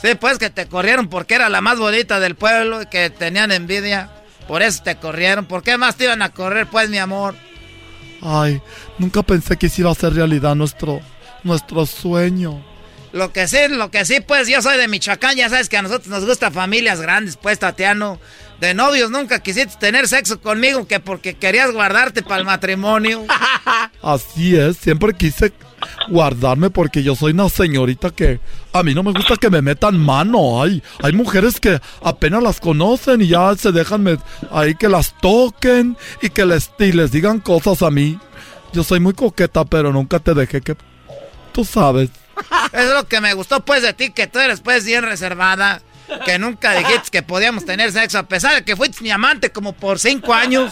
Sí, 0.00 0.14
pues 0.20 0.38
que 0.38 0.50
te 0.50 0.68
corrieron 0.68 1.08
porque 1.08 1.34
era 1.34 1.48
la 1.48 1.60
más 1.60 1.80
bonita 1.80 2.20
del 2.20 2.36
pueblo 2.36 2.80
y 2.82 2.86
que 2.86 3.10
tenían 3.10 3.50
envidia. 3.50 4.08
Por 4.46 4.62
eso 4.62 4.84
te 4.84 4.94
corrieron. 4.94 5.46
¿Por 5.46 5.64
qué 5.64 5.76
más 5.76 5.96
te 5.96 6.04
iban 6.04 6.22
a 6.22 6.28
correr, 6.28 6.68
pues, 6.68 6.88
mi 6.90 6.98
amor? 6.98 7.34
Ay, 8.22 8.62
nunca 8.98 9.24
pensé 9.24 9.56
que 9.56 9.68
iba 9.76 9.90
a 9.90 9.96
ser 9.96 10.14
realidad 10.14 10.54
nuestro, 10.54 11.00
nuestro 11.42 11.86
sueño. 11.86 12.64
Lo 13.14 13.32
que 13.32 13.46
sí, 13.46 13.58
lo 13.70 13.92
que 13.92 14.04
sí, 14.04 14.16
pues 14.26 14.48
yo 14.48 14.60
soy 14.60 14.76
de 14.76 14.88
Michoacán, 14.88 15.36
ya 15.36 15.48
sabes 15.48 15.68
que 15.68 15.76
a 15.76 15.82
nosotros 15.82 16.08
nos 16.08 16.24
gustan 16.24 16.52
familias 16.52 17.00
grandes, 17.00 17.36
pues, 17.36 17.60
Tatiano. 17.60 18.18
De 18.60 18.74
novios 18.74 19.08
nunca 19.08 19.38
quisiste 19.38 19.76
tener 19.78 20.08
sexo 20.08 20.40
conmigo 20.40 20.88
que 20.88 20.98
porque 20.98 21.34
querías 21.34 21.70
guardarte 21.70 22.24
para 22.24 22.38
el 22.38 22.44
matrimonio. 22.44 23.24
Así 24.02 24.56
es, 24.56 24.78
siempre 24.78 25.14
quise 25.14 25.52
guardarme 26.08 26.70
porque 26.70 27.04
yo 27.04 27.14
soy 27.14 27.34
una 27.34 27.48
señorita 27.48 28.10
que 28.10 28.40
a 28.72 28.82
mí 28.82 28.94
no 28.94 29.04
me 29.04 29.12
gusta 29.12 29.36
que 29.36 29.48
me 29.48 29.62
metan 29.62 29.96
mano. 29.96 30.60
Ay, 30.60 30.82
hay 31.00 31.12
mujeres 31.12 31.60
que 31.60 31.80
apenas 32.02 32.42
las 32.42 32.58
conocen 32.58 33.20
y 33.20 33.28
ya 33.28 33.54
se 33.54 33.70
dejan 33.70 34.18
ahí 34.50 34.74
que 34.74 34.88
las 34.88 35.16
toquen 35.20 35.96
y 36.20 36.30
que 36.30 36.44
les, 36.44 36.68
y 36.80 36.90
les 36.90 37.12
digan 37.12 37.38
cosas 37.38 37.80
a 37.82 37.92
mí. 37.92 38.18
Yo 38.72 38.82
soy 38.82 38.98
muy 38.98 39.12
coqueta, 39.12 39.64
pero 39.64 39.92
nunca 39.92 40.18
te 40.18 40.34
dejé 40.34 40.62
que... 40.62 40.76
Tú 41.52 41.64
sabes. 41.64 42.10
Es 42.72 42.88
lo 42.90 43.06
que 43.08 43.20
me 43.20 43.34
gustó, 43.34 43.64
pues, 43.64 43.82
de 43.82 43.92
ti, 43.92 44.10
que 44.10 44.26
tú 44.26 44.38
eres, 44.38 44.60
pues, 44.60 44.84
bien 44.84 45.02
reservada. 45.04 45.80
Que 46.26 46.38
nunca 46.38 46.74
dijiste 46.74 47.10
que 47.10 47.22
podíamos 47.22 47.64
tener 47.64 47.90
sexo, 47.90 48.18
a 48.18 48.24
pesar 48.24 48.54
de 48.54 48.62
que 48.62 48.76
fuiste 48.76 49.02
mi 49.02 49.10
amante 49.10 49.50
como 49.50 49.72
por 49.72 49.98
cinco 49.98 50.34
años. 50.34 50.70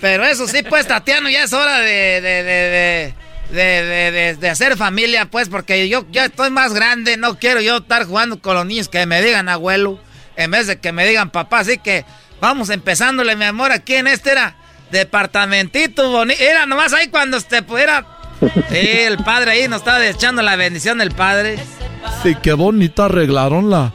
Pero 0.00 0.24
eso 0.24 0.48
sí, 0.48 0.62
pues, 0.62 0.86
Tatiano, 0.86 1.28
ya 1.28 1.44
es 1.44 1.52
hora 1.52 1.78
de, 1.78 2.20
de- 2.20 3.14
de- 3.52 4.36
de 4.38 4.48
hacer 4.50 4.76
familia, 4.76 5.26
pues, 5.26 5.48
porque 5.48 5.88
yo 5.88 6.04
ya 6.10 6.24
estoy 6.26 6.50
más 6.50 6.72
grande, 6.72 7.16
no 7.16 7.38
quiero 7.38 7.60
yo 7.60 7.78
estar 7.78 8.04
jugando 8.06 8.40
con 8.40 8.54
los 8.54 8.64
niños 8.66 8.88
que 8.88 9.04
me 9.06 9.20
digan 9.22 9.48
abuelo, 9.48 10.00
en 10.36 10.50
vez 10.52 10.66
de 10.68 10.78
que 10.78 10.92
me 10.92 11.06
digan 11.06 11.30
papá, 11.30 11.58
así 11.60 11.78
que 11.78 12.04
vamos 12.40 12.70
empezándole, 12.70 13.34
mi 13.36 13.44
amor, 13.44 13.72
aquí 13.72 13.96
en 13.96 14.06
este 14.06 14.30
era 14.32 14.54
departamentito 14.90 16.10
bonito, 16.10 16.40
era 16.42 16.64
nomás 16.66 16.92
ahí 16.92 17.08
cuando 17.08 17.40
te 17.40 17.62
pudiera... 17.62 18.06
Sí, 18.70 18.76
el 18.78 19.18
padre 19.18 19.52
ahí 19.52 19.68
nos 19.68 19.78
estaba 19.80 20.04
echando 20.06 20.42
la 20.42 20.56
bendición 20.56 20.98
del 20.98 21.10
padre. 21.10 21.58
Sí, 22.22 22.36
qué 22.42 22.52
bonita 22.54 23.06
arreglaron 23.06 23.70
la... 23.70 23.92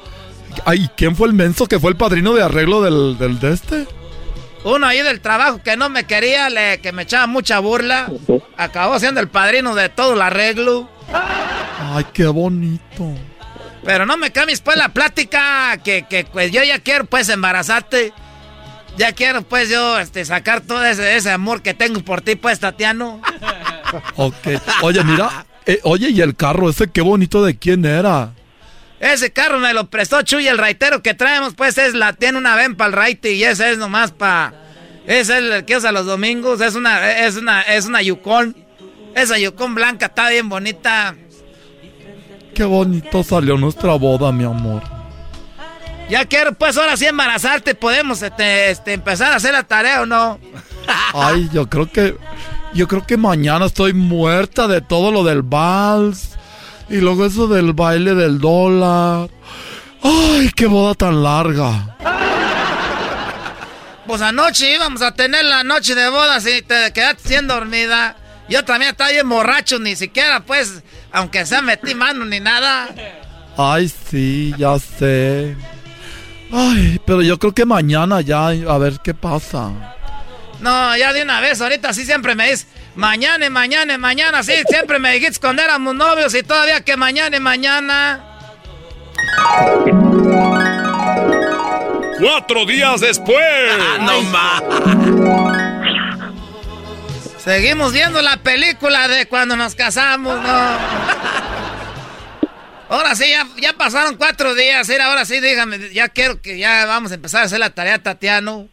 Ay, 0.65 0.89
¿quién 0.95 1.15
fue 1.15 1.27
el 1.27 1.33
menso 1.33 1.67
que 1.67 1.79
fue 1.79 1.91
el 1.91 1.97
padrino 1.97 2.33
de 2.33 2.43
arreglo 2.43 2.81
del, 2.81 3.17
del 3.17 3.39
de 3.39 3.53
este? 3.53 3.87
Uno 4.63 4.87
ahí 4.87 5.01
del 5.01 5.19
trabajo 5.21 5.61
que 5.63 5.75
no 5.77 5.89
me 5.89 6.05
quería, 6.05 6.49
le- 6.49 6.79
que 6.79 6.91
me 6.91 7.03
echaba 7.03 7.27
mucha 7.27 7.59
burla, 7.59 8.09
acabó 8.57 8.97
siendo 8.99 9.19
el 9.19 9.27
padrino 9.27 9.75
de 9.75 9.89
todo 9.89 10.13
el 10.13 10.21
arreglo. 10.21 10.89
Ay, 11.93 12.05
qué 12.13 12.25
bonito. 12.27 13.13
Pero 13.83 14.05
no 14.07 14.17
me 14.17 14.31
cambies 14.31 14.61
pues 14.61 14.77
la 14.77 14.89
plática, 14.89 15.77
que, 15.83 16.05
que 16.09 16.23
pues 16.25 16.51
yo 16.51 16.63
ya 16.63 16.79
quiero 16.79 17.05
pues 17.05 17.29
embarazarte. 17.29 18.13
Ya 18.97 19.11
quiero 19.11 19.41
pues 19.43 19.69
yo 19.69 19.99
este, 19.99 20.23
sacar 20.25 20.61
todo 20.61 20.83
ese, 20.85 21.17
ese 21.17 21.29
amor 21.29 21.61
que 21.61 21.73
tengo 21.73 21.99
por 22.01 22.21
ti 22.21 22.35
pues, 22.35 22.59
Tatiano. 22.61 23.21
Ok. 24.15 24.47
Oye, 24.81 25.03
mira. 25.03 25.45
eh, 25.65 25.79
oye, 25.83 26.09
¿y 26.09 26.21
el 26.21 26.35
carro 26.35 26.69
ese 26.69 26.89
qué 26.89 27.01
bonito 27.01 27.43
de 27.43 27.57
quién 27.57 27.85
era? 27.85 28.31
Ese 28.99 29.31
carro 29.31 29.59
me 29.59 29.73
lo 29.73 29.89
prestó 29.89 30.21
Chuy, 30.21 30.47
el 30.47 30.57
raitero 30.57 31.01
que 31.03 31.13
traemos 31.13 31.53
pues 31.53 31.77
es 31.77 31.93
la, 31.93 32.13
tiene 32.13 32.37
una 32.37 32.55
ven 32.55 32.75
para 32.75 32.87
el 32.87 32.93
raite 32.93 33.33
y 33.33 33.43
ese 33.43 33.71
es 33.71 33.77
nomás 33.77 34.11
para... 34.11 34.53
Es 35.05 35.29
el 35.29 35.65
que 35.65 35.77
usa 35.77 35.91
los 35.91 36.05
domingos, 36.05 36.61
es 36.61 36.73
una, 36.75 37.11
es 37.25 37.35
una, 37.35 37.61
es 37.61 37.85
una 37.85 38.01
Yukon. 38.01 38.55
Esa 39.15 39.37
Yukon 39.37 39.75
blanca 39.75 40.07
está 40.07 40.29
bien 40.29 40.49
bonita. 40.49 41.15
Qué 42.55 42.63
bonito 42.63 43.23
salió 43.23 43.57
nuestra 43.57 43.93
boda, 43.95 44.31
mi 44.31 44.45
amor. 44.45 44.81
Ya 46.09 46.25
quiero 46.25 46.53
pues 46.53 46.77
ahora 46.77 46.97
sí 46.97 47.05
embarazarte, 47.05 47.75
podemos 47.75 48.21
este, 48.21 48.71
este, 48.71 48.93
empezar 48.93 49.33
a 49.33 49.35
hacer 49.35 49.53
la 49.53 49.63
tarea 49.63 50.01
o 50.01 50.05
no. 50.05 50.39
Ay, 51.13 51.49
yo 51.53 51.67
creo 51.67 51.91
que. 51.91 52.15
Yo 52.75 52.89
creo 52.89 53.07
que 53.07 53.15
mañana 53.15 53.67
estoy 53.67 53.93
muerta 53.93 54.67
de 54.67 54.81
todo 54.81 55.09
lo 55.09 55.23
del 55.23 55.43
vals. 55.43 56.31
Y 56.89 56.97
luego 56.97 57.25
eso 57.25 57.47
del 57.47 57.71
baile 57.71 58.13
del 58.13 58.37
dólar. 58.39 59.29
Ay, 60.03 60.51
qué 60.53 60.67
boda 60.67 60.93
tan 60.93 61.23
larga. 61.23 61.95
Pues 64.05 64.21
anoche 64.21 64.75
íbamos 64.75 65.01
a 65.01 65.13
tener 65.13 65.45
la 65.45 65.63
noche 65.63 65.95
de 65.95 66.09
bodas 66.09 66.45
y 66.45 66.61
te 66.61 66.91
quedaste 66.93 67.29
bien 67.29 67.47
dormida. 67.47 68.17
Yo 68.49 68.63
también 68.65 68.91
estaba 68.91 69.09
bien 69.09 69.27
borracho, 69.27 69.79
ni 69.79 69.95
siquiera 69.95 70.41
pues, 70.41 70.83
aunque 71.11 71.45
sea 71.45 71.61
metí 71.61 71.95
mano 71.95 72.25
ni 72.25 72.39
nada. 72.39 72.89
Ay, 73.57 73.89
sí, 73.89 74.53
ya 74.57 74.77
sé. 74.77 75.55
Ay, 76.51 77.01
pero 77.05 77.21
yo 77.21 77.39
creo 77.39 77.53
que 77.53 77.65
mañana 77.65 78.19
ya, 78.21 78.49
a 78.49 78.77
ver 78.77 78.99
qué 79.01 79.13
pasa. 79.13 79.94
No, 80.59 80.95
ya 80.97 81.13
de 81.13 81.21
una 81.21 81.41
vez, 81.41 81.61
ahorita 81.61 81.93
sí 81.93 82.05
siempre 82.05 82.35
me 82.35 82.49
dices, 82.49 82.67
mañana 82.95 83.49
mañana 83.49 83.97
mañana, 83.97 84.43
sí, 84.43 84.53
siempre 84.67 84.99
me 84.99 85.13
dijiste 85.13 85.39
cuando 85.39 85.61
éramos 85.61 85.93
novios 85.95 86.33
y 86.33 86.43
todavía 86.43 86.81
que 86.81 86.97
mañana 86.97 87.39
mañana. 87.39 88.23
Cuatro 92.19 92.65
días 92.65 93.01
después. 93.01 93.37
no 93.99 94.21
más. 94.23 94.63
Seguimos 97.43 97.93
viendo 97.93 98.21
la 98.21 98.37
película 98.37 99.07
de 99.07 99.27
cuando 99.27 99.55
nos 99.55 99.75
casamos, 99.75 100.41
¿no? 100.41 100.77
Ahora 102.89 103.15
sí, 103.15 103.29
ya, 103.29 103.47
ya 103.61 103.73
pasaron 103.73 104.15
cuatro 104.15 104.55
días. 104.55 104.89
Ahora 104.89 105.25
sí, 105.25 105.39
dígame, 105.39 105.93
ya 105.93 106.09
quiero 106.09 106.41
que 106.41 106.57
ya 106.57 106.85
vamos 106.85 107.11
a 107.11 107.15
empezar 107.15 107.43
a 107.43 107.45
hacer 107.45 107.59
la 107.59 107.71
tarea, 107.71 108.01
Tatiano. 108.01 108.67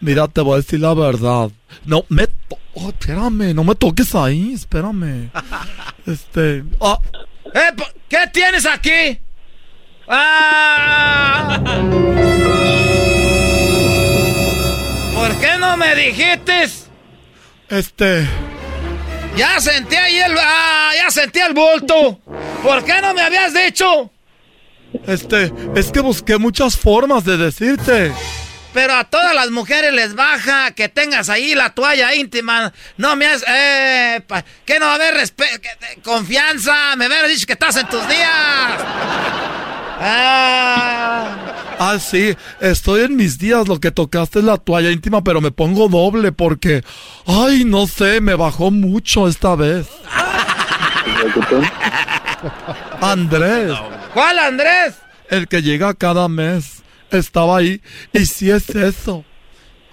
Mira, 0.00 0.28
te 0.28 0.40
voy 0.40 0.54
a 0.54 0.56
decir 0.58 0.80
la 0.80 0.94
verdad. 0.94 1.50
No, 1.84 2.04
me... 2.08 2.28
Oh, 2.74 2.88
espérame, 2.90 3.54
no 3.54 3.64
me 3.64 3.74
toques 3.74 4.14
ahí, 4.14 4.52
espérame. 4.54 5.30
Este... 6.06 6.64
Ah. 6.80 6.98
Eh, 7.54 7.74
¿Qué 8.08 8.18
tienes 8.32 8.64
aquí? 8.64 9.18
¡Ah! 10.08 11.60
¿Por 15.14 15.38
qué 15.38 15.58
no 15.58 15.76
me 15.76 15.94
dijiste? 15.94 16.64
Este... 17.68 18.26
Ya 19.36 19.60
sentí 19.60 19.96
ahí 19.96 20.18
el... 20.18 20.34
¡Ah! 20.38 20.92
Ya 20.96 21.10
sentí 21.10 21.40
el 21.40 21.52
bulto. 21.52 22.20
¿Por 22.62 22.84
qué 22.84 23.00
no 23.02 23.12
me 23.12 23.22
habías 23.22 23.52
dicho? 23.52 24.10
Este... 25.06 25.52
Es 25.74 25.90
que 25.92 26.00
busqué 26.00 26.38
muchas 26.38 26.76
formas 26.76 27.24
de 27.24 27.36
decirte. 27.36 28.12
Pero 28.72 28.94
a 28.94 29.04
todas 29.04 29.34
las 29.34 29.50
mujeres 29.50 29.92
les 29.92 30.14
baja 30.14 30.70
que 30.72 30.88
tengas 30.88 31.28
ahí 31.28 31.54
la 31.54 31.70
toalla 31.70 32.14
íntima. 32.14 32.72
No 32.96 33.16
me 33.16 33.26
has... 33.26 33.44
Eh, 33.48 34.22
que 34.64 34.78
no 34.78 34.86
va 34.86 34.92
a 34.92 34.94
haber 34.96 35.14
confianza. 36.02 36.96
Me 36.96 37.06
hubieras 37.06 37.28
dicho 37.28 37.46
que 37.46 37.54
estás 37.54 37.76
en 37.76 37.88
tus 37.88 38.06
días. 38.08 38.28
Ah. 40.00 41.36
ah, 41.78 41.98
sí, 41.98 42.36
estoy 42.60 43.02
en 43.02 43.16
mis 43.16 43.38
días. 43.38 43.66
Lo 43.66 43.80
que 43.80 43.90
tocaste 43.90 44.40
es 44.40 44.44
la 44.44 44.58
toalla 44.58 44.90
íntima, 44.90 45.24
pero 45.24 45.40
me 45.40 45.50
pongo 45.50 45.88
doble 45.88 46.30
porque, 46.30 46.84
ay, 47.26 47.64
no 47.64 47.86
sé, 47.86 48.20
me 48.20 48.34
bajó 48.34 48.70
mucho 48.70 49.26
esta 49.26 49.56
vez. 49.56 49.88
Andrés. 53.00 53.72
¿Cuál 54.14 54.38
Andrés? 54.38 54.94
El 55.30 55.48
que 55.48 55.62
llega 55.62 55.94
cada 55.94 56.28
mes. 56.28 56.82
Estaba 57.10 57.58
ahí. 57.58 57.80
Y 58.12 58.26
si 58.26 58.50
es 58.50 58.68
eso. 58.70 59.24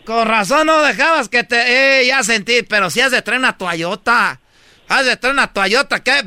Con 0.06 0.28
razón 0.28 0.68
no 0.68 0.82
dejabas 0.82 1.30
que 1.30 1.44
te... 1.44 2.02
Eh, 2.02 2.08
ya 2.08 2.24
sentí, 2.24 2.62
pero 2.64 2.90
si 2.90 3.02
has 3.02 3.12
de 3.12 3.22
traer 3.22 3.40
una 3.40 3.58
toallota. 3.58 4.40
Has 4.88 5.06
de 5.06 5.18
traer 5.18 5.34
una 5.34 5.52
toallota, 5.52 6.04
¿qué? 6.04 6.24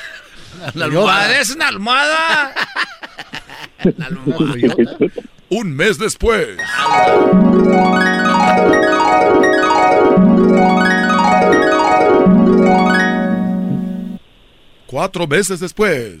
La 0.74 0.84
almohada. 0.86 1.40
¿Es 1.40 1.50
una 1.50 1.68
almohada? 1.68 2.54
Un 5.48 5.74
mes 5.74 5.98
después. 5.98 6.48
Cuatro 14.86 15.26
meses 15.26 15.60
después. 15.60 16.18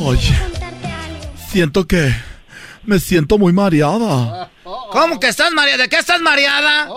Oye, 0.00 0.34
siento 1.50 1.86
que 1.86 2.14
me 2.84 2.98
siento 2.98 3.38
muy 3.38 3.52
mareada. 3.52 4.50
¿Cómo 4.90 5.20
que 5.20 5.28
estás 5.28 5.52
mareada? 5.52 5.82
¿De 5.82 5.88
qué 5.88 5.96
estás 5.96 6.20
mareada? 6.20 6.88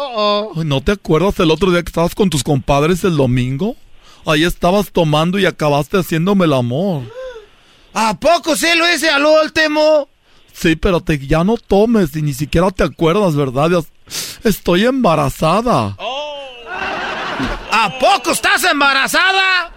¿No 0.55 0.81
te 0.81 0.93
acuerdas 0.93 1.39
el 1.39 1.51
otro 1.51 1.72
día 1.72 1.84
que 1.84 1.89
estabas 1.89 2.15
con 2.15 2.30
tus 2.30 2.43
compadres 2.43 3.03
el 3.03 3.18
domingo? 3.18 3.76
Ahí 4.26 4.43
estabas 4.43 4.91
tomando 4.91 5.39
y 5.39 5.45
acabaste 5.45 5.97
haciéndome 5.97 6.45
el 6.45 6.53
amor. 6.53 7.03
¿A 7.93 8.18
poco 8.18 8.55
sí 8.55 8.68
lo 8.77 8.89
hice 8.93 9.09
al 9.09 9.26
último? 9.26 10.07
Sí, 10.53 10.76
pero 10.76 11.01
te, 11.01 11.18
ya 11.19 11.43
no 11.43 11.57
tomes 11.57 12.15
y 12.15 12.22
ni 12.22 12.34
siquiera 12.34 12.72
te 12.72 12.84
acuerdas, 12.84 13.35
¿verdad? 13.35 13.84
Estoy 14.43 14.85
embarazada. 14.85 15.95
¿A 17.72 17.99
poco 17.99 18.31
estás 18.31 18.63
embarazada? 18.63 19.72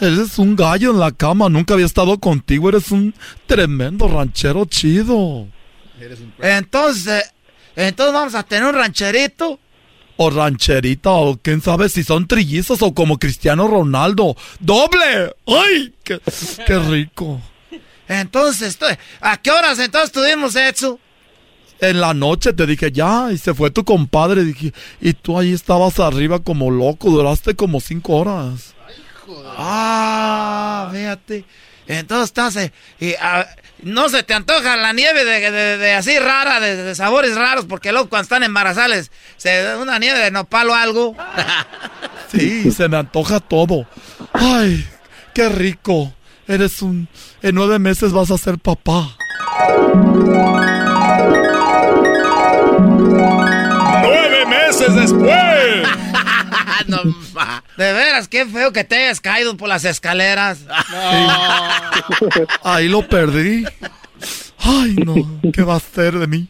Eres 0.00 0.38
un 0.38 0.56
gallo 0.56 0.90
en 0.90 1.00
la 1.00 1.12
cama, 1.12 1.48
nunca 1.48 1.74
había 1.74 1.86
estado 1.86 2.18
contigo, 2.18 2.68
eres 2.68 2.90
un 2.90 3.14
tremendo 3.46 4.08
ranchero 4.08 4.64
chido. 4.64 5.46
Entonces, 6.38 7.32
entonces 7.76 8.14
vamos 8.14 8.34
a 8.34 8.42
tener 8.42 8.64
un 8.64 8.74
rancherito. 8.74 9.58
O 10.16 10.30
rancherita, 10.30 11.10
o 11.10 11.38
quién 11.38 11.62
sabe 11.62 11.88
si 11.88 12.02
son 12.04 12.26
trillizos 12.26 12.82
o 12.82 12.94
como 12.94 13.18
Cristiano 13.18 13.68
Ronaldo. 13.68 14.36
¡Doble! 14.58 15.34
¡Ay! 15.46 15.94
¡Qué, 16.04 16.20
qué 16.66 16.78
rico! 16.78 17.40
Entonces, 18.06 18.78
¿a 19.20 19.36
qué 19.38 19.50
horas 19.50 19.78
entonces 19.78 20.12
tuvimos 20.12 20.56
eso? 20.56 20.98
En 21.80 22.00
la 22.00 22.12
noche 22.14 22.52
te 22.52 22.66
dije 22.66 22.92
ya, 22.92 23.28
y 23.32 23.38
se 23.38 23.54
fue 23.54 23.70
tu 23.70 23.84
compadre. 23.84 24.44
Dije, 24.44 24.72
y 25.00 25.12
tú 25.14 25.38
ahí 25.38 25.52
estabas 25.52 25.98
arriba 25.98 26.40
como 26.40 26.70
loco, 26.70 27.10
duraste 27.10 27.54
como 27.54 27.80
cinco 27.80 28.16
horas. 28.16 28.74
Ah, 29.56 30.90
fíjate. 30.92 31.44
Entonces 31.86 32.26
estás, 32.26 32.56
eh, 32.56 32.72
y, 33.00 33.14
ah, 33.20 33.46
no 33.82 34.08
se 34.08 34.22
te 34.22 34.32
antoja 34.32 34.76
la 34.76 34.92
nieve 34.92 35.24
de, 35.24 35.92
así 35.92 36.18
rara, 36.18 36.60
de, 36.60 36.94
sabores 36.94 37.34
raros, 37.34 37.64
porque 37.64 37.90
luego 37.90 38.08
cuando 38.08 38.22
están 38.22 38.42
embarazadas, 38.44 39.10
se 39.36 39.76
una 39.76 39.98
nieve 39.98 40.20
de 40.20 40.30
nopal 40.30 40.70
o 40.70 40.74
algo. 40.74 41.16
Sí, 42.30 42.70
se 42.70 42.88
me 42.88 42.96
antoja 42.96 43.40
todo. 43.40 43.88
Ay, 44.32 44.86
qué 45.34 45.48
rico. 45.48 46.14
Eres 46.46 46.80
un... 46.80 47.08
En 47.42 47.56
nueve 47.56 47.80
meses 47.80 48.12
vas 48.12 48.30
a 48.30 48.38
ser 48.38 48.56
papá. 48.56 49.16
Meses 54.80 54.94
después! 54.94 55.88
de 57.76 57.92
veras, 57.92 58.28
qué 58.28 58.46
feo 58.46 58.72
que 58.72 58.84
te 58.84 58.96
hayas 58.96 59.20
caído 59.20 59.56
por 59.56 59.68
las 59.68 59.84
escaleras. 59.84 60.60
Ahí 62.64 62.88
lo 62.88 63.06
perdí. 63.06 63.64
Ay, 64.58 64.96
no, 65.04 65.40
¿qué 65.52 65.62
va 65.62 65.74
a 65.74 65.78
hacer 65.78 66.18
de 66.18 66.26
mí? 66.26 66.48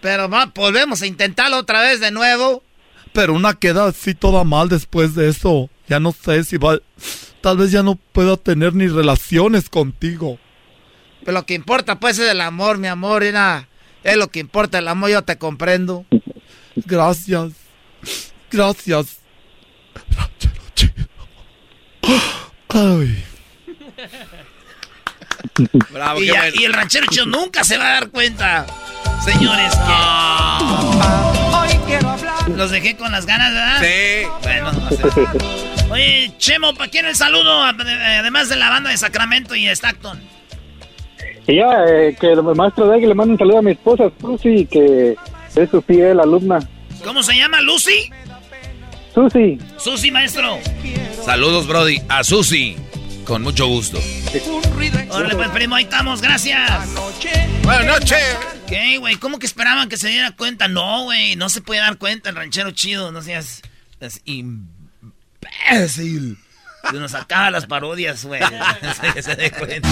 Pero 0.00 0.28
va, 0.28 0.46
volvemos 0.54 1.02
a 1.02 1.06
intentarlo 1.06 1.58
otra 1.58 1.82
vez 1.82 2.00
de 2.00 2.10
nuevo. 2.10 2.62
Pero 3.12 3.34
una 3.34 3.54
queda 3.54 3.86
así 3.86 4.14
toda 4.14 4.44
mal 4.44 4.68
después 4.68 5.14
de 5.14 5.28
eso. 5.28 5.68
Ya 5.88 6.00
no 6.00 6.12
sé 6.12 6.44
si 6.44 6.56
va... 6.56 6.78
Tal 7.40 7.56
vez 7.56 7.70
ya 7.70 7.82
no 7.82 7.96
pueda 7.96 8.36
tener 8.36 8.74
ni 8.74 8.86
relaciones 8.86 9.68
contigo. 9.68 10.38
Pero 11.20 11.32
lo 11.32 11.46
que 11.46 11.54
importa 11.54 11.98
pues 11.98 12.18
es 12.18 12.30
el 12.30 12.40
amor, 12.40 12.78
mi 12.78 12.86
amor. 12.86 13.22
Era, 13.22 13.68
es 14.04 14.16
lo 14.16 14.28
que 14.28 14.40
importa 14.40 14.78
el 14.78 14.88
amor, 14.88 15.10
yo 15.10 15.22
te 15.22 15.38
comprendo. 15.38 16.04
Gracias. 16.86 17.52
Gracias. 18.50 19.18
Ay. 22.68 23.24
Bravo, 25.90 26.22
y, 26.22 26.30
y, 26.54 26.64
el 26.64 26.72
ranchero 26.72 27.06
chido 27.10 27.26
nunca 27.26 27.64
se 27.64 27.76
va 27.76 27.88
a 27.88 27.92
dar 27.92 28.10
cuenta. 28.10 28.66
Señores, 29.24 29.74
que... 29.74 30.20
Los 32.56 32.70
dejé 32.70 32.96
con 32.96 33.12
las 33.12 33.26
ganas, 33.26 33.52
¿verdad? 33.52 33.80
Sí. 33.80 34.26
Bueno, 34.42 34.72
no 34.72 34.88
Oye, 35.92 36.32
Chemo, 36.38 36.74
¿para 36.74 36.90
quién 36.90 37.06
el 37.06 37.16
saludo? 37.16 37.62
Además 37.62 38.48
de 38.48 38.56
la 38.56 38.70
banda 38.70 38.90
de 38.90 38.96
Sacramento 38.96 39.54
y 39.54 39.66
Stockton. 39.68 40.20
Y 41.46 41.56
ya, 41.56 41.84
eh, 41.88 42.16
que 42.18 42.32
el 42.32 42.42
maestro 42.42 42.88
de 42.88 43.00
que 43.00 43.06
le 43.06 43.14
mande 43.14 43.32
un 43.32 43.38
saludo 43.38 43.58
a 43.58 43.62
mi 43.62 43.72
esposa, 43.72 44.10
Susi, 44.20 44.66
que 44.66 45.16
es 45.56 45.70
su 45.70 45.82
fiel 45.82 46.20
alumna. 46.20 46.58
¿Cómo 47.04 47.22
se 47.22 47.34
llama, 47.34 47.60
Lucy? 47.60 48.10
Susi. 49.14 49.58
Susi, 49.78 50.10
maestro. 50.10 50.58
Saludos, 51.24 51.66
Brody, 51.66 52.00
a 52.08 52.22
Susi. 52.24 52.76
Con 53.24 53.42
mucho 53.42 53.66
gusto. 53.66 54.00
Órale, 55.10 55.34
pues, 55.34 55.48
primo, 55.50 55.74
ahí 55.74 55.84
estamos, 55.84 56.20
gracias. 56.20 56.94
Buenas 57.62 57.86
noches. 57.86 58.36
¿Qué, 58.66 58.98
güey? 58.98 59.16
¿Cómo 59.16 59.38
que 59.38 59.46
esperaban 59.46 59.88
que 59.88 59.96
se 59.96 60.08
diera 60.08 60.32
cuenta? 60.32 60.68
No, 60.68 61.04
güey, 61.04 61.36
no 61.36 61.48
se 61.48 61.60
puede 61.60 61.80
dar 61.80 61.98
cuenta 61.98 62.30
el 62.30 62.36
ranchero 62.36 62.70
chido, 62.70 63.12
no 63.12 63.22
seas... 63.22 63.62
Es 64.00 64.22
imbécil. 64.24 64.68
Se 66.90 66.96
nos 66.96 67.14
acaba 67.14 67.50
las 67.50 67.66
parodias, 67.66 68.24
güey. 68.24 68.40
se 69.22 69.36
dé 69.36 69.50
cuenta. 69.50 69.88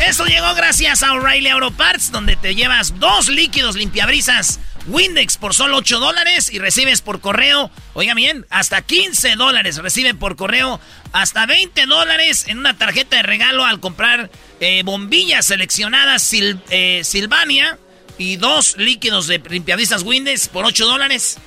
Eso 0.00 0.26
llegó 0.26 0.54
gracias 0.54 1.02
a 1.02 1.12
O'Reilly 1.12 1.48
Auto 1.48 1.70
Parts, 1.70 2.10
donde 2.10 2.36
te 2.36 2.54
llevas 2.54 2.98
dos 2.98 3.28
líquidos 3.28 3.76
limpiabrisas 3.76 4.58
Windex 4.86 5.38
por 5.38 5.54
solo 5.54 5.78
8 5.78 5.98
dólares 5.98 6.52
y 6.52 6.58
recibes 6.58 7.00
por 7.00 7.20
correo, 7.20 7.70
oiga 7.94 8.12
bien, 8.14 8.44
hasta 8.50 8.82
15 8.82 9.36
dólares. 9.36 9.76
Recibe 9.76 10.14
por 10.14 10.36
correo 10.36 10.80
hasta 11.12 11.46
20 11.46 11.86
dólares 11.86 12.46
en 12.48 12.58
una 12.58 12.76
tarjeta 12.76 13.16
de 13.16 13.22
regalo 13.22 13.64
al 13.64 13.80
comprar 13.80 14.30
eh, 14.60 14.82
bombillas 14.84 15.46
seleccionadas 15.46 16.30
eh, 16.32 17.00
Silvania 17.04 17.78
y 18.18 18.36
dos 18.36 18.76
líquidos 18.76 19.26
de 19.26 19.38
limpiabrisas 19.38 20.02
Windex 20.02 20.48
por 20.48 20.66
8 20.66 20.86
dólares 20.86 21.38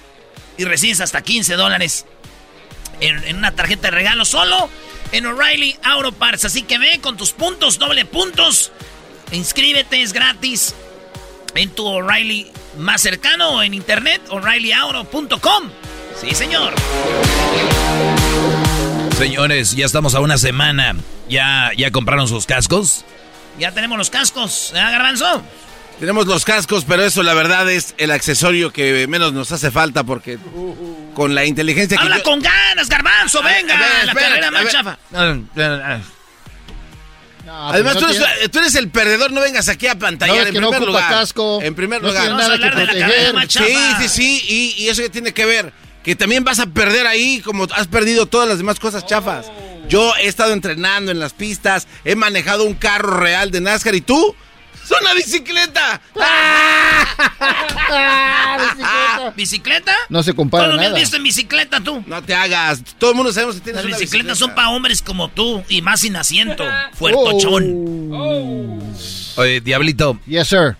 y 0.57 0.63
recibes 0.63 1.01
hasta 1.01 1.21
15 1.21 1.55
dólares 1.55 2.05
en 2.99 3.35
una 3.35 3.51
tarjeta 3.51 3.89
de 3.89 3.91
regalo 3.91 4.25
solo 4.25 4.71
en 5.11 5.25
O'Reilly 5.25 5.77
Auto 5.83 6.11
Parts. 6.11 6.45
Así 6.45 6.63
que 6.63 6.77
ve 6.77 6.99
con 7.01 7.17
tus 7.17 7.31
puntos, 7.31 7.79
doble 7.79 8.05
puntos. 8.05 8.71
Inscríbete, 9.31 10.01
es 10.01 10.13
gratis. 10.13 10.75
En 11.55 11.69
tu 11.69 11.85
O'Reilly 11.85 12.51
más 12.77 13.01
cercano 13.01 13.49
o 13.49 13.63
en 13.63 13.73
internet, 13.73 14.21
o'ReillyAuto.com. 14.29 15.69
Sí, 16.19 16.33
señor. 16.33 16.73
Señores, 19.17 19.75
ya 19.75 19.85
estamos 19.85 20.15
a 20.15 20.19
una 20.19 20.37
semana. 20.37 20.95
¿Ya, 21.29 21.71
ya 21.75 21.91
compraron 21.91 22.27
sus 22.27 22.45
cascos? 22.45 23.03
Ya 23.59 23.71
tenemos 23.71 23.97
los 23.97 24.09
cascos, 24.09 24.71
¿eh, 24.73 24.77
Garbanzo? 24.77 25.43
Tenemos 25.99 26.27
los 26.27 26.45
cascos, 26.45 26.85
pero 26.85 27.03
eso 27.03 27.23
la 27.23 27.33
verdad 27.33 27.69
es 27.71 27.95
el 27.97 28.11
accesorio 28.11 28.71
que 28.71 29.07
menos 29.07 29.33
nos 29.33 29.51
hace 29.51 29.71
falta 29.71 30.03
porque 30.03 30.37
con 31.15 31.33
la 31.33 31.43
inteligencia 31.45 31.97
que 31.97 32.03
Habla 32.03 32.17
yo- 32.17 32.23
con 32.23 32.39
ganas, 32.39 32.87
Garbanzo, 32.87 33.39
A 33.39 33.45
ver, 33.45 33.55
venga, 33.63 33.75
a 33.75 33.81
ver, 33.81 34.05
la 34.05 34.13
carrera 34.13 34.47
a 34.47 34.51
más 34.51 34.63
ver. 34.63 34.71
chafa. 34.71 34.97
Además, 37.49 37.95
no 37.95 37.99
tú, 38.01 38.05
eres, 38.07 38.17
tiene- 38.17 38.49
tú 38.49 38.59
eres 38.59 38.75
el 38.75 38.89
perdedor, 38.89 39.31
no 39.31 39.41
vengas 39.41 39.69
aquí 39.69 39.87
a 39.87 39.97
pantallar 39.97 40.35
No, 40.35 40.41
es 40.43 40.47
en 40.49 40.53
que 40.53 40.59
primer 40.59 40.81
lugar. 40.83 41.09
casco, 41.09 41.59
En 41.63 41.73
primer 41.75 42.01
no 42.01 42.09
lugar. 42.09 42.23
tiene 42.23 42.37
nada 42.37 42.57
que 42.59 42.69
proteger. 42.75 43.33
Sí, 43.49 43.77
sí, 44.01 44.07
sí, 44.09 44.43
y, 44.77 44.83
y 44.83 44.89
eso 44.89 45.01
que 45.01 45.09
tiene 45.09 45.33
que 45.33 45.45
ver, 45.45 45.73
que 46.03 46.15
también 46.15 46.43
vas 46.43 46.59
a 46.59 46.67
perder 46.67 47.07
ahí 47.07 47.39
como 47.41 47.63
has 47.73 47.87
perdido 47.87 48.25
todas 48.27 48.47
las 48.47 48.57
demás 48.59 48.79
cosas 48.79 49.05
chafas. 49.07 49.47
Yo 49.89 50.13
he 50.17 50.27
estado 50.27 50.51
entrenando 50.53 51.11
en 51.11 51.19
las 51.19 51.33
pistas, 51.33 51.87
he 52.03 52.15
manejado 52.15 52.65
un 52.65 52.73
carro 52.75 53.17
real 53.17 53.49
de 53.49 53.61
NASCAR 53.61 53.95
y 53.95 54.01
tú, 54.01 54.35
¡es 54.95 55.01
una 55.01 55.13
bicicleta! 55.13 56.01
Ah, 57.89 59.31
¿Bicicleta? 59.37 59.93
No 60.09 60.21
se 60.23 60.33
compara 60.33 60.65
¿Cuándo 60.65 60.77
me 60.79 60.85
has 60.85 60.91
nada. 60.91 60.99
visto 60.99 61.17
en 61.17 61.23
bicicleta 61.23 61.79
tú? 61.79 62.03
No 62.05 62.21
te 62.21 62.33
hagas, 62.33 62.81
todo 62.97 63.11
el 63.11 63.15
mundo 63.15 63.31
sabemos 63.31 63.55
que 63.55 63.61
tienes 63.61 63.83
Las 63.83 63.85
bicicletas 63.99 64.11
bicicleta. 64.11 64.35
son 64.35 64.55
para 64.55 64.69
hombres 64.69 65.01
como 65.01 65.29
tú 65.29 65.63
y 65.69 65.81
más 65.81 66.01
sin 66.01 66.15
asiento. 66.15 66.63
Fuertochón. 66.93 68.09
Oh. 68.11 68.79
Oye, 69.37 69.61
Diablito. 69.61 70.19
Yes, 70.25 70.47
sir. 70.49 70.75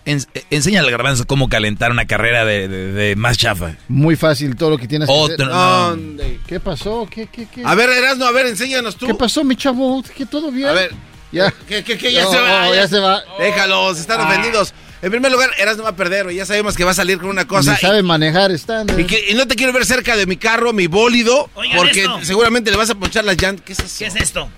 enséñale 0.50 0.86
al 0.86 0.90
garbanzo 0.90 1.26
cómo 1.26 1.48
calentar 1.48 1.90
una 1.92 2.06
carrera 2.06 2.44
de, 2.44 2.68
de- 2.68 2.92
de 2.92 3.16
más 3.16 3.38
chafa. 3.38 3.76
Muy 3.88 4.16
fácil 4.16 4.56
todo 4.56 4.70
lo 4.70 4.78
que 4.78 4.88
tienes 4.88 5.08
que 5.08 5.14
hacer. 5.14 6.38
¿Qué 6.46 6.60
pasó? 6.60 7.08
¿Qué, 7.10 7.28
qué, 7.28 7.46
qué? 7.52 7.62
A 7.64 7.74
ver, 7.74 7.88
Erasmo, 7.90 8.24
a 8.24 8.32
ver, 8.32 8.46
enséñanos 8.46 8.96
tú. 8.96 9.06
¿Qué 9.06 9.14
pasó, 9.14 9.44
mi 9.44 9.56
chavo? 9.56 10.02
¿Qué 10.16 10.26
todo 10.26 10.50
bien? 10.50 10.68
A 10.68 10.72
ver. 10.72 10.90
Ya. 11.32 11.52
¿Qué, 11.68 11.84
qué, 11.84 11.98
qué? 11.98 12.12
Ya 12.12 12.24
No, 12.24 12.30
se 12.32 12.38
va. 12.40 12.66
no, 12.66 12.74
ya 12.74 12.88
se 12.88 12.98
va. 12.98 13.22
Déjalos, 13.38 13.98
están 13.98 14.20
Ah. 14.20 14.24
ofendidos. 14.28 14.72
En 15.00 15.10
primer 15.10 15.30
lugar, 15.30 15.50
Erasmo 15.58 15.84
va 15.84 15.90
a 15.90 15.96
perder. 15.96 16.28
Ya 16.32 16.44
sabemos 16.44 16.74
que 16.76 16.82
va 16.84 16.90
a 16.90 16.94
salir 16.94 17.18
con 17.18 17.28
una 17.28 17.46
cosa. 17.46 17.72
Ni 17.72 17.78
sabe 17.78 18.02
manejar 18.02 18.50
estándar. 18.50 18.98
Y, 18.98 19.04
que- 19.04 19.26
y 19.30 19.34
no 19.34 19.46
te 19.46 19.54
quiero 19.54 19.72
ver 19.72 19.84
cerca 19.86 20.16
de 20.16 20.26
mi 20.26 20.36
carro, 20.36 20.72
mi 20.72 20.86
bólido, 20.88 21.48
Oigan 21.54 21.76
porque 21.76 22.00
esto. 22.00 22.18
seguramente 22.24 22.70
le 22.70 22.76
vas 22.76 22.90
a 22.90 22.94
ponchar 22.96 23.24
las 23.24 23.40
llantas. 23.40 23.64
¿Qué 23.64 23.72
es 23.74 23.78
eso? 23.78 23.94
¿Qué 23.98 24.06
es 24.06 24.16
esto? 24.16 24.50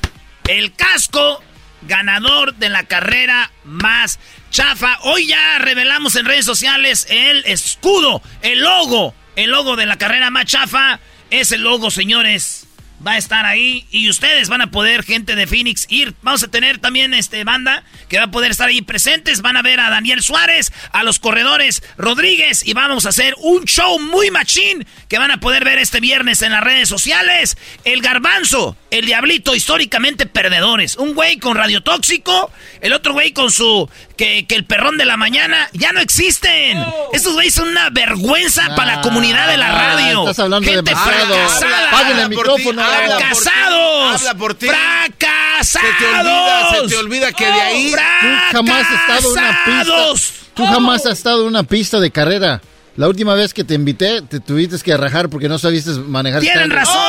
El 0.49 0.73
casco 0.75 1.43
ganador 1.83 2.55
de 2.55 2.69
la 2.71 2.85
carrera 2.85 3.51
más 3.65 4.19
chafa. 4.51 4.99
Hoy 5.03 5.27
ya 5.27 5.59
revelamos 5.59 6.17
en 6.17 6.25
redes 6.25 6.45
sociales 6.45 7.07
el 7.11 7.45
escudo, 7.47 8.23
el 8.43 8.61
logo, 8.61 9.15
el 9.37 9.51
logo 9.51 9.77
de 9.77 9.87
la 9.87 9.97
carrera 9.99 10.31
más 10.31 10.47
chafa. 10.47 11.01
Ese 11.31 11.59
logo, 11.59 11.91
señores, 11.91 12.67
va 13.07 13.13
a 13.13 13.19
estar 13.19 13.47
ahí 13.47 13.87
y 13.91 14.09
ustedes 14.11 14.49
van 14.49 14.61
a 14.61 14.71
poder, 14.71 15.05
gente 15.05 15.35
de 15.35 15.47
Phoenix, 15.47 15.87
ir. 15.89 16.15
Vamos 16.23 16.43
a 16.43 16.49
tener 16.49 16.79
también 16.79 17.15
este 17.15 17.45
banda 17.45 17.85
que 18.09 18.19
va 18.19 18.25
a 18.25 18.31
poder 18.31 18.51
estar 18.51 18.69
ahí 18.69 18.83
presentes. 18.83 19.43
Van 19.43 19.57
a 19.57 19.63
ver 19.63 19.81
a 19.81 19.91
Daniel 19.91 20.23
Suárez, 20.23 20.73
a 20.93 21.03
los 21.03 21.19
corredores 21.19 21.83
Rodríguez 21.97 22.67
y 22.67 22.75
vamos 22.75 23.07
a 23.07 23.11
hacer 23.11 23.35
un 23.39 23.65
show 23.65 23.99
muy 23.99 24.31
machín 24.31 24.87
que 25.09 25.19
van 25.19 25.31
a 25.31 25.41
poder 25.41 25.65
ver 25.65 25.79
este 25.79 26.01
viernes 26.01 26.43
en 26.43 26.53
las 26.53 26.63
redes 26.63 26.89
sociales. 26.89 27.57
El 27.85 28.03
garbanzo, 28.03 28.77
el 28.91 29.07
diablito, 29.07 29.55
históricamente 29.55 30.27
perdedores. 30.27 30.97
Un 30.97 31.15
güey 31.15 31.39
con 31.39 31.57
radiotóxico, 31.57 32.51
el 32.81 32.93
otro 32.93 33.13
güey 33.13 33.33
con 33.33 33.51
su... 33.51 33.89
Que, 34.17 34.47
que 34.47 34.55
el 34.55 34.65
perrón 34.65 34.99
de 34.99 35.05
la 35.07 35.17
mañana 35.17 35.69
ya 35.73 35.93
no 35.93 36.01
existen. 36.01 36.85
Estos 37.13 37.33
güeyes 37.35 37.55
son 37.55 37.69
una 37.69 37.89
vergüenza 37.91 38.75
para 38.77 38.97
la 38.97 39.01
comunidad 39.03 39.49
de 39.49 39.57
la 39.57 39.69
Ah, 39.69 39.95
radio. 39.95 40.21
estás 40.21 40.41
hablando 40.41 40.69
Gente 40.69 40.91
demasiado. 40.91 41.35
fracasada. 41.35 41.89
El 41.89 41.95
Habla 42.11 42.23
ti, 42.25 42.29
micrófono. 42.37 42.83
habla 42.83 43.19
por 43.19 43.19
ti, 43.19 43.35
¡Fracasados! 43.35 44.15
Habla 44.21 44.35
por 44.35 44.55
ti. 44.55 44.67
¡Fracasados! 44.67 45.89
Se 45.89 46.05
te 46.05 46.07
olvida, 46.07 46.71
se 46.83 46.89
te 46.89 46.97
olvida 46.97 47.33
que 47.33 47.45
de 47.47 47.61
ahí. 47.61 47.93
Tú 47.93 48.57
jamás 48.57 48.87
has 48.87 49.01
estado 49.01 49.21
en 49.21 49.39
una 49.39 49.65
pista. 49.65 50.35
Tú 50.55 50.67
jamás 50.67 51.07
has 51.07 51.13
estado 51.19 51.41
en 51.43 51.47
una 51.49 51.63
pista 51.63 52.01
de 52.01 52.11
carrera. 52.11 52.61
La 52.97 53.09
última 53.09 53.35
vez 53.35 53.55
que 53.55 53.65
te 53.65 53.75
invité, 53.75 54.21
te 54.23 54.41
tuviste 54.41 54.77
que 54.81 54.95
rajar 54.97 55.31
porque 55.31 55.49
no 55.49 55.59
sabiste 55.59 55.91
manejar. 55.93 56.41
Tienen 56.43 56.71
razón. 56.71 57.01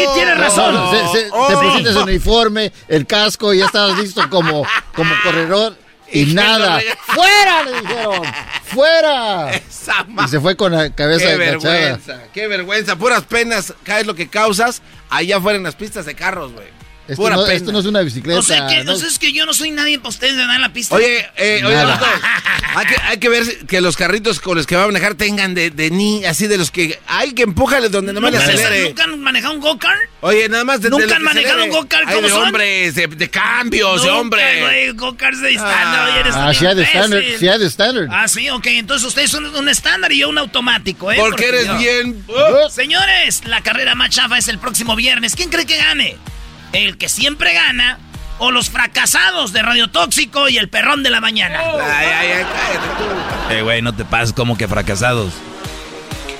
Sí, 0.00 0.06
tienen 0.14 0.38
razón. 0.38 0.74
No, 0.74 0.90
se- 0.90 1.18
se- 1.20 1.28
Oh. 1.32 1.46
te 1.48 1.54
Sí. 1.54 1.60
pusiste 1.62 1.90
el 1.90 1.96
uniforme, 1.98 2.72
el 2.88 3.06
casco, 3.06 3.52
y 3.54 3.58
ya 3.58 3.66
estabas 3.66 3.98
listo 3.98 4.28
como, 4.30 4.64
como 4.94 5.14
corredor. 5.22 5.76
Y, 6.10 6.24
nada. 6.34 6.80
¡Fuera! 7.06 7.62
Le 7.64 7.80
dijeron. 7.82 8.22
¡Fuera! 8.64 9.50
Esa 9.52 10.06
Y 10.24 10.28
se 10.28 10.40
fue 10.40 10.56
con 10.56 10.72
la 10.72 10.94
cabeza 10.94 11.26
Qué 11.26 11.32
agachada. 11.34 11.72
vergüenza, 11.74 12.22
qué 12.32 12.46
vergüenza. 12.48 12.96
Puras 12.96 13.22
penas, 13.24 13.74
caes 13.82 14.06
lo 14.06 14.14
que 14.14 14.28
causas 14.28 14.82
allá 15.10 15.36
afuera 15.38 15.56
en 15.58 15.64
las 15.64 15.74
pistas 15.74 16.06
de 16.06 16.14
carros, 16.14 16.52
güey. 16.52 16.66
Esto 17.08 17.22
Pura 17.22 17.36
no, 17.36 17.42
pena. 17.44 17.54
esto 17.54 17.72
no 17.72 17.78
es 17.80 17.86
una 17.86 18.00
bicicleta. 18.02 18.38
O 18.38 18.42
sea 18.42 18.66
que, 18.66 18.84
no- 18.84 18.92
o 18.92 18.96
sea, 18.96 19.08
es 19.08 19.18
que 19.18 19.32
yo 19.32 19.46
no 19.46 19.54
soy 19.54 19.70
nadie 19.70 19.98
para 19.98 20.10
ustedes 20.10 20.36
de 20.36 20.44
dar 20.46 20.56
en 20.56 20.60
la 20.60 20.72
pista. 20.74 20.94
Oye, 20.94 21.26
eh, 21.36 21.62
oye, 21.64 21.74
hay, 22.76 22.86
que, 22.86 22.96
hay 23.02 23.16
que 23.18 23.28
ver 23.30 23.44
que 23.66 23.80
los 23.80 23.96
carritos 23.96 24.40
con 24.40 24.56
los 24.58 24.66
que 24.66 24.76
va 24.76 24.84
a 24.84 24.86
manejar 24.86 25.14
tengan 25.14 25.54
de, 25.54 25.70
de 25.70 25.90
ni, 25.90 26.24
así 26.26 26.46
de 26.46 26.58
los 26.58 26.70
que 26.70 26.98
hay 27.06 27.32
que 27.32 27.44
empújale 27.44 27.88
donde 27.88 28.12
nomás 28.12 28.32
le 28.32 28.38
¿Nunca, 28.38 28.52
acelere. 28.52 28.84
¿Nunca 28.88 29.04
han 29.04 29.20
manejado 29.20 29.54
un 29.54 29.60
go-kart? 29.60 29.98
Oye, 30.20 30.48
nada 30.50 30.64
más 30.64 30.82
de, 30.82 30.90
¿Nunca 30.90 31.16
han 31.16 31.22
manejado 31.22 31.64
un 31.64 31.70
go-kart? 31.70 32.04
¿Cómo 32.12 32.20
de 32.20 32.28
son? 32.28 32.42
hombres, 32.48 32.94
de, 32.94 33.06
de 33.06 33.30
cambios, 33.30 34.02
de 34.02 34.08
Nunca, 34.08 34.20
hombre. 34.20 34.60
güey, 34.62 34.90
go-karts 34.92 35.40
de 35.40 35.54
estándar. 35.54 36.10
oye, 36.10 36.20
eres 36.20 36.34
Ah, 36.36 36.48
un 36.48 36.54
sí 36.54 36.66
hay 36.66 36.74
de 36.76 36.82
estándar. 36.82 37.22
Sí 37.38 37.48
hay 37.48 37.58
de 37.58 37.66
estándar. 37.66 38.06
Ah, 38.10 38.28
sí, 38.28 38.50
ok. 38.50 38.66
Entonces 38.66 39.08
ustedes 39.08 39.30
son 39.30 39.46
un 39.46 39.68
estándar 39.70 40.12
y 40.12 40.18
yo 40.18 40.28
un 40.28 40.36
automático, 40.36 41.10
¿eh? 41.10 41.16
Porque 41.18 41.46
eres 41.48 41.66
yo- 41.66 41.78
bien... 41.78 42.22
Señores, 42.70 43.42
la 43.46 43.62
carrera 43.62 43.94
más 43.94 44.10
chafa 44.10 44.36
es 44.36 44.48
el 44.48 44.58
próximo 44.58 44.94
viernes. 44.94 45.34
¿Quién 45.34 45.48
cree 45.48 45.64
que 45.64 45.76
gane? 45.78 46.16
¿El 46.72 46.98
que 46.98 47.08
siempre 47.08 47.54
gana 47.54 47.98
o 48.38 48.50
los 48.50 48.70
fracasados 48.70 49.52
de 49.52 49.62
Radio 49.62 49.88
Tóxico 49.88 50.48
y 50.48 50.58
el 50.58 50.68
perrón 50.68 51.02
de 51.02 51.10
la 51.10 51.20
mañana? 51.20 51.60
Ay, 51.60 52.06
ay, 52.06 52.28
ay, 52.32 52.44
cállate 52.44 52.88
tú. 52.98 53.54
Eh, 53.54 53.62
güey, 53.62 53.82
no 53.82 53.94
te 53.94 54.04
pases 54.04 54.32
como 54.32 54.56
que 54.56 54.68
fracasados. 54.68 55.32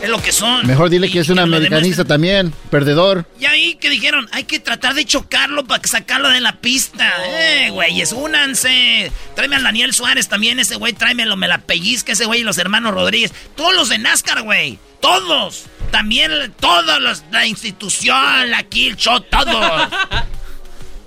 Es 0.03 0.09
lo 0.09 0.23
que 0.23 0.31
son. 0.31 0.65
Mejor 0.65 0.91
dile 0.91 1.11
que 1.11 1.19
es 1.19 1.29
un 1.29 1.41
americanista 1.41 2.05
también, 2.05 2.53
perdedor. 2.71 3.27
Y 3.41 3.47
ahí 3.47 3.75
que 3.75 3.91
dijeron, 3.91 4.29
hay 4.31 4.45
que 4.45 4.61
tratar 4.61 4.95
de 4.95 5.05
chocarlo 5.05 5.65
para 5.67 5.83
sacarlo 5.89 6.29
de 6.29 6.41
la 6.41 6.61
pista. 6.61 7.13
Eh, 7.27 7.71
güeyes, 7.71 8.13
únanse. 8.13 9.11
Tráeme 9.35 9.57
al 9.57 9.65
Daniel 9.65 9.93
Suárez 9.93 10.29
también, 10.29 10.61
ese 10.61 10.77
güey, 10.77 10.93
tráemelo, 10.93 11.37
me 11.37 11.49
la 11.49 11.59
pellizca 11.59 12.13
ese 12.13 12.27
güey 12.27 12.43
y 12.43 12.45
los 12.45 12.59
hermanos 12.59 12.95
Rodríguez. 12.95 13.33
Todos 13.57 13.75
los 13.75 13.89
de 13.89 13.99
NASCAR, 13.99 14.43
güey. 14.43 14.79
Todos. 15.01 15.65
También 15.91 16.53
todos 16.61 17.01
los, 17.01 17.25
la 17.31 17.47
institución, 17.47 18.51
la 18.51 18.63
Kill 18.65 18.97
Show, 18.97 19.21
todos. 19.21 19.89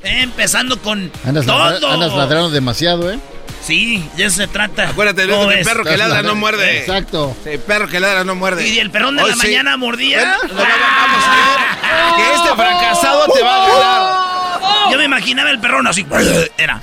Eh, 0.03 0.23
empezando 0.23 0.81
con 0.81 1.11
Andas, 1.23 1.45
ladra- 1.45 1.79
todo. 1.79 1.91
andas 1.91 2.11
ladrando 2.13 2.49
demasiado, 2.49 3.11
¿eh? 3.11 3.19
Sí, 3.63 4.03
de 4.17 4.25
eso 4.25 4.37
se 4.37 4.47
trata. 4.47 4.89
Acuérdate, 4.89 5.29
¿Cómo 5.29 5.43
Luis, 5.43 5.59
el 5.59 5.63
perro 5.63 5.83
que 5.83 5.95
ladra 5.95 6.23
no 6.23 6.33
muerde. 6.33 6.79
Exacto. 6.79 7.37
Sí, 7.43 7.59
perro 7.59 7.87
que 7.87 7.99
ladra 7.99 8.23
no 8.23 8.33
muerde. 8.33 8.67
Y 8.67 8.79
el 8.79 8.89
perrón 8.89 9.15
de 9.15 9.21
Hoy 9.21 9.29
la 9.29 9.35
sí. 9.35 9.43
mañana 9.45 9.77
mordía. 9.77 10.17
Bueno, 10.39 10.55
no, 10.55 10.59
va- 10.59 10.67
vamos 10.97 11.23
a 11.23 12.15
ver 12.15 12.15
que 12.15 12.33
este 12.35 12.55
fracasado 12.55 13.25
te 13.31 13.43
va 13.43 13.55
a 13.55 13.67
ganar. 13.67 14.91
Yo 14.91 14.97
me 14.97 15.03
imaginaba 15.05 15.51
el 15.51 15.59
perrón 15.59 15.85
así. 15.85 16.03
Era. 16.57 16.81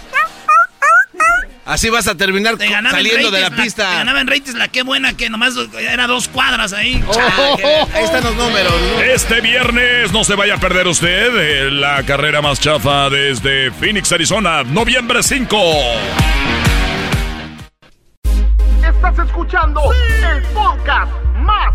Así 1.68 1.90
vas 1.90 2.08
a 2.08 2.14
terminar 2.14 2.56
saliendo 2.56 3.30
de 3.30 3.40
la 3.42 3.50
pista. 3.50 3.90
te 3.90 3.96
ganaba 3.96 4.22
en 4.22 4.26
ratings 4.26 4.54
la 4.54 4.68
qué 4.68 4.82
buena 4.82 5.14
que 5.14 5.28
nomás 5.28 5.52
era 5.78 6.06
dos 6.06 6.26
cuadras 6.26 6.72
ahí. 6.72 7.04
Ahí 7.94 8.04
están 8.04 8.24
los 8.24 8.34
números. 8.36 8.72
Este 9.04 9.42
viernes 9.42 10.10
no 10.10 10.24
se 10.24 10.34
vaya 10.34 10.54
a 10.54 10.56
perder 10.58 10.88
usted 10.88 11.30
eh, 11.36 11.70
la 11.70 12.02
carrera 12.04 12.40
más 12.40 12.58
chafa 12.58 13.10
desde 13.10 13.70
Phoenix, 13.70 14.10
Arizona, 14.10 14.64
noviembre 14.64 15.22
5. 15.22 15.58
Estás 18.88 19.18
escuchando 19.26 19.82
el 19.92 20.42
podcast 20.54 21.12
más 21.36 21.74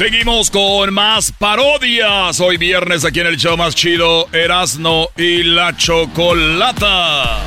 Seguimos 0.00 0.50
con 0.50 0.94
más 0.94 1.30
parodias. 1.30 2.40
Hoy 2.40 2.56
viernes 2.56 3.04
aquí 3.04 3.20
en 3.20 3.26
el 3.26 3.36
show 3.36 3.54
más 3.58 3.74
chido, 3.74 4.30
Erasno 4.32 5.10
y 5.14 5.42
la 5.42 5.76
Chocolata. 5.76 7.42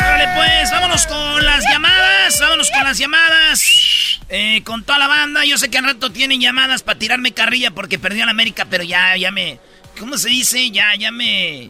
Vale, 0.00 0.28
pues 0.36 0.70
vámonos 0.70 1.04
con 1.08 1.44
las 1.44 1.64
llamadas. 1.64 2.38
Vámonos 2.38 2.70
con 2.70 2.84
las 2.84 2.98
llamadas. 2.98 4.20
Eh, 4.28 4.62
con 4.62 4.84
toda 4.84 5.00
la 5.00 5.08
banda. 5.08 5.44
Yo 5.44 5.58
sé 5.58 5.70
que 5.70 5.78
al 5.78 5.86
rato 5.86 6.12
tienen 6.12 6.40
llamadas 6.40 6.84
para 6.84 7.00
tirarme 7.00 7.32
carrilla 7.32 7.72
porque 7.72 7.98
perdió 7.98 8.22
en 8.22 8.28
América, 8.28 8.64
pero 8.70 8.84
ya, 8.84 9.16
ya 9.16 9.32
me. 9.32 9.58
¿Cómo 9.98 10.16
se 10.18 10.28
dice? 10.28 10.70
Ya, 10.70 10.94
ya 10.94 11.10
me. 11.10 11.68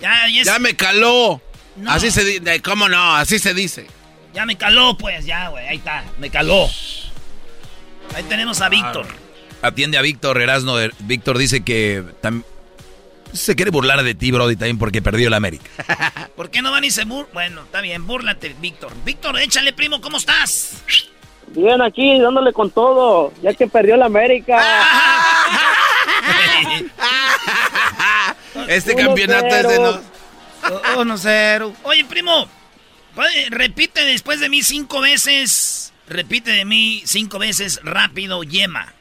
Ya, 0.00 0.26
ya, 0.42 0.58
me 0.58 0.74
caló. 0.74 1.40
Así 1.86 2.10
se 2.10 2.24
dice. 2.24 2.60
¿Cómo 2.62 2.88
no? 2.88 3.14
Así 3.14 3.38
se 3.38 3.54
dice. 3.54 3.86
Ya 4.34 4.44
me 4.44 4.56
caló, 4.56 4.98
pues, 4.98 5.24
ya, 5.24 5.50
güey. 5.50 5.68
Ahí 5.68 5.76
está. 5.76 6.02
Me 6.18 6.30
caló. 6.30 6.68
Ahí 8.16 8.24
tenemos 8.24 8.60
a 8.60 8.68
Víctor. 8.68 9.19
Atiende 9.62 9.98
a 9.98 10.02
Víctor 10.02 10.40
Erasno. 10.40 10.74
Víctor 11.00 11.38
dice 11.38 11.62
que 11.62 12.04
se 13.32 13.54
quiere 13.54 13.70
burlar 13.70 14.02
de 14.02 14.14
ti, 14.14 14.30
Brody, 14.30 14.56
también 14.56 14.78
porque 14.78 15.02
perdió 15.02 15.28
el 15.28 15.34
América. 15.34 15.70
¿Por 16.36 16.50
qué 16.50 16.62
no 16.62 16.72
van 16.72 16.84
y 16.84 16.90
se 16.90 17.04
bur... 17.04 17.28
Bueno, 17.32 17.62
está 17.62 17.80
bien, 17.80 18.06
búrlate, 18.06 18.54
Víctor. 18.60 18.92
Víctor, 19.04 19.38
échale, 19.38 19.72
primo, 19.72 20.00
¿cómo 20.00 20.16
estás? 20.16 20.82
Bien, 21.48 21.82
aquí, 21.82 22.20
dándole 22.20 22.52
con 22.52 22.70
todo, 22.70 23.32
ya 23.42 23.54
que 23.54 23.66
perdió 23.66 23.96
el 23.96 24.02
América. 24.02 24.62
este 28.68 28.94
campeonato 28.94 29.46
es 29.46 29.68
de 29.68 29.78
no... 29.78 30.00
Oh, 30.96 31.04
no 31.04 31.16
cero. 31.16 31.72
Oye, 31.84 32.04
primo, 32.04 32.46
repite 33.50 34.04
después 34.04 34.40
de 34.40 34.48
mí 34.48 34.62
cinco 34.62 35.00
veces. 35.00 35.92
Repite 36.06 36.50
de 36.50 36.64
mí 36.64 37.02
cinco 37.06 37.38
veces 37.38 37.80
rápido, 37.82 38.42
yema. 38.42 38.92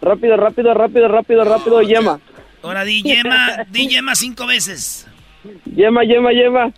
Rápido, 0.00 0.36
rápido, 0.36 0.74
rápido, 0.74 1.08
rápido, 1.08 1.44
rápido, 1.44 1.82
yema. 1.82 2.20
Ahora 2.62 2.84
di 2.84 3.02
yema, 3.02 3.64
di 3.68 3.88
yema 3.88 4.14
cinco 4.14 4.46
veces. 4.46 5.06
Yema, 5.74 6.04
yema, 6.04 6.32
yema. 6.32 6.72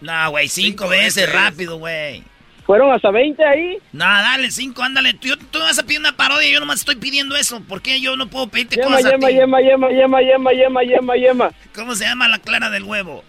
No, 0.00 0.30
güey, 0.30 0.48
cinco, 0.48 0.88
veces, 0.88 1.32
rápido, 1.32 1.78
güey. 1.78 2.22
¿Fueron 2.64 2.92
hasta 2.92 3.10
20 3.10 3.44
ahí? 3.44 3.78
No, 3.92 4.04
dale, 4.04 4.50
cinco, 4.50 4.82
ándale. 4.82 5.14
Tú, 5.14 5.36
tú 5.50 5.58
vas 5.58 5.78
a 5.78 5.82
pedir 5.82 5.98
una 5.98 6.16
parodia 6.16 6.48
y 6.48 6.52
yo 6.52 6.60
nomás 6.60 6.80
estoy 6.80 6.96
pidiendo 6.96 7.36
eso. 7.36 7.60
¿Por 7.62 7.82
qué 7.82 8.00
yo 8.00 8.16
no 8.16 8.28
puedo 8.28 8.46
pedirte 8.46 8.76
yema, 8.76 8.96
cosas 8.96 9.12
yema, 9.12 9.26
a 9.26 9.30
ti? 9.30 9.36
Yema, 9.36 9.60
yema, 9.60 9.90
yema, 9.90 10.22
yema, 10.22 10.52
yema, 10.52 10.82
yema, 10.84 11.16
yema. 11.16 11.50
¿Cómo 11.74 11.94
se 11.96 12.04
llama 12.04 12.28
la 12.28 12.38
clara 12.38 12.70
del 12.70 12.84
huevo? 12.84 13.24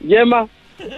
Yema. 0.00 0.48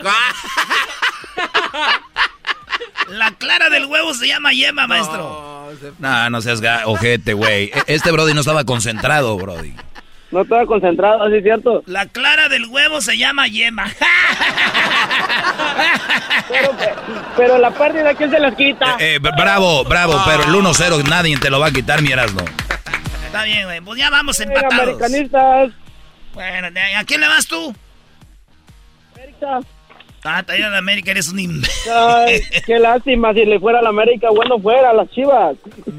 La 3.09 3.31
clara 3.33 3.71
del 3.71 3.87
huevo 3.87 4.15
se 4.15 4.27
llama 4.27 4.53
yema, 4.53 4.87
maestro. 4.87 5.71
No, 5.99 6.31
no 6.31 6.41
seas 6.41 6.61
ojete, 6.85 7.35
güey. 7.35 7.65
E-, 7.65 7.83
Este 7.87 8.11
Brody 8.11 8.35
no 8.35 8.41
estaba 8.41 8.65
concentrado, 8.65 9.37
Brody. 9.37 9.75
No 10.31 10.43
estaba 10.43 10.65
concentrado, 10.65 11.23
¿así 11.25 11.37
es 11.37 11.43
cierto? 11.43 11.83
La 11.87 12.07
clara 12.07 12.49
del 12.49 12.65
huevo 12.67 13.03
se 13.03 13.19
llama 13.19 13.49
yema. 13.49 13.85
pero, 16.49 16.71
pero 17.37 17.59
la 17.59 17.71
pérdida, 17.71 18.15
¿quién 18.15 18.31
se 18.31 18.41
las 18.41 18.55
quita? 18.55 18.97
Eh, 18.99 19.17
eh, 19.17 19.19
bravo, 19.19 19.85
bravo, 19.85 20.23
pero 20.25 20.45
el 20.45 20.51
1-0 20.55 21.05
nadie 21.07 21.37
te 21.39 21.51
lo 21.51 21.61
va 21.61 21.67
a 21.67 21.71
quitar, 21.71 22.01
mi 22.01 22.13
Erasmo. 22.13 22.45
Está 23.27 23.45
bien, 23.45 23.65
güey. 23.65 23.81
Pues 23.83 23.99
ya 23.99 24.09
vamos 24.09 24.41
empatados. 24.41 24.73
americanistas. 24.81 25.73
Bueno, 26.33 26.69
¿a 26.99 27.05
quién 27.05 27.21
le 27.21 27.29
vas 27.29 27.47
tú? 27.47 27.75
América. 29.15 29.61
Ah, 30.25 30.45
te 30.45 30.53
de 30.53 30.65
América, 30.65 31.11
eres 31.11 31.33
un 31.33 31.41
imbécil. 31.41 31.93
Ay, 31.93 32.41
qué 32.67 32.79
lástima, 32.79 33.35
si 33.35 33.45
le 33.45 33.59
fuera 33.59 33.81
a 33.81 33.83
la 33.83 33.89
América, 33.89 34.29
bueno 34.31 34.57
fuera, 34.61 34.91
a 34.91 34.93
las 34.93 35.11
chivas. 35.11 35.57
Soy 35.85 35.95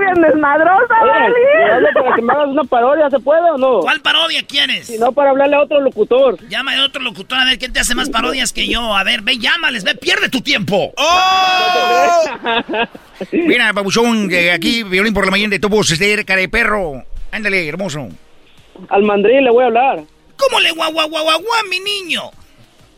bien 0.00 0.20
desmadrosa, 0.20 0.94
Oye, 1.02 1.92
para 1.94 2.16
que 2.16 2.22
me 2.22 2.32
hagas 2.32 2.48
una 2.48 2.64
parodia, 2.64 3.08
¿se 3.08 3.20
puede 3.20 3.48
o 3.52 3.56
no? 3.56 3.78
¿Cuál 3.80 4.00
parodia 4.00 4.42
quieres? 4.42 4.88
Si 4.88 4.98
no, 4.98 5.12
para 5.12 5.30
hablarle 5.30 5.54
a 5.54 5.60
otro 5.60 5.80
locutor. 5.80 6.36
Llama 6.48 6.76
a 6.76 6.84
otro 6.84 7.02
locutor 7.02 7.38
a 7.38 7.44
ver 7.44 7.58
quién 7.58 7.72
te 7.72 7.78
hace 7.78 7.94
más 7.94 8.10
parodias 8.10 8.52
que 8.52 8.66
yo. 8.66 8.96
A 8.96 9.04
ver, 9.04 9.22
ve, 9.22 9.38
llámales, 9.38 9.84
ve, 9.84 9.94
pierde 9.94 10.28
tu 10.28 10.40
tiempo. 10.40 10.92
¡Oh! 10.96 12.24
Mira, 13.32 13.72
papuchón, 13.72 14.28
que 14.28 14.50
aquí, 14.50 14.82
violín 14.82 15.14
por 15.14 15.24
la 15.24 15.30
mañana 15.30 15.50
de 15.50 15.60
tu 15.60 15.84
cerca 15.84 16.34
de 16.34 16.48
perro. 16.48 17.04
Ándale, 17.30 17.68
hermoso. 17.68 18.08
Al 18.88 19.04
mandril 19.04 19.44
le 19.44 19.50
voy 19.50 19.62
a 19.62 19.66
hablar. 19.66 20.00
¿Cómo 20.38 20.60
le 20.60 20.70
guau, 20.72 20.92
guau, 20.92 21.08
guau, 21.08 21.24
guau, 21.24 21.42
mi 21.68 21.80
niño? 21.80 22.30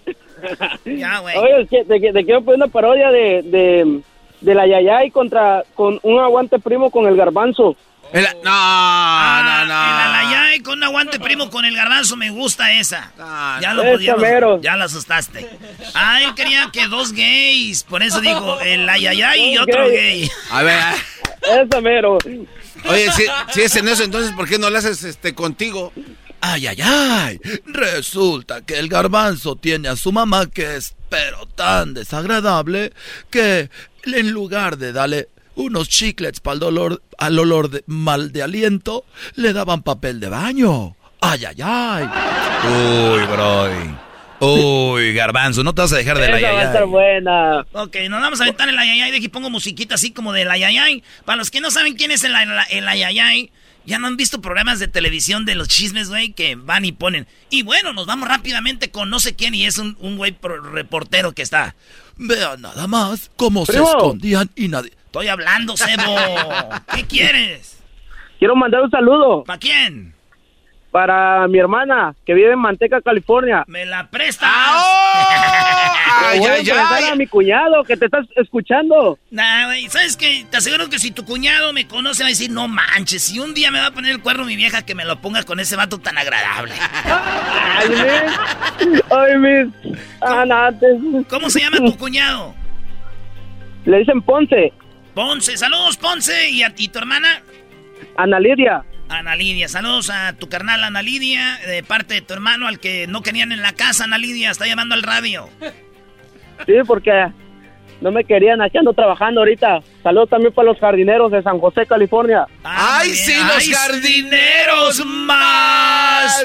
ya, 0.85 1.19
güey. 1.21 1.37
Oye, 1.37 1.67
te, 1.67 1.85
te, 1.85 2.13
te 2.13 2.25
quiero 2.25 2.43
poner 2.43 2.57
una 2.57 2.69
parodia 2.69 3.11
de, 3.11 3.43
de, 3.45 4.01
de 4.41 4.55
la 4.55 4.67
Yayay 4.67 5.11
contra 5.11 5.65
con 5.75 5.99
un 6.03 6.21
aguante 6.21 6.59
primo 6.59 6.91
con 6.91 7.07
el 7.07 7.17
garbanzo. 7.17 7.77
El, 8.13 8.25
no, 8.43 8.51
Ah, 8.53 9.43
no, 9.45 9.67
no. 9.67 9.73
El 9.73 10.33
alayay 10.33 10.61
con 10.61 10.79
un 10.79 10.85
aguante 10.85 11.21
primo 11.21 11.49
con 11.49 11.65
el 11.65 11.77
garbanzo, 11.77 12.17
me 12.17 12.31
gusta 12.31 12.73
esa. 12.73 13.13
ya 13.61 13.73
lo 13.73 13.83
esa 13.85 13.93
pudieron- 13.93 14.21
mero. 14.21 14.61
ya 14.61 14.77
la 14.77 14.87
asustaste. 14.87 15.49
Ah, 15.95 16.21
él 16.23 16.35
quería 16.35 16.71
que 16.73 16.89
dos 16.89 17.13
gays, 17.13 17.85
por 17.85 18.03
eso 18.03 18.21
dijo 18.21 18.61
el 18.63 18.89
ayayay 18.89 19.53
y 19.55 19.59
otro 19.59 19.87
gay. 19.89 20.29
A 20.51 20.63
ver. 20.65 20.79
Esa 21.43 21.81
mero. 21.81 22.19
Oye, 22.89 23.13
si, 23.13 23.27
si 23.51 23.63
es 23.63 23.77
en 23.77 23.87
eso, 23.89 24.03
entonces, 24.03 24.33
¿por 24.33 24.49
qué 24.49 24.59
no 24.59 24.71
lo 24.71 24.79
haces 24.79 25.05
este, 25.05 25.33
contigo? 25.35 25.93
Ay, 26.41 26.67
ay, 26.67 26.79
ay. 26.83 27.41
Resulta 27.67 28.63
que 28.63 28.79
el 28.79 28.89
garbanzo 28.89 29.57
tiene 29.57 29.89
a 29.89 29.97
su 29.97 30.13
mamá 30.13 30.47
que 30.47 30.77
es 30.77 30.95
pero 31.09 31.47
tan 31.47 31.93
desagradable 31.93 32.93
que 33.31 33.69
en 34.05 34.31
lugar 34.31 34.79
de 34.79 34.93
darle 34.93 35.29
unos 35.57 35.89
chiclets 35.89 36.41
para 36.41 36.55
el 36.55 36.61
dolor, 36.61 37.03
al 37.19 37.39
olor 37.39 37.69
de, 37.69 37.85
mal 37.87 38.33
de 38.33 38.43
aliento, 38.43 39.05
le 39.35 39.53
daban 39.53 39.83
papel 39.83 40.21
de 40.21 40.29
baño. 40.29 40.97
Ay, 41.21 41.45
ay, 41.45 41.57
ay. 41.63 42.05
Uy, 42.65 43.27
Brody. 43.27 43.95
Uy, 44.41 45.13
garbanzo, 45.13 45.63
no 45.63 45.75
te 45.75 45.83
vas 45.83 45.93
a 45.93 45.97
dejar 45.97 46.19
de 46.19 46.29
la 46.29 46.39
Esa 46.39 46.53
va 46.53 46.61
a 46.61 46.65
estar 46.65 46.87
buena. 46.87 47.67
Ok, 47.73 47.97
nos 48.09 48.23
vamos 48.23 48.41
a 48.41 48.45
aventar 48.45 48.71
el 48.71 48.79
ayayay. 48.79 49.11
De 49.11 49.19
aquí 49.19 49.29
pongo 49.29 49.51
musiquita 49.51 49.97
así 49.97 50.13
como 50.13 50.33
del 50.33 50.51
ayayay. 50.51 51.03
Para 51.27 51.37
los 51.37 51.51
que 51.51 51.61
no 51.61 51.71
saben 51.71 51.95
quién 51.95 52.11
es 52.11 52.25
el, 52.25 52.35
el, 52.35 52.49
el 52.71 52.89
ayayay, 52.89 53.53
ya 53.85 53.99
no 53.99 54.07
han 54.07 54.17
visto 54.17 54.41
programas 54.41 54.79
de 54.79 54.89
televisión 54.89 55.45
de 55.45 55.55
los 55.55 55.69
chismes, 55.69 56.09
güey, 56.09 56.33
que 56.33 56.55
van 56.55 56.85
y 56.85 56.93
ponen. 56.93 57.27
Y 57.49 57.63
bueno, 57.63 57.93
nos 57.93 58.07
vamos 58.07 58.29
rápidamente 58.29 58.91
con 58.91 59.11
no 59.11 59.21
sé 59.21 59.35
quién 59.35 59.55
y 59.55 59.67
es 59.67 59.79
un, 59.79 59.97
un 60.01 60.17
güey 60.17 60.37
reportero 60.73 61.33
que 61.33 61.43
está. 61.43 61.75
Vean 62.17 62.63
nada 62.63 62.87
más 62.87 63.31
cómo 63.37 63.65
se 63.67 63.79
escondían 63.79 64.51
y 64.55 64.69
nadie. 64.69 64.93
Estoy 65.07 65.29
hablando, 65.29 65.77
Sebo. 65.77 66.17
¿Qué 66.95 67.05
quieres? 67.07 67.79
Quiero 68.39 68.57
mandar 68.57 68.81
un 68.83 68.91
saludo 68.91 69.45
¿Para 69.45 69.59
quién? 69.59 70.15
Para 70.91 71.47
mi 71.49 71.59
hermana 71.59 72.15
que 72.27 72.35
vive 72.35 72.53
en 72.53 72.59
Manteca, 72.59 73.01
California. 73.01 73.65
¿Me 73.67 73.87
la 73.87 74.09
prestas? 74.09 74.51
Le 76.33 76.39
voy 76.39 76.49
a 76.49 76.55
presentar 76.55 77.05
a 77.13 77.15
mi 77.15 77.27
cuñado 77.27 77.85
que 77.85 77.97
te 77.97 78.07
estás 78.07 78.27
escuchando. 78.37 79.19
Nah, 79.31 79.67
güey, 79.67 79.89
¿sabes 79.89 80.17
qué? 80.17 80.45
Te 80.51 80.57
aseguro 80.57 80.89
que 80.89 80.99
si 80.99 81.11
tu 81.11 81.25
cuñado 81.25 81.73
me 81.73 81.87
conoce 81.87 82.23
va 82.23 82.29
a 82.29 82.31
decir, 82.31 82.51
no 82.51 82.69
manches, 82.69 83.23
si 83.23 83.39
un 83.39 83.55
día 83.55 83.71
me 83.71 83.81
va 83.81 83.87
a 83.87 83.91
poner 83.93 84.13
el 84.13 84.21
cuerno 84.21 84.45
mi 84.45 84.57
vieja 84.57 84.85
que 84.85 84.95
me 84.95 85.05
lo 85.05 85.21
ponga 85.21 85.45
con 85.45 85.61
ese 85.61 85.77
vato 85.77 85.99
tan 85.99 86.19
agradable. 86.19 86.75
Ay, 87.05 87.89
mis. 87.89 89.03
Ay, 89.11 89.39
mis. 89.39 89.97
Anantes. 90.21 90.99
¿Cómo 91.29 91.49
se 91.51 91.61
llama 91.61 91.79
tu 91.79 91.97
cuñado? 91.97 92.55
Le 93.85 93.99
dicen 93.99 94.21
Ponce. 94.23 94.73
Ponce, 95.15 95.57
saludos 95.57 95.97
Ponce 95.97 96.51
y 96.51 96.63
a 96.63 96.75
ti, 96.75 96.89
tu 96.89 96.99
hermana. 96.99 97.43
Ana 98.17 98.39
Lidia. 98.39 98.85
Ana 99.11 99.35
Lidia, 99.35 99.69
saludos 99.69 100.09
a 100.09 100.35
tu 100.35 100.49
carnal 100.49 100.85
Ana 100.85 101.03
Lidia, 101.03 101.59
de 101.67 101.83
parte 101.83 102.15
de 102.15 102.21
tu 102.21 102.33
hermano 102.33 102.69
al 102.69 102.79
que 102.79 103.09
no 103.09 103.23
querían 103.23 103.51
en 103.51 103.61
la 103.61 103.73
casa, 103.73 104.05
Ana 104.05 104.19
Lidia, 104.19 104.53
está 104.53 104.67
llamando 104.67 104.95
al 104.95 105.03
radio. 105.03 105.49
Sí, 106.65 106.75
porque 106.87 107.11
no 108.01 108.11
me 108.11 108.25
querían, 108.25 108.61
aquí 108.63 108.79
ando 108.79 108.93
trabajando 108.93 109.41
ahorita. 109.41 109.81
Saludos 110.03 110.31
también 110.31 110.53
para 110.55 110.69
los 110.69 110.79
jardineros 110.79 111.31
de 111.31 111.43
San 111.43 111.59
José, 111.61 111.85
California. 111.87 112.47
¡Ay, 112.65 113.11
sí, 113.11 113.35
los 113.35 113.69
jardineros 113.79 115.05
más! 115.05 116.45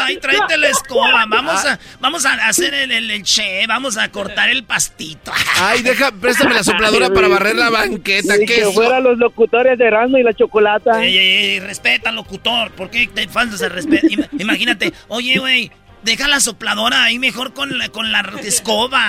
¡Ay, 0.00 0.16
tráete 0.18 0.56
la 0.58 0.68
escoba! 0.68 1.24
Vamos 1.28 1.64
a, 1.64 1.78
vamos 2.00 2.26
a 2.26 2.34
hacer 2.46 2.74
el, 2.74 2.92
el, 2.92 3.10
el 3.10 3.22
che, 3.22 3.66
vamos 3.66 3.96
a 3.96 4.10
cortar 4.10 4.50
el 4.50 4.64
pastito. 4.64 5.32
Ay, 5.60 5.82
deja, 5.82 6.12
préstame 6.12 6.54
la 6.54 6.62
sopladora 6.62 7.10
para 7.10 7.28
barrer 7.28 7.56
la 7.56 7.70
banqueta. 7.70 8.36
Ni 8.36 8.46
¿Qué 8.46 8.54
que 8.56 8.60
es? 8.62 8.74
fueran 8.74 9.02
los 9.02 9.18
locutores 9.18 9.78
de 9.78 9.86
Erasmo 9.86 10.18
y 10.18 10.22
la 10.22 10.32
Chocolata. 10.34 11.02
Ey, 11.04 11.16
ey, 11.16 11.28
ey, 11.54 11.60
respeta 11.60 12.10
al 12.10 12.16
locutor. 12.16 12.70
¿Por 12.72 12.90
qué 12.90 13.08
te 13.12 13.26
faltas 13.28 13.60
el 13.62 13.70
respeto? 13.70 14.06
Ima- 14.08 14.28
Imagínate, 14.38 14.92
oye, 15.08 15.38
güey, 15.38 15.70
deja 16.04 16.28
la 16.28 16.40
sopladora 16.40 17.04
ahí 17.04 17.18
mejor 17.18 17.52
con 17.54 17.78
la, 17.78 17.88
con 17.88 18.12
la 18.12 18.20
escoba. 18.42 19.00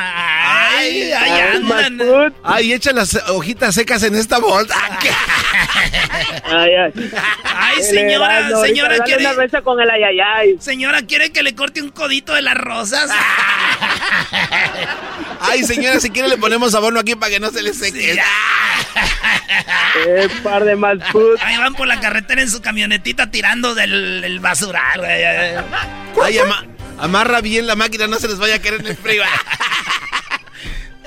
Ay, 0.77 1.11
ay, 1.11 1.41
andan. 1.55 1.99
Ay, 2.43 2.73
echa 2.73 2.91
las 2.91 3.15
hojitas 3.29 3.75
secas 3.75 4.03
en 4.03 4.15
esta 4.15 4.39
bolsa. 4.39 4.75
Ay, 6.45 6.71
ay. 6.75 7.11
Ay, 7.43 7.83
señora, 7.83 8.37
ahorita 8.47 8.61
señora, 8.61 8.97
quiere. 9.03 9.25
una 9.25 9.33
mesa 9.33 9.61
con 9.61 9.79
el 9.81 9.89
ayayay. 9.89 10.57
Señora, 10.59 11.01
¿quiere 11.01 11.31
que 11.31 11.43
le 11.43 11.55
corte 11.55 11.81
un 11.81 11.89
codito 11.89 12.33
de 12.33 12.41
las 12.41 12.55
rosas? 12.55 13.09
Ay, 15.41 15.63
señora, 15.63 15.99
si 15.99 16.09
quiere 16.09 16.27
le 16.29 16.37
ponemos 16.37 16.73
abono 16.75 16.99
aquí 16.99 17.15
para 17.15 17.31
que 17.31 17.39
no 17.39 17.49
se 17.51 17.61
le 17.61 17.73
seque. 17.73 18.17
Eh, 20.07 20.29
par 20.43 20.63
de. 20.63 20.71
Ahí 21.41 21.57
van 21.57 21.73
por 21.75 21.87
la 21.87 21.99
carretera 21.99 22.41
en 22.41 22.49
su 22.49 22.61
camionetita 22.61 23.31
tirando 23.31 23.75
del, 23.75 24.21
del 24.21 24.39
basural, 24.39 24.99
güey. 24.99 25.23
Ay, 26.23 26.37
ama- 26.39 26.65
amarra 26.99 27.41
bien 27.41 27.67
la 27.67 27.75
máquina, 27.75 28.07
no 28.07 28.19
se 28.19 28.27
les 28.27 28.37
vaya 28.37 28.55
a 28.55 28.59
caer 28.59 28.75
en 28.75 28.87
el 28.87 28.97
frío. 28.97 29.23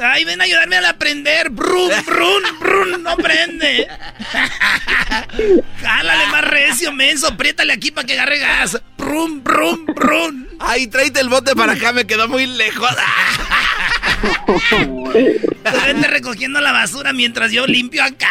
Ay, 0.01 0.25
ven 0.25 0.41
a 0.41 0.45
ayudarme 0.45 0.77
a 0.77 0.91
aprender. 0.91 1.51
Brun, 1.51 1.91
brun, 2.07 2.43
brun, 2.61 3.03
no 3.03 3.17
prende. 3.17 3.89
Jálale 5.83 6.27
más 6.29 6.45
recio, 6.45 6.93
menso. 6.93 7.27
Apriétale 7.29 7.73
aquí 7.73 7.91
para 7.91 8.07
que 8.07 8.13
agarre 8.13 8.39
gas. 8.39 8.81
Brum, 8.97 9.43
brum, 9.43 9.87
brum. 9.87 10.47
Ay, 10.61 10.87
tráete 10.87 11.21
el 11.21 11.29
bote 11.29 11.57
para 11.57 11.73
acá, 11.73 11.93
me 11.93 12.07
quedó 12.07 12.29
muy 12.29 12.47
lejos. 12.47 12.91
Vete 15.87 16.09
recogiendo 16.09 16.61
la 16.61 16.73
basura 16.73 17.13
mientras 17.13 17.53
yo 17.53 17.67
limpio 17.67 18.03
acá. 18.03 18.31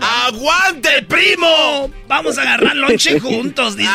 ¡Aguante, 0.00 1.02
primo! 1.02 1.90
Vamos 2.06 2.38
a 2.38 2.42
agarrar 2.42 2.76
lonche 2.76 3.20
juntos, 3.20 3.76
dice. 3.76 3.90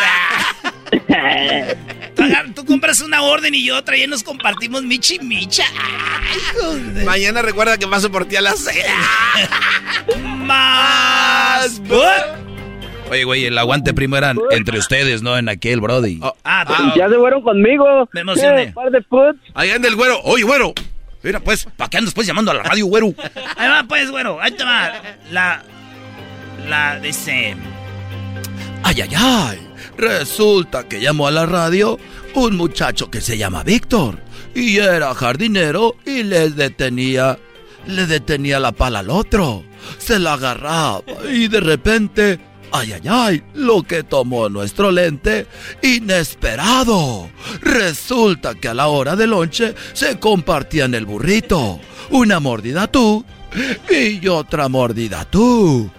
Tú, 2.55 2.65
compras 2.65 3.01
una 3.01 3.21
orden 3.21 3.55
y 3.55 3.71
otra 3.71 3.97
y 3.97 4.05
nos 4.07 4.23
compartimos 4.23 4.83
michi 4.83 5.19
micha. 5.19 5.63
Ay. 5.77 7.03
Mañana 7.05 7.41
recuerda 7.41 7.77
que 7.77 7.87
paso 7.87 8.11
por 8.11 8.25
ti 8.25 8.35
a 8.35 8.41
las 8.41 8.59
seis. 8.59 8.85
Más. 10.25 11.81
Oye, 13.09 13.23
güey, 13.23 13.45
el 13.45 13.57
aguante 13.57 13.93
primo 13.93 14.17
eran 14.17 14.37
entre 14.51 14.77
ustedes, 14.77 15.21
¿no? 15.21 15.37
En 15.37 15.49
aquel, 15.49 15.81
Brody. 15.81 16.19
Ah, 16.43 16.93
ya 16.95 17.09
se 17.09 17.15
fueron 17.15 17.41
conmigo. 17.41 18.07
Me 18.13 18.21
emocioné. 18.21 18.63
Eh, 18.63 18.71
par 18.73 18.91
de 18.91 19.01
food. 19.03 19.35
Ahí 19.55 19.71
anda 19.71 19.87
el 19.87 19.95
güero. 19.95 20.19
Oye, 20.23 20.43
güero. 20.43 20.73
Mira, 21.23 21.39
pues, 21.39 21.67
¿para 21.75 21.89
qué 21.89 21.97
andas 21.97 22.13
pues 22.13 22.27
llamando 22.27 22.51
a 22.51 22.53
la 22.53 22.63
radio, 22.63 22.85
güero? 22.85 23.13
Ahí 23.57 23.67
va, 23.67 23.83
pues, 23.87 24.09
güero. 24.11 24.39
Ahí 24.39 24.51
te 24.51 24.63
va. 24.63 24.93
La. 25.31 25.63
La. 26.67 26.99
Dice. 26.99 27.55
Ay, 28.83 29.01
ay, 29.01 29.09
ay. 29.17 29.67
Resulta 29.97 30.87
que 30.87 31.01
llamó 31.01 31.27
a 31.27 31.31
la 31.31 31.45
radio 31.45 31.97
un 32.35 32.55
muchacho 32.55 33.09
que 33.09 33.21
se 33.21 33.37
llama 33.37 33.63
Víctor. 33.63 34.19
Y 34.55 34.77
era 34.77 35.13
jardinero 35.13 35.95
y 36.05 36.23
le 36.23 36.49
detenía. 36.51 37.37
Le 37.87 38.05
detenía 38.05 38.59
la 38.59 38.71
pala 38.71 38.99
al 38.99 39.09
otro. 39.09 39.63
Se 39.97 40.19
la 40.19 40.33
agarraba 40.33 41.01
y 41.29 41.47
de 41.47 41.59
repente. 41.59 42.48
Ay, 42.71 42.93
ay, 42.93 43.01
ay, 43.09 43.43
lo 43.55 43.81
que 43.83 44.03
tomó 44.03 44.47
nuestro 44.49 44.91
lente, 44.91 45.47
inesperado. 45.81 47.29
Resulta 47.61 48.53
que 48.55 48.67
a 48.67 48.73
la 48.73 48.87
hora 48.87 49.15
del 49.15 49.31
lonche 49.31 49.73
se 49.93 50.19
compartían 50.19 50.93
el 50.93 51.05
burrito. 51.05 51.79
Una 52.11 52.39
mordida 52.39 52.87
tú 52.87 53.25
y 53.89 54.27
otra 54.27 54.67
mordida 54.69 55.25
tú. 55.25 55.89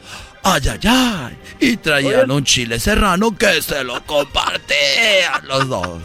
Ay, 0.43 0.63
ay, 0.71 0.79
ay. 0.89 1.39
Y 1.59 1.77
traían 1.77 2.31
un 2.31 2.45
chile 2.45 2.79
serrano 2.81 3.37
que 3.37 3.61
se 3.61 3.83
lo 3.85 4.01
compartían 4.07 5.47
los 5.47 5.69
dos. 5.69 5.99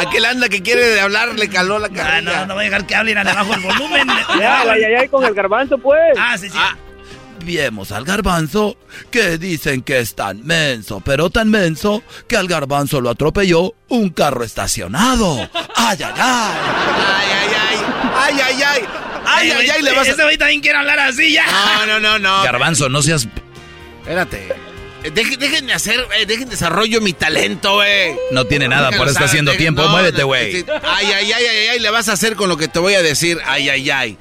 Aquel 0.00 0.24
anda 0.24 0.48
que 0.48 0.62
quiere 0.62 0.98
hablar 1.00 1.34
le 1.34 1.48
caló 1.48 1.78
la 1.78 1.88
Ah, 1.88 1.94
carrilla. 1.94 2.40
no, 2.40 2.46
no 2.46 2.54
voy 2.54 2.62
a 2.64 2.68
dejar 2.68 2.86
que 2.86 2.94
hablen 2.94 3.18
abajo 3.18 3.54
el 3.54 3.60
volumen. 3.60 4.08
Ya, 4.38 4.62
ay, 4.62 4.84
ay, 4.84 4.94
ay, 5.00 5.08
con 5.08 5.24
el 5.24 5.34
garbanzo, 5.34 5.76
pues. 5.78 6.16
Ah, 6.18 6.36
sí, 6.38 6.48
sí. 6.48 6.58
Vimos 7.44 7.90
al 7.92 8.04
garbanzo 8.04 8.76
que 9.10 9.36
dicen 9.38 9.82
que 9.82 9.98
es 9.98 10.14
tan 10.14 10.44
menso, 10.46 11.00
pero 11.04 11.28
tan 11.30 11.50
menso 11.50 12.02
que 12.28 12.36
al 12.36 12.46
garbanzo 12.48 13.00
lo 13.00 13.10
atropelló 13.10 13.74
un 13.88 14.10
carro 14.10 14.44
estacionado. 14.44 15.36
Ay, 15.74 15.98
ay, 16.02 16.12
ay. 16.16 16.16
Ay, 16.16 17.30
ay, 17.32 17.54
ay. 17.54 17.78
Ay, 18.14 18.40
ay, 18.40 18.62
ay. 18.62 18.80
Ay, 19.24 19.50
ay, 19.50 19.70
ay, 19.70 19.82
le 19.82 19.92
vas 19.92 20.08
a... 20.08 20.12
Ese 20.12 20.22
güey 20.22 20.36
también 20.38 20.60
quiere 20.60 20.78
hablar 20.78 20.98
así 21.00 21.32
ya. 21.32 21.44
No, 21.78 21.86
no, 21.86 22.00
no, 22.00 22.18
no. 22.18 22.42
Garbanzo, 22.42 22.88
no 22.88 23.02
seas... 23.02 23.26
Espérate. 24.00 24.48
Eh, 25.04 25.10
Dejen, 25.10 25.38
déjenme 25.38 25.72
hacer, 25.72 26.06
eh, 26.16 26.26
dejen 26.26 26.48
desarrollo 26.48 27.00
mi 27.00 27.12
talento, 27.12 27.74
güey. 27.74 28.14
No 28.30 28.44
tiene 28.44 28.68
nada, 28.68 28.90
por 28.90 29.06
eso 29.06 29.10
está 29.12 29.24
haciendo 29.24 29.52
tiempo. 29.52 29.82
no, 29.82 29.88
Muévete, 29.88 30.20
no, 30.20 30.26
güey. 30.26 30.52
sí. 30.52 30.64
Ay, 30.84 31.06
ay, 31.06 31.32
ay, 31.32 31.44
ay, 31.44 31.66
ay, 31.72 31.78
le 31.80 31.90
vas 31.90 32.08
a 32.08 32.12
hacer 32.12 32.36
con 32.36 32.48
lo 32.48 32.56
que 32.56 32.68
te 32.68 32.78
voy 32.78 32.94
a 32.94 33.02
decir. 33.02 33.38
Ay, 33.44 33.68
ay, 33.68 33.90
ay. 33.90 34.18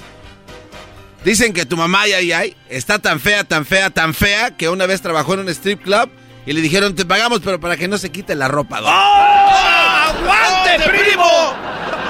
Dicen 1.23 1.53
que 1.53 1.65
tu 1.65 1.77
mamá, 1.77 2.02
ay, 2.02 2.14
ay, 2.14 2.31
ay, 2.31 2.56
está 2.69 2.98
tan 2.98 3.19
fea, 3.19 3.43
tan 3.43 3.65
fea, 3.65 3.91
tan 3.91 4.14
fea, 4.14 4.57
que 4.57 4.69
una 4.69 4.88
vez 4.88 5.02
trabajó 5.02 5.35
en 5.35 5.41
un 5.41 5.49
strip 5.49 5.84
club 5.84 6.10
y 6.45 6.53
le 6.53 6.61
dijeron, 6.61 6.95
te 6.95 7.06
pagamos, 7.06 7.41
pero 7.43 7.60
para 7.60 7.77
que 7.77 7.88
no 7.88 7.99
se 7.99 8.11
quite 8.11 8.34
la 8.35 8.48
ropa. 8.48 8.81
don". 8.81 8.89
¡Aguante, 8.91 10.89
primo! 10.89 11.53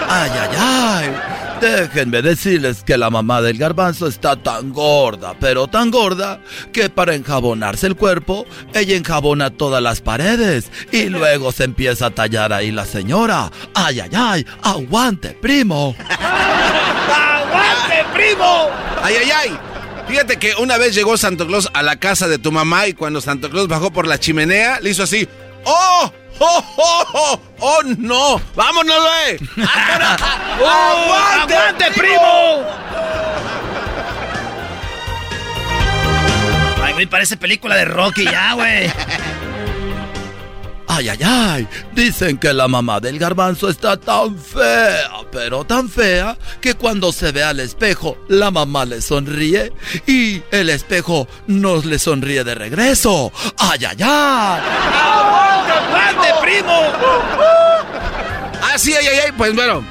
Ay, 0.08 0.32
ay, 0.34 0.50
ay. 0.58 1.14
Déjenme 1.62 2.22
decirles 2.24 2.84
que 2.84 2.98
la 2.98 3.12
mamá 3.12 3.42
del 3.42 3.58
garbanzo 3.58 4.08
está 4.08 4.36
tan 4.36 4.74
gorda, 4.74 5.36
pero 5.40 5.68
tan 5.68 5.92
gorda, 5.92 6.40
que 6.74 6.90
para 6.90 7.14
enjabonarse 7.14 7.86
el 7.86 7.96
cuerpo, 7.96 8.48
ella 8.74 8.96
enjabona 8.96 9.52
todas 9.52 9.84
las 9.84 10.02
paredes 10.02 10.72
y 10.92 11.10
luego 11.10 11.52
se 11.52 11.66
empieza 11.66 12.08
a 12.08 12.12
tallar 12.12 12.52
ahí 12.52 12.72
la 12.72 12.86
señora. 12.86 13.52
Ay, 13.76 14.00
ay, 14.00 14.10
ay, 14.16 14.46
aguante, 14.64 15.38
primo. 15.40 15.96
¡Aguante, 17.52 18.06
primo! 18.14 18.70
Ay, 19.02 19.16
ay, 19.22 19.32
ay. 19.32 19.60
Fíjate 20.08 20.38
que 20.38 20.56
una 20.56 20.78
vez 20.78 20.94
llegó 20.96 21.18
Santo 21.18 21.48
Claus 21.48 21.70
a 21.74 21.84
la 21.84 21.98
casa 21.98 22.28
de 22.28 22.38
tu 22.38 22.52
mamá 22.52 22.88
y 22.88 22.94
cuando 22.94 23.22
Santo 23.22 23.50
Claus 23.50 23.68
bajó 23.68 23.92
por 23.92 24.08
la 24.08 24.20
chimenea, 24.20 24.80
le 24.82 24.90
hizo 24.90 25.04
así. 25.04 25.28
¡Oh! 25.64 26.12
¡Oh, 26.40 26.66
oh, 26.78 27.06
oh! 27.14 27.42
¡Oh, 27.60 27.84
no! 27.98 28.42
¡Vámonos, 28.56 28.96
güey! 28.98 29.68
¡Aguante, 29.68 31.56
¡Aguante, 31.56 31.92
primo! 31.92 32.66
Ay, 36.84 36.94
güey, 36.94 37.06
parece 37.06 37.38
película 37.38 37.76
de 37.76 37.86
Rocky 37.86 38.26
ya, 38.26 38.54
güey. 38.54 38.92
Ay, 40.94 41.08
ay, 41.08 41.20
ay. 41.24 41.68
Dicen 41.94 42.38
que 42.38 42.52
la 42.52 42.68
mamá 42.68 43.00
del 43.00 43.18
garbanzo 43.18 43.70
está 43.70 43.96
tan 43.96 44.38
fea, 44.38 45.10
pero 45.32 45.64
tan 45.64 45.88
fea, 45.88 46.38
que 46.60 46.74
cuando 46.74 47.14
se 47.14 47.32
ve 47.32 47.44
al 47.44 47.62
espejo, 47.62 48.18
la 48.28 48.52
mamá 48.52 48.84
le 48.84 49.02
sonríe 49.02 49.72
y 50.06 50.42
el 50.52 50.70
espejo 50.70 51.30
no 51.48 51.78
le 51.78 51.98
sonríe 51.98 52.44
de 52.44 52.56
regreso. 52.56 53.32
Ay, 53.58 53.86
ay, 53.86 53.98
ay. 54.04 54.62
¡Aguante, 54.94 56.28
primo! 56.42 56.74
Ah, 58.62 58.78
sí, 58.78 58.94
ay, 58.94 59.08
ay, 59.08 59.20
ay. 59.28 59.32
Pues 59.38 59.56
bueno. 59.56 59.86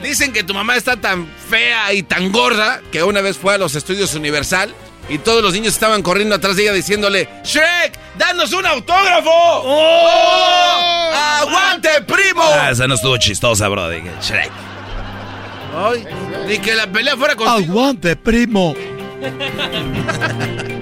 Dicen 0.00 0.32
que 0.32 0.44
tu 0.44 0.54
mamá 0.54 0.76
está 0.76 0.96
tan 0.96 1.26
fea 1.48 1.92
y 1.92 2.04
tan 2.04 2.30
gorda 2.30 2.82
que 2.92 3.02
una 3.02 3.20
vez 3.20 3.36
fue 3.36 3.54
a 3.54 3.58
los 3.58 3.74
estudios 3.74 4.14
Universal 4.14 4.72
y 5.08 5.18
todos 5.18 5.42
los 5.42 5.52
niños 5.52 5.74
estaban 5.74 6.02
corriendo 6.02 6.34
atrás 6.34 6.56
de 6.56 6.62
ella 6.62 6.72
diciéndole: 6.72 7.28
¡Shrek! 7.44 7.98
¡Danos 8.16 8.52
un 8.52 8.66
autógrafo! 8.66 9.30
¡Oh! 9.30 11.10
¡Aguante, 11.14 11.88
primo! 12.06 12.42
Ah, 12.42 12.70
esa 12.70 12.86
no 12.86 12.94
estuvo 12.94 13.16
chistosa, 13.16 13.68
Brody. 13.68 14.02
Shrek. 14.22 14.50
Ay, 15.76 16.06
ni 16.46 16.58
que 16.58 16.74
la 16.74 16.86
pelea 16.86 17.16
fuera 17.16 17.34
contigo. 17.34 17.72
Aguante, 17.72 18.16
primo. 18.16 18.74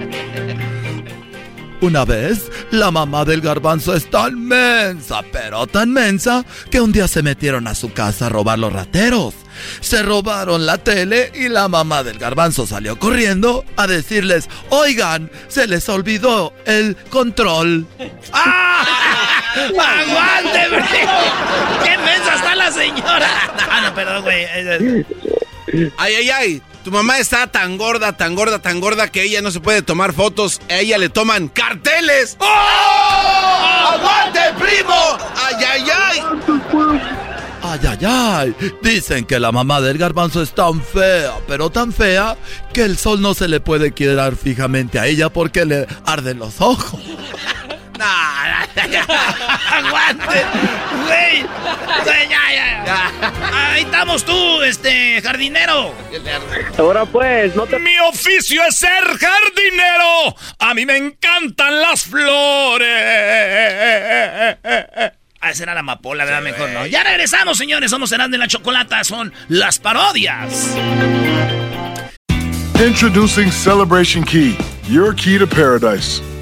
Una 1.83 2.05
vez, 2.05 2.49
la 2.71 2.91
mamá 2.91 3.25
del 3.25 3.41
garbanzo 3.41 3.93
es 3.93 4.09
tan 4.09 4.41
mensa, 4.41 5.21
pero 5.33 5.67
tan 5.67 5.91
mensa, 5.91 6.45
que 6.71 6.79
un 6.79 6.93
día 6.93 7.09
se 7.09 7.21
metieron 7.21 7.67
a 7.67 7.75
su 7.75 7.91
casa 7.91 8.27
a 8.27 8.29
robar 8.29 8.57
los 8.57 8.71
rateros. 8.71 9.33
Se 9.81 10.01
robaron 10.01 10.65
la 10.65 10.77
tele 10.77 11.33
y 11.35 11.49
la 11.49 11.67
mamá 11.67 12.03
del 12.03 12.19
garbanzo 12.19 12.65
salió 12.65 12.97
corriendo 12.97 13.65
a 13.75 13.85
decirles, 13.85 14.47
oigan, 14.69 15.29
se 15.49 15.67
les 15.67 15.89
olvidó 15.89 16.53
el 16.65 16.95
control. 17.09 17.85
¡Aguante, 19.53 20.69
primo! 20.69 21.19
¡Qué 21.83 21.97
mensa 21.97 22.35
está 22.35 22.55
la 22.55 22.71
señora! 22.71 23.29
No, 23.73 23.89
no, 23.89 23.95
perdón, 23.95 24.21
güey. 24.23 24.45
Ay, 25.97 26.15
ay, 26.15 26.29
ay. 26.29 26.61
Tu 26.83 26.91
mamá 26.91 27.17
está 27.17 27.47
tan 27.47 27.77
gorda, 27.77 28.11
tan 28.13 28.35
gorda, 28.35 28.59
tan 28.59 28.81
gorda 28.81 29.09
que 29.09 29.23
ella 29.23 29.41
no 29.41 29.51
se 29.51 29.61
puede 29.61 29.81
tomar 29.81 30.13
fotos. 30.13 30.59
A 30.69 30.79
ella 30.79 30.97
le 30.97 31.09
toman 31.09 31.47
carteles. 31.47 32.37
¡Oh! 32.39 32.45
¡Aguante, 33.93 34.39
primo! 34.59 35.17
¡Ay, 35.35 35.55
ay, 35.65 35.83
ay! 35.89 36.19
Ay, 37.63 37.79
ay, 37.87 38.05
ay. 38.05 38.55
Dicen 38.81 39.23
que 39.25 39.39
la 39.39 39.53
mamá 39.53 39.79
del 39.79 39.97
garbanzo 39.97 40.41
es 40.41 40.53
tan 40.53 40.83
fea, 40.83 41.31
pero 41.47 41.69
tan 41.69 41.93
fea, 41.93 42.35
que 42.73 42.83
el 42.83 42.97
sol 42.97 43.21
no 43.21 43.33
se 43.33 43.47
le 43.47 43.61
puede 43.61 43.93
quedar 43.93 44.35
fijamente 44.35 44.99
a 44.99 45.07
ella 45.07 45.29
porque 45.29 45.65
le 45.65 45.87
arden 46.05 46.39
los 46.39 46.59
ojos. 46.59 46.99
¡Aguante! 49.71 50.45
¡Güey! 51.05 51.45
Ya, 52.05 52.23
ya, 52.29 52.85
ya. 52.85 53.11
Ahí 53.53 53.83
estamos 53.83 54.25
tú, 54.25 54.61
este, 54.63 55.21
jardinero. 55.21 55.93
Ahora 56.77 57.05
pues, 57.05 57.55
no 57.55 57.65
te... 57.65 57.79
Mi 57.79 57.97
oficio 57.99 58.61
es 58.67 58.75
ser 58.75 59.03
jardinero. 59.03 60.35
A 60.59 60.73
mí 60.73 60.85
me 60.85 60.97
encantan 60.97 61.81
las 61.81 62.03
flores. 62.03 62.87
será 65.53 65.73
la 65.73 65.81
amapola, 65.81 66.25
¿verdad? 66.25 66.41
Mejor 66.41 66.69
no. 66.69 66.85
Ya 66.87 67.03
regresamos, 67.03 67.57
señores. 67.57 67.91
Somos 67.91 68.11
Erasmo 68.11 68.31
de 68.31 68.37
la 68.39 68.47
Chocolata. 68.47 69.03
Son 69.03 69.33
las 69.49 69.79
parodias. 69.79 70.75
Introducing 72.79 73.51
Celebration 73.51 74.23
Key, 74.23 74.57
your 74.89 75.13
key 75.13 75.37
to 75.37 75.47
paradise. 75.47 76.21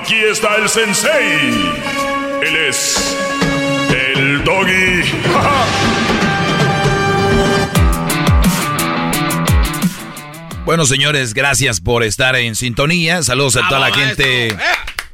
Aquí 0.00 0.14
está 0.14 0.56
el 0.56 0.66
sensei. 0.66 1.50
Él 2.42 2.56
es 2.68 3.16
el 3.90 4.42
doggy. 4.44 5.02
Bueno, 10.64 10.84
señores, 10.86 11.34
gracias 11.34 11.80
por 11.80 12.04
estar 12.04 12.36
en 12.36 12.54
sintonía. 12.54 13.24
Saludos 13.24 13.56
a 13.56 13.66
toda 13.68 13.80
la 13.80 13.92
gente 13.92 14.56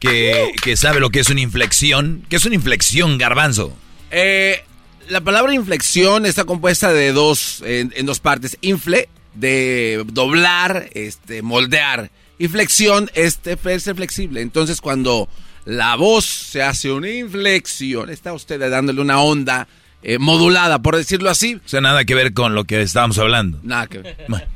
que, 0.01 0.53
que 0.63 0.77
sabe 0.77 1.01
lo 1.01 1.09
que 1.09 1.21
es 1.21 1.31
una 1.31 1.41
inflexión. 1.41 2.27
¿Qué 2.29 2.37
es 2.37 2.45
una 2.45 2.57
inflexión, 2.57 3.17
garbanzo? 3.17 3.75
Eh, 4.11 4.63
la 5.09 5.23
palabra 5.23 5.55
inflexión 5.55 6.27
está 6.27 6.45
compuesta 6.45 6.93
de 6.93 7.13
dos, 7.13 7.63
en, 7.65 7.91
en 7.97 8.05
dos 8.05 8.21
partes. 8.21 8.59
Infle, 8.61 9.09
de 9.35 10.05
doblar, 10.09 10.91
este, 10.93 11.41
moldear. 11.41 12.11
Y 12.39 12.49
flexión 12.49 13.11
es 13.15 13.41
ser 13.43 13.95
flexible. 13.97 14.41
Entonces, 14.41 14.81
cuando 14.81 15.29
la 15.65 15.97
voz 15.97 16.25
se 16.25 16.63
hace 16.63 16.93
una 16.93 17.09
inflexión, 17.11 18.11
está 18.11 18.33
usted 18.33 18.59
dándole 18.71 19.01
una 19.01 19.21
onda 19.21 19.67
eh, 20.03 20.19
modulada, 20.19 20.81
por 20.81 20.97
decirlo 20.97 21.31
así. 21.31 21.55
O 21.57 21.61
sea, 21.69 21.81
nada 21.81 22.05
que 22.05 22.15
ver 22.15 22.33
con 22.35 22.55
lo 22.55 22.65
que 22.65 22.83
estábamos 22.83 23.19
hablando. 23.19 23.59
Nada 23.63 23.87
que 23.87 23.99
ver. 23.99 24.17
Bueno. 24.29 24.47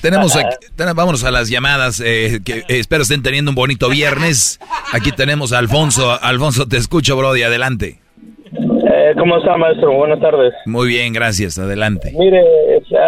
Tenemos 0.00 0.36
aquí, 0.36 0.54
ten- 0.76 0.94
vámonos 0.94 1.24
a 1.24 1.30
las 1.32 1.48
llamadas, 1.48 2.00
eh, 2.04 2.40
que 2.44 2.58
eh, 2.58 2.64
espero 2.68 3.02
estén 3.02 3.22
teniendo 3.22 3.50
un 3.50 3.54
bonito 3.56 3.88
viernes. 3.88 4.60
Aquí 4.92 5.10
tenemos 5.12 5.52
a 5.52 5.58
Alfonso. 5.58 6.22
Alfonso, 6.22 6.68
te 6.68 6.76
escucho, 6.76 7.16
Brody, 7.16 7.42
adelante. 7.42 7.98
Eh, 8.52 9.12
¿Cómo 9.18 9.38
está, 9.38 9.56
maestro? 9.56 9.92
Buenas 9.94 10.20
tardes. 10.20 10.52
Muy 10.66 10.88
bien, 10.88 11.12
gracias, 11.12 11.58
adelante. 11.58 12.12
Mire, 12.16 12.42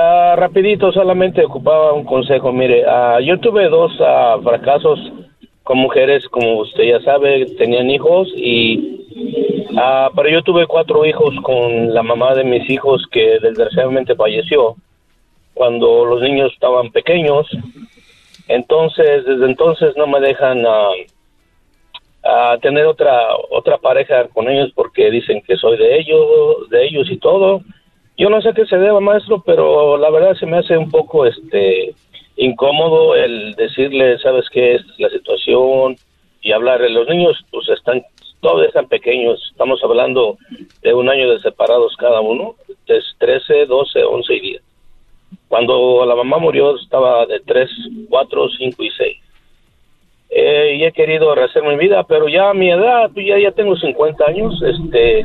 ah, 0.01 0.35
rapidito, 0.37 0.93
solamente 0.93 1.45
ocupaba 1.45 1.93
un 1.93 2.05
consejo. 2.05 2.53
Mire, 2.53 2.85
ah, 2.87 3.19
yo 3.21 3.39
tuve 3.39 3.69
dos 3.69 3.93
ah, 4.01 4.39
fracasos 4.43 4.99
con 5.63 5.79
mujeres, 5.79 6.29
como 6.29 6.59
usted 6.61 6.85
ya 6.85 7.01
sabe, 7.03 7.47
tenían 7.59 7.91
hijos 7.91 8.29
y... 8.35 9.07
pero 10.17 10.29
yo 10.29 10.43
tuve 10.43 10.67
cuatro 10.67 11.05
hijos 11.05 11.35
con 11.43 11.95
la 11.95 12.03
mamá 12.03 12.35
de 12.35 12.45
mis 12.45 12.69
hijos 12.69 13.07
que 13.13 13.39
desgraciadamente 13.41 14.17
falleció 14.17 14.77
cuando 15.55 16.05
los 16.07 16.23
niños 16.23 16.53
estaban 16.53 16.91
pequeños. 16.91 17.47
Entonces, 18.49 19.25
desde 19.25 19.47
entonces 19.47 19.95
no 19.97 20.07
me 20.07 20.21
dejan 20.21 20.65
ah, 22.25 22.57
tener 22.63 22.87
otra 22.87 23.15
otra 23.51 23.79
pareja 23.79 24.27
con 24.29 24.49
ellos 24.49 24.73
porque 24.75 25.11
dicen 25.11 25.43
que 25.47 25.57
soy 25.57 25.77
de 25.77 25.99
ellos, 25.99 26.69
de 26.71 26.87
ellos 26.87 27.11
y 27.11 27.19
todo. 27.19 27.63
Yo 28.21 28.29
no 28.29 28.43
sé 28.43 28.53
qué 28.53 28.67
se 28.67 28.77
deba, 28.77 29.01
maestro, 29.01 29.43
pero 29.47 29.97
la 29.97 30.11
verdad 30.11 30.35
se 30.35 30.45
me 30.45 30.59
hace 30.59 30.77
un 30.77 30.91
poco 30.91 31.25
este 31.25 31.95
incómodo 32.37 33.17
el 33.17 33.55
decirle, 33.55 34.19
¿sabes 34.19 34.45
qué? 34.53 34.75
Es 34.75 34.83
la 34.99 35.09
situación 35.09 35.97
y 36.43 36.53
hablarle. 36.53 36.91
Los 36.91 37.09
niños 37.09 37.43
pues 37.51 37.67
están 37.71 38.03
todos 38.43 38.67
están 38.67 38.89
pequeños, 38.89 39.41
estamos 39.51 39.83
hablando 39.83 40.37
de 40.83 40.93
un 40.93 41.09
año 41.09 41.31
de 41.31 41.41
separados 41.41 41.97
cada 41.97 42.21
uno, 42.21 42.57
es 42.89 43.05
13, 43.17 43.65
12, 43.65 44.05
11 44.05 44.35
y 44.35 44.41
10. 44.41 44.63
Cuando 45.49 46.05
la 46.05 46.15
mamá 46.15 46.37
murió 46.37 46.77
estaba 46.77 47.25
de 47.25 47.41
3, 47.41 47.71
4, 48.11 48.49
5 48.51 48.83
y 48.83 48.91
6. 48.99 49.17
Eh, 50.29 50.77
y 50.77 50.85
he 50.85 50.93
querido 50.93 51.35
rehacer 51.35 51.63
mi 51.63 51.77
vida, 51.77 52.05
pero 52.05 52.29
ya 52.29 52.51
a 52.51 52.55
mi 52.55 52.71
edad, 52.71 53.11
pues 53.15 53.27
ya, 53.27 53.39
ya 53.39 53.53
tengo 53.53 53.77
50 53.77 54.25
años, 54.27 54.63
este, 54.63 55.25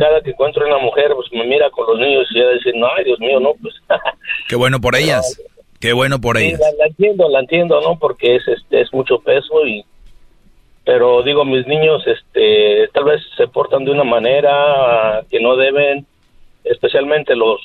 cada 0.00 0.22
que 0.22 0.30
encuentro 0.30 0.66
una 0.66 0.78
mujer, 0.78 1.12
pues 1.14 1.30
me 1.30 1.44
mira 1.44 1.70
con 1.70 1.86
los 1.86 1.98
niños 1.98 2.26
y 2.30 2.38
ya 2.38 2.48
dice, 2.48 2.72
no, 2.74 2.88
ay, 2.96 3.04
Dios 3.04 3.20
mío, 3.20 3.38
no, 3.38 3.52
pues 3.60 3.74
Qué 4.48 4.56
bueno 4.56 4.80
por 4.80 4.96
ellas. 4.96 5.38
Qué 5.78 5.92
bueno 5.92 6.20
por 6.20 6.38
ellas. 6.38 6.58
la, 6.58 6.72
la 6.78 6.86
entiendo, 6.86 7.28
la 7.28 7.40
entiendo, 7.40 7.80
¿no? 7.82 7.98
Porque 7.98 8.36
es, 8.36 8.48
este, 8.48 8.80
es 8.80 8.92
mucho 8.92 9.18
peso 9.18 9.66
y... 9.66 9.84
Pero 10.84 11.22
digo, 11.22 11.44
mis 11.44 11.66
niños, 11.66 12.02
este, 12.06 12.88
tal 12.94 13.04
vez 13.04 13.20
se 13.36 13.46
portan 13.46 13.84
de 13.84 13.90
una 13.90 14.02
manera 14.02 15.22
que 15.30 15.38
no 15.38 15.54
deben, 15.56 16.06
especialmente 16.64 17.36
los, 17.36 17.60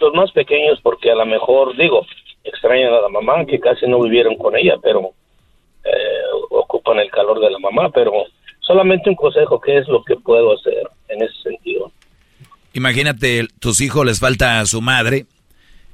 los 0.00 0.14
más 0.14 0.32
pequeños, 0.32 0.80
porque 0.82 1.10
a 1.10 1.14
lo 1.14 1.26
mejor, 1.26 1.76
digo, 1.76 2.06
extrañan 2.42 2.94
a 2.94 3.02
la 3.02 3.08
mamá, 3.10 3.44
que 3.44 3.60
casi 3.60 3.86
no 3.86 4.00
vivieron 4.00 4.36
con 4.36 4.56
ella, 4.56 4.76
pero 4.82 5.10
eh, 5.84 6.22
ocupan 6.50 6.98
el 6.98 7.10
calor 7.10 7.38
de 7.38 7.50
la 7.50 7.58
mamá, 7.58 7.90
pero 7.90 8.12
solamente 8.62 9.10
un 9.10 9.16
consejo, 9.16 9.60
¿qué 9.60 9.78
es 9.78 9.88
lo 9.88 10.02
que 10.04 10.16
puedo 10.16 10.54
hacer 10.54 10.88
en 11.08 11.22
ese 11.22 11.34
sentido? 11.42 11.92
Imagínate, 12.72 13.48
tus 13.58 13.80
hijos 13.80 14.06
les 14.06 14.18
falta 14.18 14.60
a 14.60 14.66
su 14.66 14.80
madre, 14.80 15.26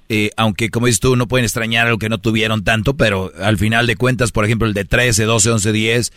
eh, 0.08 0.30
aunque 0.36 0.70
como 0.70 0.86
dices 0.86 1.00
tú, 1.00 1.16
no 1.16 1.26
pueden 1.26 1.44
extrañar 1.44 1.86
algo 1.86 1.98
que 1.98 2.08
no 2.08 2.18
tuvieron 2.18 2.64
tanto, 2.64 2.94
pero 2.94 3.32
al 3.40 3.58
final 3.58 3.86
de 3.86 3.96
cuentas, 3.96 4.32
por 4.32 4.44
ejemplo, 4.44 4.68
el 4.68 4.74
de 4.74 4.84
13, 4.84 5.24
12, 5.24 5.50
11, 5.50 5.72
10, 5.72 6.12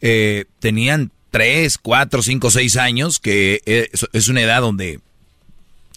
eh, 0.00 0.44
tenían 0.58 1.10
3, 1.30 1.78
4, 1.78 2.22
5, 2.22 2.50
6 2.50 2.76
años, 2.78 3.20
que 3.20 3.60
es, 3.66 4.08
es 4.12 4.28
una 4.28 4.40
edad 4.40 4.62
donde 4.62 5.00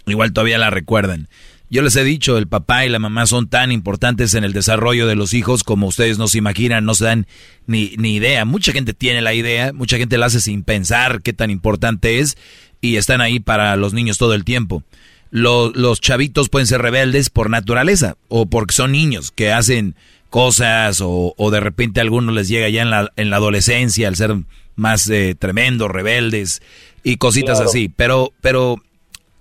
igual 0.06 0.34
todavía 0.34 0.58
la 0.58 0.70
recuerdan. 0.70 1.28
Yo 1.72 1.82
les 1.84 1.96
he 1.96 2.04
dicho, 2.04 2.38
el 2.38 2.48
papá 2.48 2.86
y 2.86 2.90
la 2.90 2.98
mamá 3.00 3.28
son 3.28 3.48
tan 3.48 3.72
importantes 3.72 4.34
en 4.34 4.44
el 4.44 4.54
desarrollo 4.54 5.06
de 5.06 5.16
los 5.16 5.34
hijos 5.36 5.64
como 5.64 5.86
ustedes 5.88 6.18
no 6.18 6.28
se 6.28 6.40
imaginan, 6.40 6.84
no 6.86 6.96
se 6.96 7.06
dan 7.06 7.28
ni, 7.68 7.94
ni 7.98 8.16
idea. 8.16 8.44
Mucha 8.46 8.72
gente 8.72 8.94
tiene 8.94 9.22
la 9.22 9.34
idea, 9.36 9.72
mucha 9.72 9.98
gente 9.98 10.18
la 10.18 10.26
hace 10.28 10.42
sin 10.42 10.64
pensar 10.64 11.22
qué 11.22 11.32
tan 11.32 11.52
importante 11.52 12.20
es 12.20 12.38
y 12.82 12.96
están 12.96 13.22
ahí 13.22 13.40
para 13.40 13.76
los 13.76 13.94
niños 13.94 14.18
todo 14.18 14.34
el 14.34 14.46
tiempo. 14.46 14.84
Lo- 15.32 15.72
los 15.76 16.02
chavitos 16.02 16.50
pueden 16.50 16.66
ser 16.66 16.82
rebeldes 16.82 17.30
por 17.30 17.52
naturaleza 17.52 18.16
o 18.30 18.48
porque 18.48 18.74
son 18.74 18.92
niños 18.92 19.30
que 19.30 19.52
hacen 19.52 19.94
cosas 20.32 21.02
o, 21.02 21.34
o 21.38 21.52
de 21.52 21.60
repente 21.60 22.00
a 22.00 22.04
algunos 22.04 22.34
les 22.34 22.48
llega 22.48 22.70
ya 22.70 22.82
en 22.82 22.90
la, 22.90 23.12
en 23.16 23.30
la 23.30 23.36
adolescencia 23.38 24.08
al 24.08 24.16
ser 24.16 24.36
más 24.76 25.08
eh, 25.10 25.36
tremendos, 25.38 25.92
rebeldes 25.92 26.62
y 27.04 27.18
cositas 27.18 27.58
Claro. 27.58 27.70
así. 27.70 27.92
Pero, 27.96 28.34
pero 28.42 28.78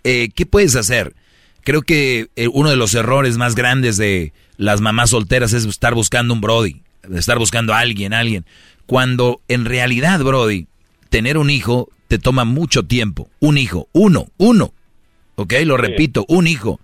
eh, 0.04 0.28
¿qué 0.34 0.44
puedes 0.46 0.76
hacer? 0.76 1.14
Creo 1.68 1.82
que 1.82 2.30
eh, 2.34 2.48
uno 2.50 2.70
de 2.70 2.76
los 2.76 2.94
errores 2.94 3.36
más 3.36 3.54
grandes 3.54 3.98
de 3.98 4.32
las 4.56 4.80
mamás 4.80 5.10
solteras 5.10 5.52
es 5.52 5.66
estar 5.66 5.92
buscando 5.92 6.32
un 6.32 6.40
Brody, 6.40 6.80
estar 7.14 7.38
buscando 7.38 7.74
a 7.74 7.80
alguien, 7.80 8.14
alguien. 8.14 8.46
Cuando 8.86 9.42
en 9.48 9.66
realidad, 9.66 10.18
Brody, 10.20 10.66
tener 11.10 11.36
un 11.36 11.50
hijo 11.50 11.90
te 12.06 12.18
toma 12.18 12.46
mucho 12.46 12.86
tiempo. 12.86 13.28
Un 13.38 13.58
hijo, 13.58 13.86
uno, 13.92 14.28
uno. 14.38 14.72
¿Ok? 15.34 15.52
Lo 15.66 15.76
repito, 15.76 16.24
un 16.26 16.46
hijo. 16.46 16.80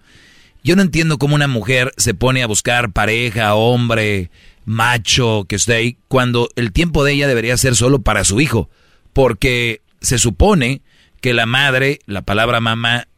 Yo 0.63 0.77
no 0.77 0.83
entiendo 0.83 1.17
cómo 1.17 1.35
una 1.35 1.49
mujer 1.49 1.95
se 1.97 2.13
pone 2.13 2.43
a 2.43 2.47
buscar 2.47 2.93
pareja, 2.93 3.55
hombre, 3.55 4.31
macho, 4.67 5.47
que 5.49 5.57
esté 5.57 5.77
ahí, 5.77 5.97
cuando 6.09 6.51
el 6.57 6.73
tiempo 6.73 7.05
de 7.05 7.15
ella 7.15 7.27
debería 7.27 7.57
ser 7.57 7.75
solo 7.75 8.03
para 8.03 8.23
su 8.25 8.39
hijo. 8.39 8.69
Porque 9.15 9.81
se 10.03 10.19
supone 10.19 10.83
que 11.23 11.33
la 11.33 11.47
madre, 11.47 12.01
la 12.05 12.21
palabra 12.21 12.61
mamá, 12.61 13.09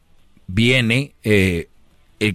viene 0.47 1.15
eh, 1.25 1.69
eh, 2.21 2.35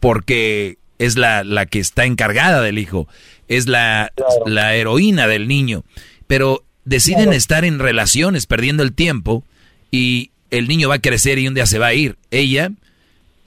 porque 0.00 0.78
es 0.98 1.16
la, 1.16 1.44
la 1.44 1.66
que 1.66 1.78
está 1.78 2.04
encargada 2.04 2.60
del 2.62 2.78
hijo, 2.78 3.08
es 3.48 3.66
la, 3.66 4.12
la 4.46 4.74
heroína 4.74 5.26
del 5.26 5.48
niño. 5.48 5.84
Pero 6.26 6.64
deciden 6.84 7.32
estar 7.32 7.64
en 7.64 7.78
relaciones, 7.78 8.46
perdiendo 8.46 8.82
el 8.82 8.92
tiempo, 8.92 9.44
y 9.90 10.30
el 10.50 10.68
niño 10.68 10.88
va 10.88 10.96
a 10.96 11.00
crecer 11.00 11.38
y 11.38 11.48
un 11.48 11.54
día 11.54 11.66
se 11.66 11.78
va 11.78 11.88
a 11.88 11.94
ir. 11.94 12.16
Ella 12.30 12.72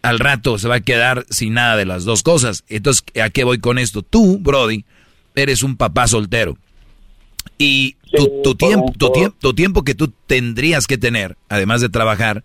al 0.02 0.20
rato 0.20 0.60
se 0.60 0.68
va 0.68 0.76
a 0.76 0.82
quedar 0.82 1.26
sin 1.30 1.56
nada 1.56 1.76
de 1.76 1.86
las 1.86 2.06
dos 2.06 2.22
cosas. 2.22 2.64
Entonces, 2.70 3.04
¿a 3.22 3.30
qué 3.30 3.44
voy 3.44 3.58
con 3.58 3.80
esto? 3.80 4.04
Tú, 4.04 4.38
Brody, 4.40 4.86
eres 5.34 5.64
un 5.64 5.78
papá 5.78 6.08
soltero. 6.08 6.58
Y 7.58 7.96
tu, 8.44 8.56
tiempo, 8.56 8.94
tu, 8.98 9.12
tiempo, 9.12 9.38
tu 9.40 9.54
tiempo 9.54 9.84
que 9.84 9.96
tú 9.96 10.14
tendrías 10.28 10.88
que 10.88 10.98
tener, 10.98 11.38
además 11.50 11.82
de 11.82 11.90
trabajar, 11.90 12.44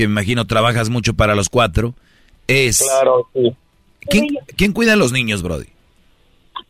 que 0.00 0.08
me 0.08 0.12
imagino 0.12 0.46
trabajas 0.46 0.88
mucho 0.88 1.12
para 1.12 1.34
los 1.34 1.50
cuatro, 1.50 1.92
es... 2.46 2.82
Claro, 2.82 3.28
sí. 3.34 3.54
¿Quién, 4.56 4.72
cuida 4.72 4.94
a 4.94 4.96
los 4.96 5.12
niños, 5.12 5.42
Brody? 5.42 5.66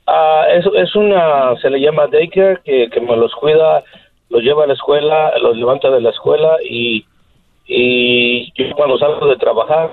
Ah, 0.04 0.46
es, 0.52 0.64
es 0.74 0.96
una, 0.96 1.54
se 1.62 1.70
le 1.70 1.80
llama 1.80 2.08
daycare, 2.08 2.58
que, 2.64 2.90
que 2.90 3.00
me 3.00 3.16
los 3.16 3.32
cuida, 3.36 3.84
los 4.30 4.42
lleva 4.42 4.64
a 4.64 4.66
la 4.66 4.72
escuela, 4.72 5.38
los 5.38 5.56
levanta 5.56 5.90
de 5.90 6.00
la 6.00 6.10
escuela 6.10 6.56
y, 6.68 7.06
y 7.66 8.52
yo 8.54 8.74
cuando 8.74 8.98
salgo 8.98 9.28
de 9.28 9.36
trabajar 9.36 9.90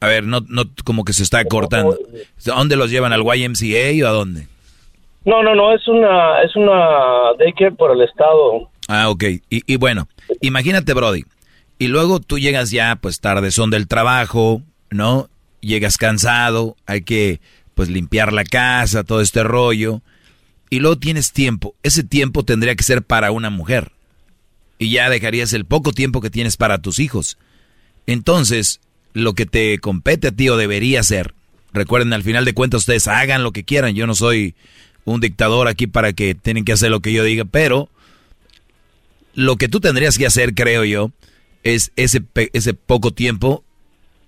A 0.00 0.08
ver, 0.08 0.24
no, 0.24 0.40
no, 0.48 0.64
como 0.84 1.04
que 1.04 1.12
se 1.12 1.22
está 1.22 1.44
cortando. 1.44 1.96
¿A 2.52 2.58
dónde 2.58 2.74
los 2.74 2.90
llevan? 2.90 3.12
¿Al 3.12 3.22
YMCA 3.22 4.04
o 4.04 4.08
a 4.08 4.12
dónde? 4.12 4.48
No, 5.24 5.44
no, 5.44 5.54
no, 5.54 5.72
es 5.72 5.86
una, 5.86 6.42
es 6.42 6.54
una 6.56 7.32
daycare 7.38 7.72
por 7.72 7.92
el 7.92 8.02
estado. 8.02 8.68
Ah, 8.88 9.08
ok. 9.08 9.24
Y, 9.50 9.62
y 9.72 9.76
bueno, 9.76 10.08
imagínate, 10.40 10.94
Brody. 10.94 11.24
Y 11.78 11.88
luego 11.88 12.20
tú 12.20 12.38
llegas 12.38 12.70
ya, 12.70 12.96
pues 12.96 13.20
tarde 13.20 13.50
son 13.50 13.70
del 13.70 13.86
trabajo, 13.86 14.62
¿no? 14.90 15.28
Llegas 15.60 15.98
cansado, 15.98 16.76
hay 16.86 17.02
que, 17.02 17.40
pues, 17.74 17.88
limpiar 17.88 18.32
la 18.32 18.44
casa, 18.44 19.04
todo 19.04 19.20
este 19.20 19.42
rollo. 19.42 20.02
Y 20.70 20.80
luego 20.80 20.98
tienes 20.98 21.32
tiempo. 21.32 21.74
Ese 21.82 22.02
tiempo 22.02 22.44
tendría 22.44 22.74
que 22.74 22.84
ser 22.84 23.02
para 23.02 23.30
una 23.30 23.50
mujer. 23.50 23.92
Y 24.78 24.90
ya 24.90 25.10
dejarías 25.10 25.52
el 25.52 25.64
poco 25.64 25.92
tiempo 25.92 26.20
que 26.20 26.30
tienes 26.30 26.56
para 26.56 26.78
tus 26.78 26.98
hijos. 26.98 27.38
Entonces, 28.06 28.80
lo 29.12 29.34
que 29.34 29.46
te 29.46 29.78
compete 29.78 30.28
a 30.28 30.32
ti 30.32 30.48
o 30.48 30.56
debería 30.56 31.02
ser. 31.02 31.34
Recuerden, 31.72 32.12
al 32.12 32.22
final 32.22 32.44
de 32.44 32.54
cuentas 32.54 32.82
ustedes 32.82 33.08
hagan 33.08 33.42
lo 33.42 33.52
que 33.52 33.64
quieran. 33.64 33.94
Yo 33.94 34.06
no 34.06 34.14
soy 34.14 34.54
un 35.04 35.20
dictador 35.20 35.68
aquí 35.68 35.86
para 35.86 36.12
que 36.12 36.34
tienen 36.34 36.64
que 36.64 36.72
hacer 36.72 36.90
lo 36.90 37.00
que 37.00 37.12
yo 37.12 37.24
diga, 37.24 37.44
pero 37.44 37.88
lo 39.36 39.56
que 39.56 39.68
tú 39.68 39.80
tendrías 39.80 40.16
que 40.18 40.26
hacer, 40.26 40.54
creo 40.54 40.82
yo, 40.84 41.12
es 41.62 41.92
ese, 41.94 42.22
ese 42.54 42.74
poco 42.74 43.12
tiempo 43.12 43.62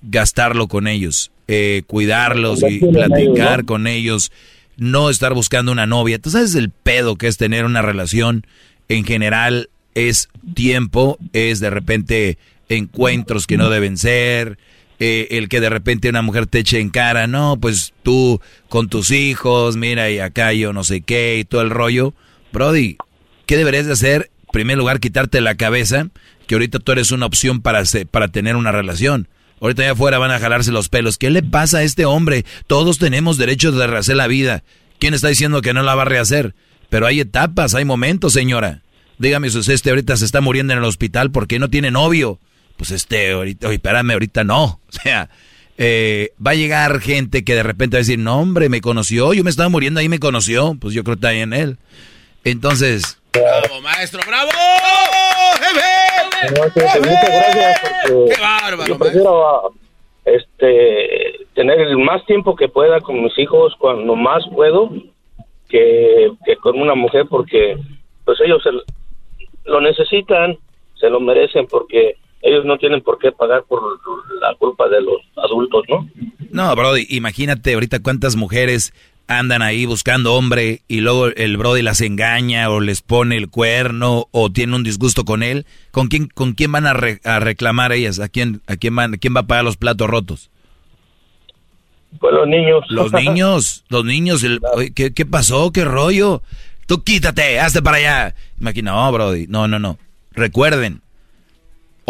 gastarlo 0.02 0.68
con 0.68 0.86
ellos, 0.86 1.32
eh, 1.48 1.82
cuidarlos 1.86 2.62
y 2.62 2.78
platicar 2.78 3.64
con 3.64 3.86
ellos, 3.86 4.30
no 4.76 5.08
estar 5.08 5.32
buscando 5.32 5.72
una 5.72 5.86
novia. 5.86 6.18
Tú 6.18 6.30
sabes 6.30 6.54
el 6.54 6.70
pedo 6.70 7.16
que 7.16 7.26
es 7.26 7.38
tener 7.38 7.64
una 7.64 7.80
relación 7.80 8.46
en 8.88 9.04
general, 9.04 9.70
es 9.94 10.28
tiempo, 10.54 11.18
es 11.32 11.58
de 11.58 11.70
repente 11.70 12.38
encuentros 12.68 13.46
que 13.46 13.56
no 13.56 13.70
deben 13.70 13.96
ser, 13.96 14.58
eh, 14.98 15.28
el 15.30 15.48
que 15.48 15.60
de 15.60 15.70
repente 15.70 16.10
una 16.10 16.22
mujer 16.22 16.46
te 16.46 16.58
eche 16.58 16.80
en 16.80 16.90
cara, 16.90 17.26
no, 17.26 17.56
pues 17.58 17.94
tú 18.02 18.42
con 18.68 18.90
tus 18.90 19.10
hijos, 19.10 19.78
mira, 19.78 20.10
y 20.10 20.18
acá 20.18 20.52
yo 20.52 20.74
no 20.74 20.84
sé 20.84 21.00
qué, 21.00 21.38
y 21.38 21.44
todo 21.44 21.62
el 21.62 21.70
rollo. 21.70 22.12
Brody, 22.52 22.98
¿qué 23.46 23.56
deberías 23.56 23.86
de 23.86 23.94
hacer? 23.94 24.30
Primer 24.52 24.78
lugar, 24.78 25.00
quitarte 25.00 25.40
la 25.40 25.56
cabeza, 25.56 26.08
que 26.46 26.54
ahorita 26.54 26.78
tú 26.78 26.92
eres 26.92 27.10
una 27.10 27.26
opción 27.26 27.60
para, 27.60 27.82
para 28.10 28.28
tener 28.28 28.56
una 28.56 28.72
relación. 28.72 29.28
Ahorita 29.60 29.82
allá 29.82 29.92
afuera 29.92 30.18
van 30.18 30.30
a 30.30 30.38
jalarse 30.38 30.72
los 30.72 30.88
pelos. 30.88 31.18
¿Qué 31.18 31.30
le 31.30 31.42
pasa 31.42 31.78
a 31.78 31.82
este 31.82 32.04
hombre? 32.04 32.44
Todos 32.66 32.98
tenemos 32.98 33.38
derecho 33.38 33.72
de 33.72 33.86
rehacer 33.86 34.16
la 34.16 34.28
vida. 34.28 34.62
¿Quién 34.98 35.14
está 35.14 35.28
diciendo 35.28 35.62
que 35.62 35.74
no 35.74 35.82
la 35.82 35.94
va 35.94 36.02
a 36.02 36.06
rehacer? 36.06 36.54
Pero 36.88 37.06
hay 37.06 37.20
etapas, 37.20 37.74
hay 37.74 37.84
momentos, 37.84 38.32
señora. 38.32 38.82
Dígame 39.18 39.50
si 39.50 39.72
este 39.72 39.90
ahorita 39.90 40.16
se 40.16 40.24
está 40.24 40.40
muriendo 40.40 40.72
en 40.72 40.78
el 40.78 40.84
hospital 40.84 41.30
porque 41.32 41.58
no 41.58 41.68
tiene 41.68 41.90
novio 41.90 42.38
pues 42.78 42.92
este, 42.92 43.32
ahorita, 43.32 43.66
oye, 43.66 43.76
espérame, 43.76 44.12
ahorita 44.12 44.44
no. 44.44 44.80
O 44.88 44.92
sea, 44.92 45.28
eh, 45.76 46.32
va 46.44 46.52
a 46.52 46.54
llegar 46.54 47.00
gente 47.00 47.44
que 47.44 47.54
de 47.54 47.62
repente 47.62 47.96
va 47.96 47.98
a 47.98 48.04
decir, 48.04 48.18
no, 48.18 48.40
hombre, 48.40 48.70
me 48.70 48.80
conoció, 48.80 49.34
yo 49.34 49.44
me 49.44 49.50
estaba 49.50 49.68
muriendo, 49.68 50.00
ahí 50.00 50.08
me 50.08 50.20
conoció. 50.20 50.76
Pues 50.80 50.94
yo 50.94 51.04
creo 51.04 51.16
que 51.16 51.18
está 51.18 51.28
ahí 51.28 51.40
en 51.40 51.52
él. 51.52 51.78
Entonces... 52.44 53.17
¡Bravo, 53.40 53.80
maestro, 53.82 54.20
bravo! 54.26 54.50
Muchas 56.50 57.00
gracias 57.00 57.80
¡Qué 58.06 58.40
bárbaro! 58.40 58.86
Yo 58.86 58.98
prefiero 58.98 59.72
este, 60.24 61.46
tener 61.54 61.80
el 61.80 61.98
más 61.98 62.24
tiempo 62.26 62.56
que 62.56 62.68
pueda 62.68 63.00
con 63.00 63.22
mis 63.22 63.36
hijos 63.38 63.74
cuando 63.78 64.14
más 64.16 64.44
puedo 64.54 64.90
que, 65.68 66.32
que 66.44 66.56
con 66.56 66.80
una 66.80 66.94
mujer 66.94 67.26
porque 67.28 67.76
pues 68.24 68.38
ellos 68.40 68.62
lo 69.64 69.80
necesitan, 69.80 70.56
se 70.98 71.08
lo 71.08 71.20
merecen 71.20 71.66
porque 71.66 72.16
ellos 72.42 72.64
no 72.64 72.78
tienen 72.78 73.02
por 73.02 73.18
qué 73.18 73.32
pagar 73.32 73.64
por 73.64 73.82
la 74.40 74.54
culpa 74.54 74.88
de 74.88 75.00
los 75.00 75.20
adultos, 75.36 75.84
¿no? 75.88 76.08
No, 76.50 76.74
Brody, 76.74 77.06
imagínate 77.10 77.74
ahorita 77.74 78.02
cuántas 78.02 78.36
mujeres 78.36 78.92
andan 79.28 79.62
ahí 79.62 79.86
buscando 79.86 80.34
hombre 80.34 80.82
y 80.88 81.00
luego 81.00 81.26
el 81.28 81.56
Brody 81.56 81.82
las 81.82 82.00
engaña 82.00 82.70
o 82.70 82.80
les 82.80 83.02
pone 83.02 83.36
el 83.36 83.48
cuerno 83.48 84.26
o 84.32 84.50
tiene 84.50 84.74
un 84.74 84.82
disgusto 84.82 85.24
con 85.24 85.42
él. 85.42 85.66
¿Con 85.92 86.08
quién, 86.08 86.26
con 86.26 86.54
quién 86.54 86.72
van 86.72 86.86
a, 86.86 86.94
reclamar 86.94 87.92
ellas? 87.92 88.18
¿A 88.18 88.28
quién, 88.28 88.62
a 88.66 88.76
quién, 88.76 88.96
van, 88.96 89.12
quién 89.18 89.36
va 89.36 89.40
a 89.40 89.46
pagar 89.46 89.64
los 89.64 89.76
platos 89.76 90.08
rotos? 90.08 90.50
Pues 92.18 92.34
los 92.34 92.48
niños. 92.48 92.84
Los 92.88 93.12
niños, 93.24 93.84
los 93.88 94.04
niños. 94.04 94.44
¿qué, 94.94 95.12
¿qué, 95.12 95.26
pasó? 95.26 95.70
¿Qué 95.70 95.84
rollo? 95.84 96.42
Tú 96.86 97.04
quítate, 97.04 97.60
hazte 97.60 97.82
para 97.82 97.98
allá. 97.98 98.34
Imagina, 98.60 98.92
no, 98.92 99.12
Brody, 99.12 99.46
no, 99.46 99.68
no, 99.68 99.78
no. 99.78 99.98
Recuerden, 100.32 101.02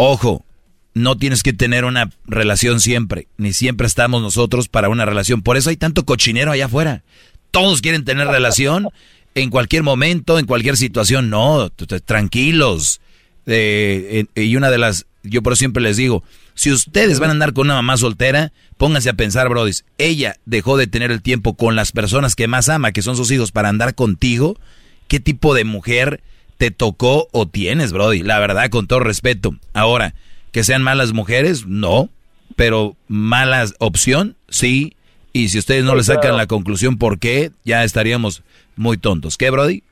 Ojo, 0.01 0.45
no 0.93 1.17
tienes 1.17 1.43
que 1.43 1.53
tener 1.53 1.85
una 1.85 2.09
relación 2.25 2.79
siempre, 2.79 3.27
ni 3.37 3.53
siempre 3.53 3.87
estamos 3.87 4.21
nosotros 4.21 4.67
para 4.67 4.89
una 4.89 5.05
relación. 5.05 5.41
Por 5.41 5.57
eso 5.57 5.69
hay 5.69 5.77
tanto 5.77 6.05
cochinero 6.05 6.51
allá 6.51 6.65
afuera. 6.65 7.03
Todos 7.51 7.81
quieren 7.81 8.05
tener 8.05 8.27
relación 8.29 8.89
en 9.35 9.49
cualquier 9.49 9.83
momento, 9.83 10.39
en 10.39 10.45
cualquier 10.45 10.77
situación. 10.77 11.29
No, 11.29 11.69
tranquilos. 12.05 13.01
Eh, 13.45 14.25
y 14.35 14.55
una 14.55 14.69
de 14.69 14.77
las, 14.77 15.05
yo 15.23 15.41
por 15.41 15.57
siempre 15.57 15.81
les 15.81 15.97
digo, 15.97 16.23
si 16.53 16.71
ustedes 16.71 17.19
van 17.19 17.29
a 17.29 17.33
andar 17.33 17.53
con 17.53 17.67
una 17.67 17.75
mamá 17.75 17.97
soltera, 17.97 18.51
pónganse 18.77 19.09
a 19.09 19.13
pensar, 19.13 19.49
brodis, 19.49 19.85
ella 19.97 20.35
dejó 20.45 20.77
de 20.77 20.87
tener 20.87 21.11
el 21.11 21.21
tiempo 21.21 21.55
con 21.55 21.75
las 21.75 21.91
personas 21.91 22.35
que 22.35 22.47
más 22.47 22.69
ama, 22.69 22.91
que 22.91 23.01
son 23.01 23.15
sus 23.15 23.31
hijos, 23.31 23.51
para 23.51 23.69
andar 23.69 23.95
contigo. 23.95 24.59
¿Qué 25.07 25.19
tipo 25.19 25.55
de 25.55 25.63
mujer 25.63 26.21
te 26.59 26.71
tocó 26.71 27.29
o 27.31 27.47
tienes, 27.47 27.93
Brody. 27.93 28.21
La 28.21 28.37
verdad, 28.37 28.69
con 28.69 28.85
todo 28.85 28.99
respeto. 28.99 29.55
Ahora, 29.73 30.13
que 30.51 30.63
sean 30.63 30.83
malas 30.83 31.13
mujeres, 31.13 31.65
no. 31.65 32.09
Pero 32.55 32.95
malas 33.07 33.75
opción, 33.79 34.35
sí. 34.49 34.95
Y 35.31 35.49
si 35.49 35.59
ustedes 35.59 35.83
no 35.83 35.95
le 35.95 36.03
sacan 36.03 36.35
la 36.35 36.47
conclusión 36.47 36.97
por 36.97 37.19
qué, 37.19 37.51
ya 37.63 37.83
estaríamos 37.83 38.43
muy 38.75 38.97
tontos. 38.97 39.37
¿Qué, 39.37 39.49
Brody? 39.49 39.83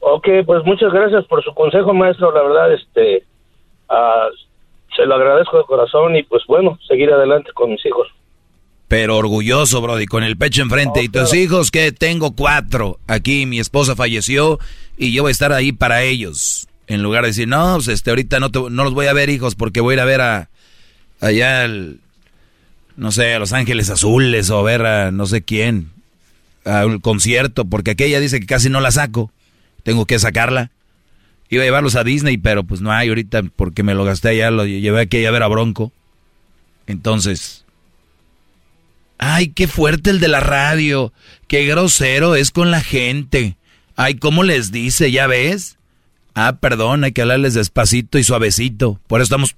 Ok, 0.00 0.28
pues 0.46 0.64
muchas 0.64 0.92
gracias 0.92 1.24
por 1.26 1.42
su 1.42 1.54
consejo, 1.54 1.92
maestro. 1.94 2.32
La 2.32 2.42
verdad, 2.42 2.72
este, 2.72 3.24
ah, 3.88 4.28
se 4.96 5.06
lo 5.06 5.14
agradezco 5.14 5.58
de 5.58 5.64
corazón 5.64 6.16
y 6.16 6.22
pues 6.22 6.42
bueno, 6.46 6.78
seguir 6.86 7.12
adelante 7.12 7.52
con 7.52 7.70
mis 7.70 7.84
hijos. 7.84 8.08
Pero 8.88 9.16
orgulloso, 9.16 9.80
Brody, 9.80 10.06
con 10.06 10.24
el 10.24 10.36
pecho 10.36 10.62
enfrente. 10.62 11.02
¿Y 11.02 11.08
tus 11.08 11.32
hijos 11.32 11.70
que 11.70 11.92
Tengo 11.92 12.34
cuatro. 12.34 12.98
Aquí 13.06 13.46
mi 13.46 13.60
esposa 13.60 13.94
falleció 13.94 14.58
y 14.96 15.12
yo 15.12 15.22
voy 15.22 15.30
a 15.30 15.32
estar 15.32 15.52
ahí 15.52 15.70
para 15.70 16.02
ellos. 16.02 16.66
En 16.90 17.04
lugar 17.04 17.22
de 17.22 17.28
decir, 17.28 17.46
no, 17.46 17.74
pues 17.76 17.86
este, 17.86 18.10
ahorita 18.10 18.40
no, 18.40 18.48
no 18.48 18.82
los 18.82 18.94
voy 18.94 19.06
a 19.06 19.12
ver, 19.12 19.30
hijos, 19.30 19.54
porque 19.54 19.80
voy 19.80 19.92
a 19.92 19.94
ir 19.94 20.00
a 20.00 20.04
ver 20.04 20.20
a 20.20 20.50
allá, 21.20 21.62
al, 21.62 22.00
no 22.96 23.12
sé, 23.12 23.32
a 23.32 23.38
Los 23.38 23.52
Ángeles 23.52 23.90
Azules 23.90 24.50
o 24.50 24.58
a 24.58 24.62
ver 24.64 24.84
a 24.84 25.12
no 25.12 25.26
sé 25.26 25.42
quién, 25.42 25.92
a 26.64 26.84
un 26.84 26.98
concierto, 26.98 27.64
porque 27.64 27.92
aquella 27.92 28.18
dice 28.18 28.40
que 28.40 28.46
casi 28.46 28.70
no 28.70 28.80
la 28.80 28.90
saco. 28.90 29.30
Tengo 29.84 30.04
que 30.04 30.18
sacarla. 30.18 30.72
Iba 31.48 31.62
a 31.62 31.66
llevarlos 31.66 31.94
a 31.94 32.02
Disney, 32.02 32.38
pero 32.38 32.64
pues 32.64 32.80
no 32.80 32.90
hay 32.90 33.08
ahorita 33.08 33.44
porque 33.54 33.84
me 33.84 33.94
lo 33.94 34.02
gasté 34.02 34.30
allá, 34.30 34.50
lo 34.50 34.66
llevé 34.66 35.02
aquí 35.02 35.24
a 35.24 35.30
ver 35.30 35.44
a 35.44 35.46
Bronco. 35.46 35.92
Entonces, 36.88 37.64
ay, 39.16 39.50
qué 39.50 39.68
fuerte 39.68 40.10
el 40.10 40.18
de 40.18 40.26
la 40.26 40.40
radio, 40.40 41.12
qué 41.46 41.66
grosero 41.66 42.34
es 42.34 42.50
con 42.50 42.72
la 42.72 42.80
gente. 42.80 43.56
Ay, 43.94 44.16
¿cómo 44.16 44.42
les 44.42 44.72
dice? 44.72 45.12
¿Ya 45.12 45.28
ves? 45.28 45.76
Ah, 46.34 46.56
perdón, 46.60 47.04
hay 47.04 47.12
que 47.12 47.22
hablarles 47.22 47.54
despacito 47.54 48.18
y 48.18 48.24
suavecito. 48.24 49.00
Por 49.06 49.20
eso 49.20 49.24
estamos 49.24 49.56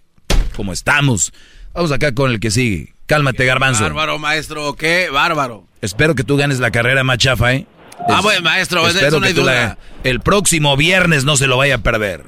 como 0.57 0.73
estamos. 0.73 1.33
Vamos 1.75 1.93
acá 1.93 2.15
con 2.15 2.31
el 2.31 2.41
que 2.41 2.51
sigue. 2.51 2.95
Cálmate, 3.07 3.45
garbanzo. 3.45 3.85
Bárbaro, 3.85 4.19
maestro, 4.19 4.75
qué 4.75 5.09
bárbaro. 5.11 5.65
Espero 5.81 6.15
que 6.15 6.25
tú 6.25 6.37
ganes 6.37 6.61
la 6.61 6.71
carrera 6.71 7.05
más 7.05 7.19
chafa, 7.19 7.55
¿eh? 7.55 7.67
Ah, 8.09 8.21
bueno, 8.23 8.43
maestro, 8.43 8.87
espero 8.87 9.21
que 9.21 9.33
duda. 9.33 9.79
el 10.03 10.21
próximo 10.21 10.77
viernes 10.77 11.25
no 11.25 11.37
se 11.37 11.47
lo 11.47 11.57
vaya 11.57 11.77
a 11.77 11.79
perder. 11.79 12.25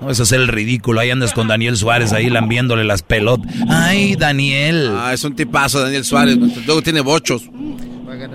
No 0.00 0.10
es 0.10 0.20
hacer 0.20 0.40
el 0.40 0.48
ridículo. 0.48 1.00
Ahí 1.00 1.10
andas 1.10 1.32
con 1.32 1.48
Daniel 1.48 1.76
Suárez 1.76 2.12
ahí 2.12 2.30
lambiéndole 2.30 2.84
las 2.84 3.02
pelotas. 3.02 3.52
Ay, 3.68 4.14
Daniel. 4.16 4.92
Ah, 4.96 5.12
es 5.12 5.24
un 5.24 5.34
tipazo, 5.34 5.82
Daniel 5.82 6.04
Suárez. 6.04 6.36
Luego 6.66 6.82
tiene 6.82 7.00
bochos. 7.00 7.42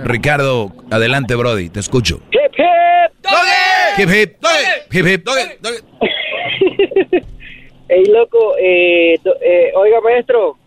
Ricardo, 0.03 0.74
adelante, 0.91 1.36
Brody, 1.36 1.70
te 1.70 1.80
escucho. 1.80 2.22
Hip, 2.32 2.53
hip, 2.57 3.26
Hip, 3.98 4.10
hip, 4.10 4.38
hip, 4.91 5.06
hip. 5.07 5.28
Ey, 7.90 8.06
loco, 8.06 8.56
eh, 8.60 9.15
eh, 9.41 9.72
oiga, 9.76 10.02
maestro, 10.02 10.57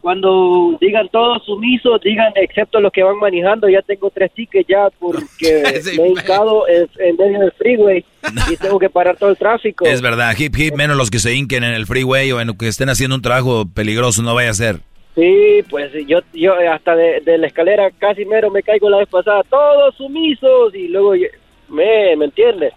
cuando 0.00 0.76
digan 0.80 1.08
todos 1.10 1.44
sumisos, 1.44 2.00
digan 2.00 2.32
excepto 2.36 2.80
los 2.80 2.90
que 2.92 3.02
van 3.02 3.18
manejando, 3.18 3.68
ya 3.68 3.82
tengo 3.82 4.10
tres 4.10 4.32
tickets 4.32 4.66
ya 4.68 4.88
porque 4.98 5.62
me 5.98 6.04
he 6.04 6.08
hincado 6.08 6.66
en, 6.68 6.88
en 6.98 7.16
medio 7.16 7.40
del 7.40 7.52
freeway 7.52 8.04
y 8.50 8.56
tengo 8.56 8.78
que 8.78 8.88
parar 8.90 9.16
todo 9.16 9.30
el 9.30 9.36
tráfico. 9.36 9.84
Es 9.86 10.00
verdad, 10.02 10.34
hip 10.36 10.56
hip, 10.58 10.74
menos 10.74 10.96
los 10.96 11.10
que 11.10 11.18
se 11.18 11.34
hinquen 11.34 11.62
en 11.64 11.74
el 11.74 11.86
freeway 11.86 12.32
o 12.32 12.40
en 12.40 12.56
que 12.56 12.66
estén 12.68 12.88
haciendo 12.88 13.14
un 13.14 13.22
trabajo 13.22 13.64
peligroso, 13.72 14.22
no 14.22 14.34
vaya 14.34 14.50
a 14.50 14.54
ser. 14.54 14.76
Sí, 15.14 15.62
pues 15.70 15.92
yo, 16.06 16.20
yo 16.34 16.54
hasta 16.72 16.96
de, 16.96 17.20
de 17.20 17.38
la 17.38 17.46
escalera 17.46 17.90
casi 17.98 18.24
mero 18.24 18.50
me 18.50 18.62
caigo 18.62 18.90
la 18.90 18.98
vez 18.98 19.08
pasada, 19.08 19.42
todos 19.48 19.94
sumisos 19.96 20.74
y 20.74 20.88
luego 20.88 21.14
yo- 21.14 21.28
me, 21.68 22.16
¿me 22.16 22.24
entiendes? 22.26 22.72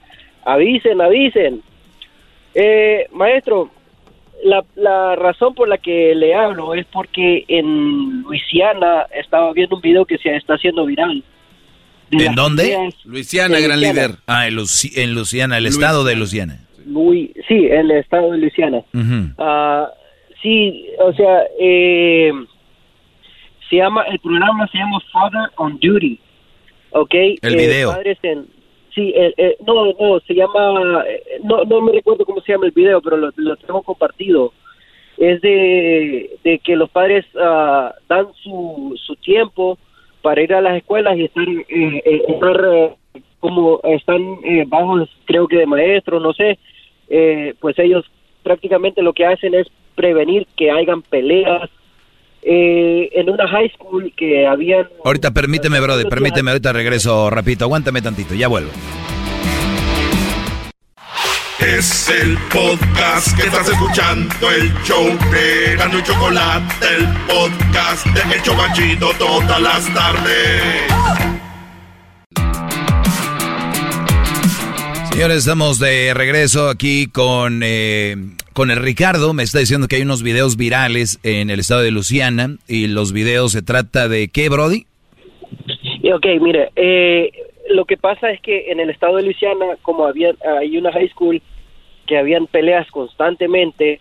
Avisen, 0.46 1.00
avisen. 1.02 1.62
Eh, 2.56 3.08
maestro, 3.12 3.70
la, 4.44 4.64
la 4.76 5.16
razón 5.16 5.54
por 5.54 5.68
la 5.68 5.78
que 5.78 6.14
le 6.16 6.34
hablo 6.34 6.74
es 6.74 6.86
porque 6.88 7.46
en 7.48 8.22
Luisiana 8.24 9.06
estaba 9.14 9.52
viendo 9.54 9.76
un 9.76 9.82
video 9.82 10.06
que 10.06 10.18
se 10.18 10.36
está 10.36 10.56
haciendo 10.56 10.86
viral. 10.86 11.24
De 12.10 12.26
¿En 12.26 12.34
dónde? 12.36 12.90
Luisiana, 13.06 13.58
en 13.60 13.64
gran 13.66 13.80
Luisiana. 13.80 14.08
líder. 14.08 14.20
Ah, 14.26 14.48
en, 14.48 14.56
Luci- 14.56 14.98
en 14.98 15.14
Luciana, 15.14 15.58
el 15.60 15.68
estado 15.68 16.04
de 16.04 16.16
Luciana. 16.16 16.60
Lui- 16.88 17.32
sí, 17.48 17.68
en 17.68 17.82
el 17.82 17.92
estado 17.92 18.32
de 18.32 18.38
Luisiana. 18.40 18.82
Ah, 19.38 19.88
sí, 20.42 20.88
o 21.00 21.14
sea, 21.14 21.44
eh, 21.60 22.32
se 23.70 23.76
llama, 23.76 24.04
el 24.04 24.18
programa 24.20 24.68
se 24.72 24.80
llama 24.80 25.00
Father 25.12 25.52
on 25.58 25.78
Duty, 25.80 26.20
¿ok? 26.92 27.14
El 27.14 27.54
Eh, 27.54 27.58
video. 27.58 27.92
padres 27.92 28.18
en- 28.24 28.48
sí, 28.94 29.14
el- 29.16 29.34
el- 29.38 29.56
no, 29.66 29.94
no, 30.00 30.20
se 30.22 30.34
llama, 30.34 31.04
eh, 31.08 31.40
no, 31.44 31.64
no 31.66 31.82
me 31.82 31.92
recuerdo 31.92 32.26
cómo 32.26 32.42
se 32.42 32.52
llama 32.52 32.66
el 32.66 32.72
video, 32.72 33.02
pero 33.02 33.18
lo, 33.18 33.32
lo 33.36 33.56
tengo 33.58 33.82
compartido. 33.84 34.54
Es 35.18 35.42
de, 35.42 36.38
de 36.44 36.60
que 36.60 36.76
los 36.78 36.90
padres 36.90 37.26
ah, 37.40 37.94
dan 38.08 38.28
su, 38.42 38.98
su 39.06 39.16
tiempo 39.18 39.78
para 40.22 40.42
ir 40.42 40.54
a 40.54 40.62
las 40.62 40.78
escuelas 40.78 41.18
y 41.18 41.26
estar, 41.26 41.48
eh, 41.48 41.66
eh, 41.70 42.24
eh, 42.28 42.96
como 43.40 43.80
están 43.84 44.22
eh, 44.44 44.66
bajos, 44.68 45.10
creo 45.26 45.48
que 45.48 45.58
de 45.58 45.66
maestros, 45.66 46.22
no 46.22 46.34
sé, 46.34 46.58
eh, 47.10 47.54
pues 47.60 47.78
ellos 47.80 48.06
prácticamente 48.44 49.02
lo 49.02 49.14
que 49.14 49.26
hacen 49.26 49.54
es 49.56 49.68
prevenir 49.96 50.48
que 50.56 50.72
hayan 50.72 51.02
peleas. 51.02 51.70
Eh, 52.42 53.10
en 53.14 53.30
una 53.30 53.48
high 53.48 53.70
school 53.76 54.12
que 54.16 54.48
habían... 54.48 54.88
Ahorita 55.04 55.32
permíteme, 55.32 55.80
brother, 55.80 56.08
permíteme, 56.08 56.52
ahorita 56.52 56.72
regreso 56.74 57.30
rapidito, 57.30 57.66
aguántame 57.66 58.02
tantito, 58.02 58.34
ya 58.34 58.48
vuelvo. 58.48 58.72
Es 61.60 62.10
el 62.10 62.38
podcast 62.52 63.36
que 63.38 63.48
estás 63.48 63.68
escuchando, 63.68 64.50
el 64.50 64.74
show 64.86 65.06
de 65.32 65.76
Gano 65.76 66.00
y 66.00 66.04
Chocolate, 66.04 66.86
el 66.98 67.06
podcast 67.28 68.06
de 68.08 68.36
El 68.36 68.42
Chobachito 68.42 69.12
todas 69.20 69.62
las 69.62 69.94
tardes. 69.94 70.90
Señores, 75.12 75.40
estamos 75.40 75.80
de 75.80 76.14
regreso 76.14 76.70
aquí 76.70 77.08
con, 77.08 77.60
eh, 77.62 78.16
con 78.54 78.72
el 78.72 78.78
Ricardo. 78.78 79.34
Me 79.34 79.44
está 79.44 79.60
diciendo 79.60 79.88
que 79.88 79.98
hay 79.98 80.02
unos 80.02 80.24
videos 80.24 80.58
virales 80.58 81.20
en 81.24 81.50
el 81.50 81.60
estado 81.60 81.82
de 81.82 81.92
Luciana. 81.92 82.58
Y 82.68 82.88
los 82.88 83.12
videos 83.14 83.52
se 83.52 83.62
trata 83.62 84.08
de 84.08 84.28
qué, 84.30 84.50
Brody? 84.50 84.86
Y, 86.02 86.12
Ok, 86.12 86.26
mire, 86.42 86.72
eh, 86.76 87.32
lo 87.70 87.86
que 87.86 87.98
pasa 87.98 88.32
es 88.32 88.42
que 88.42 88.72
en 88.72 88.80
el 88.80 88.90
estado 88.90 89.18
de 89.18 89.24
Luisiana, 89.24 89.78
como 89.82 90.06
había, 90.06 90.34
hay 90.60 90.78
una 90.78 90.92
high 90.92 91.10
school 91.10 91.42
que 92.08 92.18
habían 92.18 92.48
peleas 92.48 92.90
constantemente, 92.92 94.00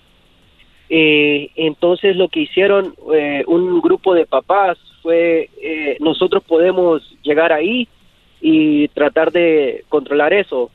eh, 0.91 1.51
entonces 1.57 2.17
lo 2.17 2.29
que 2.29 2.41
hicieron 2.41 2.95
eh, 3.15 3.45
un 3.47 3.81
grupo 3.81 4.15
de 4.15 4.25
papás 4.27 4.79
fue, 5.03 5.51
eh, 5.61 5.99
nosotros 6.01 6.43
podemos 6.45 7.03
llegar 7.23 7.53
ahí 7.53 7.87
y 8.41 8.89
tratar 8.89 9.33
de 9.33 9.85
controlar 9.89 10.33
eso. 10.33 10.71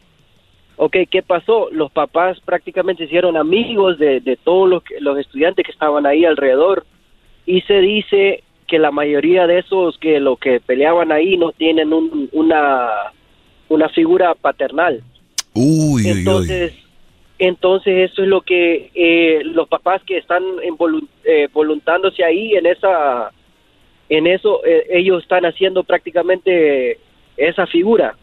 Ok, 0.76 0.98
¿qué 1.10 1.22
pasó? 1.22 1.70
Los 1.72 1.92
papás 1.92 2.40
prácticamente 2.42 3.04
hicieron 3.04 3.38
amigos 3.38 4.00
de, 4.00 4.20
de 4.22 4.36
todos 4.38 4.68
los, 4.70 4.84
los 5.00 5.18
estudiantes 5.20 5.66
que 5.66 5.72
estaban 5.72 6.06
ahí 6.06 6.26
alrededor 6.26 6.86
y 7.46 7.62
se 7.62 7.80
dice 7.80 8.44
que 8.68 8.80
la 8.80 8.92
mayoría 8.92 9.46
de 9.46 9.60
esos 9.60 9.98
que 10.00 10.20
lo 10.20 10.38
que 10.38 10.60
peleaban 10.60 11.12
ahí 11.12 11.38
no 11.38 11.52
tienen 11.52 11.94
un- 11.94 12.30
una 12.32 12.90
una 13.70 13.90
figura 13.90 14.34
paternal. 14.36 15.02
Uy, 15.54 16.04
entonces, 16.08 16.74
entonces 17.40 18.12
eso 18.12 18.24
es 18.24 18.28
lo 18.28 18.42
que 18.42 18.90
eh, 18.96 19.42
los 19.44 19.68
papás 19.68 20.02
que 20.04 20.18
están 20.18 20.44
eh, 21.24 21.48
voluntándose 21.54 22.24
ahí 22.24 22.56
en 22.56 22.66
esa 22.66 23.32
en 24.10 24.28
eso 24.28 24.66
eh, 24.66 24.86
ellos 24.92 25.22
están 25.24 25.46
haciendo 25.46 25.84
prácticamente 25.84 26.98
esa 27.38 27.68
figura. 27.68 28.16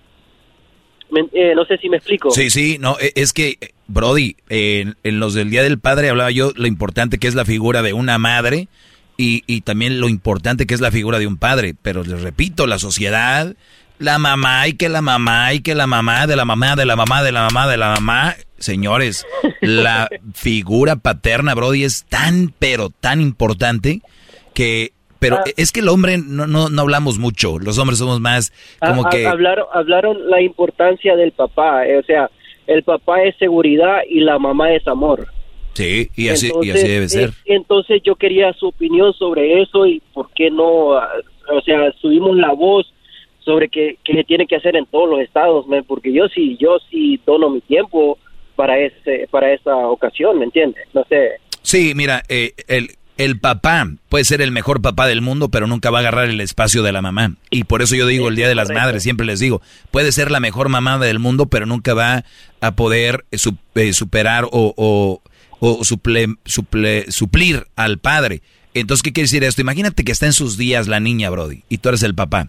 Me- 1.10 1.28
eh, 1.32 1.54
no 1.54 1.64
sé 1.64 1.76
si 1.78 1.88
me 1.88 1.96
explico. 1.96 2.30
Sí, 2.30 2.50
sí, 2.50 2.76
no, 2.80 2.96
e- 3.00 3.12
es 3.16 3.32
que, 3.32 3.56
Brody, 3.88 4.36
eh, 4.48 4.80
en, 4.82 4.96
en 5.02 5.20
los 5.20 5.34
del 5.34 5.50
Día 5.50 5.62
del 5.62 5.78
Padre 5.78 6.08
hablaba 6.10 6.30
yo 6.30 6.52
lo 6.54 6.66
importante 6.66 7.18
que 7.18 7.26
es 7.28 7.34
la 7.34 7.44
figura 7.44 7.82
de 7.82 7.92
una 7.92 8.18
madre 8.18 8.68
y, 9.16 9.42
y 9.46 9.60
también 9.62 10.00
lo 10.00 10.08
importante 10.08 10.66
que 10.66 10.74
es 10.74 10.80
la 10.80 10.90
figura 10.90 11.18
de 11.18 11.26
un 11.26 11.36
padre. 11.36 11.74
Pero 11.82 12.02
les 12.04 12.22
repito, 12.22 12.66
la 12.66 12.78
sociedad, 12.78 13.54
la 13.98 14.18
mamá 14.18 14.66
y 14.68 14.72
que 14.74 14.88
la 14.88 15.02
mamá 15.02 15.52
y 15.52 15.60
que 15.60 15.74
la 15.74 15.86
mamá 15.86 16.26
de 16.26 16.36
la 16.36 16.44
mamá 16.44 16.74
de 16.76 16.86
la 16.86 16.96
mamá 16.96 17.22
de 17.22 17.32
la 17.32 17.42
mamá 17.42 17.68
de 17.68 17.76
la 17.76 17.88
mamá. 17.90 18.36
Señores, 18.58 19.26
la 19.60 20.08
figura 20.34 20.96
paterna, 20.96 21.54
Brody, 21.54 21.84
es 21.84 22.04
tan, 22.08 22.54
pero 22.58 22.90
tan 22.90 23.20
importante 23.20 24.00
que... 24.54 24.92
Pero 25.20 25.36
Ah. 25.36 25.44
es 25.56 25.70
que 25.70 25.80
el 25.80 25.88
hombre 25.88 26.18
no, 26.18 26.46
no, 26.48 26.68
no 26.70 26.82
hablamos 26.82 27.18
mucho, 27.18 27.58
los 27.60 27.78
hombres 27.78 27.98
somos 28.00 28.20
más 28.20 28.52
como 28.80 29.04
Ha- 29.04 29.06
ha- 29.06 29.10
que... 29.10 29.26
hablaron, 29.26 29.66
hablaron 29.72 30.28
la 30.28 30.40
importancia 30.42 31.14
del 31.14 31.30
papá, 31.32 31.86
eh, 31.86 31.98
o 31.98 32.02
sea, 32.02 32.28
el 32.66 32.82
papá 32.82 33.22
es 33.22 33.36
seguridad 33.36 33.98
y 34.08 34.20
la 34.20 34.38
mamá 34.38 34.72
es 34.72 34.86
amor. 34.88 35.28
Sí, 35.74 36.10
y 36.16 36.28
así, 36.28 36.50
y 36.62 36.70
así 36.70 36.88
debe 36.88 37.08
ser. 37.08 37.28
eh, 37.30 37.32
entonces 37.46 38.02
yo 38.04 38.16
quería 38.16 38.52
su 38.54 38.66
opinión 38.68 39.12
sobre 39.14 39.62
eso 39.62 39.86
y 39.86 40.02
por 40.12 40.28
qué 40.34 40.50
no, 40.50 40.94
ah, 40.94 41.08
o 41.52 41.60
sea, 41.62 41.92
subimos 42.00 42.36
la 42.36 42.52
voz 42.52 42.92
sobre 43.44 43.68
que, 43.68 43.96
que 44.04 44.12
se 44.14 44.24
tiene 44.24 44.46
que 44.46 44.56
hacer 44.56 44.74
en 44.76 44.86
todos 44.86 45.08
los 45.08 45.20
estados, 45.20 45.66
man, 45.68 45.84
porque 45.86 46.12
yo 46.12 46.28
sí, 46.28 46.56
yo 46.60 46.78
sí 46.90 47.20
dono 47.24 47.50
mi 47.50 47.60
tiempo 47.60 48.18
para 48.56 48.78
ese, 48.78 49.26
para 49.30 49.52
esa 49.52 49.74
ocasión, 49.76 50.38
¿me 50.38 50.44
entiendes? 50.46 50.86
No 50.92 51.04
sé. 51.08 51.32
Sí, 51.62 51.92
mira, 51.94 52.22
eh, 52.28 52.52
el, 52.68 52.88
el 53.24 53.38
papá 53.38 53.88
puede 54.08 54.24
ser 54.24 54.40
el 54.40 54.50
mejor 54.50 54.80
papá 54.80 55.06
del 55.06 55.20
mundo, 55.20 55.50
pero 55.50 55.66
nunca 55.66 55.90
va 55.90 55.98
a 55.98 56.00
agarrar 56.00 56.28
el 56.28 56.40
espacio 56.40 56.82
de 56.82 56.92
la 56.92 57.02
mamá. 57.02 57.34
Y 57.50 57.64
por 57.64 57.82
eso 57.82 57.94
yo 57.94 58.06
digo 58.06 58.28
el 58.28 58.36
Día 58.36 58.48
de 58.48 58.54
las. 58.54 58.68
Madres, 58.70 59.02
siempre 59.02 59.26
les 59.26 59.40
digo, 59.40 59.60
puede 59.90 60.12
ser 60.12 60.30
la 60.30 60.40
mejor 60.40 60.68
mamá 60.68 60.98
del 60.98 61.18
mundo, 61.18 61.46
pero 61.46 61.66
nunca 61.66 61.92
va 61.94 62.24
a 62.60 62.70
poder 62.76 63.24
eh, 63.30 63.38
eh, 63.74 63.92
superar 63.92 64.44
o, 64.46 64.74
o, 64.76 65.22
o 65.60 65.78
suple- 65.80 66.38
suple- 66.44 67.10
suplir 67.10 67.66
al 67.76 67.98
padre. 67.98 68.42
Entonces, 68.72 69.02
¿qué 69.02 69.12
quiere 69.12 69.24
decir 69.24 69.42
esto? 69.44 69.60
Imagínate 69.60 70.04
que 70.04 70.12
está 70.12 70.26
en 70.26 70.32
sus 70.32 70.56
días 70.56 70.86
la 70.88 71.00
niña, 71.00 71.28
Brody, 71.30 71.64
y 71.68 71.78
tú 71.78 71.88
eres 71.88 72.02
el 72.04 72.14
papá. 72.14 72.48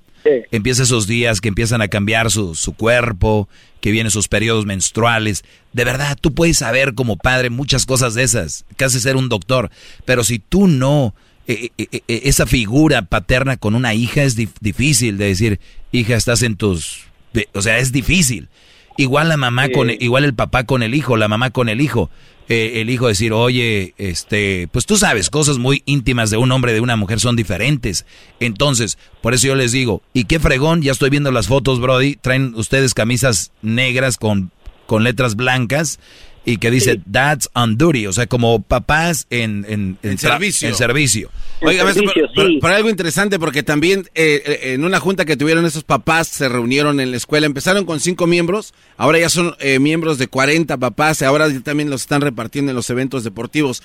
Empieza 0.51 0.83
esos 0.83 1.07
días 1.07 1.41
que 1.41 1.49
empiezan 1.49 1.81
a 1.81 1.87
cambiar 1.87 2.29
su, 2.31 2.55
su 2.55 2.73
cuerpo, 2.73 3.47
que 3.79 3.91
vienen 3.91 4.11
sus 4.11 4.27
periodos 4.27 4.65
menstruales. 4.65 5.43
De 5.73 5.83
verdad, 5.85 6.17
tú 6.19 6.33
puedes 6.33 6.57
saber 6.57 6.93
como 6.93 7.17
padre 7.17 7.49
muchas 7.49 7.85
cosas 7.85 8.13
de 8.13 8.23
esas, 8.23 8.65
casi 8.77 8.99
ser 8.99 9.15
un 9.15 9.29
doctor. 9.29 9.71
Pero 10.05 10.23
si 10.23 10.39
tú 10.39 10.67
no, 10.67 11.15
eh, 11.47 11.69
eh, 11.77 11.87
eh, 11.91 12.01
eh, 12.07 12.21
esa 12.25 12.45
figura 12.45 13.01
paterna 13.03 13.57
con 13.57 13.73
una 13.75 13.93
hija 13.93 14.23
es 14.23 14.37
dif- 14.37 14.53
difícil 14.59 15.17
de 15.17 15.25
decir, 15.25 15.59
hija, 15.91 16.15
estás 16.15 16.43
en 16.43 16.55
tus... 16.55 17.05
de- 17.33 17.49
o 17.53 17.61
sea, 17.61 17.79
es 17.79 17.91
difícil. 17.91 18.47
Igual 18.97 19.29
la 19.29 19.37
mamá 19.37 19.67
Sí. 19.67 19.71
con, 19.71 19.89
igual 19.89 20.25
el 20.25 20.33
papá 20.35 20.65
con 20.65 20.83
el 20.83 20.93
hijo, 20.93 21.17
la 21.17 21.27
mamá 21.27 21.49
con 21.49 21.69
el 21.69 21.81
hijo. 21.81 22.11
Eh, 22.53 22.81
el 22.81 22.89
hijo 22.89 23.07
decir, 23.07 23.31
oye, 23.31 23.93
este, 23.97 24.67
pues 24.73 24.85
tú 24.85 24.97
sabes, 24.97 25.29
cosas 25.29 25.57
muy 25.57 25.83
íntimas 25.85 26.31
de 26.31 26.35
un 26.35 26.51
hombre 26.51 26.73
de 26.73 26.81
una 26.81 26.97
mujer 26.97 27.21
son 27.21 27.37
diferentes. 27.37 28.05
Entonces, 28.41 28.97
por 29.21 29.33
eso 29.33 29.47
yo 29.47 29.55
les 29.55 29.71
digo, 29.71 30.01
y 30.11 30.25
qué 30.25 30.37
fregón, 30.37 30.81
ya 30.81 30.91
estoy 30.91 31.09
viendo 31.09 31.31
las 31.31 31.47
fotos, 31.47 31.79
Brody, 31.79 32.17
traen 32.17 32.53
ustedes 32.55 32.93
camisas 32.93 33.53
negras 33.61 34.17
con, 34.17 34.51
con 34.85 35.05
letras 35.05 35.37
blancas 35.37 35.97
y 36.43 36.57
que 36.57 36.71
dice, 36.71 36.99
that's 37.11 37.49
on 37.53 37.77
duty, 37.77 38.07
o 38.07 38.13
sea, 38.13 38.25
como 38.25 38.61
papás 38.63 39.27
en, 39.29 39.63
en, 39.69 39.97
En 40.01 40.17
servicio. 40.17 40.67
En 40.67 40.73
servicio. 40.75 41.29
Oiga, 41.61 41.83
maestro, 41.83 42.05
pero, 42.13 42.27
pero- 42.35 42.49
pero 42.59 42.75
algo 42.75 42.89
interesante 42.89 43.37
porque 43.37 43.61
también 43.61 44.09
eh, 44.15 44.41
eh, 44.45 44.73
en 44.73 44.83
una 44.83 44.99
junta 44.99 45.23
que 45.25 45.37
tuvieron 45.37 45.65
esos 45.65 45.83
papás 45.83 46.27
se 46.27 46.49
reunieron 46.49 46.99
en 46.99 47.11
la 47.11 47.17
escuela, 47.17 47.45
empezaron 47.45 47.85
con 47.85 47.99
cinco 47.99 48.25
miembros, 48.25 48.73
ahora 48.97 49.19
ya 49.19 49.29
son 49.29 49.55
eh, 49.59 49.77
miembros 49.77 50.17
de 50.17 50.27
40 50.27 50.77
papás, 50.77 51.21
y 51.21 51.25
ahora 51.25 51.47
ya 51.47 51.59
también 51.59 51.91
los 51.91 52.01
están 52.01 52.21
repartiendo 52.21 52.71
en 52.71 52.75
los 52.75 52.89
eventos 52.89 53.23
deportivos. 53.23 53.83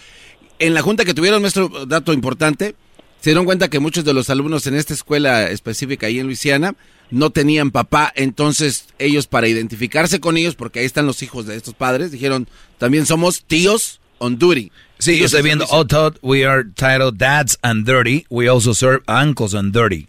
En 0.58 0.72
la 0.72 0.80
junta 0.80 1.04
que 1.04 1.12
tuvieron, 1.12 1.42
maestro, 1.42 1.68
dato 1.86 2.14
importante, 2.14 2.74
se 3.20 3.30
dieron 3.30 3.44
cuenta 3.44 3.68
que 3.68 3.78
muchos 3.80 4.04
de 4.04 4.14
los 4.14 4.30
alumnos 4.30 4.66
en 4.66 4.74
esta 4.74 4.94
escuela 4.94 5.50
específica 5.50 6.06
ahí 6.06 6.18
en 6.20 6.26
Luisiana 6.26 6.74
no 7.10 7.30
tenían 7.30 7.70
papá, 7.70 8.12
entonces 8.16 8.86
ellos 8.98 9.26
para 9.26 9.48
identificarse 9.48 10.20
con 10.20 10.36
ellos, 10.36 10.54
porque 10.54 10.80
ahí 10.80 10.86
están 10.86 11.06
los 11.06 11.22
hijos 11.22 11.46
de 11.46 11.56
estos 11.56 11.74
padres, 11.74 12.10
dijeron, 12.10 12.48
también 12.78 13.06
somos 13.06 13.44
tíos 13.44 14.00
on 14.18 14.38
duty. 14.38 14.70
Sí, 14.98 15.18
yo 15.18 15.26
estoy 15.26 15.42
viendo, 15.42 15.66
oh, 15.70 15.84
Todd, 15.86 16.16
we 16.22 16.44
are 16.46 16.64
titled 16.74 17.16
Dads 17.18 17.58
and 17.62 17.84
Dirty. 17.86 18.24
We 18.30 18.48
also 18.48 18.72
serve 18.72 19.02
Uncles 19.08 19.54
and 19.54 19.72
Dirty. 19.72 20.08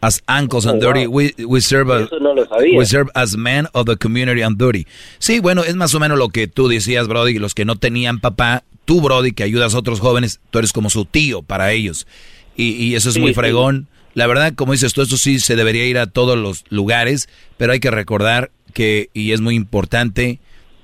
As 0.00 0.22
uncles 0.28 0.64
and 0.64 0.76
Oh, 0.80 0.86
dirty, 0.86 1.08
wow. 1.08 1.16
we, 1.16 1.34
we 1.44 1.60
serve 1.60 1.90
a- 1.90 2.04
Eso 2.04 2.20
no 2.20 2.32
lo 2.32 2.46
sabía. 2.46 2.78
we 2.78 2.86
serve 2.86 3.10
as 3.16 3.36
men 3.36 3.66
of 3.72 3.86
the 3.86 3.96
community 3.96 4.42
and 4.42 4.56
dirty. 4.56 4.86
Sí, 5.18 5.40
bueno, 5.40 5.64
es 5.64 5.74
más 5.74 5.92
o 5.96 5.98
menos 5.98 6.16
lo 6.16 6.28
que 6.28 6.46
tú 6.46 6.68
decías, 6.68 7.08
Brody, 7.08 7.32
y 7.34 7.38
los 7.40 7.52
que 7.52 7.64
no 7.64 7.74
tenían 7.74 8.20
papá, 8.20 8.62
tú, 8.84 9.00
Brody, 9.00 9.32
que 9.32 9.42
ayudas 9.42 9.74
a 9.74 9.78
otros 9.78 9.98
jóvenes, 9.98 10.38
tú 10.50 10.60
eres 10.60 10.72
como 10.72 10.88
su 10.88 11.04
tío 11.04 11.42
para 11.42 11.72
ellos. 11.72 12.06
Y, 12.58 12.72
y 12.72 12.94
eso 12.96 13.08
es 13.08 13.14
Sí, 13.14 13.20
muy 13.20 13.30
sí. 13.30 13.34
fregón. 13.36 13.88
La 14.14 14.26
verdad, 14.26 14.52
como 14.54 14.72
dices 14.72 14.92
tú, 14.92 15.00
esto 15.00 15.16
sí 15.16 15.38
se 15.38 15.56
debería 15.56 15.86
ir 15.86 15.96
a 15.96 16.08
todos 16.08 16.36
los 16.36 16.64
lugares, 16.68 17.28
pero 17.56 17.72
hay 17.72 17.80
que 17.80 17.90
recordar 17.90 18.50
que, 18.74 19.08
y 19.14 19.32
es 19.32 19.40
muy 19.40 19.54
importante, 19.54 20.40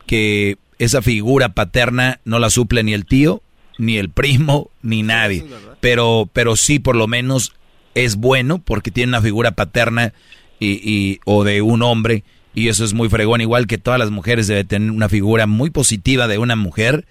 que 0.07 0.57
esa 0.79 1.03
figura 1.03 1.51
paterna 1.51 2.21
no 2.25 2.39
la 2.39 2.49
suple 2.51 2.83
ni 2.85 2.95
el 2.95 3.05
tío, 3.07 3.43
ni 3.77 3.99
el 3.99 4.09
primo, 4.09 4.71
ni 4.83 5.03
nadie. 5.03 5.45
Pero, 5.81 6.31
pero 6.33 6.57
sí, 6.57 6.79
por 6.79 6.95
lo 6.97 7.07
menos, 7.09 7.53
es 7.95 8.17
bueno 8.17 8.59
porque 8.61 8.91
tiene 8.91 9.11
una 9.11 9.23
figura 9.23 9.53
paterna 9.53 10.13
y, 10.61 10.73
y- 10.89 11.21
o 11.25 11.43
de 11.45 11.61
un 11.63 11.83
hombre, 11.83 12.23
y 12.55 12.69
eso 12.69 12.85
es 12.85 12.93
muy 12.95 13.09
fregón. 13.09 13.41
Igual 13.41 13.67
que 13.67 13.79
todas 13.79 13.99
las 13.99 14.11
mujeres 14.13 14.47
deben 14.47 14.67
tener 14.69 14.91
una 14.93 15.09
figura 15.09 15.47
muy 15.49 15.71
positiva 15.71 16.29
de 16.29 16.39
una 16.39 16.55
mujer. 16.55 17.05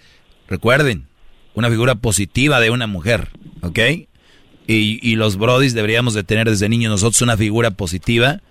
Recuerden, 0.48 1.08
una 1.54 1.70
figura 1.70 1.96
positiva 1.96 2.60
de 2.62 2.70
una 2.70 2.88
mujer, 2.88 3.30
¿ok? 3.62 3.80
Y, 4.68 5.00
y 5.02 5.16
los 5.16 5.38
brodis 5.38 5.74
deberíamos 5.74 6.14
de 6.14 6.24
tener 6.24 6.50
desde 6.50 6.70
niños 6.70 6.92
nosotros 6.92 7.22
una 7.22 7.36
figura 7.38 7.72
positiva 7.72 8.42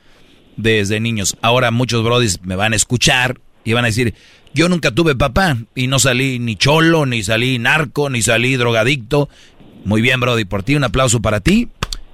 desde 0.57 1.01
niños. 1.01 1.37
Ahora 1.43 1.71
muchos 1.71 2.05
brodis 2.05 2.41
me 2.43 2.57
van 2.57 2.73
a 2.73 2.77
escuchar 2.77 3.41
y 3.65 3.73
van 3.73 3.85
a 3.85 3.89
decir, 3.89 4.15
yo 4.55 4.69
nunca 4.69 4.91
tuve 4.91 5.15
papá 5.15 5.57
y 5.75 5.87
no 5.87 5.99
salí 5.99 6.39
ni 6.39 6.57
cholo, 6.57 7.07
ni 7.07 7.23
salí 7.23 7.59
narco, 7.59 8.11
ni 8.11 8.23
salí 8.23 8.57
drogadicto. 8.57 9.29
Muy 9.85 10.03
bien, 10.03 10.21
brody, 10.21 10.45
por 10.45 10.63
ti 10.63 10.75
un 10.75 10.85
aplauso 10.85 11.21
para 11.21 11.41
ti. 11.41 11.69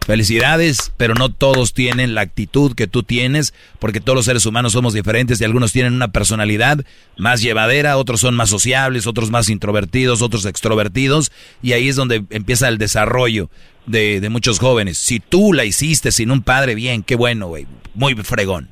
Felicidades, 0.08 0.90
pero 0.96 1.12
no 1.12 1.28
todos 1.28 1.74
tienen 1.74 2.14
la 2.14 2.22
actitud 2.22 2.74
que 2.74 2.86
tú 2.86 3.02
tienes, 3.02 3.52
porque 3.78 4.00
todos 4.00 4.16
los 4.16 4.24
seres 4.24 4.46
humanos 4.46 4.72
somos 4.72 4.94
diferentes 4.94 5.38
y 5.38 5.44
algunos 5.44 5.70
tienen 5.70 5.92
una 5.92 6.12
personalidad 6.12 6.82
más 7.18 7.42
llevadera, 7.42 7.98
otros 7.98 8.20
son 8.22 8.34
más 8.34 8.48
sociables, 8.48 9.06
otros 9.06 9.30
más 9.30 9.50
introvertidos, 9.50 10.22
otros 10.22 10.46
extrovertidos, 10.46 11.30
y 11.60 11.72
ahí 11.72 11.90
es 11.90 11.96
donde 11.96 12.24
empieza 12.30 12.68
el 12.68 12.78
desarrollo 12.78 13.50
de, 13.84 14.20
de 14.20 14.30
muchos 14.30 14.60
jóvenes. 14.60 14.96
Si 14.96 15.20
tú 15.20 15.52
la 15.52 15.66
hiciste 15.66 16.10
sin 16.10 16.30
un 16.30 16.40
padre, 16.40 16.74
bien, 16.74 17.02
qué 17.02 17.14
bueno, 17.14 17.48
güey, 17.48 17.66
muy 17.92 18.14
fregón. 18.14 18.70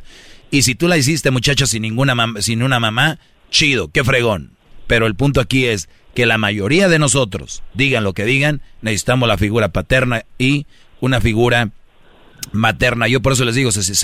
Y 0.50 0.62
si 0.62 0.74
tú 0.74 0.88
la 0.88 0.96
hiciste, 0.96 1.30
muchacha, 1.30 1.66
sin 1.66 1.82
ninguna 1.82 2.16
sin 2.40 2.62
una 2.62 2.80
mamá, 2.80 3.18
chido, 3.50 3.88
qué 3.88 4.04
fregón. 4.04 4.52
Pero 4.86 5.06
el 5.06 5.14
punto 5.14 5.42
aquí 5.42 5.66
es 5.66 5.90
que 6.14 6.24
la 6.24 6.38
mayoría 6.38 6.88
de 6.88 6.98
nosotros, 6.98 7.62
digan 7.74 8.04
lo 8.04 8.14
que 8.14 8.24
digan, 8.24 8.62
necesitamos 8.80 9.28
la 9.28 9.36
figura 9.36 9.68
paterna 9.68 10.24
y 10.38 10.64
una 11.00 11.20
figura 11.20 11.70
materna. 12.52 13.08
Yo 13.08 13.20
por 13.22 13.32
eso 13.32 13.44
les 13.44 13.54
digo, 13.54 13.72
se, 13.72 13.82
se- 13.82 13.94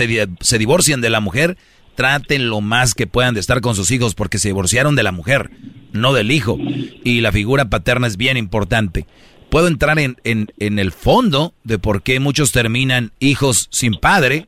se 0.40 0.58
divorcian 0.58 1.00
de 1.00 1.10
la 1.10 1.20
mujer, 1.20 1.56
traten 1.94 2.48
lo 2.48 2.60
más 2.60 2.94
que 2.94 3.06
puedan 3.06 3.34
de 3.34 3.40
estar 3.40 3.60
con 3.60 3.74
sus 3.76 3.90
hijos 3.90 4.14
porque 4.14 4.38
se 4.38 4.48
divorciaron 4.48 4.96
de 4.96 5.02
la 5.02 5.12
mujer, 5.12 5.50
no 5.92 6.12
del 6.12 6.30
hijo. 6.30 6.58
Y 7.04 7.20
la 7.20 7.32
figura 7.32 7.66
paterna 7.66 8.06
es 8.06 8.16
bien 8.16 8.36
importante. 8.36 9.06
Puedo 9.50 9.68
entrar 9.68 9.98
en, 9.98 10.16
en- 10.24 10.48
en 10.58 10.78
el 10.78 10.92
fondo 10.92 11.54
de 11.64 11.78
por 11.78 12.02
qué 12.02 12.20
muchos 12.20 12.52
terminan 12.52 13.12
hijos 13.20 13.68
sin 13.70 13.94
padre 13.94 14.46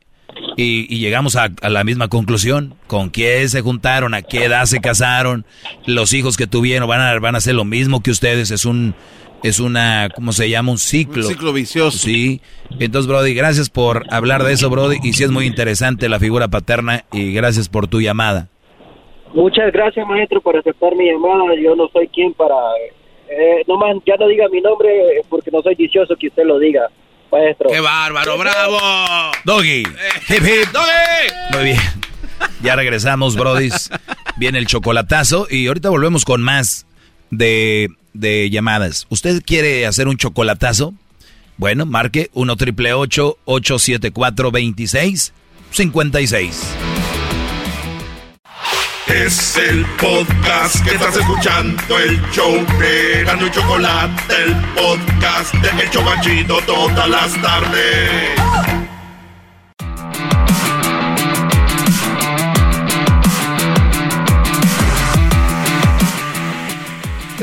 y, 0.57 0.93
y 0.93 0.99
llegamos 0.99 1.35
a, 1.35 1.51
la 1.69 1.83
misma 1.83 2.07
conclusión. 2.07 2.73
¿Con 2.87 3.09
quién 3.09 3.47
se 3.49 3.61
juntaron? 3.61 4.13
¿A 4.15 4.23
qué 4.23 4.45
edad 4.45 4.65
se 4.65 4.81
casaron? 4.81 5.45
Los 5.85 6.11
hijos 6.13 6.37
que 6.37 6.47
tuvieron 6.47 6.89
van 6.89 7.01
a, 7.01 7.19
van 7.19 7.35
a 7.35 7.37
hacer 7.37 7.53
lo 7.55 7.65
mismo 7.65 8.01
que 8.01 8.09
ustedes. 8.11 8.49
Es 8.49 8.65
un, 8.65 8.95
es 9.47 9.59
una, 9.59 10.09
¿cómo 10.15 10.31
se 10.31 10.49
llama? 10.49 10.71
Un 10.71 10.79
ciclo. 10.79 11.23
Un 11.23 11.29
ciclo 11.29 11.53
vicioso. 11.53 11.97
Sí. 11.99 12.41
Entonces, 12.79 13.07
Brody, 13.07 13.35
gracias 13.35 13.69
por 13.69 14.03
hablar 14.11 14.43
de 14.43 14.53
eso, 14.53 14.71
Brody. 14.71 14.97
Y 15.03 15.13
sí 15.13 15.23
es 15.23 15.29
muy 15.29 15.45
interesante 15.45 16.09
la 16.09 16.19
figura 16.19 16.47
paterna 16.47 17.05
y 17.11 17.31
gracias 17.31 17.69
por 17.69 17.87
tu 17.87 18.01
llamada. 18.01 18.47
Muchas 19.33 19.71
gracias, 19.71 20.07
maestro, 20.07 20.41
por 20.41 20.57
aceptar 20.57 20.95
mi 20.95 21.11
llamada. 21.11 21.53
Yo 21.61 21.75
no 21.75 21.87
soy 21.93 22.07
quien 22.07 22.33
para... 22.33 22.55
Eh, 23.29 23.63
no 23.67 23.77
más, 23.77 23.95
ya 24.05 24.15
no 24.17 24.27
diga 24.27 24.47
mi 24.51 24.61
nombre 24.61 24.89
eh, 24.89 25.21
porque 25.29 25.51
no 25.51 25.61
soy 25.61 25.75
vicioso 25.75 26.15
que 26.15 26.27
usted 26.27 26.43
lo 26.43 26.57
diga, 26.59 26.87
maestro. 27.31 27.69
¡Qué 27.69 27.79
bárbaro! 27.79 28.37
¡Bravo! 28.37 28.79
Doggy. 29.43 29.83
Hip 30.29 30.43
hip. 30.43 30.69
Muy 31.53 31.63
bien. 31.63 31.77
Ya 32.63 32.75
regresamos, 32.75 33.35
brodis. 33.35 33.91
Viene 34.37 34.57
el 34.57 34.67
chocolatazo 34.67 35.47
y 35.49 35.67
ahorita 35.67 35.89
volvemos 35.89 36.25
con 36.25 36.41
más 36.41 36.87
de, 37.29 37.89
de 38.15 38.49
llamadas. 38.49 39.05
¿Usted 39.09 39.43
quiere 39.45 39.85
hacer 39.85 40.07
un 40.07 40.17
chocolatazo? 40.17 40.95
Bueno, 41.57 41.85
marque 41.85 42.31
1 42.33 42.55
triple 42.55 42.93
874 42.93 44.51
2656. 44.51 46.61
Es 49.07 49.57
el 49.57 49.85
podcast 49.97 50.83
que 50.83 50.95
estás 50.95 51.15
escuchando, 51.15 51.99
el 51.99 52.19
show 52.31 52.65
de 52.79 53.23
Gano 53.23 53.47
Chocolate, 53.49 54.33
el 54.43 54.55
podcast 54.73 55.53
de 55.53 55.83
El 55.83 55.91
todas 56.65 57.07
las 57.07 57.39
tardes. 57.41 58.84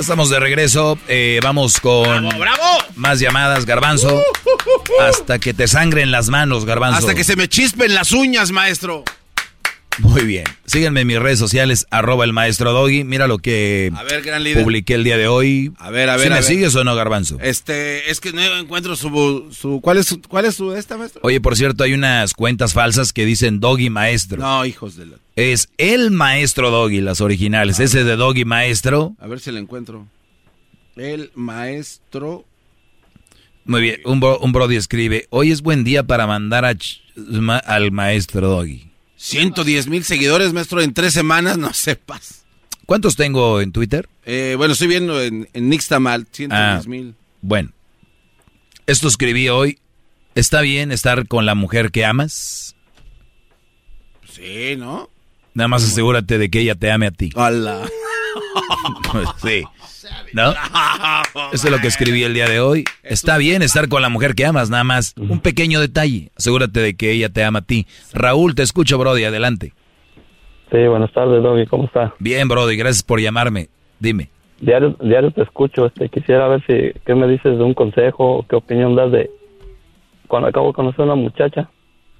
Estamos 0.03 0.31
de 0.31 0.41
regreso. 0.41 0.99
eh, 1.09 1.39
vamos 1.43 1.79
con 1.81 2.29
más 2.97 3.21
llamadas, 3.21 3.65
Garbanzo. 3.67 4.21
Hasta 5.01 5.39
que 5.39 5.55
te 5.55 5.69
sangren 5.69 6.11
las 6.11 6.29
manos, 6.29 6.65
Garbanzo. 6.65 6.99
Hasta 6.99 7.15
que 7.15 7.25
se 7.25 7.37
me 7.37 7.49
chispen 7.49 7.95
las 7.95 8.13
uñas, 8.13 8.51
maestro. 8.51 9.05
Muy 9.99 10.23
bien. 10.23 10.45
Síganme 10.67 11.03
en 11.03 11.07
mis 11.07 11.19
redes 11.19 11.39
sociales, 11.39 11.87
arroba 11.91 12.25
el 12.25 12.33
maestro 12.33 12.73
Doggy. 12.73 13.05
Mira 13.05 13.27
lo 13.27 13.39
que 13.39 13.93
A 13.95 14.03
ver, 14.03 14.23
gran 14.23 14.43
líder. 14.43 14.65
publiqué 14.65 14.95
el 14.95 15.05
día 15.05 15.17
de 15.19 15.29
hoy. 15.29 15.73
A 15.79 15.91
ver, 15.91 16.09
a 16.11 16.17
ver, 16.17 16.23
¿Sí 16.23 16.27
a 16.27 16.31
me 16.31 16.37
ver. 16.37 16.45
sigues 16.45 16.75
o 16.75 16.83
no, 16.83 16.95
Garbanzo? 16.97 17.39
Este, 17.41 18.11
es 18.11 18.19
que 18.21 18.33
no 18.33 18.41
encuentro 18.57 18.97
su, 18.97 19.51
su 19.57 19.81
¿cuál 19.83 19.99
es 19.99 20.07
su, 20.07 20.21
cuál 20.23 20.47
es 20.47 20.55
su 20.57 20.75
esta, 20.75 20.97
maestro? 20.97 21.21
Oye, 21.25 21.41
por 21.41 21.57
cierto, 21.57 21.85
hay 21.85 21.93
unas 21.93 22.33
cuentas 22.33 22.73
falsas 22.73 23.13
que 23.13 23.25
dicen 23.27 23.61
Doggy 23.61 23.91
Maestro. 23.91 24.39
No, 24.39 24.65
hijos 24.65 24.97
de 24.97 25.07
la... 25.07 25.17
Es 25.37 25.69
el 25.79 26.11
maestro 26.11 26.71
Doggy, 26.71 27.01
las 27.01 27.21
originales. 27.21 27.81
Ese 27.81 28.05
de 28.05 28.17
Doggy 28.17 28.45
Maestro. 28.45 29.17
A 29.19 29.27
ver 29.27 29.41
si 29.41 29.51
la 29.51 29.61
encuentro. 29.61 30.07
El 30.97 31.31
maestro... 31.35 32.45
Muy 33.65 33.81
bien, 33.81 34.01
un, 34.05 34.19
bro- 34.21 34.41
un 34.41 34.51
Brody 34.53 34.75
escribe, 34.77 35.27
hoy 35.31 35.53
es 35.53 35.63
buen 35.63 35.85
día 35.85 36.03
para 36.03 36.27
mandar 36.27 36.65
a 36.65 36.75
ma- 37.17 37.59
al 37.59 37.93
maestro 37.93 38.49
Doggy. 38.49 38.91
110 39.17 39.87
mil 39.87 40.03
seguidores, 40.03 40.53
maestro, 40.53 40.81
en 40.83 40.93
tres 40.93 41.15
semanas, 41.15 41.57
no 41.59 41.73
sepas. 41.73 42.45
¿Cuántos 42.87 43.15
tengo 43.15 43.61
en 43.61 43.71
Twitter? 43.71 44.09
Eh, 44.25 44.55
bueno, 44.59 44.73
estoy 44.73 44.89
viendo 44.89 45.23
en, 45.23 45.49
en 45.53 45.69
Nixtamal, 45.69 46.27
110 46.33 46.51
Ah, 46.53 46.83
mil. 46.89 47.15
Bueno, 47.41 47.71
esto 48.89 49.07
escribí 49.07 49.49
hoy. 49.49 49.79
¿Está 50.35 50.61
bien 50.61 50.91
estar 50.91 51.29
con 51.29 51.47
la 51.47 51.55
mujer 51.55 51.93
que 51.93 52.05
amas? 52.05 52.75
Sí, 54.29 54.75
¿no? 54.77 55.09
Nada 55.55 55.69
más 55.69 55.85
asegúrate 55.85 56.39
de 56.39 56.51
que 56.51 56.61
ella 56.61 56.75
te 56.75 56.91
ame 56.91 57.07
a 57.07 57.11
ti. 57.11 57.31
Hola. 57.35 57.83
sí. 59.37 59.63
¿No? 60.33 60.51
Eso 61.53 61.67
es 61.67 61.71
lo 61.71 61.79
que 61.79 61.89
escribí 61.89 62.23
el 62.23 62.35
día 62.35 62.49
de 62.49 62.61
hoy. 62.61 62.85
Está 63.03 63.37
bien 63.37 63.63
estar 63.63 63.89
con 63.89 64.01
la 64.01 64.09
mujer 64.09 64.35
que 64.35 64.47
amas, 64.47 64.71
nada 64.71 64.85
más. 64.85 65.15
Un 65.19 65.41
pequeño 65.41 65.81
detalle. 65.81 66.31
Asegúrate 66.37 66.81
de 66.81 66.97
que 66.97 67.13
ella 67.13 67.29
te 67.29 67.45
ama 67.45 67.61
a 67.61 67.63
ti. 67.63 67.87
Raúl, 68.15 68.55
te 68.55 68.63
escucho, 68.63 68.97
Brody. 68.99 69.25
Adelante. 69.25 69.73
Sí, 70.71 70.79
buenas 70.87 71.13
tardes, 71.13 71.43
Doggy, 71.43 71.67
¿cómo 71.67 71.85
está? 71.85 72.15
Bien, 72.19 72.49
Brody. 72.49 72.77
Gracias 72.77 73.03
por 73.03 73.21
llamarme. 73.21 73.69
Dime. 74.01 74.31
Diario, 74.61 74.97
diario 75.03 75.33
te 75.33 75.43
escucho, 75.43 75.87
este, 75.87 76.09
quisiera 76.09 76.47
ver 76.47 76.65
si, 76.67 76.99
¿qué 77.05 77.17
me 77.17 77.27
dices 77.27 77.59
de 77.59 77.65
un 77.65 77.75
consejo 77.75 78.39
o 78.39 78.47
qué 78.47 78.55
opinión 78.55 78.95
das 78.95 79.11
de 79.11 79.29
cuando 80.29 80.49
acabo 80.49 80.69
de 80.69 80.75
conocer 80.75 81.01
a 81.01 81.05
una 81.05 81.15
muchacha 81.17 81.69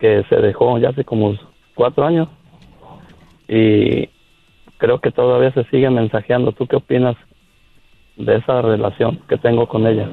que 0.01 0.25
se 0.29 0.37
dejó 0.37 0.77
ya 0.79 0.89
hace 0.89 1.05
como 1.05 1.39
cuatro 1.77 2.05
años 2.05 2.29
y 3.55 4.09
creo 4.79 5.01
que 5.01 5.11
todavía 5.11 5.53
se 5.53 5.65
sigue 5.65 5.91
mensajeando. 5.91 6.53
¿Tú 6.53 6.67
qué 6.67 6.77
opinas 6.77 7.17
de 8.17 8.37
esa 8.37 8.63
relación 8.63 9.21
que 9.29 9.37
tengo 9.37 9.69
con 9.69 9.87
ella? 9.87 10.09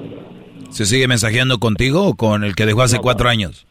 ¿Se 0.70 0.86
sigue 0.86 1.08
mensajeando 1.08 1.58
contigo 1.60 2.06
o 2.08 2.16
con 2.16 2.44
el 2.44 2.56
que 2.56 2.66
dejó 2.66 2.82
hace 2.82 3.00
cuatro 3.00 3.30
años? 3.30 3.66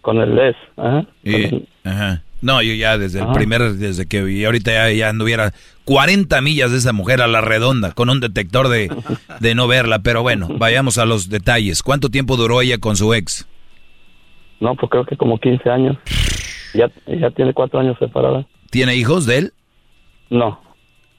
Con 0.00 0.18
el 0.20 0.34
Les, 0.34 0.56
ajá. 0.76 1.06
Y- 1.22 1.66
ajá. 1.84 2.22
No, 2.42 2.60
yo 2.60 2.74
ya 2.74 2.98
desde 2.98 3.20
el 3.20 3.28
primer, 3.32 3.62
desde 3.72 4.06
que 4.06 4.30
y 4.30 4.44
ahorita 4.44 4.70
ya, 4.70 4.90
ya 4.92 5.08
anduviera 5.08 5.54
40 5.86 6.42
millas 6.42 6.72
de 6.72 6.76
esa 6.76 6.92
mujer 6.92 7.22
a 7.22 7.26
la 7.26 7.40
redonda 7.40 7.92
con 7.92 8.10
un 8.10 8.20
detector 8.20 8.68
de, 8.68 8.94
de 9.40 9.54
no 9.54 9.66
verla. 9.66 10.00
Pero 10.00 10.20
bueno, 10.20 10.48
vayamos 10.58 10.98
a 10.98 11.06
los 11.06 11.30
detalles. 11.30 11.82
¿Cuánto 11.82 12.10
tiempo 12.10 12.36
duró 12.36 12.60
ella 12.60 12.76
con 12.76 12.96
su 12.96 13.14
ex? 13.14 13.48
No, 14.60 14.74
pues 14.74 14.90
creo 14.90 15.06
que 15.06 15.16
como 15.16 15.38
15 15.38 15.70
años. 15.70 15.96
Ya, 16.74 16.90
ya 17.06 17.30
tiene 17.30 17.54
cuatro 17.54 17.80
años 17.80 17.96
separada. 17.98 18.44
¿Tiene 18.74 18.96
hijos 18.96 19.24
de 19.24 19.38
él? 19.38 19.52
No. 20.30 20.60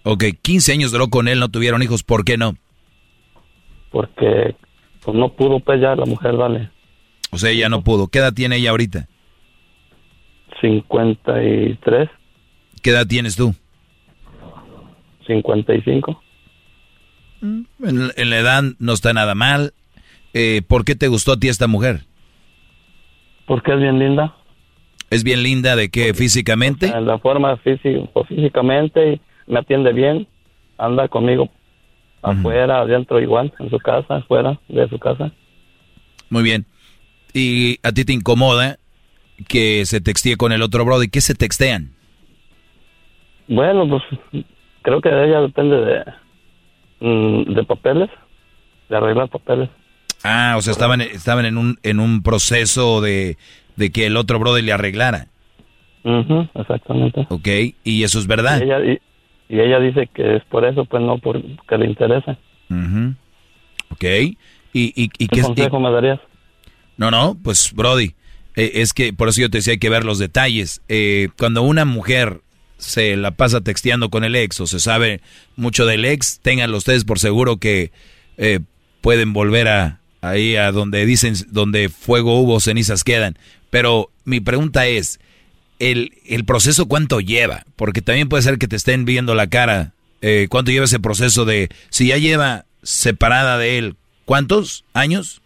Ok, 0.03 0.25
15 0.41 0.73
años 0.73 0.91
duró 0.91 1.07
con 1.07 1.29
él, 1.29 1.39
no 1.39 1.47
tuvieron 1.47 1.81
hijos, 1.81 2.03
¿por 2.03 2.25
qué 2.25 2.35
no? 2.35 2.57
Porque 3.91 4.57
pues 5.01 5.15
no 5.15 5.29
pudo 5.29 5.61
pues 5.61 5.79
ya 5.79 5.95
la 5.95 6.03
mujer, 6.03 6.35
dale. 6.35 6.69
O 7.31 7.37
sea, 7.37 7.51
ella 7.51 7.69
no 7.69 7.81
pudo. 7.81 8.09
¿Qué 8.09 8.19
edad 8.19 8.33
tiene 8.33 8.57
ella 8.57 8.71
ahorita? 8.71 9.07
53, 10.59 12.09
¿Qué 12.81 12.89
edad 12.89 13.07
tienes 13.07 13.37
tú? 13.37 13.55
55. 15.25 16.21
En, 17.41 17.67
en 18.17 18.29
la 18.31 18.37
edad 18.37 18.63
no 18.79 18.91
está 18.91 19.13
nada 19.13 19.33
mal. 19.33 19.73
Eh, 20.33 20.61
¿Por 20.67 20.83
qué 20.83 20.95
te 20.95 21.07
gustó 21.07 21.31
a 21.31 21.39
ti 21.39 21.47
esta 21.47 21.67
mujer? 21.67 22.01
Porque 23.45 23.71
es 23.71 23.79
bien 23.79 23.97
linda. 23.97 24.35
¿Es 25.09 25.23
bien 25.23 25.43
linda 25.43 25.75
de 25.75 25.89
qué? 25.89 26.13
¿Físicamente? 26.13 26.87
En 26.87 27.05
la 27.05 27.19
forma 27.19 27.57
física, 27.57 28.01
pues, 28.13 28.27
físicamente, 28.27 29.21
me 29.47 29.59
atiende 29.59 29.93
bien, 29.93 30.27
anda 30.77 31.07
conmigo 31.07 31.49
afuera, 32.21 32.79
adentro 32.79 33.19
igual, 33.21 33.53
en 33.59 33.69
su 33.69 33.77
casa, 33.77 34.15
afuera 34.15 34.59
de 34.67 34.89
su 34.89 34.97
casa. 34.97 35.31
Muy 36.29 36.43
bien. 36.43 36.65
¿Y 37.33 37.77
a 37.83 37.91
ti 37.91 38.03
te 38.03 38.13
incomoda 38.13 38.77
que 39.47 39.85
se 39.85 40.01
textee 40.01 40.37
con 40.37 40.51
el 40.51 40.61
otro 40.61 40.85
brother? 40.85 41.09
¿Qué 41.09 41.21
se 41.21 41.35
textean? 41.35 41.91
Bueno, 43.47 43.87
pues 43.87 44.03
creo 44.81 45.01
que 45.01 45.09
de 45.09 45.27
ella 45.27 45.41
depende 45.41 45.75
de, 45.77 46.03
mm, 46.99 47.53
de 47.53 47.63
papeles, 47.63 48.09
de 48.89 48.97
arreglar 48.97 49.29
papeles. 49.29 49.69
Ah, 50.23 50.55
o 50.57 50.61
sea, 50.61 50.71
estaban, 50.71 51.01
estaban 51.01 51.45
en, 51.45 51.57
un, 51.57 51.77
en 51.83 51.99
un 51.99 52.23
proceso 52.23 53.01
de, 53.01 53.37
de 53.75 53.91
que 53.91 54.05
el 54.05 54.17
otro 54.17 54.39
brother 54.39 54.63
le 54.63 54.73
arreglara. 54.73 55.27
Ujú, 56.03 56.47
exactamente. 56.53 57.25
Ok, 57.29 57.47
y 57.83 58.03
eso 58.03 58.19
es 58.19 58.27
verdad. 58.27 58.59
Y 58.59 58.63
ella, 58.63 58.79
y, 58.79 58.99
y 59.49 59.59
ella 59.59 59.79
dice 59.79 60.07
que 60.13 60.37
es 60.37 60.43
por 60.45 60.65
eso, 60.65 60.85
pues 60.85 61.01
no 61.01 61.17
porque 61.17 61.77
le 61.77 61.85
interesa. 61.85 62.37
Ujú. 62.69 63.15
Ok, 63.89 64.03
y, 64.03 64.33
y, 64.73 65.09
y 65.17 65.27
¿Qué 65.27 65.41
consejo 65.41 65.79
me 65.79 65.91
darías? 65.91 66.19
No, 66.97 67.11
no, 67.11 67.37
pues 67.43 67.73
Brody, 67.73 68.13
eh, 68.55 68.71
es 68.75 68.93
que 68.93 69.13
por 69.13 69.29
eso 69.29 69.41
yo 69.41 69.49
te 69.49 69.57
decía 69.59 69.73
hay 69.73 69.79
que 69.79 69.89
ver 69.89 70.05
los 70.05 70.19
detalles. 70.19 70.81
Eh, 70.89 71.29
cuando 71.37 71.61
una 71.63 71.85
mujer 71.85 72.41
se 72.77 73.15
la 73.15 73.31
pasa 73.31 73.61
texteando 73.61 74.09
con 74.09 74.23
el 74.23 74.35
ex 74.35 74.59
o 74.61 74.67
se 74.67 74.79
sabe 74.79 75.21
mucho 75.55 75.85
del 75.85 76.05
ex, 76.05 76.39
ténganlo 76.41 76.77
ustedes 76.77 77.05
por 77.05 77.19
seguro 77.19 77.57
que 77.57 77.91
eh, 78.37 78.59
pueden 79.01 79.33
volver 79.33 79.67
a 79.67 79.99
ahí 80.21 80.55
a 80.55 80.71
donde 80.71 81.05
dicen 81.05 81.35
donde 81.51 81.89
fuego 81.89 82.39
hubo 82.39 82.59
cenizas 82.59 83.03
quedan. 83.03 83.37
Pero 83.75 84.09
mi 84.23 84.39
pregunta 84.39 84.85
es 84.87 85.19
el, 85.79 86.13
el 86.25 86.45
proceso 86.45 86.85
cuánto 86.85 87.19
lleva, 87.19 87.65
porque 87.75 88.01
también 88.01 88.29
puede 88.29 88.41
ser 88.41 88.57
que 88.57 88.69
te 88.69 88.77
estén 88.77 89.03
viendo 89.03 89.35
la 89.35 89.47
cara. 89.47 89.91
Eh, 90.21 90.47
¿Cuánto 90.49 90.71
lleva 90.71 90.85
ese 90.85 91.01
proceso 91.01 91.43
de 91.43 91.67
si 91.89 92.07
ya 92.07 92.17
lleva 92.17 92.63
separada 92.83 93.57
de 93.57 93.77
él? 93.77 93.97
¿Cuántos 94.23 94.85
años? 94.93 95.41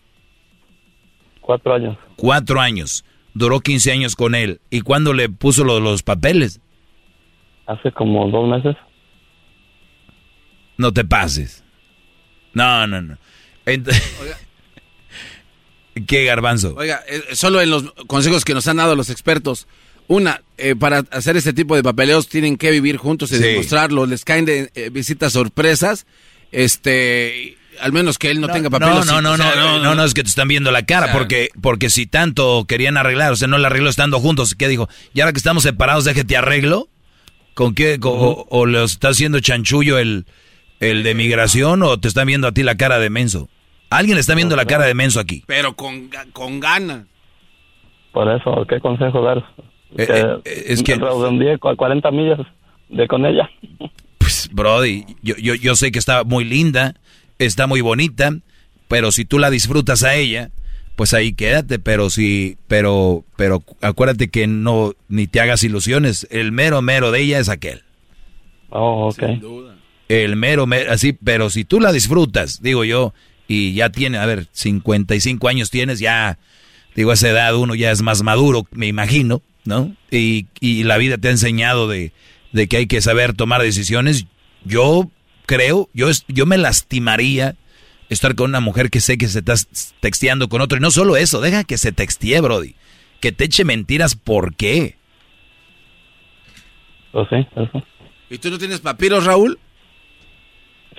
Cuatro 1.41 1.73
años. 1.73 1.97
Cuatro 2.17 2.61
años. 2.61 3.03
Duró 3.33 3.61
15 3.61 3.93
años 3.93 4.15
con 4.15 4.35
él. 4.35 4.61
¿Y 4.69 4.81
cuándo 4.81 5.13
le 5.13 5.29
puso 5.29 5.63
lo- 5.63 5.79
los 5.79 6.03
papeles? 6.03 6.61
Hace 7.65 7.91
como 7.93 8.29
dos 8.29 8.47
meses. 8.47 8.75
No 10.77 10.93
te 10.93 11.03
pases. 11.03 11.63
No, 12.53 12.85
no, 12.85 13.01
no. 13.01 13.17
Ent- 13.65 13.91
¿Qué 16.07 16.25
garbanzo? 16.25 16.73
Oiga, 16.77 17.01
eh, 17.07 17.21
solo 17.33 17.61
en 17.61 17.69
los 17.69 17.91
consejos 18.07 18.45
que 18.45 18.53
nos 18.53 18.67
han 18.67 18.77
dado 18.77 18.95
los 18.95 19.09
expertos. 19.09 19.67
Una, 20.07 20.41
eh, 20.57 20.75
para 20.75 21.03
hacer 21.11 21.37
este 21.37 21.53
tipo 21.53 21.75
de 21.75 21.83
papeleos 21.83 22.27
tienen 22.27 22.57
que 22.57 22.71
vivir 22.71 22.97
juntos 22.97 23.31
y 23.31 23.35
Sí. 23.35 23.41
demostrarlo. 23.43 24.05
Les 24.07 24.25
caen 24.25 24.45
de 24.45 24.71
eh, 24.75 24.89
visitas 24.91 25.33
sorpresas. 25.33 26.05
Este, 26.51 27.57
al 27.79 27.91
menos 27.93 28.17
que 28.17 28.31
él 28.31 28.41
no, 28.41 28.47
tenga 28.47 28.69
No, 28.69 28.79
papeles. 28.79 29.05
no, 29.05 29.21
no, 29.21 29.37
no, 29.37 29.55
no, 29.55 29.79
no, 29.79 29.95
no, 29.95 30.03
es 30.03 30.13
que 30.13 30.23
te 30.23 30.29
están 30.29 30.47
viendo 30.47 30.71
la 30.71 30.85
cara, 30.85 31.05
O 31.05 31.09
sea, 31.09 31.17
porque, 31.17 31.49
porque 31.61 31.89
si 31.89 32.07
tanto 32.07 32.65
querían 32.67 32.97
arreglar, 32.97 33.31
o 33.31 33.35
sea, 33.35 33.47
no 33.47 33.57
la 33.57 33.67
arregló 33.67 33.89
estando 33.89 34.19
juntos, 34.19 34.55
¿qué 34.55 34.67
dijo? 34.67 34.89
Y 35.13 35.21
ahora 35.21 35.31
que 35.31 35.37
estamos 35.37 35.63
separados, 35.63 36.05
déjate 36.05 36.35
arreglo. 36.37 36.87
¿Con 37.53 37.75
qué? 37.75 37.99
O, 38.01 38.47
o 38.49 38.65
le 38.65 38.83
está 38.83 39.09
haciendo 39.09 39.39
chanchullo 39.41 39.97
el, 39.99 40.25
el 40.79 41.03
de 41.03 41.13
migración 41.13 41.83
o 41.83 41.99
te 41.99 42.07
están 42.07 42.25
viendo 42.27 42.47
a 42.47 42.51
ti 42.53 42.63
la 42.63 42.77
cara 42.77 42.99
de 42.99 43.09
menso? 43.09 43.49
Alguien 43.89 44.15
le 44.15 44.21
está 44.21 44.35
viendo 44.35 44.55
la 44.55 44.65
cara 44.65 44.85
de 44.85 44.93
menso 44.93 45.19
aquí. 45.19 45.43
Pero 45.47 45.75
con, 45.75 46.09
con 46.33 46.59
ganas. 46.59 47.05
Por 48.11 48.29
eso, 48.33 48.65
¿qué 48.67 48.79
consejo 48.79 49.21
dar? 49.21 49.37
Eh, 49.97 50.07
eh, 50.45 50.63
es 50.67 50.83
que- 50.83 50.95
Redondeé 50.95 51.57
cu- 51.57 51.75
40 51.75 52.11
millas 52.11 52.39
de 52.89 53.07
con 53.07 53.25
ella. 53.25 53.49
Pues, 54.17 54.49
Brody, 54.51 55.05
yo, 55.23 55.35
yo, 55.37 55.55
yo 55.55 55.75
sé 55.75 55.91
que 55.91 55.99
está 55.99 56.23
muy 56.23 56.43
linda, 56.43 56.95
está 57.39 57.65
muy 57.67 57.81
bonita, 57.81 58.31
pero 58.87 59.11
si 59.11 59.25
tú 59.25 59.39
la 59.39 59.49
disfrutas 59.49 60.03
a 60.03 60.15
ella, 60.15 60.49
pues 60.95 61.13
ahí 61.13 61.33
quédate, 61.33 61.79
pero 61.79 62.09
si, 62.09 62.57
pero, 62.67 63.23
pero 63.37 63.63
acuérdate 63.81 64.29
que 64.29 64.45
no, 64.47 64.93
ni 65.07 65.27
te 65.27 65.39
hagas 65.39 65.63
ilusiones, 65.63 66.27
el 66.29 66.51
mero 66.51 66.81
mero 66.81 67.11
de 67.11 67.21
ella 67.21 67.39
es 67.39 67.49
aquel. 67.49 67.83
Oh, 68.69 69.07
ok. 69.09 69.23
El 70.09 70.35
mero 70.35 70.65
mero, 70.67 70.91
así, 70.91 71.13
pero 71.13 71.49
si 71.49 71.65
tú 71.65 71.79
la 71.79 71.91
disfrutas, 71.91 72.61
digo 72.61 72.83
yo, 72.83 73.13
y 73.49 73.73
ya 73.73 73.89
tiene, 73.89 74.17
a 74.19 74.25
ver, 74.25 74.47
55 74.53 75.49
años 75.49 75.69
tienes, 75.71 75.99
ya, 75.99 76.37
digo, 76.95 77.11
a 77.11 77.15
esa 77.15 77.27
edad 77.29 77.53
uno 77.57 77.75
ya 77.75 77.91
es 77.91 78.01
más 78.01 78.23
maduro, 78.23 78.65
me 78.71 78.87
imagino, 78.87 79.41
¿no? 79.65 79.93
Y, 80.11 80.45
y 80.61 80.83
la 80.83 80.97
vida 80.97 81.17
te 81.17 81.27
ha 81.27 81.31
enseñado 81.31 81.89
de, 81.89 82.13
de 82.53 82.67
que 82.67 82.77
hay 82.77 82.87
que 82.87 83.01
saber 83.01 83.33
tomar 83.33 83.61
decisiones. 83.61 84.25
Yo 84.63 85.09
creo, 85.45 85.89
yo, 85.93 86.09
es- 86.09 86.25
yo 86.27 86.45
me 86.45 86.57
lastimaría 86.57 87.55
estar 88.09 88.35
con 88.35 88.51
una 88.51 88.59
mujer 88.59 88.89
que 88.89 89.01
sé 89.01 89.17
que 89.17 89.27
se 89.27 89.39
está 89.39 89.55
texteando 89.99 90.47
con 90.47 90.61
otro. 90.61 90.77
Y 90.77 90.81
no 90.81 90.91
solo 90.91 91.17
eso, 91.17 91.41
deja 91.41 91.63
que 91.63 91.77
se 91.77 91.91
textee, 91.91 92.39
Brody. 92.41 92.75
Que 93.19 93.31
te 93.31 93.45
eche 93.45 93.65
mentiras, 93.65 94.15
¿por 94.15 94.55
qué? 94.55 94.95
Pues 97.11 97.27
sí, 97.29 97.47
eso. 97.55 97.83
¿Y 98.29 98.37
tú 98.37 98.49
no 98.51 98.57
tienes 98.59 98.79
papiros, 98.79 99.25
Raúl? 99.25 99.59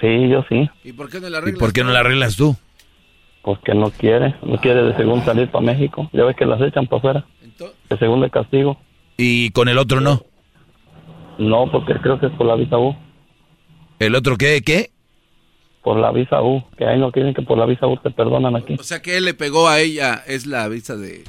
Sí, 0.01 0.29
yo 0.29 0.45
sí. 0.49 0.69
¿Y 0.85 0.93
por 0.93 1.11
qué 1.11 1.21
no 1.21 1.29
la 1.29 1.39
¿Y 1.39 1.41
arreglas? 1.41 1.59
por 1.61 1.73
qué 1.73 1.85
no 1.85 1.91
la 1.91 2.01
arreglas 2.01 2.37
tú? 2.37 2.57
Porque 3.43 3.75
no 3.75 3.91
quiere. 3.91 4.35
No 4.43 4.59
quiere 4.61 4.83
de 4.83 4.97
según 4.97 5.25
salir 5.25 5.51
para 5.51 5.65
México. 5.65 6.09
Ya 6.13 6.25
ves 6.25 6.37
que 6.37 6.47
las 6.47 6.61
echan 6.61 6.87
para 6.87 6.99
afuera. 6.99 7.27
De 7.89 7.99
según 7.99 8.21
de 8.21 8.31
castigo. 8.31 8.79
¿Y 9.17 9.51
con 9.51 9.69
el 9.69 9.79
otro 9.79 10.01
no? 10.01 10.23
No, 11.39 11.71
porque 11.71 11.95
creo 11.95 12.19
que 12.19 12.27
es 12.27 12.33
por 12.33 12.47
la 12.47 12.55
visa 12.55 12.79
U. 12.79 12.95
¿El 13.99 14.15
otro 14.15 14.37
qué? 14.37 14.63
¿Qué? 14.63 14.91
Por 15.83 15.99
la 15.99 16.11
visa 16.13 16.43
U. 16.43 16.65
Que 16.77 16.87
ahí 16.87 16.99
no 16.99 17.13
quieren 17.13 17.35
que 17.35 17.43
por 17.43 17.59
la 17.59 17.67
visa 17.67 17.87
U 17.87 17.97
te 17.99 18.11
perdonan 18.11 18.57
aquí. 18.57 18.77
O 18.79 18.83
sea 18.83 19.01
que 19.01 19.17
él 19.17 19.25
le 19.25 19.35
pegó 19.35 19.69
a 19.69 19.81
ella, 19.81 20.23
es 20.27 20.47
la 20.47 20.69
visa 20.69 20.97
de... 20.97 21.25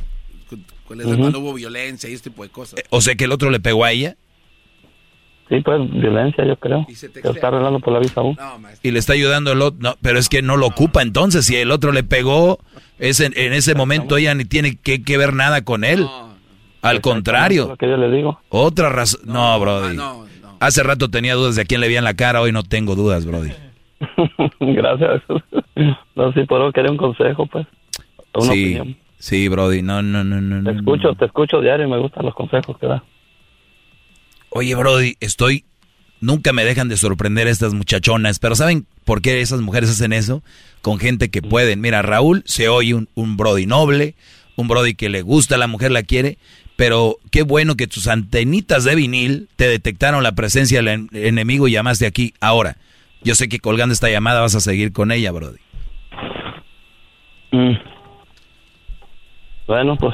¿Cuál 0.86 1.02
es? 1.02 1.06
Ujú. 1.08 1.18
Cuando 1.18 1.40
hubo 1.40 1.54
violencia 1.54 2.10
y 2.10 2.14
este 2.14 2.30
tipo 2.30 2.44
de 2.44 2.50
cosas. 2.50 2.82
O 2.90 3.00
sea 3.02 3.16
que 3.16 3.24
el 3.24 3.32
otro 3.32 3.50
le 3.50 3.60
pegó 3.62 3.86
a 3.86 3.92
ella 3.92 4.16
Sí, 5.52 5.60
pues 5.60 5.82
violencia, 5.92 6.46
yo 6.46 6.56
creo. 6.56 6.88
se 6.96 7.12
Que 7.12 7.28
está 7.28 7.50
arreglando 7.50 7.82
por 7.82 7.92
la 7.92 8.00
visa 8.00 8.22
U. 8.22 8.34
y 8.82 8.92
le 8.92 9.00
está 9.00 9.12
ayudando 9.12 9.52
el 9.52 9.62
otro. 9.62 9.80
No, 9.82 9.96
pero 10.02 10.18
es 10.18 10.30
que 10.30 10.42
no 10.42 10.56
lo 10.56 10.66
ocupa 10.68 11.02
entonces. 11.02 11.46
Si 11.46 11.58
el 11.58 11.72
otro 11.72 11.92
le 11.92 12.04
pegó, 12.04 12.58
es 13.00 13.20
en, 13.20 13.34
en 13.36 13.52
ese 13.52 13.76
momento 13.76 14.16
ella 14.16 14.34
ni 14.34 14.46
tiene 14.46 14.78
que, 14.78 15.04
que 15.04 15.18
ver 15.18 15.34
nada 15.34 15.64
con 15.66 15.84
él. 15.84 16.08
Al 16.82 17.02
contrario. 17.02 17.68
Lo 17.68 17.76
que 17.76 17.90
yo 17.90 17.98
le 17.98 18.10
digo. 18.10 18.40
Otra 18.48 18.88
razón. 18.88 19.20
No, 19.26 19.60
Brody. 19.60 19.98
Hace 20.62 20.84
rato 20.84 21.10
tenía 21.10 21.36
dudas 21.36 21.56
de 21.58 21.64
a 21.64 21.66
quién 21.66 21.82
le 21.82 21.88
veían 21.88 22.06
la 22.06 22.14
cara, 22.14 22.40
hoy 22.40 22.54
no 22.54 22.64
tengo 22.64 22.96
dudas, 22.96 23.26
Brody. 23.26 23.52
Gracias. 24.62 25.22
No, 26.16 26.32
sí, 26.34 26.44
por 26.46 26.62
eso 26.62 26.72
quería 26.72 26.92
un 26.92 26.98
consejo, 26.98 27.46
pues. 27.48 27.68
Una 28.34 28.54
sí, 28.54 28.76
opinión. 28.76 28.98
sí, 29.20 29.48
Brody. 29.50 29.82
No, 29.82 30.02
no, 30.02 30.24
no, 30.24 30.40
no. 30.40 30.64
Te 30.64 30.72
no. 30.74 30.80
escucho, 30.80 31.14
te 31.16 31.26
escucho 31.26 31.60
diario 31.60 31.88
y 31.88 31.90
me 31.90 31.98
gustan 31.98 32.26
los 32.26 32.34
consejos 32.36 32.78
que 32.78 32.88
da. 32.88 33.04
Oye, 34.52 34.76
Brody, 34.76 35.16
estoy. 35.20 35.64
Nunca 36.20 36.54
me 36.54 36.64
dejan 36.64 36.88
de 36.88 36.98
sorprender 36.98 37.48
estas 37.48 37.74
muchachonas, 37.74 38.38
pero 38.38 38.54
¿saben 38.56 38.86
por 39.06 39.24
qué 39.24 39.42
esas 39.42 39.62
mujeres 39.62 39.90
hacen 39.90 40.14
eso? 40.14 40.44
Con 40.84 41.00
gente 41.00 41.30
que 41.30 41.42
pueden. 41.42 41.82
Mira, 41.82 42.04
Raúl 42.04 42.44
se 42.46 42.70
oye 42.70 42.94
un, 42.94 43.38
Brody 43.38 43.66
noble, 43.66 44.14
un 44.56 44.68
Brody 44.68 44.94
que 44.94 45.10
le 45.10 45.24
gusta, 45.24 45.58
la 45.58 45.66
mujer 45.66 45.90
la 45.92 46.04
quiere, 46.04 46.38
pero 46.76 47.18
qué 47.32 47.42
bueno 47.42 47.76
que 47.76 47.88
tus 47.88 48.08
antenitas 48.08 48.84
de 48.84 48.94
vinil 48.94 49.50
te 49.56 49.68
detectaron 49.68 50.22
la 50.22 50.34
presencia 50.34 50.78
del 50.80 50.88
en- 50.90 51.10
enemigo 51.14 51.68
y 51.68 51.72
llamaste 51.72 52.06
aquí. 52.06 52.36
Ahora, 52.40 52.78
yo 53.24 53.34
sé 53.34 53.50
que 53.50 53.60
colgando 53.60 53.94
esta 53.94 54.10
llamada 54.10 54.42
vas 54.42 54.54
a 54.54 54.60
seguir 54.62 54.92
con 54.94 55.12
ella, 55.12 55.32
Brody. 55.32 55.58
Mm. 57.52 57.74
Bueno, 59.66 59.96
pues. 59.98 60.14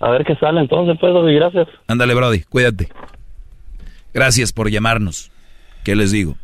A 0.00 0.10
ver 0.10 0.24
qué 0.24 0.34
sale 0.36 0.60
entonces, 0.60 0.96
pues, 1.00 1.12
Doggy, 1.12 1.34
gracias. 1.34 1.68
Ándale, 1.86 2.14
Brody, 2.14 2.40
cuídate. 2.42 2.88
Gracias 4.12 4.52
por 4.52 4.70
llamarnos. 4.70 5.30
¿Qué 5.84 5.96
les 5.96 6.10
digo? 6.12 6.36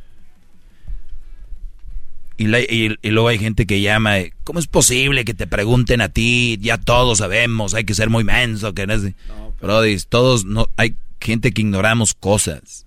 Y, 2.38 2.46
la- 2.46 2.60
y- 2.60 2.96
y 3.02 3.10
luego 3.10 3.28
hay 3.28 3.38
gente 3.38 3.66
que 3.66 3.80
llama, 3.80 4.18
eh, 4.18 4.32
¿cómo 4.44 4.58
es 4.58 4.66
posible 4.66 5.24
que 5.24 5.34
te 5.34 5.46
pregunten 5.46 6.00
a 6.00 6.08
ti? 6.08 6.58
Ya 6.60 6.78
todos 6.78 7.18
sabemos, 7.18 7.74
hay 7.74 7.84
que 7.84 7.94
ser 7.94 8.08
muy 8.10 8.24
menso, 8.24 8.72
que 8.74 8.86
no 8.86 8.94
es... 8.94 9.02
de-". 9.02 9.14
Brody, 9.60 9.96
todos, 10.08 10.44
no, 10.44 10.68
hay 10.76 10.96
gente 11.20 11.52
que 11.52 11.60
ignoramos 11.62 12.14
cosas. 12.14 12.86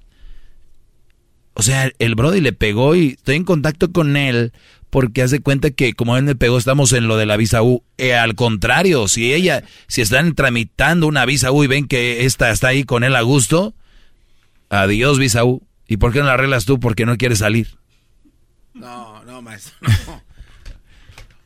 O 1.54 1.62
sea, 1.62 1.90
el 2.00 2.16
Brody 2.16 2.42
le 2.42 2.52
pegó 2.52 2.96
y 2.96 3.10
estoy 3.10 3.36
en 3.38 3.46
contacto 3.46 3.92
con 3.94 4.18
él 4.18 4.52
porque 4.96 5.24
hace 5.24 5.42
cuenta 5.42 5.72
que 5.72 5.94
como 5.94 6.16
él 6.16 6.24
me 6.24 6.36
pegó 6.36 6.58
estamos 6.58 6.94
en 6.94 7.10
lo 7.10 7.18
de 7.18 7.26
la 7.26 7.36
visa 7.36 7.62
U. 7.62 7.84
Eh, 7.98 8.16
al 8.16 8.34
contrario, 8.34 9.10
si 9.10 9.34
ella, 9.34 9.66
si 9.90 10.00
están 10.00 10.36
tramitando 10.36 11.06
una 11.06 11.26
visa 11.26 11.52
U 11.52 11.66
y 11.66 11.68
ven 11.68 11.90
que 11.90 12.24
esta 12.24 12.50
está 12.50 12.70
ahí 12.70 12.86
con 12.86 13.04
él 13.04 13.18
a 13.18 13.22
gusto, 13.22 13.76
adiós 14.70 15.20
visa 15.20 15.44
U. 15.44 15.68
¿Y 15.86 15.98
por 15.98 16.14
qué 16.14 16.20
no 16.20 16.28
la 16.28 16.36
arreglas 16.36 16.64
tú? 16.64 16.80
Porque 16.80 17.06
no 17.06 17.18
quieres 17.18 17.40
salir. 17.40 17.78
No, 18.74 19.22
no, 19.26 19.42
maestro. 19.42 19.76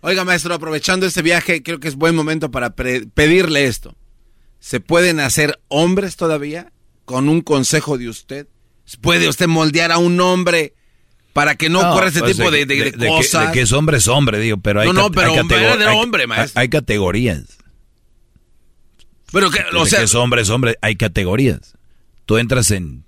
Oiga, 0.02 0.24
maestro, 0.26 0.54
aprovechando 0.54 1.08
este 1.08 1.24
viaje, 1.24 1.64
creo 1.64 1.80
que 1.80 1.88
es 1.88 1.96
buen 1.96 2.14
momento 2.14 2.52
para 2.52 2.76
pedirle 2.76 3.66
esto. 3.66 3.96
¿Se 4.60 4.80
pueden 4.80 5.20
hacer 5.20 5.60
hombres 5.70 6.18
todavía 6.18 6.72
con 7.04 7.28
un 7.28 7.42
consejo 7.42 7.98
de 7.98 8.10
usted? 8.10 8.48
¿Puede 9.02 9.28
usted 9.28 9.48
moldear 9.48 9.92
a 9.92 9.98
un 9.98 10.22
hombre 10.22 10.76
para 11.34 11.56
que 11.56 11.70
no, 11.70 11.80
ocurra 11.80 12.08
ese 12.08 12.20
pues 12.20 12.36
tipo 12.36 12.52
de, 12.52 12.66
cosas? 13.08 13.42
Que, 13.44 13.48
de 13.48 13.54
que 13.54 13.62
es 13.62 13.72
hombre 13.72 13.98
es 13.98 14.08
hombre, 14.08 14.40
digo, 14.40 14.58
pero 14.58 14.82
hay 14.82 14.88
No, 14.88 14.94
no, 14.94 15.12
pero 15.12 15.32
hay, 15.32 15.96
hombre, 15.96 16.28
maestro. 16.28 16.60
Hay, 16.60 16.70
categorías. 16.70 17.58
Pero 19.32 19.52
que, 19.52 19.64
o 19.76 19.86
sea, 19.86 20.00
que 20.00 20.06
es 20.06 20.16
hombre 20.16 20.42
es 20.42 20.50
hombre, 20.50 20.78
hay 20.82 20.96
categorías. 20.96 21.76
Tú 22.26 22.38
entras 22.38 22.72
en 22.72 23.06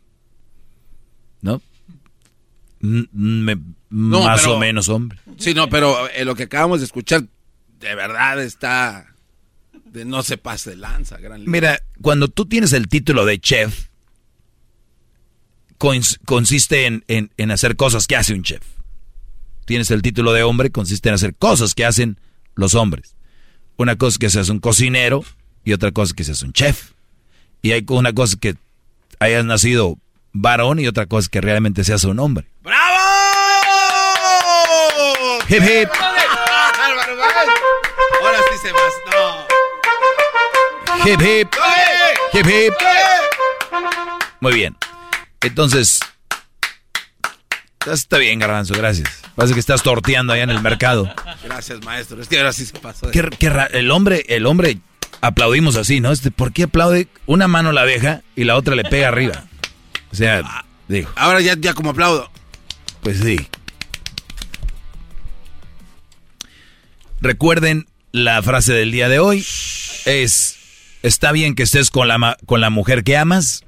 ¿no? 1.41 1.61
más 2.81 4.45
o 4.47 4.57
menos 4.59 4.89
hombre. 4.89 5.19
Sí, 5.37 5.53
no, 5.53 5.69
pero 5.69 6.09
eh, 6.09 6.25
lo 6.25 6.35
que 6.35 6.43
acabamos 6.43 6.79
de 6.79 6.85
escuchar 6.85 7.23
de 7.79 7.95
verdad 7.95 8.41
está 8.41 9.07
de 9.85 10.05
no 10.05 10.23
se 10.23 10.37
pase 10.37 10.71
de 10.71 10.75
lanza, 10.77 11.17
gran 11.17 11.43
Mira, 11.45 11.81
cuando 12.01 12.27
tú 12.27 12.45
tienes 12.45 12.73
el 12.73 12.87
título 12.87 13.25
de 13.25 13.39
chef, 13.39 13.87
consiste 16.25 16.85
en, 16.85 17.03
en, 17.07 17.51
hacer 17.51 17.75
cosas 17.75 18.05
que 18.07 18.15
hace 18.15 18.33
un 18.33 18.43
chef. 18.43 18.61
Tienes 19.65 19.89
el 19.91 20.01
título 20.01 20.33
de 20.33 20.43
hombre, 20.43 20.69
consiste 20.69 21.09
en 21.09 21.15
hacer 21.15 21.35
cosas 21.35 21.73
que 21.73 21.85
hacen 21.85 22.19
los 22.55 22.75
hombres. 22.75 23.15
Una 23.77 23.95
cosa 23.95 24.15
es 24.15 24.17
que 24.19 24.29
seas 24.29 24.49
un 24.49 24.59
cocinero 24.59 25.23
y 25.63 25.73
otra 25.73 25.91
cosa 25.91 26.11
es 26.11 26.13
que 26.13 26.23
seas 26.23 26.43
un 26.43 26.53
chef. 26.53 26.91
Y 27.61 27.71
hay 27.71 27.83
una 27.89 28.13
cosa 28.13 28.37
que 28.39 28.55
hayas 29.19 29.45
nacido 29.45 29.97
varón 30.33 30.79
y 30.79 30.87
otra 30.87 31.05
cosa 31.07 31.25
es 31.25 31.29
que 31.29 31.41
realmente 31.41 31.83
seas 31.83 32.03
un 32.03 32.19
hombre. 32.19 32.45
¡Bravo! 32.61 32.97
Hip 35.49 35.63
hip. 35.63 35.89
Ahora 38.21 38.37
sí 38.51 38.57
se 38.61 38.71
más, 38.71 38.93
no. 39.11 39.47
Hip 41.05 41.21
hip. 41.21 41.49
Hip 42.33 42.45
hip. 42.47 42.73
Muy 44.39 44.53
bien. 44.53 44.77
Entonces, 45.43 45.99
está 47.85 48.17
bien, 48.17 48.39
Garbanzo, 48.39 48.73
gracias. 48.75 49.21
Parece 49.35 49.53
que 49.53 49.59
estás 49.59 49.81
torteando 49.81 50.33
allá 50.33 50.43
en 50.43 50.51
el 50.51 50.61
mercado. 50.61 51.13
Gracias, 51.43 51.83
maestro. 51.83 52.21
Es 52.21 52.27
que 52.27 52.37
ahora 52.37 52.53
sí 52.53 52.65
se 52.65 52.77
pasó. 52.79 53.09
Qué, 53.11 53.27
el 53.73 53.91
hombre, 53.91 54.25
el 54.29 54.45
hombre 54.45 54.77
aplaudimos 55.21 55.75
así, 55.77 55.99
¿no? 55.99 56.11
Este, 56.11 56.31
¿Por 56.31 56.53
qué 56.53 56.63
aplaude? 56.63 57.07
Una 57.25 57.47
mano 57.47 57.71
la 57.71 57.85
deja 57.85 58.21
y 58.35 58.43
la 58.43 58.55
otra 58.55 58.75
le 58.75 58.83
pega 58.83 59.07
arriba. 59.07 59.45
O 60.11 60.15
sea, 60.15 60.65
digo. 60.87 61.09
Ahora 61.15 61.41
ya, 61.41 61.55
ya 61.57 61.73
como 61.73 61.91
aplaudo. 61.91 62.29
Pues 63.01 63.19
sí. 63.19 63.37
Recuerden 67.19 67.87
la 68.11 68.41
frase 68.43 68.73
del 68.73 68.91
día 68.91 69.07
de 69.09 69.19
hoy. 69.19 69.45
Es, 70.05 70.57
está 71.03 71.31
bien 71.31 71.55
que 71.55 71.63
estés 71.63 71.89
con 71.89 72.07
la, 72.07 72.37
con 72.45 72.61
la 72.61 72.69
mujer 72.69 73.03
que 73.03 73.17
amas. 73.17 73.63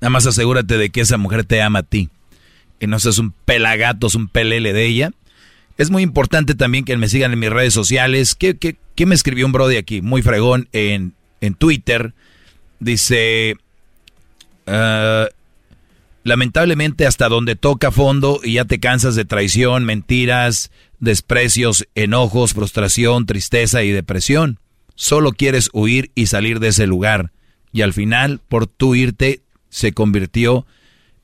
Nada 0.00 0.10
más 0.10 0.26
asegúrate 0.26 0.78
de 0.78 0.90
que 0.90 1.00
esa 1.00 1.16
mujer 1.16 1.44
te 1.44 1.62
ama 1.62 1.80
a 1.80 1.82
ti. 1.82 2.08
Que 2.78 2.86
no 2.86 2.98
seas 2.98 3.18
un 3.18 3.32
pelagatos, 3.44 4.14
un 4.14 4.28
pelele 4.28 4.72
de 4.72 4.86
ella. 4.86 5.10
Es 5.76 5.90
muy 5.90 6.02
importante 6.02 6.54
también 6.54 6.84
que 6.84 6.96
me 6.96 7.08
sigan 7.08 7.32
en 7.32 7.38
mis 7.38 7.50
redes 7.50 7.74
sociales. 7.74 8.34
¿Qué, 8.34 8.76
me 9.06 9.14
escribió 9.14 9.46
un 9.46 9.52
brody 9.52 9.76
aquí? 9.76 10.02
Muy 10.02 10.22
fregón 10.22 10.68
en, 10.72 11.14
en 11.40 11.54
Twitter. 11.54 12.14
Dice, 12.80 13.56
Ah, 14.70 15.28
lamentablemente 16.24 17.06
hasta 17.06 17.30
donde 17.30 17.56
toca 17.56 17.90
fondo 17.90 18.40
y 18.44 18.54
ya 18.54 18.66
te 18.66 18.80
cansas 18.80 19.14
de 19.14 19.24
traición, 19.24 19.84
mentiras, 19.84 20.70
desprecios, 21.00 21.88
enojos, 21.94 22.52
frustración, 22.52 23.24
tristeza 23.24 23.82
y 23.82 23.90
depresión. 23.92 24.58
Solo 24.94 25.32
quieres 25.32 25.70
huir 25.72 26.10
y 26.14 26.26
salir 26.26 26.60
de 26.60 26.68
ese 26.68 26.86
lugar. 26.86 27.32
Y 27.72 27.80
al 27.80 27.94
final, 27.94 28.40
por 28.46 28.66
tu 28.66 28.94
irte, 28.94 29.40
se 29.68 29.92
convirtió 29.92 30.66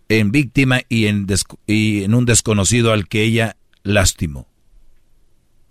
en 0.08 0.30
víctima 0.30 0.80
y 0.88 1.06
en, 1.06 1.26
y 1.66 2.04
en 2.04 2.14
un 2.14 2.26
desconocido 2.26 2.92
al 2.92 3.08
que 3.08 3.22
ella 3.22 3.56
lastimó. 3.82 4.48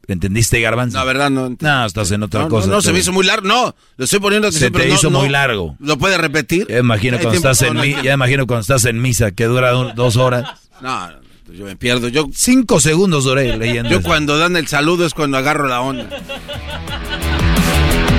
¿Entendiste, 0.07 0.59
Garbanzo? 0.59 0.97
La 0.97 1.05
verdad 1.05 1.29
no. 1.29 1.55
No, 1.59 1.85
estás 1.85 2.11
en 2.11 2.23
otra 2.23 2.47
cosa. 2.49 2.67
No, 2.67 2.81
se 2.81 2.91
me 2.91 2.99
hizo 2.99 3.13
muy 3.13 3.25
largo. 3.25 3.47
No, 3.47 3.73
lo 3.95 4.03
estoy 4.03 4.19
poniendo 4.19 4.51
Se 4.51 4.69
te 4.69 4.89
hizo 4.89 5.09
muy 5.09 5.29
largo. 5.29 5.77
¿Lo 5.79 5.97
puede 5.97 6.17
repetir? 6.17 6.67
Ya 6.67 6.79
imagino, 6.79 7.17
cuando 7.19 7.37
estás, 7.37 7.61
en 7.61 8.03
ya 8.03 8.13
imagino 8.13 8.45
cuando 8.45 8.61
estás 8.61 8.83
en 8.85 9.01
misa, 9.01 9.31
que 9.31 9.45
dura 9.45 9.71
dos 9.71 10.17
horas. 10.17 10.59
No, 10.81 11.09
yo 11.53 11.65
me 11.65 11.77
pierdo. 11.77 12.09
Yo, 12.09 12.27
Cinco 12.33 12.81
segundos 12.81 13.23
duré 13.23 13.57
leyendo. 13.57 13.89
Yo 13.89 14.01
cuando 14.01 14.37
dan 14.37 14.57
el 14.57 14.67
saludo 14.67 15.05
es 15.05 15.13
cuando 15.13 15.37
agarro 15.37 15.67
la 15.67 15.81
onda. 15.81 16.09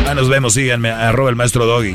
Ah, 0.07 0.15
nos 0.15 0.29
vemos, 0.29 0.55
síganme, 0.55 0.91
arroba 0.91 1.31
el 1.31 1.37
maestro 1.37 1.67
Doggy. 1.67 1.95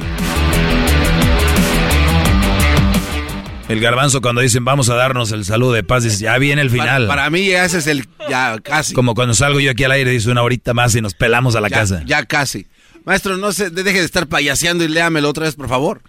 El 3.70 3.80
garbanzo 3.80 4.20
cuando 4.20 4.42
dicen 4.42 4.66
vamos 4.66 4.90
a 4.90 4.96
darnos 4.96 5.32
el 5.32 5.46
saludo 5.46 5.74
de 5.74 5.84
paz, 5.84 6.04
dice, 6.04 6.24
ya 6.24 6.38
viene 6.40 6.64
el 6.64 6.72
final. 6.72 7.06
Para, 7.06 7.30
mí 7.30 7.52
ese 7.52 7.78
es 7.78 7.86
el, 7.86 8.08
ya 8.28 8.58
casi. 8.64 8.96
Como 8.96 9.14
cuando 9.14 9.36
salgo 9.36 9.60
yo 9.60 9.70
aquí 9.70 9.84
al 9.84 9.92
aire, 9.92 10.10
dice 10.10 10.32
una 10.32 10.42
horita 10.42 10.74
más 10.74 10.96
y 10.96 11.02
nos 11.02 11.14
pelamos 11.14 11.56
a 11.56 11.62
la 11.62 11.70
casa. 11.70 12.02
Ya 12.06 12.26
casi. 12.26 12.66
Maestro, 13.06 13.38
no 13.38 13.52
se 13.52 13.70
deje 13.70 14.00
de 14.00 14.06
estar 14.06 14.26
payaseando 14.26 14.84
y 14.84 14.88
léamelo 14.88 15.30
otra 15.30 15.46
vez, 15.46 15.56
por 15.56 15.70
favor. 15.70 16.02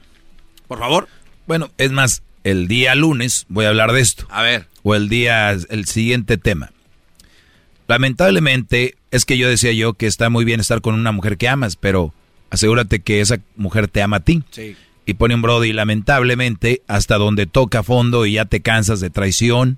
Por 0.69 0.79
favor. 0.79 1.07
Bueno, 1.47 1.71
es 1.77 1.93
más, 1.93 2.23
el 2.45 2.67
día 2.67 2.95
lunes 2.95 3.45
voy 3.51 3.67
a 3.67 3.69
hablar 3.69 3.93
de 3.93 4.01
esto. 4.01 4.27
A 4.31 4.41
ver. 4.41 4.67
O 4.83 4.95
el 4.95 5.11
día, 5.11 5.51
el 5.51 5.85
siguiente 5.85 6.39
tema. 6.39 6.73
Lamentablemente, 7.89 8.97
es 9.11 9.27
que 9.27 9.37
yo 9.37 9.49
decía 9.51 9.73
yo 9.73 9.93
que 9.93 10.07
está 10.07 10.31
muy 10.31 10.47
bien 10.47 10.61
estar 10.61 10.81
con 10.81 10.95
una 10.95 11.13
mujer 11.13 11.37
que 11.37 11.49
amas, 11.49 11.77
pero 11.77 12.15
asegúrate 12.49 13.01
que 13.01 13.21
esa 13.21 13.39
mujer 13.57 13.89
te 13.89 14.01
ama 14.01 14.19
a 14.19 14.21
ti. 14.21 14.43
Sí. 14.51 14.77
Y 15.11 15.15
pone 15.15 15.35
un 15.35 15.43
Brody, 15.43 15.73
lamentablemente, 15.73 16.83
hasta 16.87 17.19
donde 17.19 17.47
toca 17.47 17.83
fondo 17.83 18.27
y 18.27 18.35
ya 18.35 18.45
te 18.45 18.61
cansas 18.61 19.01
de 19.01 19.11
traición, 19.11 19.77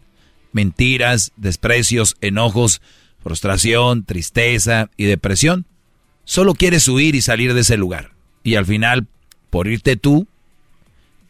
mentiras, 0.52 1.32
desprecios, 1.38 2.16
enojos, 2.20 2.82
frustración, 3.22 4.04
tristeza 4.04 4.90
y 4.98 5.06
depresión. 5.06 5.64
Solo 6.26 6.52
quieres 6.52 6.86
huir 6.86 7.14
y 7.14 7.22
salir 7.22 7.54
de 7.54 7.62
ese 7.62 7.78
lugar. 7.78 8.10
Y 8.44 8.56
al 8.56 8.66
final, 8.66 9.06
por 9.48 9.68
irte 9.68 9.96
tú, 9.96 10.26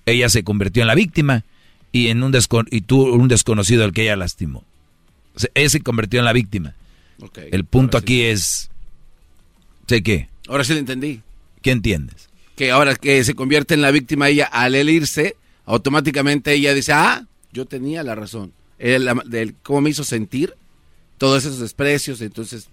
ella 0.05 0.29
se 0.29 0.43
convirtió 0.43 0.83
en 0.83 0.89
la 0.89 0.97
víctima 0.97 1.45
y, 1.93 2.09
en 2.09 2.25
un, 2.25 2.37
y 2.73 2.81
tú 2.81 3.05
un 3.05 3.29
desconocido 3.29 3.85
al 3.85 3.93
que 3.93 4.03
ella 4.03 4.17
lastimó. 4.17 4.65
O 5.37 5.39
sea, 5.39 5.51
ella 5.55 5.71
se 5.71 5.81
convirtió 5.81 6.19
en 6.19 6.25
la 6.25 6.33
víctima. 6.33 6.75
El 7.53 7.65
punto 7.67 7.99
aquí 7.99 8.23
es... 8.23 8.69
¿Sé 9.87 10.03
qué? 10.03 10.29
Ahora 10.49 10.65
sí 10.65 10.73
lo 10.73 10.81
entendí. 10.81 11.21
¿Qué 11.63 11.71
entiendes? 11.71 12.32
Que 12.57 12.71
ahora 12.71 12.95
que 12.97 13.23
se 13.25 13.35
convierte 13.35 13.75
en 13.75 13.83
la 13.83 13.91
víctima 13.91 14.29
ella, 14.29 14.47
al 14.47 14.75
él 14.75 14.91
irse, 14.91 15.37
automáticamente 15.65 16.53
ella 16.53 16.75
dice, 16.75 16.93
ah, 16.93 17.27
yo 17.53 17.67
tenía 17.67 18.03
la 18.03 18.15
razón. 18.15 18.53
El, 18.79 19.09
del 19.27 19.55
cómo 19.63 19.83
me 19.83 19.91
hizo 19.91 20.05
sentir 20.05 20.55
todos 21.19 21.45
esos 21.45 21.61
desprecios, 21.61 22.21
entonces 22.21 22.69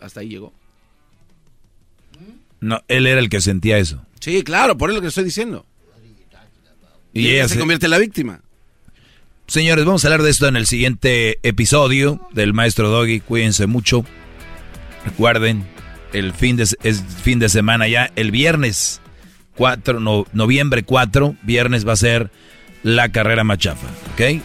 hasta 0.00 0.20
ahí 0.20 0.28
llegó. 0.28 0.52
No, 2.60 2.82
él 2.88 3.06
era 3.06 3.20
el 3.20 3.28
que 3.28 3.40
sentía 3.40 3.78
eso. 3.78 4.04
Sí, 4.20 4.42
claro, 4.42 4.76
por 4.76 4.90
eso 4.90 4.96
lo 4.96 5.02
que 5.02 5.08
estoy 5.08 5.24
diciendo. 5.24 5.64
Y, 7.12 7.28
ella 7.28 7.48
se, 7.48 7.58
convierte 7.58 7.86
en 7.86 7.90
la 7.90 7.98
víctima. 7.98 8.42
Señores, 9.46 9.84
vamos 9.84 10.04
a 10.04 10.08
hablar 10.08 10.22
de 10.22 10.30
esto 10.30 10.46
en 10.46 10.56
el 10.56 10.66
siguiente 10.66 11.38
episodio 11.42 12.20
del 12.32 12.52
Maestro 12.52 12.90
Doggy. 12.90 13.20
Cuídense 13.20 13.66
mucho. 13.66 14.04
Recuerden, 15.04 15.66
el 16.12 16.32
fin 16.32 16.56
de, 16.56 16.64
es 16.82 17.02
fin 17.22 17.38
de 17.38 17.48
semana 17.48 17.88
ya, 17.88 18.10
el 18.16 18.30
viernes 18.30 19.00
4, 19.56 20.00
noviembre 20.32 20.84
4, 20.84 21.36
viernes 21.42 21.86
va 21.86 21.92
a 21.92 21.96
ser 21.96 22.30
la 22.82 23.10
carrera 23.10 23.44
machafa, 23.44 23.86
¿ok? 24.14 24.40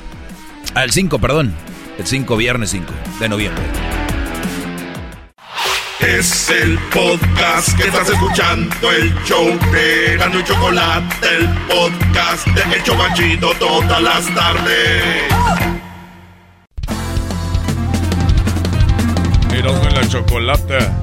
Al 0.75 0.91
5, 0.91 1.19
perdón, 1.19 1.53
el 1.99 2.07
5, 2.07 2.35
viernes 2.35 2.71
5 2.71 2.91
de 3.19 3.29
noviembre. 3.29 3.63
Es 5.99 6.49
el 6.49 6.77
podcast 6.93 7.77
que 7.77 7.87
estás 7.87 8.09
escuchando, 8.09 8.91
el 8.91 9.13
show 9.23 9.47
de 9.71 10.17
Gano 10.17 10.39
y 10.39 10.43
Chocolate, 10.43 11.27
el 11.37 11.47
podcast 11.67 12.45
de 12.47 12.75
El 12.75 12.83
Chocachito 12.83 13.53
todas 13.57 14.01
las 14.01 14.35
tardes. 14.35 15.03
Eras 19.53 19.87
en 19.87 19.95
la 19.95 20.07
chocolate 20.09 21.02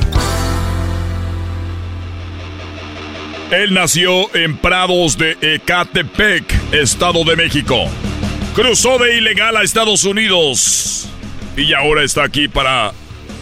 Él 3.51 3.73
nació 3.73 4.33
en 4.33 4.55
Prados 4.57 5.17
de 5.17 5.37
Ecatepec, 5.41 6.73
Estado 6.73 7.25
de 7.25 7.35
México. 7.35 7.83
Cruzó 8.55 8.97
de 8.97 9.17
ilegal 9.17 9.57
a 9.57 9.63
Estados 9.63 10.05
Unidos. 10.05 11.09
Y 11.57 11.73
ahora 11.73 12.03
está 12.03 12.23
aquí 12.23 12.47
para 12.47 12.93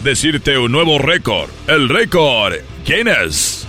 decirte 0.02 0.58
un 0.58 0.72
nuevo 0.72 0.98
récord. 0.98 1.48
El 1.68 1.88
récord 1.88 2.54
Guinness. 2.84 3.68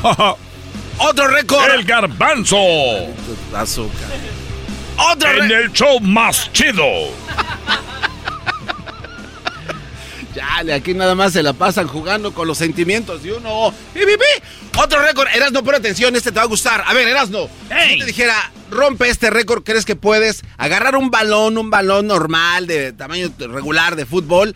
Otro 0.98 1.26
récord. 1.26 1.68
El 1.74 1.82
garbanzo. 1.82 2.56
Azúcar. 3.52 4.10
Otro 5.12 5.42
en 5.42 5.50
el 5.50 5.72
show 5.72 5.98
más 5.98 6.52
chido. 6.52 6.84
Chale, 10.56 10.74
aquí 10.74 10.94
nada 10.94 11.14
más 11.14 11.32
se 11.32 11.42
la 11.42 11.52
pasan 11.52 11.86
jugando 11.86 12.32
con 12.34 12.46
los 12.48 12.58
sentimientos 12.58 13.22
de 13.22 13.32
uno. 13.32 13.72
¡Pi, 13.94 14.00
pi, 14.00 14.12
pi! 14.16 14.78
Otro 14.78 15.00
récord. 15.00 15.28
Erasno, 15.34 15.62
pon 15.62 15.74
atención, 15.76 16.14
este 16.16 16.32
te 16.32 16.36
va 16.36 16.42
a 16.42 16.46
gustar. 16.46 16.82
A 16.86 16.92
ver, 16.92 17.08
Erasno, 17.08 17.48
si 17.92 17.98
te 18.00 18.04
dijera, 18.06 18.50
rompe 18.70 19.08
este 19.08 19.30
récord, 19.30 19.62
¿crees 19.62 19.84
que 19.84 19.96
puedes 19.96 20.42
agarrar 20.58 20.96
un 20.96 21.10
balón, 21.10 21.56
un 21.56 21.70
balón 21.70 22.06
normal, 22.08 22.66
de 22.66 22.92
tamaño 22.92 23.30
regular 23.38 23.96
de 23.96 24.06
fútbol? 24.06 24.54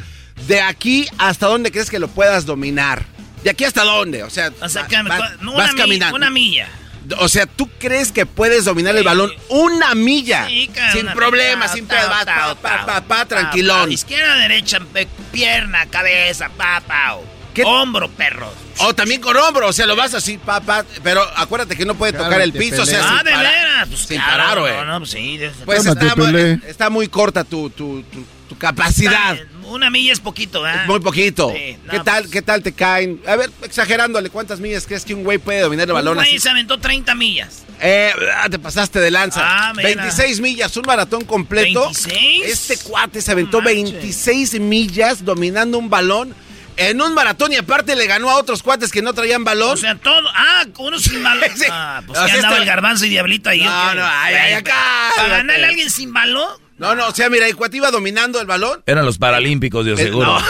De 0.49 0.61
aquí 0.61 1.07
hasta 1.19 1.47
dónde 1.47 1.71
crees 1.71 1.91
que 1.91 1.99
lo 2.01 2.09
puedas 2.09 2.45
dominar? 2.45 3.05
¿De 3.45 3.51
aquí 3.51 3.65
hasta 3.65 3.85
dónde? 3.85 4.23
O 4.25 4.31
sea, 4.31 4.51
O 4.61 4.69
sea, 4.69 4.83
va- 4.83 5.19
va- 5.19 5.33
vas 5.57 5.73
mi- 5.75 5.79
caminando. 5.81 6.17
una 6.17 6.31
milla. 6.31 6.69
O 7.19 7.29
sea, 7.29 7.47
¿tú 7.47 7.69
crees 7.79 8.13
que 8.13 8.27
puedes 8.27 8.65
dominar 8.65 8.97
el 8.97 9.05
balón 9.05 9.33
una 9.49 9.95
milla? 9.95 10.47
Sí, 10.49 10.71
cara, 10.75 10.93
sin 10.93 11.07
milla. 11.07 11.69
sin 11.69 11.87
pedo. 11.87 12.09
Pa, 12.09 12.55
pa, 12.61 12.87
pa, 12.87 13.01
pa, 13.03 13.27
tranquilón. 13.27 13.91
Izquierda, 13.93 14.37
derecha, 14.37 14.81
pierna, 15.33 15.87
cabeza, 15.87 16.49
pa, 16.57 16.81
pao. 16.87 17.25
Hombro, 17.63 18.11
perros. 18.11 18.53
O 18.79 18.95
también 18.95 19.21
con 19.21 19.37
hombro, 19.37 19.69
o 19.69 19.73
sea, 19.73 19.87
lo 19.87 19.95
vas 19.95 20.15
así, 20.15 20.39
papá. 20.39 20.85
Pero 21.03 21.23
acuérdate 21.37 21.77
que 21.77 21.85
no 21.85 21.95
puede 21.95 22.13
tocar 22.13 22.41
el 22.41 22.53
piso, 22.53 22.83
o 22.83 22.87
sea. 22.87 23.01
Ah, 23.05 23.17
sin 23.19 23.25
de 23.27 23.31
parar. 23.33 23.53
veras, 23.53 23.89
pues 23.89 24.01
sin 24.01 24.17
claro, 24.17 24.33
parar, 24.37 24.61
güey. 24.61 24.75
no, 24.75 24.85
no, 24.85 24.99
pues 24.99 25.11
sí, 25.11 25.37
de- 25.37 25.51
Pues 25.65 25.85
Cálmate, 25.85 26.53
está, 26.55 26.69
está 26.69 26.91
muy 26.91 27.07
corta 27.09 27.45
tu, 27.45 27.71
tu, 27.71 28.03
tu, 28.03 28.25
tu 28.49 28.59
capacidad. 28.59 29.37
Una 29.67 29.91
milla 29.91 30.13
es 30.13 30.21
poquito, 30.21 30.63
¿verdad? 30.63 30.87
Muy 30.87 31.01
poquito. 31.01 31.53
Sí, 31.55 31.77
no, 31.85 31.91
¿Qué 31.91 32.01
tal, 32.01 32.31
qué 32.31 32.43
tal 32.43 32.63
te 32.63 32.73
caen? 32.73 33.21
A 33.27 33.37
ver, 33.37 33.51
exagerándole, 33.63 34.31
¿cuántas 34.31 34.61
millas 34.61 34.87
crees 34.87 35.05
que 35.05 35.15
un 35.15 35.25
güey 35.25 35.39
puede 35.39 35.61
dominar 35.61 35.85
el 35.87 35.91
Un 35.93 35.95
balón 35.97 36.15
güey 36.17 36.29
así? 36.29 36.39
se 36.39 36.51
aventó 36.51 36.79
30 36.79 37.15
millas. 37.15 37.65
Eh, 37.81 38.13
ah, 38.37 38.49
te 38.49 38.59
pasaste 38.59 39.01
de 39.01 39.11
lanza. 39.11 39.41
Ah, 39.43 39.73
mira. 39.75 39.89
26 39.89 40.41
millas, 40.41 40.77
un 40.77 40.85
maratón 40.87 41.25
completo. 41.25 41.91
¿26? 41.91 42.43
Este 42.45 42.77
cuate 42.79 43.21
se 43.21 43.33
aventó 43.33 43.61
26 43.63 44.61
millas 44.61 45.25
dominando 45.25 45.79
un 45.79 45.91
balón 45.91 46.35
en 46.77 47.01
un 47.01 47.15
maratón 47.15 47.53
y 47.53 47.57
aparte 47.57 47.95
le 47.95 48.07
ganó 48.07 48.31
a 48.31 48.37
otros 48.37 48.63
cuates 48.63 48.91
que 48.91 49.01
no 49.01 49.13
traían 49.13 49.45
balón. 49.45 49.73
O 49.75 49.77
sea, 49.77 49.95
todo. 49.97 50.29
Ah, 50.35 50.65
uno 50.79 50.99
sin 50.99 51.23
balón. 51.23 51.49
Ah, 51.71 52.03
pues 52.07 52.19
O 52.19 52.23
que 52.25 52.29
sea, 52.31 52.35
andaba 52.37 52.55
este- 52.55 52.63
el 52.63 52.69
garbanzo 52.69 53.05
y 53.07 53.09
diablito 53.11 53.49
ahí. 53.51 53.61
No, 53.63 53.95
no, 53.95 54.05
ay, 54.05 54.35
ay, 54.35 54.53
acá. 54.55 55.11
Para 55.17 55.29
ganarle 55.29 55.65
a 55.65 55.69
alguien 55.69 55.91
sin 55.91 56.13
balón. 56.13 56.64
No, 56.77 56.95
no, 56.95 57.09
o 57.09 57.15
sea, 57.15 57.31
mira, 57.31 57.47
el 57.47 57.55
cuate 57.55 57.77
iba 57.77 57.91
dominando 57.91 58.41
el 58.41 58.47
balón. 58.47 58.83
Eran 58.87 59.05
los 59.07 59.19
paralímpicos, 59.19 59.85
Dios 59.85 59.99
Eh, 60.01 60.05
seguro. 60.05 60.37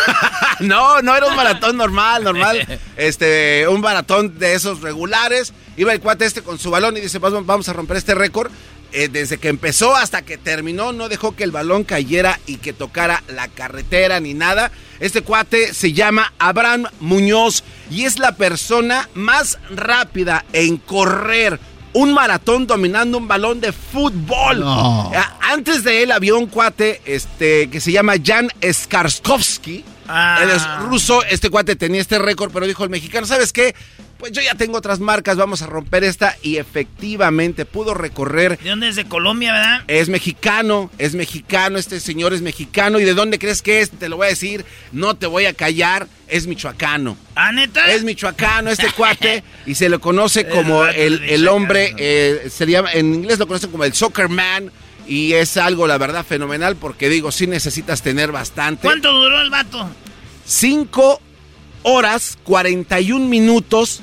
No, 0.60 1.02
no 1.02 1.16
era 1.16 1.26
un 1.26 1.34
maratón 1.34 1.76
normal, 1.76 2.22
normal. 2.24 2.66
Este, 2.96 3.66
un 3.68 3.80
maratón 3.80 4.38
de 4.38 4.54
esos 4.54 4.80
regulares. 4.82 5.52
Iba 5.76 5.92
el 5.92 6.00
cuate 6.00 6.24
este 6.24 6.42
con 6.42 6.58
su 6.58 6.70
balón 6.70 6.96
y 6.96 7.00
dice, 7.00 7.18
vamos, 7.18 7.44
vamos 7.44 7.68
a 7.68 7.72
romper 7.72 7.96
este 7.96 8.14
récord. 8.14 8.50
Eh, 8.92 9.08
desde 9.08 9.38
que 9.38 9.48
empezó 9.48 9.96
hasta 9.96 10.22
que 10.22 10.38
terminó, 10.38 10.92
no 10.92 11.08
dejó 11.08 11.34
que 11.34 11.42
el 11.42 11.50
balón 11.50 11.82
cayera 11.82 12.38
y 12.46 12.58
que 12.58 12.72
tocara 12.72 13.24
la 13.26 13.48
carretera 13.48 14.20
ni 14.20 14.34
nada. 14.34 14.70
Este 15.00 15.22
cuate 15.22 15.74
se 15.74 15.92
llama 15.92 16.32
Abraham 16.38 16.84
Muñoz 17.00 17.64
y 17.90 18.04
es 18.04 18.20
la 18.20 18.36
persona 18.36 19.08
más 19.14 19.58
rápida 19.70 20.44
en 20.52 20.76
correr 20.76 21.58
un 21.94 22.12
maratón 22.12 22.66
dominando 22.66 23.18
un 23.18 23.26
balón 23.26 23.60
de 23.60 23.73
fútbol. 23.73 24.60
No. 24.60 25.10
Ah, 25.14 25.39
Antes 25.52 25.84
de 25.84 26.02
él 26.02 26.12
había 26.12 26.34
un 26.34 26.47
cuate 26.47 27.00
este, 27.05 27.70
que 27.70 27.81
se 27.81 27.92
llama 27.92 28.14
Jan 28.23 28.48
Skarskovsky. 28.60 29.84
Ah. 30.08 30.41
Él 30.42 30.50
es 30.50 30.62
ruso, 30.89 31.23
este 31.24 31.50
cuate 31.50 31.76
tenía 31.76 32.00
este 32.00 32.18
récord, 32.18 32.50
pero 32.52 32.66
dijo 32.66 32.84
el 32.84 32.91
mexicano, 32.91 33.26
¿sabes 33.26 33.52
qué? 33.52 33.74
Pues 34.18 34.33
yo 34.33 34.41
ya 34.41 34.55
tengo 34.55 34.78
otras 34.78 35.00
marcas, 35.00 35.36
vamos 35.36 35.60
a 35.62 35.66
romper 35.66 36.05
esta. 36.05 36.36
Y 36.41 36.57
efectivamente 36.57 37.65
pudo 37.66 37.94
recorrer. 37.94 38.58
¿De 38.58 38.70
dónde 38.70 38.89
es? 38.89 38.97
De 38.97 39.05
Colombia, 39.07 39.52
¿verdad? 39.52 39.83
Es 39.89 40.08
mexicano, 40.08 40.91
es 40.99 41.15
mexicano, 41.15 41.78
este 41.78 42.00
señor 42.00 42.33
es 42.33 42.41
mexicano. 42.41 42.99
¿Y 43.00 43.05
de 43.05 43.15
dónde 43.15 43.39
crees 43.39 43.60
que 43.60 43.81
es? 43.81 43.91
Te 43.91 44.08
lo 44.08 44.16
voy 44.16 44.26
a 44.26 44.31
decir, 44.31 44.65
no 44.92 45.15
te 45.15 45.26
voy 45.26 45.47
a 45.47 45.52
callar, 45.52 46.07
es 46.28 46.47
michoacano. 46.47 47.16
¿Ah, 47.34 47.52
neta? 47.52 47.91
Es 47.92 48.05
michoacano 48.05 48.70
este 48.70 48.91
cuate 48.92 49.42
y 49.66 49.74
se 49.74 49.89
le 49.89 49.99
conoce 49.99 50.49
como 50.49 50.86
el, 50.86 51.23
el 51.24 51.49
hombre, 51.49 51.94
eh, 51.99 52.49
se 52.50 52.65
le 52.66 52.73
llama- 52.73 52.92
en 52.92 53.12
inglés 53.15 53.39
lo 53.39 53.47
conocen 53.47 53.70
como 53.70 53.84
el 53.84 53.92
soccer 53.94 54.28
man 54.28 54.70
y 55.07 55.33
es 55.34 55.57
algo, 55.57 55.86
la 55.86 55.99
verdad, 55.99 56.24
fenomenal 56.24 56.76
porque 56.76 57.08
digo, 57.08 57.31
sí 57.33 57.47
necesitas 57.47 58.02
tener 58.02 58.33
bastante. 58.33 58.83
¿Cuánto 58.86 59.12
duró 59.12 59.41
el 59.41 59.50
vato? 59.50 59.89
5 60.47 61.20
horas 61.83 62.39
41 62.44 63.26
minutos 63.26 64.00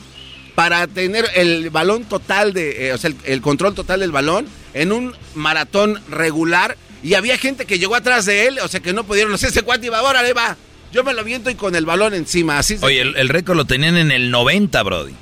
para 0.55 0.85
tener 0.87 1.25
el 1.35 1.69
balón 1.69 2.03
total 2.03 2.53
de, 2.53 2.87
eh, 2.89 2.93
o 2.93 2.97
sea, 2.97 3.09
el, 3.09 3.15
el 3.23 3.41
control 3.41 3.73
total 3.73 4.01
del 4.01 4.11
balón 4.11 4.47
en 4.73 4.91
un 4.91 5.15
maratón 5.33 5.99
regular 6.09 6.77
y 7.03 7.15
había 7.15 7.37
gente 7.37 7.65
que 7.65 7.79
llegó 7.79 7.95
atrás 7.95 8.25
de 8.25 8.47
él, 8.47 8.59
o 8.63 8.67
sea 8.67 8.79
que 8.79 8.93
no 8.93 9.03
pudieron, 9.03 9.31
no 9.31 9.37
sé, 9.37 9.47
ese 9.47 9.63
cuate 9.63 9.87
iba, 9.87 9.97
ahora 9.99 10.21
le 10.21 10.33
va, 10.33 10.55
yo 10.91 11.03
me 11.03 11.13
lo 11.13 11.23
viento 11.23 11.49
y 11.49 11.55
con 11.55 11.75
el 11.75 11.85
balón 11.85 12.13
encima, 12.13 12.59
así 12.59 12.77
se- 12.77 12.85
Oye, 12.85 13.01
el, 13.01 13.15
el 13.15 13.29
récord 13.29 13.55
lo 13.57 13.65
tenían 13.65 13.97
en 13.97 14.11
el 14.11 14.29
90, 14.29 14.83
Brody. 14.83 15.13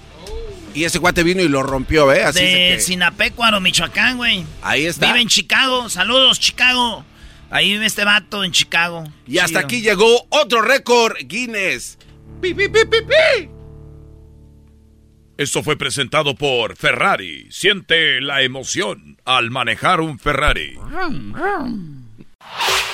Y 0.73 0.83
ese 0.83 0.99
cuate 0.99 1.23
vino 1.23 1.41
y 1.41 1.47
lo 1.47 1.63
rompió, 1.63 2.11
¿eh? 2.13 2.23
Así 2.23 2.43
de 2.43 2.51
que- 2.75 2.79
Sinapecuaro, 2.81 3.59
Michoacán, 3.61 4.17
güey. 4.17 4.45
Ahí 4.61 4.85
está. 4.85 5.07
Vive 5.07 5.21
en 5.21 5.27
Chicago. 5.27 5.89
Saludos, 5.89 6.39
Chicago. 6.39 7.05
Ahí 7.49 7.71
vive 7.71 7.85
este 7.87 8.05
vato 8.05 8.43
en 8.43 8.51
Chicago. 8.51 9.03
Y 9.25 9.39
hasta 9.39 9.59
Chido. 9.59 9.65
aquí 9.65 9.81
llegó 9.81 10.27
otro 10.29 10.61
récord 10.61 11.15
Guinness. 11.25 11.97
¡Pi, 12.41 12.53
pi, 12.53 12.67
pi, 12.69 12.79
pi, 12.85 12.97
pi! 13.01 13.49
Esto 15.37 15.63
fue 15.63 15.77
presentado 15.77 16.35
por 16.35 16.75
Ferrari. 16.75 17.47
Siente 17.49 18.19
la 18.21 18.41
emoción 18.43 19.17
al 19.25 19.51
manejar 19.51 20.01
un 20.01 20.19
Ferrari. 20.19 20.77